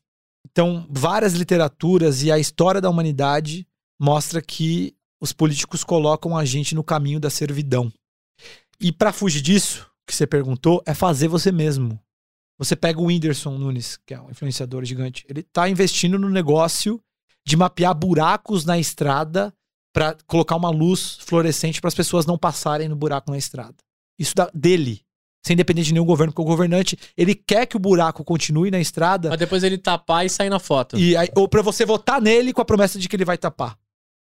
Então, 0.51 0.86
várias 0.90 1.32
literaturas 1.35 2.23
e 2.23 2.31
a 2.31 2.39
história 2.39 2.81
da 2.81 2.90
humanidade 2.90 3.66
mostra 4.01 4.43
que 4.43 4.94
os 5.20 5.32
políticos 5.32 5.85
colocam 5.85 6.36
a 6.36 6.44
gente 6.44 6.74
no 6.74 6.82
caminho 6.82 7.20
da 7.20 7.31
servidão. 7.31 7.93
E 8.81 8.90
para 8.90 9.12
fugir 9.12 9.40
disso, 9.40 9.89
que 10.06 10.14
você 10.14 10.27
perguntou, 10.27 10.82
é 10.85 10.93
fazer 10.93 11.28
você 11.28 11.52
mesmo. 11.52 11.98
Você 12.59 12.77
pega 12.77 13.01
o 13.01 13.06
Whindersson 13.06 13.56
Nunes, 13.56 13.97
que 14.05 14.14
é 14.14 14.20
um 14.20 14.31
influenciador 14.31 14.85
gigante, 14.85 15.24
ele 15.28 15.43
tá 15.43 15.69
investindo 15.69 16.19
no 16.19 16.28
negócio 16.28 17.01
de 17.47 17.56
mapear 17.56 17.94
buracos 17.94 18.64
na 18.64 18.78
estrada 18.78 19.55
para 19.93 20.16
colocar 20.27 20.56
uma 20.56 20.70
luz 20.70 21.19
fluorescente 21.20 21.81
para 21.81 21.89
as 21.89 21.94
pessoas 21.94 22.27
não 22.27 22.39
passarem 22.39 22.89
no 22.89 22.97
buraco 22.97 23.31
na 23.31 23.39
estrada. 23.39 23.77
Isso 24.19 24.35
da, 24.35 24.51
dele, 24.55 25.05
sem 25.44 25.56
depender 25.56 25.82
de 25.82 25.93
nenhum 25.93 26.05
governo, 26.05 26.32
porque 26.32 26.43
o 26.43 26.51
governante, 26.51 26.97
ele 27.16 27.35
quer 27.35 27.66
que 27.66 27.77
o 27.77 27.81
buraco 27.81 28.24
continue 28.24 28.70
na 28.70 28.81
estrada 28.81 29.28
Mas 29.28 29.39
depois 29.39 29.62
ele 29.64 29.77
tapar 29.77 30.24
e 30.24 30.28
sair 30.31 30.48
na 30.48 30.59
foto. 30.59 30.98
e 30.98 31.16
aí, 31.16 31.28
ou 31.35 31.48
para 31.48 31.62
você 31.62 31.85
votar 31.85 32.20
nele 32.20 32.52
com 32.52 32.62
a 32.62 32.64
promessa 32.64 32.98
de 32.98 33.09
que 33.09 33.16
ele 33.16 33.24
vai 33.24 33.36
tapar. 33.36 33.77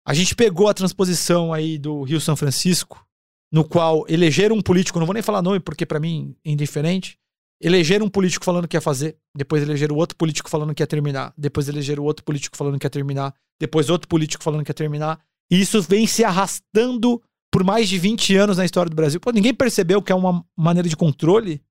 A 0.06 0.14
gente 0.14 0.36
pegou 0.36 0.68
a 0.68 0.74
transposição 0.74 1.54
aí 1.54 1.78
do 1.78 2.04
Rio 2.04 2.20
São 2.20 2.36
Francisco, 2.36 3.06
no 3.52 3.64
qual 3.64 4.06
elegeram 4.10 4.56
um 4.56 4.62
político, 4.62 5.00
não 5.00 5.06
vou 5.06 5.14
nem 5.14 5.24
falar 5.24 5.42
nome 5.42 5.60
porque 5.60 5.86
pra 5.86 6.00
mim 6.00 6.36
é 6.44 6.52
indiferente. 6.52 7.18
Elegeram 7.62 8.08
um 8.08 8.10
político 8.10 8.44
falando 8.44 8.68
que 8.68 8.76
ia 8.76 8.82
fazer, 8.82 9.16
depois 9.34 9.62
elegeram 9.62 9.96
outro 9.96 10.18
político 10.18 10.50
falando 10.50 10.74
que 10.74 10.84
ia 10.84 10.88
terminar, 10.88 11.34
depois 11.38 11.70
elegeram 11.70 12.04
outro 12.04 12.26
político 12.26 12.58
falando 12.58 12.78
que 12.78 12.86
ia 12.86 12.90
terminar, 12.90 13.34
depois 13.58 13.90
outro 13.90 14.10
político 14.10 14.44
falando 14.44 14.66
que 14.66 14.72
ia 14.72 14.76
terminar. 14.76 15.20
E 15.50 15.62
isso 15.62 15.82
vem 15.82 16.06
se 16.06 16.26
arrastando 16.26 17.22
por 17.54 17.64
mais 17.64 17.88
de 17.88 17.98
20 18.00 18.36
anos 18.36 18.58
na 18.58 18.66
história 18.66 18.90
do 18.90 18.96
Brasil. 18.96 19.20
Pô, 19.20 19.32
ninguém 19.32 19.54
percebeu 19.54 20.02
que 20.02 20.12
é 20.12 20.16
uma 20.16 20.44
maneira 20.58 20.90
de 20.90 20.98
controle? 20.98 21.62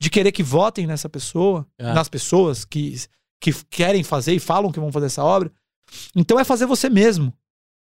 de 0.00 0.10
querer 0.10 0.30
que 0.30 0.44
votem 0.44 0.86
nessa 0.86 1.08
pessoa, 1.08 1.66
É. 1.76 1.92
nas 1.92 2.08
pessoas 2.08 2.64
que, 2.64 2.94
que 3.42 3.52
querem 3.68 4.04
fazer 4.04 4.32
e 4.32 4.38
falam 4.38 4.70
que 4.70 4.78
vão 4.78 4.92
fazer 4.92 5.06
essa 5.06 5.24
obra. 5.24 5.50
Então 6.14 6.38
é 6.38 6.44
fazer 6.44 6.66
você 6.66 6.88
mesmo. 6.88 7.34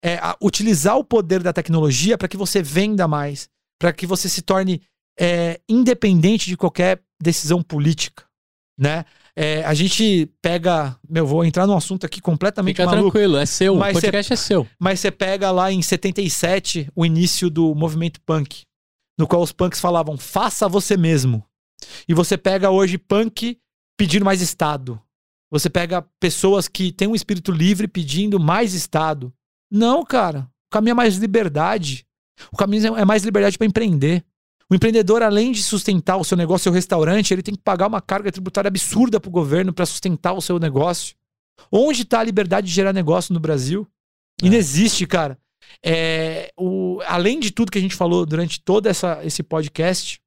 É 0.06 0.20
utilizar 0.40 0.96
o 0.96 1.04
poder 1.04 1.42
da 1.42 1.52
tecnologia 1.52 2.16
para 2.16 2.28
que 2.28 2.38
você 2.38 2.62
venda 2.62 3.08
mais, 3.08 3.50
para 3.80 3.92
que 3.92 4.06
você 4.06 4.30
se 4.30 4.44
torne 4.44 4.80
é, 5.20 5.60
independente 5.68 6.46
de 6.46 6.56
qualquer 6.56 7.02
decisão 7.20 7.64
política, 7.64 8.26
né? 8.78 9.06
É, 9.36 9.64
a 9.64 9.74
gente 9.74 10.30
pega, 10.42 10.96
meu, 11.10 11.26
vou 11.26 11.44
entrar 11.44 11.66
num 11.66 11.76
assunto 11.76 12.06
aqui 12.06 12.22
completamente 12.22 12.76
Fica 12.76 12.86
maluco. 12.86 13.12
tranquilo, 13.12 13.38
é 13.38 13.46
seu. 13.46 13.76
Mas 13.76 13.98
o 13.98 14.02
podcast 14.02 14.34
é 14.34 14.36
seu. 14.36 14.68
Mas 14.80 15.00
você 15.00 15.10
pega 15.10 15.50
lá 15.50 15.72
em 15.72 15.82
77 15.82 16.90
o 16.96 17.06
início 17.06 17.50
do 17.50 17.74
movimento 17.74 18.22
punk, 18.22 18.62
no 19.18 19.28
qual 19.28 19.42
os 19.42 19.52
punks 19.52 19.80
falavam, 19.80 20.18
faça 20.18 20.70
você 20.70 20.96
mesmo. 20.96 21.44
E 22.08 22.14
você 22.14 22.38
pega 22.38 22.70
hoje 22.70 22.98
punk 22.98 23.58
pedindo 23.98 24.24
mais 24.24 24.42
Estado. 24.42 25.02
Você 25.52 25.70
pega 25.70 26.06
pessoas 26.20 26.68
que 26.68 26.92
têm 26.92 27.08
um 27.08 27.16
espírito 27.16 27.52
livre 27.52 27.88
pedindo 27.88 28.40
mais 28.40 28.74
Estado. 28.74 29.34
Não, 29.72 30.04
cara. 30.04 30.48
O 30.68 30.72
caminho 30.72 30.92
é 30.92 30.96
mais 30.96 31.18
liberdade. 31.18 32.06
O 32.52 32.58
caminho 32.58 32.96
é 32.98 33.06
mais 33.06 33.24
liberdade 33.24 33.58
para 33.58 33.68
empreender. 33.68 34.24
O 34.74 34.76
empreendedor, 34.76 35.22
além 35.22 35.52
de 35.52 35.62
sustentar 35.62 36.18
o 36.18 36.24
seu 36.24 36.36
negócio, 36.36 36.64
seu 36.64 36.72
restaurante, 36.72 37.32
ele 37.32 37.44
tem 37.44 37.54
que 37.54 37.62
pagar 37.62 37.86
uma 37.86 38.02
carga 38.02 38.32
tributária 38.32 38.68
absurda 38.68 39.20
para 39.20 39.30
o 39.30 39.32
governo 39.32 39.72
para 39.72 39.86
sustentar 39.86 40.34
o 40.34 40.42
seu 40.42 40.58
negócio. 40.58 41.16
Onde 41.72 42.02
está 42.02 42.22
a 42.22 42.24
liberdade 42.24 42.66
de 42.66 42.74
gerar 42.74 42.92
negócio 42.92 43.36
no 43.36 43.40
Brasil? 43.40 43.88
É. 44.42 44.48
Inexiste, 44.48 45.06
cara. 45.06 45.38
É, 45.86 46.52
o, 46.58 47.00
além 47.06 47.40
de 47.40 47.52
tudo 47.52 47.72
que 47.72 47.78
a 47.78 47.82
gente 47.82 47.94
falou 47.94 48.26
durante 48.26 48.60
todo 48.62 48.88
essa, 48.88 49.24
esse 49.24 49.44
podcast, 49.44 50.20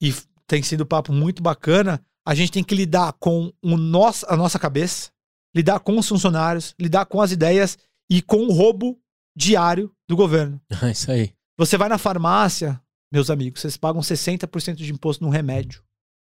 e 0.00 0.14
tem 0.46 0.62
sido 0.62 0.84
um 0.84 0.86
papo 0.86 1.12
muito 1.12 1.42
bacana, 1.42 2.02
a 2.26 2.34
gente 2.34 2.50
tem 2.50 2.64
que 2.64 2.74
lidar 2.74 3.12
com 3.20 3.52
o 3.60 3.76
nosso, 3.76 4.24
a 4.26 4.34
nossa 4.38 4.58
cabeça, 4.58 5.10
lidar 5.54 5.80
com 5.80 5.98
os 5.98 6.08
funcionários, 6.08 6.74
lidar 6.80 7.04
com 7.04 7.20
as 7.20 7.30
ideias 7.30 7.76
e 8.08 8.22
com 8.22 8.38
o 8.38 8.52
roubo 8.52 8.98
diário 9.36 9.94
do 10.08 10.16
governo. 10.16 10.58
É 10.82 10.92
isso 10.92 11.10
aí. 11.10 11.34
Você 11.58 11.76
vai 11.76 11.90
na 11.90 11.98
farmácia, 11.98 12.80
meus 13.12 13.28
amigos, 13.28 13.60
vocês 13.60 13.76
pagam 13.76 14.00
60% 14.00 14.76
de 14.76 14.92
imposto 14.92 15.22
no 15.22 15.30
remédio. 15.30 15.82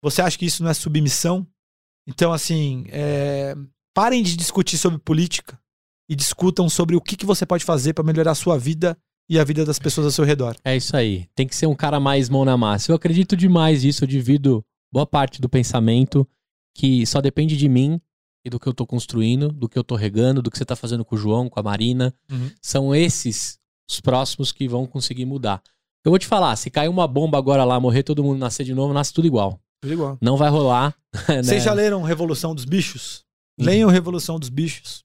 Você 0.02 0.20
acha 0.20 0.38
que 0.38 0.44
isso 0.44 0.62
não 0.62 0.70
é 0.70 0.74
submissão? 0.74 1.46
Então, 2.06 2.32
assim, 2.32 2.84
é, 2.90 3.56
parem 3.94 4.22
de 4.22 4.36
discutir 4.36 4.76
sobre 4.76 4.98
política 4.98 5.58
e 6.08 6.14
discutam 6.14 6.68
sobre 6.68 6.94
o 6.94 7.00
que, 7.00 7.16
que 7.16 7.26
você 7.26 7.46
pode 7.46 7.64
fazer 7.64 7.94
para 7.94 8.04
melhorar 8.04 8.32
a 8.32 8.36
sua 8.36 8.58
vida 8.58 8.96
e 9.28 9.38
a 9.38 9.44
vida 9.44 9.64
das 9.64 9.78
pessoas 9.78 10.06
ao 10.06 10.12
seu 10.12 10.24
redor. 10.24 10.54
É 10.64 10.76
isso 10.76 10.96
aí. 10.96 11.26
Tem 11.34 11.48
que 11.48 11.56
ser 11.56 11.66
um 11.66 11.74
cara 11.74 11.98
mais 11.98 12.28
mão 12.28 12.44
na 12.44 12.56
massa. 12.56 12.92
Eu 12.92 12.96
acredito 12.96 13.36
demais 13.36 13.82
nisso, 13.82 14.04
eu 14.04 14.08
divido 14.08 14.64
boa 14.92 15.06
parte 15.06 15.40
do 15.40 15.48
pensamento 15.48 16.28
que 16.74 17.04
só 17.06 17.20
depende 17.20 17.56
de 17.56 17.68
mim 17.68 18.00
e 18.44 18.50
do 18.50 18.60
que 18.60 18.68
eu 18.68 18.74
tô 18.74 18.86
construindo, 18.86 19.48
do 19.48 19.68
que 19.68 19.78
eu 19.78 19.82
tô 19.82 19.96
regando, 19.96 20.42
do 20.42 20.50
que 20.50 20.58
você 20.58 20.64
tá 20.64 20.76
fazendo 20.76 21.04
com 21.04 21.16
o 21.16 21.18
João, 21.18 21.48
com 21.48 21.58
a 21.58 21.62
Marina. 21.62 22.14
Uhum. 22.30 22.50
São 22.62 22.94
esses 22.94 23.58
os 23.88 24.00
próximos 24.00 24.52
que 24.52 24.68
vão 24.68 24.86
conseguir 24.86 25.24
mudar. 25.24 25.62
Eu 26.06 26.10
vou 26.12 26.20
te 26.20 26.26
falar, 26.28 26.54
se 26.54 26.70
cair 26.70 26.88
uma 26.88 27.08
bomba 27.08 27.36
agora 27.36 27.64
lá, 27.64 27.80
morrer 27.80 28.04
todo 28.04 28.22
mundo, 28.22 28.38
nascer 28.38 28.62
de 28.62 28.72
novo, 28.72 28.94
nasce 28.94 29.12
tudo 29.12 29.26
igual. 29.26 29.60
Tudo 29.82 29.92
igual. 29.92 30.16
Não 30.20 30.36
vai 30.36 30.48
rolar. 30.48 30.96
né? 31.28 31.42
Vocês 31.42 31.64
já 31.64 31.72
leram 31.72 32.00
Revolução 32.00 32.54
dos 32.54 32.64
Bichos? 32.64 33.24
Uhum. 33.58 33.66
Leiam 33.66 33.90
Revolução 33.90 34.38
dos 34.38 34.48
Bichos. 34.48 35.04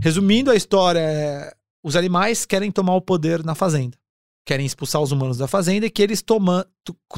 Resumindo 0.00 0.52
a 0.52 0.54
história, 0.54 1.00
é, 1.00 1.52
os 1.82 1.96
animais 1.96 2.46
querem 2.46 2.70
tomar 2.70 2.94
o 2.94 3.00
poder 3.00 3.44
na 3.44 3.56
fazenda. 3.56 3.98
Querem 4.46 4.64
expulsar 4.64 5.02
os 5.02 5.10
humanos 5.10 5.38
da 5.38 5.48
fazenda 5.48 5.86
e 5.86 5.90
que 5.90 6.00
eles 6.00 6.22
toma, 6.22 6.64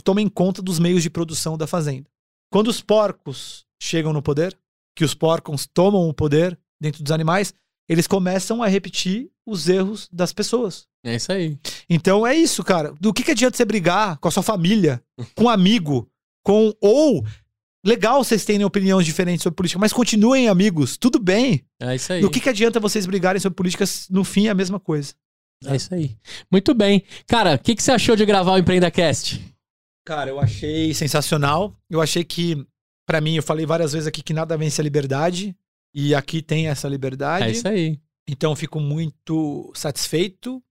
tomem 0.02 0.26
conta 0.26 0.62
dos 0.62 0.78
meios 0.78 1.02
de 1.02 1.10
produção 1.10 1.58
da 1.58 1.66
fazenda. 1.66 2.08
Quando 2.50 2.68
os 2.68 2.80
porcos 2.80 3.66
chegam 3.78 4.14
no 4.14 4.22
poder, 4.22 4.58
que 4.96 5.04
os 5.04 5.12
porcos 5.12 5.66
tomam 5.66 6.08
o 6.08 6.14
poder 6.14 6.58
dentro 6.80 7.02
dos 7.02 7.12
animais, 7.12 7.52
eles 7.90 8.06
começam 8.06 8.62
a 8.62 8.68
repetir 8.68 9.28
os 9.44 9.68
erros 9.68 10.08
das 10.12 10.32
pessoas. 10.32 10.86
É 11.04 11.16
isso 11.16 11.32
aí. 11.32 11.58
Então 11.88 12.24
é 12.24 12.36
isso, 12.36 12.62
cara. 12.62 12.94
Do 13.00 13.12
que, 13.12 13.24
que 13.24 13.32
adianta 13.32 13.56
você 13.56 13.64
brigar 13.64 14.16
com 14.18 14.28
a 14.28 14.30
sua 14.30 14.44
família, 14.44 15.02
com 15.34 15.44
um 15.44 15.48
amigo, 15.48 16.08
com. 16.40 16.72
Ou. 16.80 17.26
Legal 17.84 18.22
vocês 18.22 18.44
terem 18.44 18.64
opiniões 18.64 19.04
diferentes 19.04 19.42
sobre 19.42 19.56
política, 19.56 19.80
mas 19.80 19.92
continuem 19.92 20.48
amigos, 20.48 20.96
tudo 20.98 21.18
bem. 21.18 21.64
É 21.80 21.96
isso 21.96 22.12
aí. 22.12 22.20
Do 22.20 22.30
que, 22.30 22.38
que 22.38 22.48
adianta 22.48 22.78
vocês 22.78 23.06
brigarem 23.06 23.40
sobre 23.40 23.56
política, 23.56 23.84
se 23.86 24.12
no 24.12 24.22
fim 24.22 24.46
é 24.46 24.50
a 24.50 24.54
mesma 24.54 24.78
coisa? 24.78 25.14
É 25.64 25.74
isso 25.74 25.92
aí. 25.92 26.16
Muito 26.52 26.72
bem. 26.74 27.02
Cara, 27.26 27.54
o 27.54 27.58
que, 27.58 27.74
que 27.74 27.82
você 27.82 27.90
achou 27.90 28.14
de 28.14 28.24
gravar 28.24 28.52
o 28.52 28.58
EmpreendaCast? 28.58 29.42
Cara, 30.06 30.30
eu 30.30 30.38
achei 30.38 30.94
sensacional. 30.94 31.74
Eu 31.88 32.00
achei 32.00 32.22
que, 32.22 32.64
pra 33.06 33.20
mim, 33.20 33.34
eu 33.34 33.42
falei 33.42 33.66
várias 33.66 33.92
vezes 33.92 34.06
aqui 34.06 34.22
que 34.22 34.34
nada 34.34 34.56
vence 34.56 34.80
a 34.80 34.84
liberdade. 34.84 35.56
E 35.94 36.14
aqui 36.14 36.40
tem 36.42 36.68
essa 36.68 36.88
liberdade. 36.88 37.44
É 37.44 37.50
isso 37.50 37.66
aí. 37.66 37.98
Então 38.28 38.52
eu 38.52 38.56
fico 38.56 38.78
muito 38.80 39.72
satisfeito. 39.74 40.62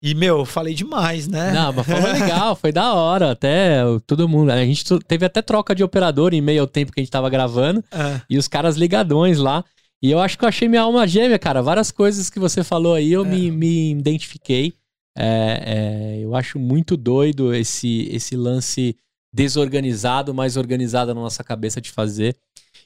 E, 0.00 0.14
meu, 0.14 0.38
eu 0.38 0.44
falei 0.44 0.74
demais, 0.74 1.26
né? 1.26 1.50
Não, 1.52 1.72
mas 1.72 1.84
foi 1.84 2.00
legal, 2.12 2.54
foi 2.54 2.70
da 2.70 2.94
hora. 2.94 3.32
Até 3.32 3.80
todo 4.06 4.28
mundo. 4.28 4.50
A 4.50 4.64
gente 4.64 4.84
teve 5.00 5.26
até 5.26 5.42
troca 5.42 5.74
de 5.74 5.82
operador 5.82 6.32
em 6.32 6.40
meio 6.40 6.60
ao 6.60 6.66
tempo 6.68 6.92
que 6.92 7.00
a 7.00 7.02
gente 7.02 7.10
tava 7.10 7.28
gravando. 7.28 7.82
É. 7.90 8.20
E 8.30 8.38
os 8.38 8.46
caras 8.46 8.76
ligadões 8.76 9.38
lá. 9.38 9.64
E 10.00 10.10
eu 10.12 10.20
acho 10.20 10.38
que 10.38 10.44
eu 10.44 10.48
achei 10.48 10.68
minha 10.68 10.82
alma 10.82 11.08
gêmea, 11.08 11.38
cara. 11.40 11.60
Várias 11.60 11.90
coisas 11.90 12.30
que 12.30 12.38
você 12.38 12.62
falou 12.62 12.94
aí 12.94 13.10
eu 13.12 13.24
É. 13.24 13.28
me, 13.28 13.50
me 13.50 13.90
identifiquei. 13.90 14.72
É, 15.16 15.62
é, 15.66 16.18
eu 16.20 16.36
acho 16.36 16.60
muito 16.60 16.96
doido 16.96 17.52
esse, 17.52 18.08
esse 18.12 18.36
lance 18.36 18.94
desorganizado, 19.34 20.32
mas 20.32 20.56
organizado 20.56 21.12
na 21.12 21.20
nossa 21.20 21.42
cabeça 21.42 21.80
de 21.80 21.90
fazer. 21.90 22.36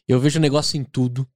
Eu 0.08 0.18
vejo 0.18 0.40
negócio 0.40 0.80
em 0.80 0.84
tudo. 0.84 1.28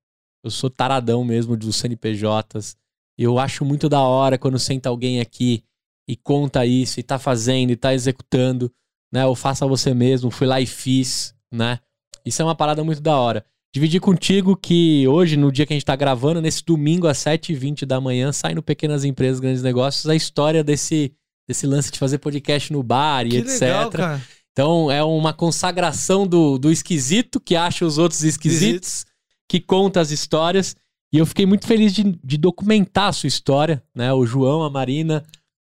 Eu 0.46 0.50
sou 0.50 0.70
taradão 0.70 1.24
mesmo 1.24 1.56
dos 1.56 1.74
CNPJs. 1.74 2.76
Eu 3.18 3.36
acho 3.36 3.64
muito 3.64 3.88
da 3.88 4.00
hora 4.00 4.38
quando 4.38 4.60
senta 4.60 4.88
alguém 4.88 5.20
aqui 5.20 5.64
e 6.08 6.16
conta 6.16 6.64
isso, 6.64 7.00
e 7.00 7.02
tá 7.02 7.18
fazendo, 7.18 7.70
e 7.70 7.76
tá 7.76 7.92
executando, 7.92 8.70
né? 9.12 9.26
Ou 9.26 9.34
faça 9.34 9.66
você 9.66 9.92
mesmo, 9.92 10.30
fui 10.30 10.46
lá 10.46 10.60
e 10.60 10.66
fiz, 10.66 11.34
né? 11.52 11.80
Isso 12.24 12.40
é 12.40 12.44
uma 12.44 12.54
parada 12.54 12.84
muito 12.84 13.00
da 13.00 13.16
hora. 13.16 13.44
Dividir 13.74 14.00
contigo 14.00 14.56
que 14.56 15.06
hoje, 15.08 15.36
no 15.36 15.50
dia 15.50 15.66
que 15.66 15.72
a 15.72 15.76
gente 15.76 15.84
tá 15.84 15.96
gravando, 15.96 16.40
nesse 16.40 16.64
domingo 16.64 17.08
às 17.08 17.18
7h20 17.18 17.84
da 17.84 18.00
manhã, 18.00 18.32
sai 18.32 18.54
no 18.54 18.62
Pequenas 18.62 19.04
Empresas, 19.04 19.40
Grandes 19.40 19.64
Negócios, 19.64 20.08
a 20.08 20.14
história 20.14 20.62
desse, 20.62 21.12
desse 21.48 21.66
lance 21.66 21.90
de 21.90 21.98
fazer 21.98 22.18
podcast 22.18 22.72
no 22.72 22.84
bar 22.84 23.26
e 23.26 23.30
Que 23.30 23.36
etc. 23.38 23.62
legal. 23.62 24.20
Então 24.52 24.90
é 24.92 25.02
uma 25.02 25.32
consagração 25.32 26.24
do, 26.24 26.56
do 26.56 26.70
esquisito 26.70 27.40
que 27.40 27.56
acha 27.56 27.84
os 27.84 27.98
outros 27.98 28.22
esquisitos, 28.22 29.04
que 29.48 29.60
conta 29.60 30.00
as 30.00 30.10
histórias. 30.10 30.76
E 31.12 31.18
eu 31.18 31.26
fiquei 31.26 31.46
muito 31.46 31.66
feliz 31.66 31.94
de, 31.94 32.02
de 32.22 32.36
documentar 32.36 33.08
a 33.08 33.12
sua 33.12 33.28
história, 33.28 33.82
né? 33.94 34.12
O 34.12 34.26
João, 34.26 34.62
a 34.62 34.70
Marina, 34.70 35.24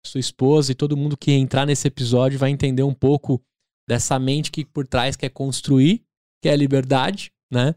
sua 0.05 0.21
esposa 0.21 0.73
e 0.73 0.75
todo 0.75 0.97
mundo 0.97 1.17
que 1.17 1.33
entrar 1.33 1.67
nesse 1.67 1.89
episódio 1.89 2.39
vai 2.39 2.51
entender 2.51 2.83
um 2.83 2.95
pouco 2.95 3.43
dessa 3.89 4.19
mente 4.19 4.51
que 4.51 4.65
por 4.65 4.87
trás 4.87 5.17
quer 5.17 5.31
construir, 5.31 6.03
que 6.43 6.49
é 6.49 6.53
a 6.53 6.57
liberdade, 6.57 7.33
né? 7.51 7.75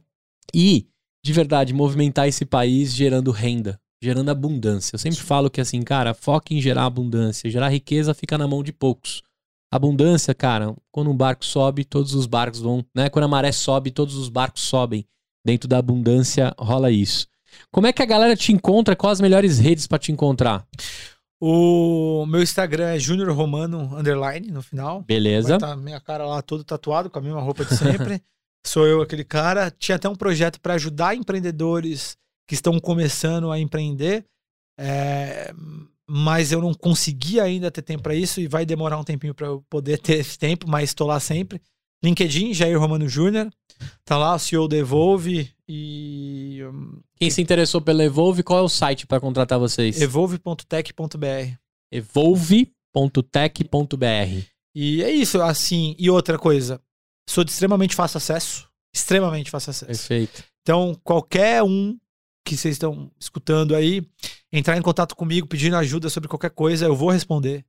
E, 0.53 0.87
de 1.23 1.33
verdade, 1.33 1.73
movimentar 1.73 2.27
esse 2.27 2.45
país 2.45 2.93
gerando 2.93 3.31
renda, 3.31 3.79
gerando 4.01 4.29
abundância. 4.29 4.95
Eu 4.95 4.99
sempre 4.99 5.19
falo 5.19 5.49
que 5.49 5.61
assim, 5.61 5.81
cara, 5.81 6.13
foca 6.13 6.53
em 6.53 6.61
gerar 6.61 6.85
abundância. 6.85 7.49
Gerar 7.49 7.69
riqueza 7.69 8.13
fica 8.13 8.37
na 8.37 8.47
mão 8.47 8.63
de 8.63 8.71
poucos. 8.71 9.23
Abundância, 9.71 10.33
cara, 10.33 10.75
quando 10.91 11.11
um 11.11 11.17
barco 11.17 11.43
sobe, 11.43 11.83
todos 11.83 12.13
os 12.13 12.25
barcos 12.25 12.59
vão, 12.59 12.85
né? 12.95 13.09
Quando 13.09 13.25
a 13.25 13.27
maré 13.27 13.51
sobe, 13.51 13.91
todos 13.91 14.15
os 14.15 14.29
barcos 14.29 14.63
sobem. 14.63 15.05
Dentro 15.45 15.69
da 15.69 15.77
abundância 15.77 16.53
rola 16.57 16.89
isso. 16.91 17.27
Como 17.71 17.87
é 17.87 17.93
que 17.93 18.01
a 18.01 18.05
galera 18.05 18.35
te 18.35 18.51
encontra? 18.51 18.95
Quais 18.95 19.13
as 19.17 19.21
melhores 19.21 19.59
redes 19.59 19.85
pra 19.85 19.99
te 19.99 20.11
encontrar? 20.11 20.67
O 21.39 22.25
meu 22.25 22.41
Instagram 22.41 22.87
é 22.87 22.99
Júnior 22.99 23.29
Romano 23.31 23.95
Underline 23.95 24.49
no 24.49 24.63
final. 24.63 25.03
Beleza? 25.03 25.59
Tá 25.59 25.75
minha 25.75 25.99
cara 25.99 26.25
lá 26.25 26.41
todo 26.41 26.63
tatuado 26.63 27.09
com 27.09 27.19
a 27.19 27.21
mesma 27.21 27.41
roupa 27.41 27.63
de 27.63 27.77
sempre. 27.77 28.21
Sou 28.65 28.87
eu 28.87 29.01
aquele 29.01 29.23
cara. 29.23 29.69
Tinha 29.69 29.97
até 29.97 30.09
um 30.09 30.15
projeto 30.15 30.59
para 30.59 30.73
ajudar 30.73 31.15
empreendedores 31.15 32.17
que 32.47 32.55
estão 32.55 32.79
começando 32.79 33.51
a 33.51 33.59
empreender. 33.59 34.25
é, 34.79 35.53
mas 36.07 36.51
eu 36.51 36.61
não 36.61 36.73
consegui 36.73 37.39
ainda 37.39 37.71
ter 37.71 37.81
tempo 37.81 38.03
para 38.03 38.13
isso 38.15 38.39
e 38.39 38.47
vai 38.47 38.65
demorar 38.65 38.99
um 38.99 39.03
tempinho 39.03 39.33
para 39.33 39.47
eu 39.47 39.63
poder 39.69 39.97
ter 39.97 40.19
esse 40.19 40.37
tempo, 40.37 40.69
mas 40.69 40.89
estou 40.89 41.07
lá 41.07 41.19
sempre. 41.19 41.61
LinkedIn, 42.03 42.53
Jair 42.53 42.79
Romano 42.79 43.07
Júnior. 43.07 43.49
Tá 44.03 44.17
lá, 44.17 44.35
o 44.35 44.39
CEO 44.39 44.67
da 44.67 44.77
Evolve 44.77 45.51
e 45.67 46.61
hum, 46.63 47.01
Quem 47.17 47.29
se 47.29 47.41
interessou 47.41 47.81
pela 47.81 48.03
Evolve, 48.03 48.43
qual 48.43 48.59
é 48.59 48.61
o 48.61 48.69
site 48.69 49.07
pra 49.07 49.19
contratar 49.19 49.59
vocês? 49.59 50.01
evolve.tech.br. 50.01 51.55
Evolve.tech.br. 51.91 54.45
E 54.73 55.03
é 55.03 55.11
isso, 55.11 55.41
assim. 55.41 55.95
E 55.97 56.09
outra 56.09 56.37
coisa, 56.37 56.81
sou 57.29 57.43
de 57.43 57.51
extremamente 57.51 57.95
fácil 57.95 58.17
acesso. 58.17 58.67
Extremamente 58.93 59.49
fácil 59.49 59.71
acesso. 59.71 59.87
Perfeito. 59.87 60.43
Então, 60.61 60.99
qualquer 61.03 61.63
um 61.63 61.97
que 62.45 62.55
vocês 62.55 62.75
estão 62.75 63.11
escutando 63.19 63.75
aí, 63.75 64.05
entrar 64.51 64.77
em 64.77 64.81
contato 64.81 65.15
comigo 65.15 65.47
pedindo 65.47 65.75
ajuda 65.75 66.09
sobre 66.09 66.29
qualquer 66.29 66.51
coisa, 66.51 66.85
eu 66.85 66.95
vou 66.95 67.09
responder. 67.09 67.65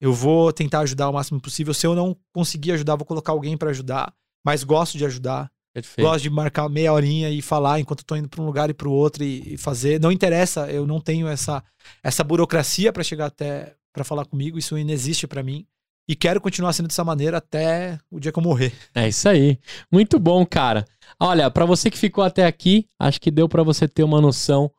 Eu 0.00 0.12
vou 0.12 0.52
tentar 0.52 0.80
ajudar 0.80 1.08
o 1.08 1.12
máximo 1.12 1.40
possível. 1.40 1.74
Se 1.74 1.86
eu 1.86 1.94
não 1.94 2.16
conseguir 2.32 2.72
ajudar, 2.72 2.96
vou 2.96 3.04
colocar 3.06 3.32
alguém 3.32 3.56
para 3.56 3.70
ajudar. 3.70 4.12
mas 4.44 4.64
gosto 4.64 4.96
de 4.96 5.04
ajudar. 5.04 5.50
Perfeito. 5.72 6.04
Gosto 6.06 6.22
de 6.22 6.30
marcar 6.30 6.68
meia 6.68 6.92
horinha 6.92 7.30
e 7.30 7.40
falar 7.40 7.78
enquanto 7.78 8.04
tô 8.04 8.16
indo 8.16 8.28
para 8.28 8.42
um 8.42 8.46
lugar 8.46 8.70
e 8.70 8.74
para 8.74 8.88
o 8.88 8.92
outro 8.92 9.22
e, 9.22 9.54
e 9.54 9.56
fazer. 9.56 10.00
Não 10.00 10.10
interessa, 10.10 10.70
eu 10.70 10.86
não 10.86 11.00
tenho 11.00 11.28
essa, 11.28 11.62
essa 12.02 12.24
burocracia 12.24 12.92
para 12.92 13.04
chegar 13.04 13.26
até 13.26 13.76
para 13.92 14.04
falar 14.04 14.24
comigo, 14.24 14.58
isso 14.58 14.74
não 14.74 14.90
existe 14.90 15.26
para 15.26 15.42
mim. 15.42 15.66
E 16.08 16.16
quero 16.16 16.40
continuar 16.40 16.72
sendo 16.72 16.88
dessa 16.88 17.04
maneira 17.04 17.38
até 17.38 17.98
o 18.10 18.18
dia 18.18 18.32
que 18.32 18.38
eu 18.38 18.42
morrer. 18.42 18.72
É 18.94 19.08
isso 19.08 19.28
aí. 19.28 19.58
Muito 19.92 20.18
bom, 20.18 20.44
cara. 20.44 20.84
Olha, 21.20 21.48
para 21.50 21.64
você 21.64 21.88
que 21.88 21.98
ficou 21.98 22.24
até 22.24 22.46
aqui, 22.46 22.88
acho 22.98 23.20
que 23.20 23.30
deu 23.30 23.48
para 23.48 23.62
você 23.62 23.86
ter 23.86 24.02
uma 24.02 24.20
noção 24.20 24.72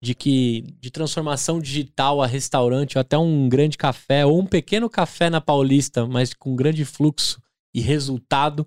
de 0.00 0.14
que 0.14 0.62
de 0.80 0.90
transformação 0.90 1.60
digital 1.60 2.22
a 2.22 2.26
restaurante, 2.26 2.96
ou 2.96 3.00
até 3.00 3.18
um 3.18 3.48
grande 3.48 3.76
café, 3.76 4.24
ou 4.24 4.38
um 4.38 4.46
pequeno 4.46 4.88
café 4.88 5.28
na 5.28 5.40
Paulista, 5.40 6.06
mas 6.06 6.32
com 6.32 6.54
grande 6.54 6.84
fluxo 6.84 7.42
e 7.74 7.80
resultado, 7.80 8.66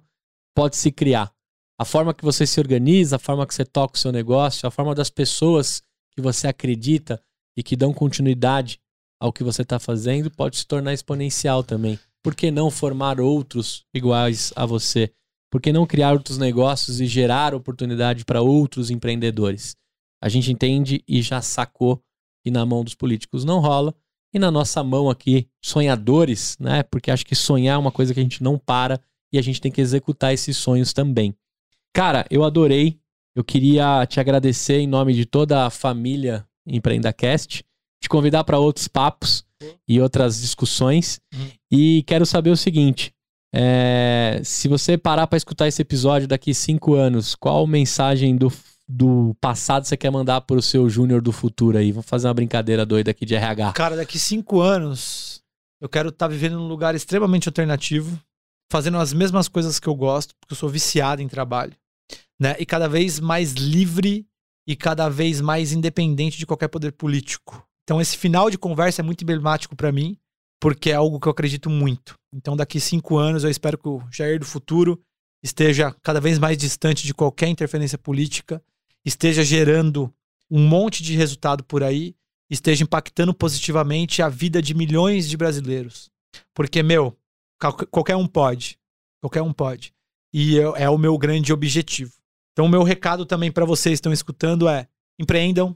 pode 0.56 0.76
se 0.76 0.92
criar. 0.92 1.32
A 1.80 1.86
forma 1.86 2.14
que 2.14 2.24
você 2.24 2.46
se 2.46 2.60
organiza, 2.60 3.16
a 3.16 3.20
forma 3.20 3.48
que 3.48 3.56
você 3.56 3.66
toca 3.66 3.98
o 3.98 4.00
seu 4.00 4.12
negócio, 4.12 4.68
a 4.68 4.72
forma 4.72 4.94
das 4.94 5.10
pessoas 5.10 5.82
que 6.12 6.22
você 6.22 6.48
acredita 6.48 7.22
e 7.58 7.64
que 7.64 7.76
dão 7.76 7.94
continuidade 7.94 8.80
ao 9.20 9.32
que 9.32 9.44
você 9.44 9.62
está 9.62 9.80
fazendo 9.80 10.30
pode 10.30 10.58
se 10.58 10.68
tornar 10.68 10.94
exponencial 10.94 11.64
também. 11.64 11.98
Por 12.24 12.36
que 12.36 12.52
não 12.52 12.70
formar 12.70 13.20
outros 13.20 13.84
iguais 13.94 14.52
a 14.56 14.66
você? 14.66 15.12
Por 15.50 15.62
que 15.62 15.74
não 15.74 15.88
criar 15.88 16.14
outros 16.14 16.38
negócios 16.38 17.02
e 17.02 17.06
gerar 17.06 17.56
oportunidade 17.56 18.26
para 18.26 18.42
outros 18.42 18.90
empreendedores? 18.90 19.76
A 20.22 20.30
gente 20.30 20.52
entende 20.52 21.04
e 21.08 21.22
já 21.22 21.42
sacou 21.42 22.02
que 22.44 22.52
na 22.52 22.66
mão 22.66 22.84
dos 22.84 22.96
políticos 22.96 23.44
não 23.44 23.60
rola 23.60 23.94
e 24.34 24.40
na 24.40 24.50
nossa 24.50 24.84
mão 24.84 25.10
aqui, 25.10 25.48
sonhadores, 25.62 26.58
né? 26.60 26.84
Porque 26.84 27.12
acho 27.12 27.26
que 27.26 27.36
sonhar 27.36 27.76
é 27.76 27.78
uma 27.78 27.92
coisa 27.92 28.14
que 28.14 28.20
a 28.20 28.24
gente 28.24 28.42
não 28.42 28.58
para 28.58 29.00
e 29.34 29.38
a 29.38 29.42
gente 29.42 29.60
tem 29.60 29.72
que 29.72 29.82
executar 29.82 30.34
esses 30.34 30.58
sonhos 30.58 30.94
também. 30.94 31.36
Cara, 31.94 32.26
eu 32.30 32.44
adorei. 32.44 33.00
Eu 33.36 33.44
queria 33.44 34.06
te 34.06 34.20
agradecer 34.20 34.80
em 34.80 34.88
nome 34.88 35.14
de 35.14 35.26
toda 35.26 35.66
a 35.66 35.70
família 35.70 36.46
EmpreendaCast, 36.68 37.64
te 38.02 38.10
convidar 38.10 38.44
para 38.44 38.60
outros 38.60 38.88
papos 38.88 39.46
e 39.88 40.02
outras 40.02 40.42
discussões. 40.42 41.20
Uhum. 41.34 41.48
E 41.72 42.04
quero 42.04 42.26
saber 42.26 42.50
o 42.50 42.58
seguinte: 42.58 43.14
é, 43.54 44.42
se 44.44 44.68
você 44.68 44.98
parar 44.98 45.28
para 45.28 45.38
escutar 45.38 45.68
esse 45.68 45.82
episódio 45.82 46.28
daqui 46.28 46.54
cinco 46.54 46.94
anos, 46.94 47.36
qual 47.36 47.66
mensagem 47.66 48.36
do, 48.36 48.52
do 48.92 49.34
passado 49.40 49.86
você 49.86 49.96
quer 49.96 50.12
mandar 50.12 50.42
para 50.42 50.58
o 50.58 50.62
seu 50.62 50.90
júnior 50.90 51.22
do 51.22 51.32
futuro 51.32 51.78
aí? 51.78 51.92
Vamos 51.92 52.06
fazer 52.08 52.28
uma 52.28 52.34
brincadeira 52.34 52.86
doida 52.86 53.12
aqui 53.12 53.26
de 53.26 53.36
RH. 53.36 53.72
Cara, 53.74 53.96
daqui 53.96 54.20
cinco 54.20 54.60
anos 54.60 55.42
eu 55.80 55.88
quero 55.88 56.10
estar 56.10 56.28
vivendo 56.28 56.58
num 56.58 56.68
lugar 56.68 56.94
extremamente 56.94 57.48
alternativo, 57.48 58.20
fazendo 58.72 58.98
as 58.98 59.14
mesmas 59.14 59.48
coisas 59.48 59.80
que 59.80 59.88
eu 59.88 59.96
gosto, 59.96 60.36
porque 60.40 60.54
eu 60.54 60.58
sou 60.58 60.70
viciado 60.70 61.22
em 61.22 61.28
trabalho, 61.28 61.74
né? 62.40 62.56
E 62.60 62.66
cada 62.66 62.90
vez 62.90 63.20
mais 63.20 63.54
livre 63.54 64.28
e 64.68 64.76
cada 64.76 65.08
vez 65.08 65.40
mais 65.40 65.72
independente 65.72 66.38
de 66.38 66.46
qualquer 66.46 66.68
poder 66.68 66.92
político. 66.92 67.66
Então 67.84 68.02
esse 68.02 68.18
final 68.18 68.50
de 68.50 68.58
conversa 68.58 69.02
é 69.02 69.04
muito 69.04 69.24
emblemático 69.24 69.76
para 69.76 69.92
mim, 69.92 70.18
porque 70.60 70.92
é 70.92 70.96
algo 70.96 71.20
que 71.20 71.28
eu 71.28 71.32
acredito 71.32 71.70
muito. 71.70 72.16
Então 72.34 72.58
daqui 72.58 72.80
cinco 72.80 73.18
anos 73.18 73.44
eu 73.44 73.50
espero 73.50 73.78
que 73.78 73.88
o 73.88 74.04
Jair 74.12 74.38
do 74.38 74.46
futuro 74.46 75.02
esteja 75.44 75.96
cada 76.04 76.20
vez 76.20 76.38
mais 76.38 76.58
distante 76.58 77.06
de 77.08 77.14
qualquer 77.14 77.48
interferência 77.48 77.98
política, 77.98 78.62
esteja 79.06 79.44
gerando 79.44 80.14
um 80.50 80.68
monte 80.68 81.02
de 81.02 81.16
resultado 81.16 81.64
por 81.64 81.84
aí, 81.84 82.16
esteja 82.50 82.84
impactando 82.84 83.34
positivamente 83.34 84.22
a 84.22 84.28
vida 84.30 84.62
de 84.62 84.74
milhões 84.74 85.30
de 85.30 85.38
brasileiros. 85.38 86.10
Porque, 86.54 86.84
meu, 86.84 87.18
qual- 87.60 87.74
qualquer 87.88 88.16
um 88.16 88.28
pode. 88.28 88.78
Qualquer 89.22 89.42
um 89.42 89.54
pode. 89.54 89.94
E 90.34 90.56
eu- 90.56 90.76
é 90.76 90.90
o 90.90 90.98
meu 90.98 91.18
grande 91.18 91.54
objetivo. 91.54 92.14
Então, 92.52 92.66
o 92.66 92.70
meu 92.70 92.84
recado 92.84 93.26
também 93.26 93.52
para 93.52 93.66
vocês 93.66 93.94
que 93.94 93.96
estão 93.96 94.12
escutando 94.14 94.68
é: 94.68 94.88
empreendam. 95.20 95.76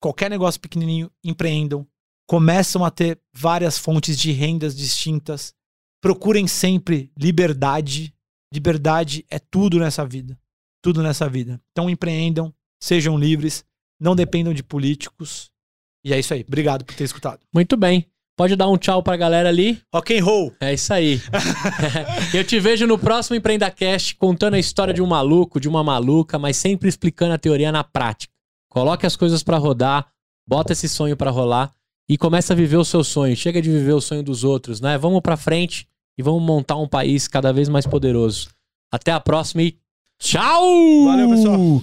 Qualquer 0.00 0.28
negócio 0.28 0.60
pequenininho, 0.60 1.10
empreendam. 1.24 1.86
Começam 2.28 2.84
a 2.84 2.90
ter 2.90 3.20
várias 3.32 3.78
fontes 3.78 4.18
de 4.18 4.32
rendas 4.32 4.76
distintas. 4.76 5.54
Procurem 6.02 6.46
sempre 6.46 7.10
liberdade. 7.16 8.12
Liberdade 8.52 9.24
é 9.30 9.38
tudo 9.38 9.78
nessa 9.78 10.04
vida. 10.04 10.38
Tudo 10.82 11.02
nessa 11.02 11.28
vida. 11.28 11.60
Então, 11.70 11.88
empreendam, 11.88 12.54
sejam 12.80 13.18
livres, 13.18 13.64
não 14.00 14.14
dependam 14.14 14.52
de 14.52 14.62
políticos. 14.62 15.50
E 16.04 16.12
é 16.12 16.18
isso 16.18 16.32
aí. 16.32 16.44
Obrigado 16.46 16.84
por 16.84 16.94
ter 16.94 17.04
escutado. 17.04 17.40
Muito 17.52 17.76
bem. 17.76 18.06
Pode 18.36 18.54
dar 18.54 18.68
um 18.68 18.76
tchau 18.76 19.02
pra 19.02 19.16
galera 19.16 19.48
ali. 19.48 19.80
Rock 19.92 20.16
and 20.16 20.22
roll. 20.22 20.54
É 20.60 20.74
isso 20.74 20.92
aí. 20.92 21.20
Eu 22.34 22.44
te 22.44 22.60
vejo 22.60 22.86
no 22.86 22.98
próximo 22.98 23.34
EmpreendaCast 23.34 24.14
contando 24.16 24.54
a 24.54 24.58
história 24.58 24.92
de 24.92 25.00
um 25.00 25.06
maluco, 25.06 25.58
de 25.58 25.68
uma 25.68 25.82
maluca, 25.82 26.38
mas 26.38 26.58
sempre 26.58 26.88
explicando 26.88 27.32
a 27.32 27.38
teoria 27.38 27.72
na 27.72 27.82
prática. 27.82 28.32
Coloque 28.68 29.06
as 29.06 29.16
coisas 29.16 29.42
pra 29.42 29.56
rodar, 29.56 30.06
bota 30.46 30.74
esse 30.74 30.86
sonho 30.86 31.16
pra 31.16 31.30
rolar 31.30 31.72
e 32.06 32.18
começa 32.18 32.52
a 32.52 32.56
viver 32.56 32.76
o 32.76 32.84
seu 32.84 33.02
sonho. 33.02 33.34
Chega 33.34 33.62
de 33.62 33.70
viver 33.70 33.94
o 33.94 34.02
sonho 34.02 34.22
dos 34.22 34.44
outros, 34.44 34.82
né? 34.82 34.98
Vamos 34.98 35.22
pra 35.22 35.38
frente 35.38 35.88
e 36.18 36.22
vamos 36.22 36.42
montar 36.42 36.76
um 36.76 36.86
país 36.86 37.26
cada 37.26 37.54
vez 37.54 37.70
mais 37.70 37.86
poderoso. 37.86 38.50
Até 38.92 39.12
a 39.12 39.20
próxima 39.20 39.62
e 39.62 39.78
tchau! 40.18 41.06
Valeu, 41.06 41.30
pessoal. 41.30 41.82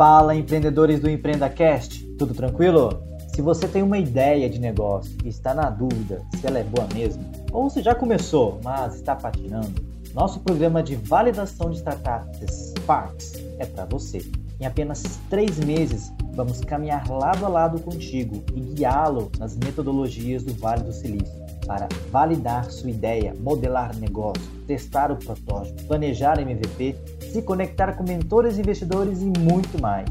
Fala, 0.00 0.34
empreendedores 0.34 0.98
do 0.98 1.10
EmpreendaCast, 1.10 2.06
tudo 2.18 2.32
tranquilo? 2.32 3.02
Se 3.34 3.42
você 3.42 3.68
tem 3.68 3.82
uma 3.82 3.98
ideia 3.98 4.48
de 4.48 4.58
negócio 4.58 5.14
e 5.22 5.28
está 5.28 5.52
na 5.52 5.68
dúvida 5.68 6.22
se 6.36 6.46
ela 6.46 6.58
é 6.58 6.64
boa 6.64 6.88
mesmo, 6.94 7.22
ou 7.52 7.68
se 7.68 7.82
já 7.82 7.94
começou, 7.94 8.58
mas 8.64 8.94
está 8.94 9.14
patinando, 9.14 9.84
nosso 10.14 10.40
programa 10.40 10.82
de 10.82 10.96
validação 10.96 11.68
de 11.68 11.76
startups 11.76 12.72
Sparks 12.78 13.44
é 13.58 13.66
para 13.66 13.84
você. 13.84 14.24
Em 14.58 14.64
apenas 14.64 15.02
três 15.28 15.58
meses, 15.58 16.10
vamos 16.32 16.62
caminhar 16.62 17.06
lado 17.10 17.44
a 17.44 17.48
lado 17.50 17.78
contigo 17.80 18.42
e 18.54 18.60
guiá-lo 18.60 19.30
nas 19.38 19.54
metodologias 19.54 20.42
do 20.42 20.54
Vale 20.54 20.82
do 20.82 20.94
Silício 20.94 21.49
para 21.70 21.88
validar 22.10 22.68
sua 22.68 22.90
ideia, 22.90 23.32
modelar 23.38 23.94
negócio, 23.94 24.42
testar 24.66 25.12
o 25.12 25.16
protótipo, 25.16 25.84
planejar 25.84 26.40
MVP, 26.40 26.96
se 27.30 27.40
conectar 27.42 27.92
com 27.92 28.02
mentores, 28.02 28.58
investidores 28.58 29.22
e 29.22 29.26
muito 29.38 29.80
mais. 29.80 30.08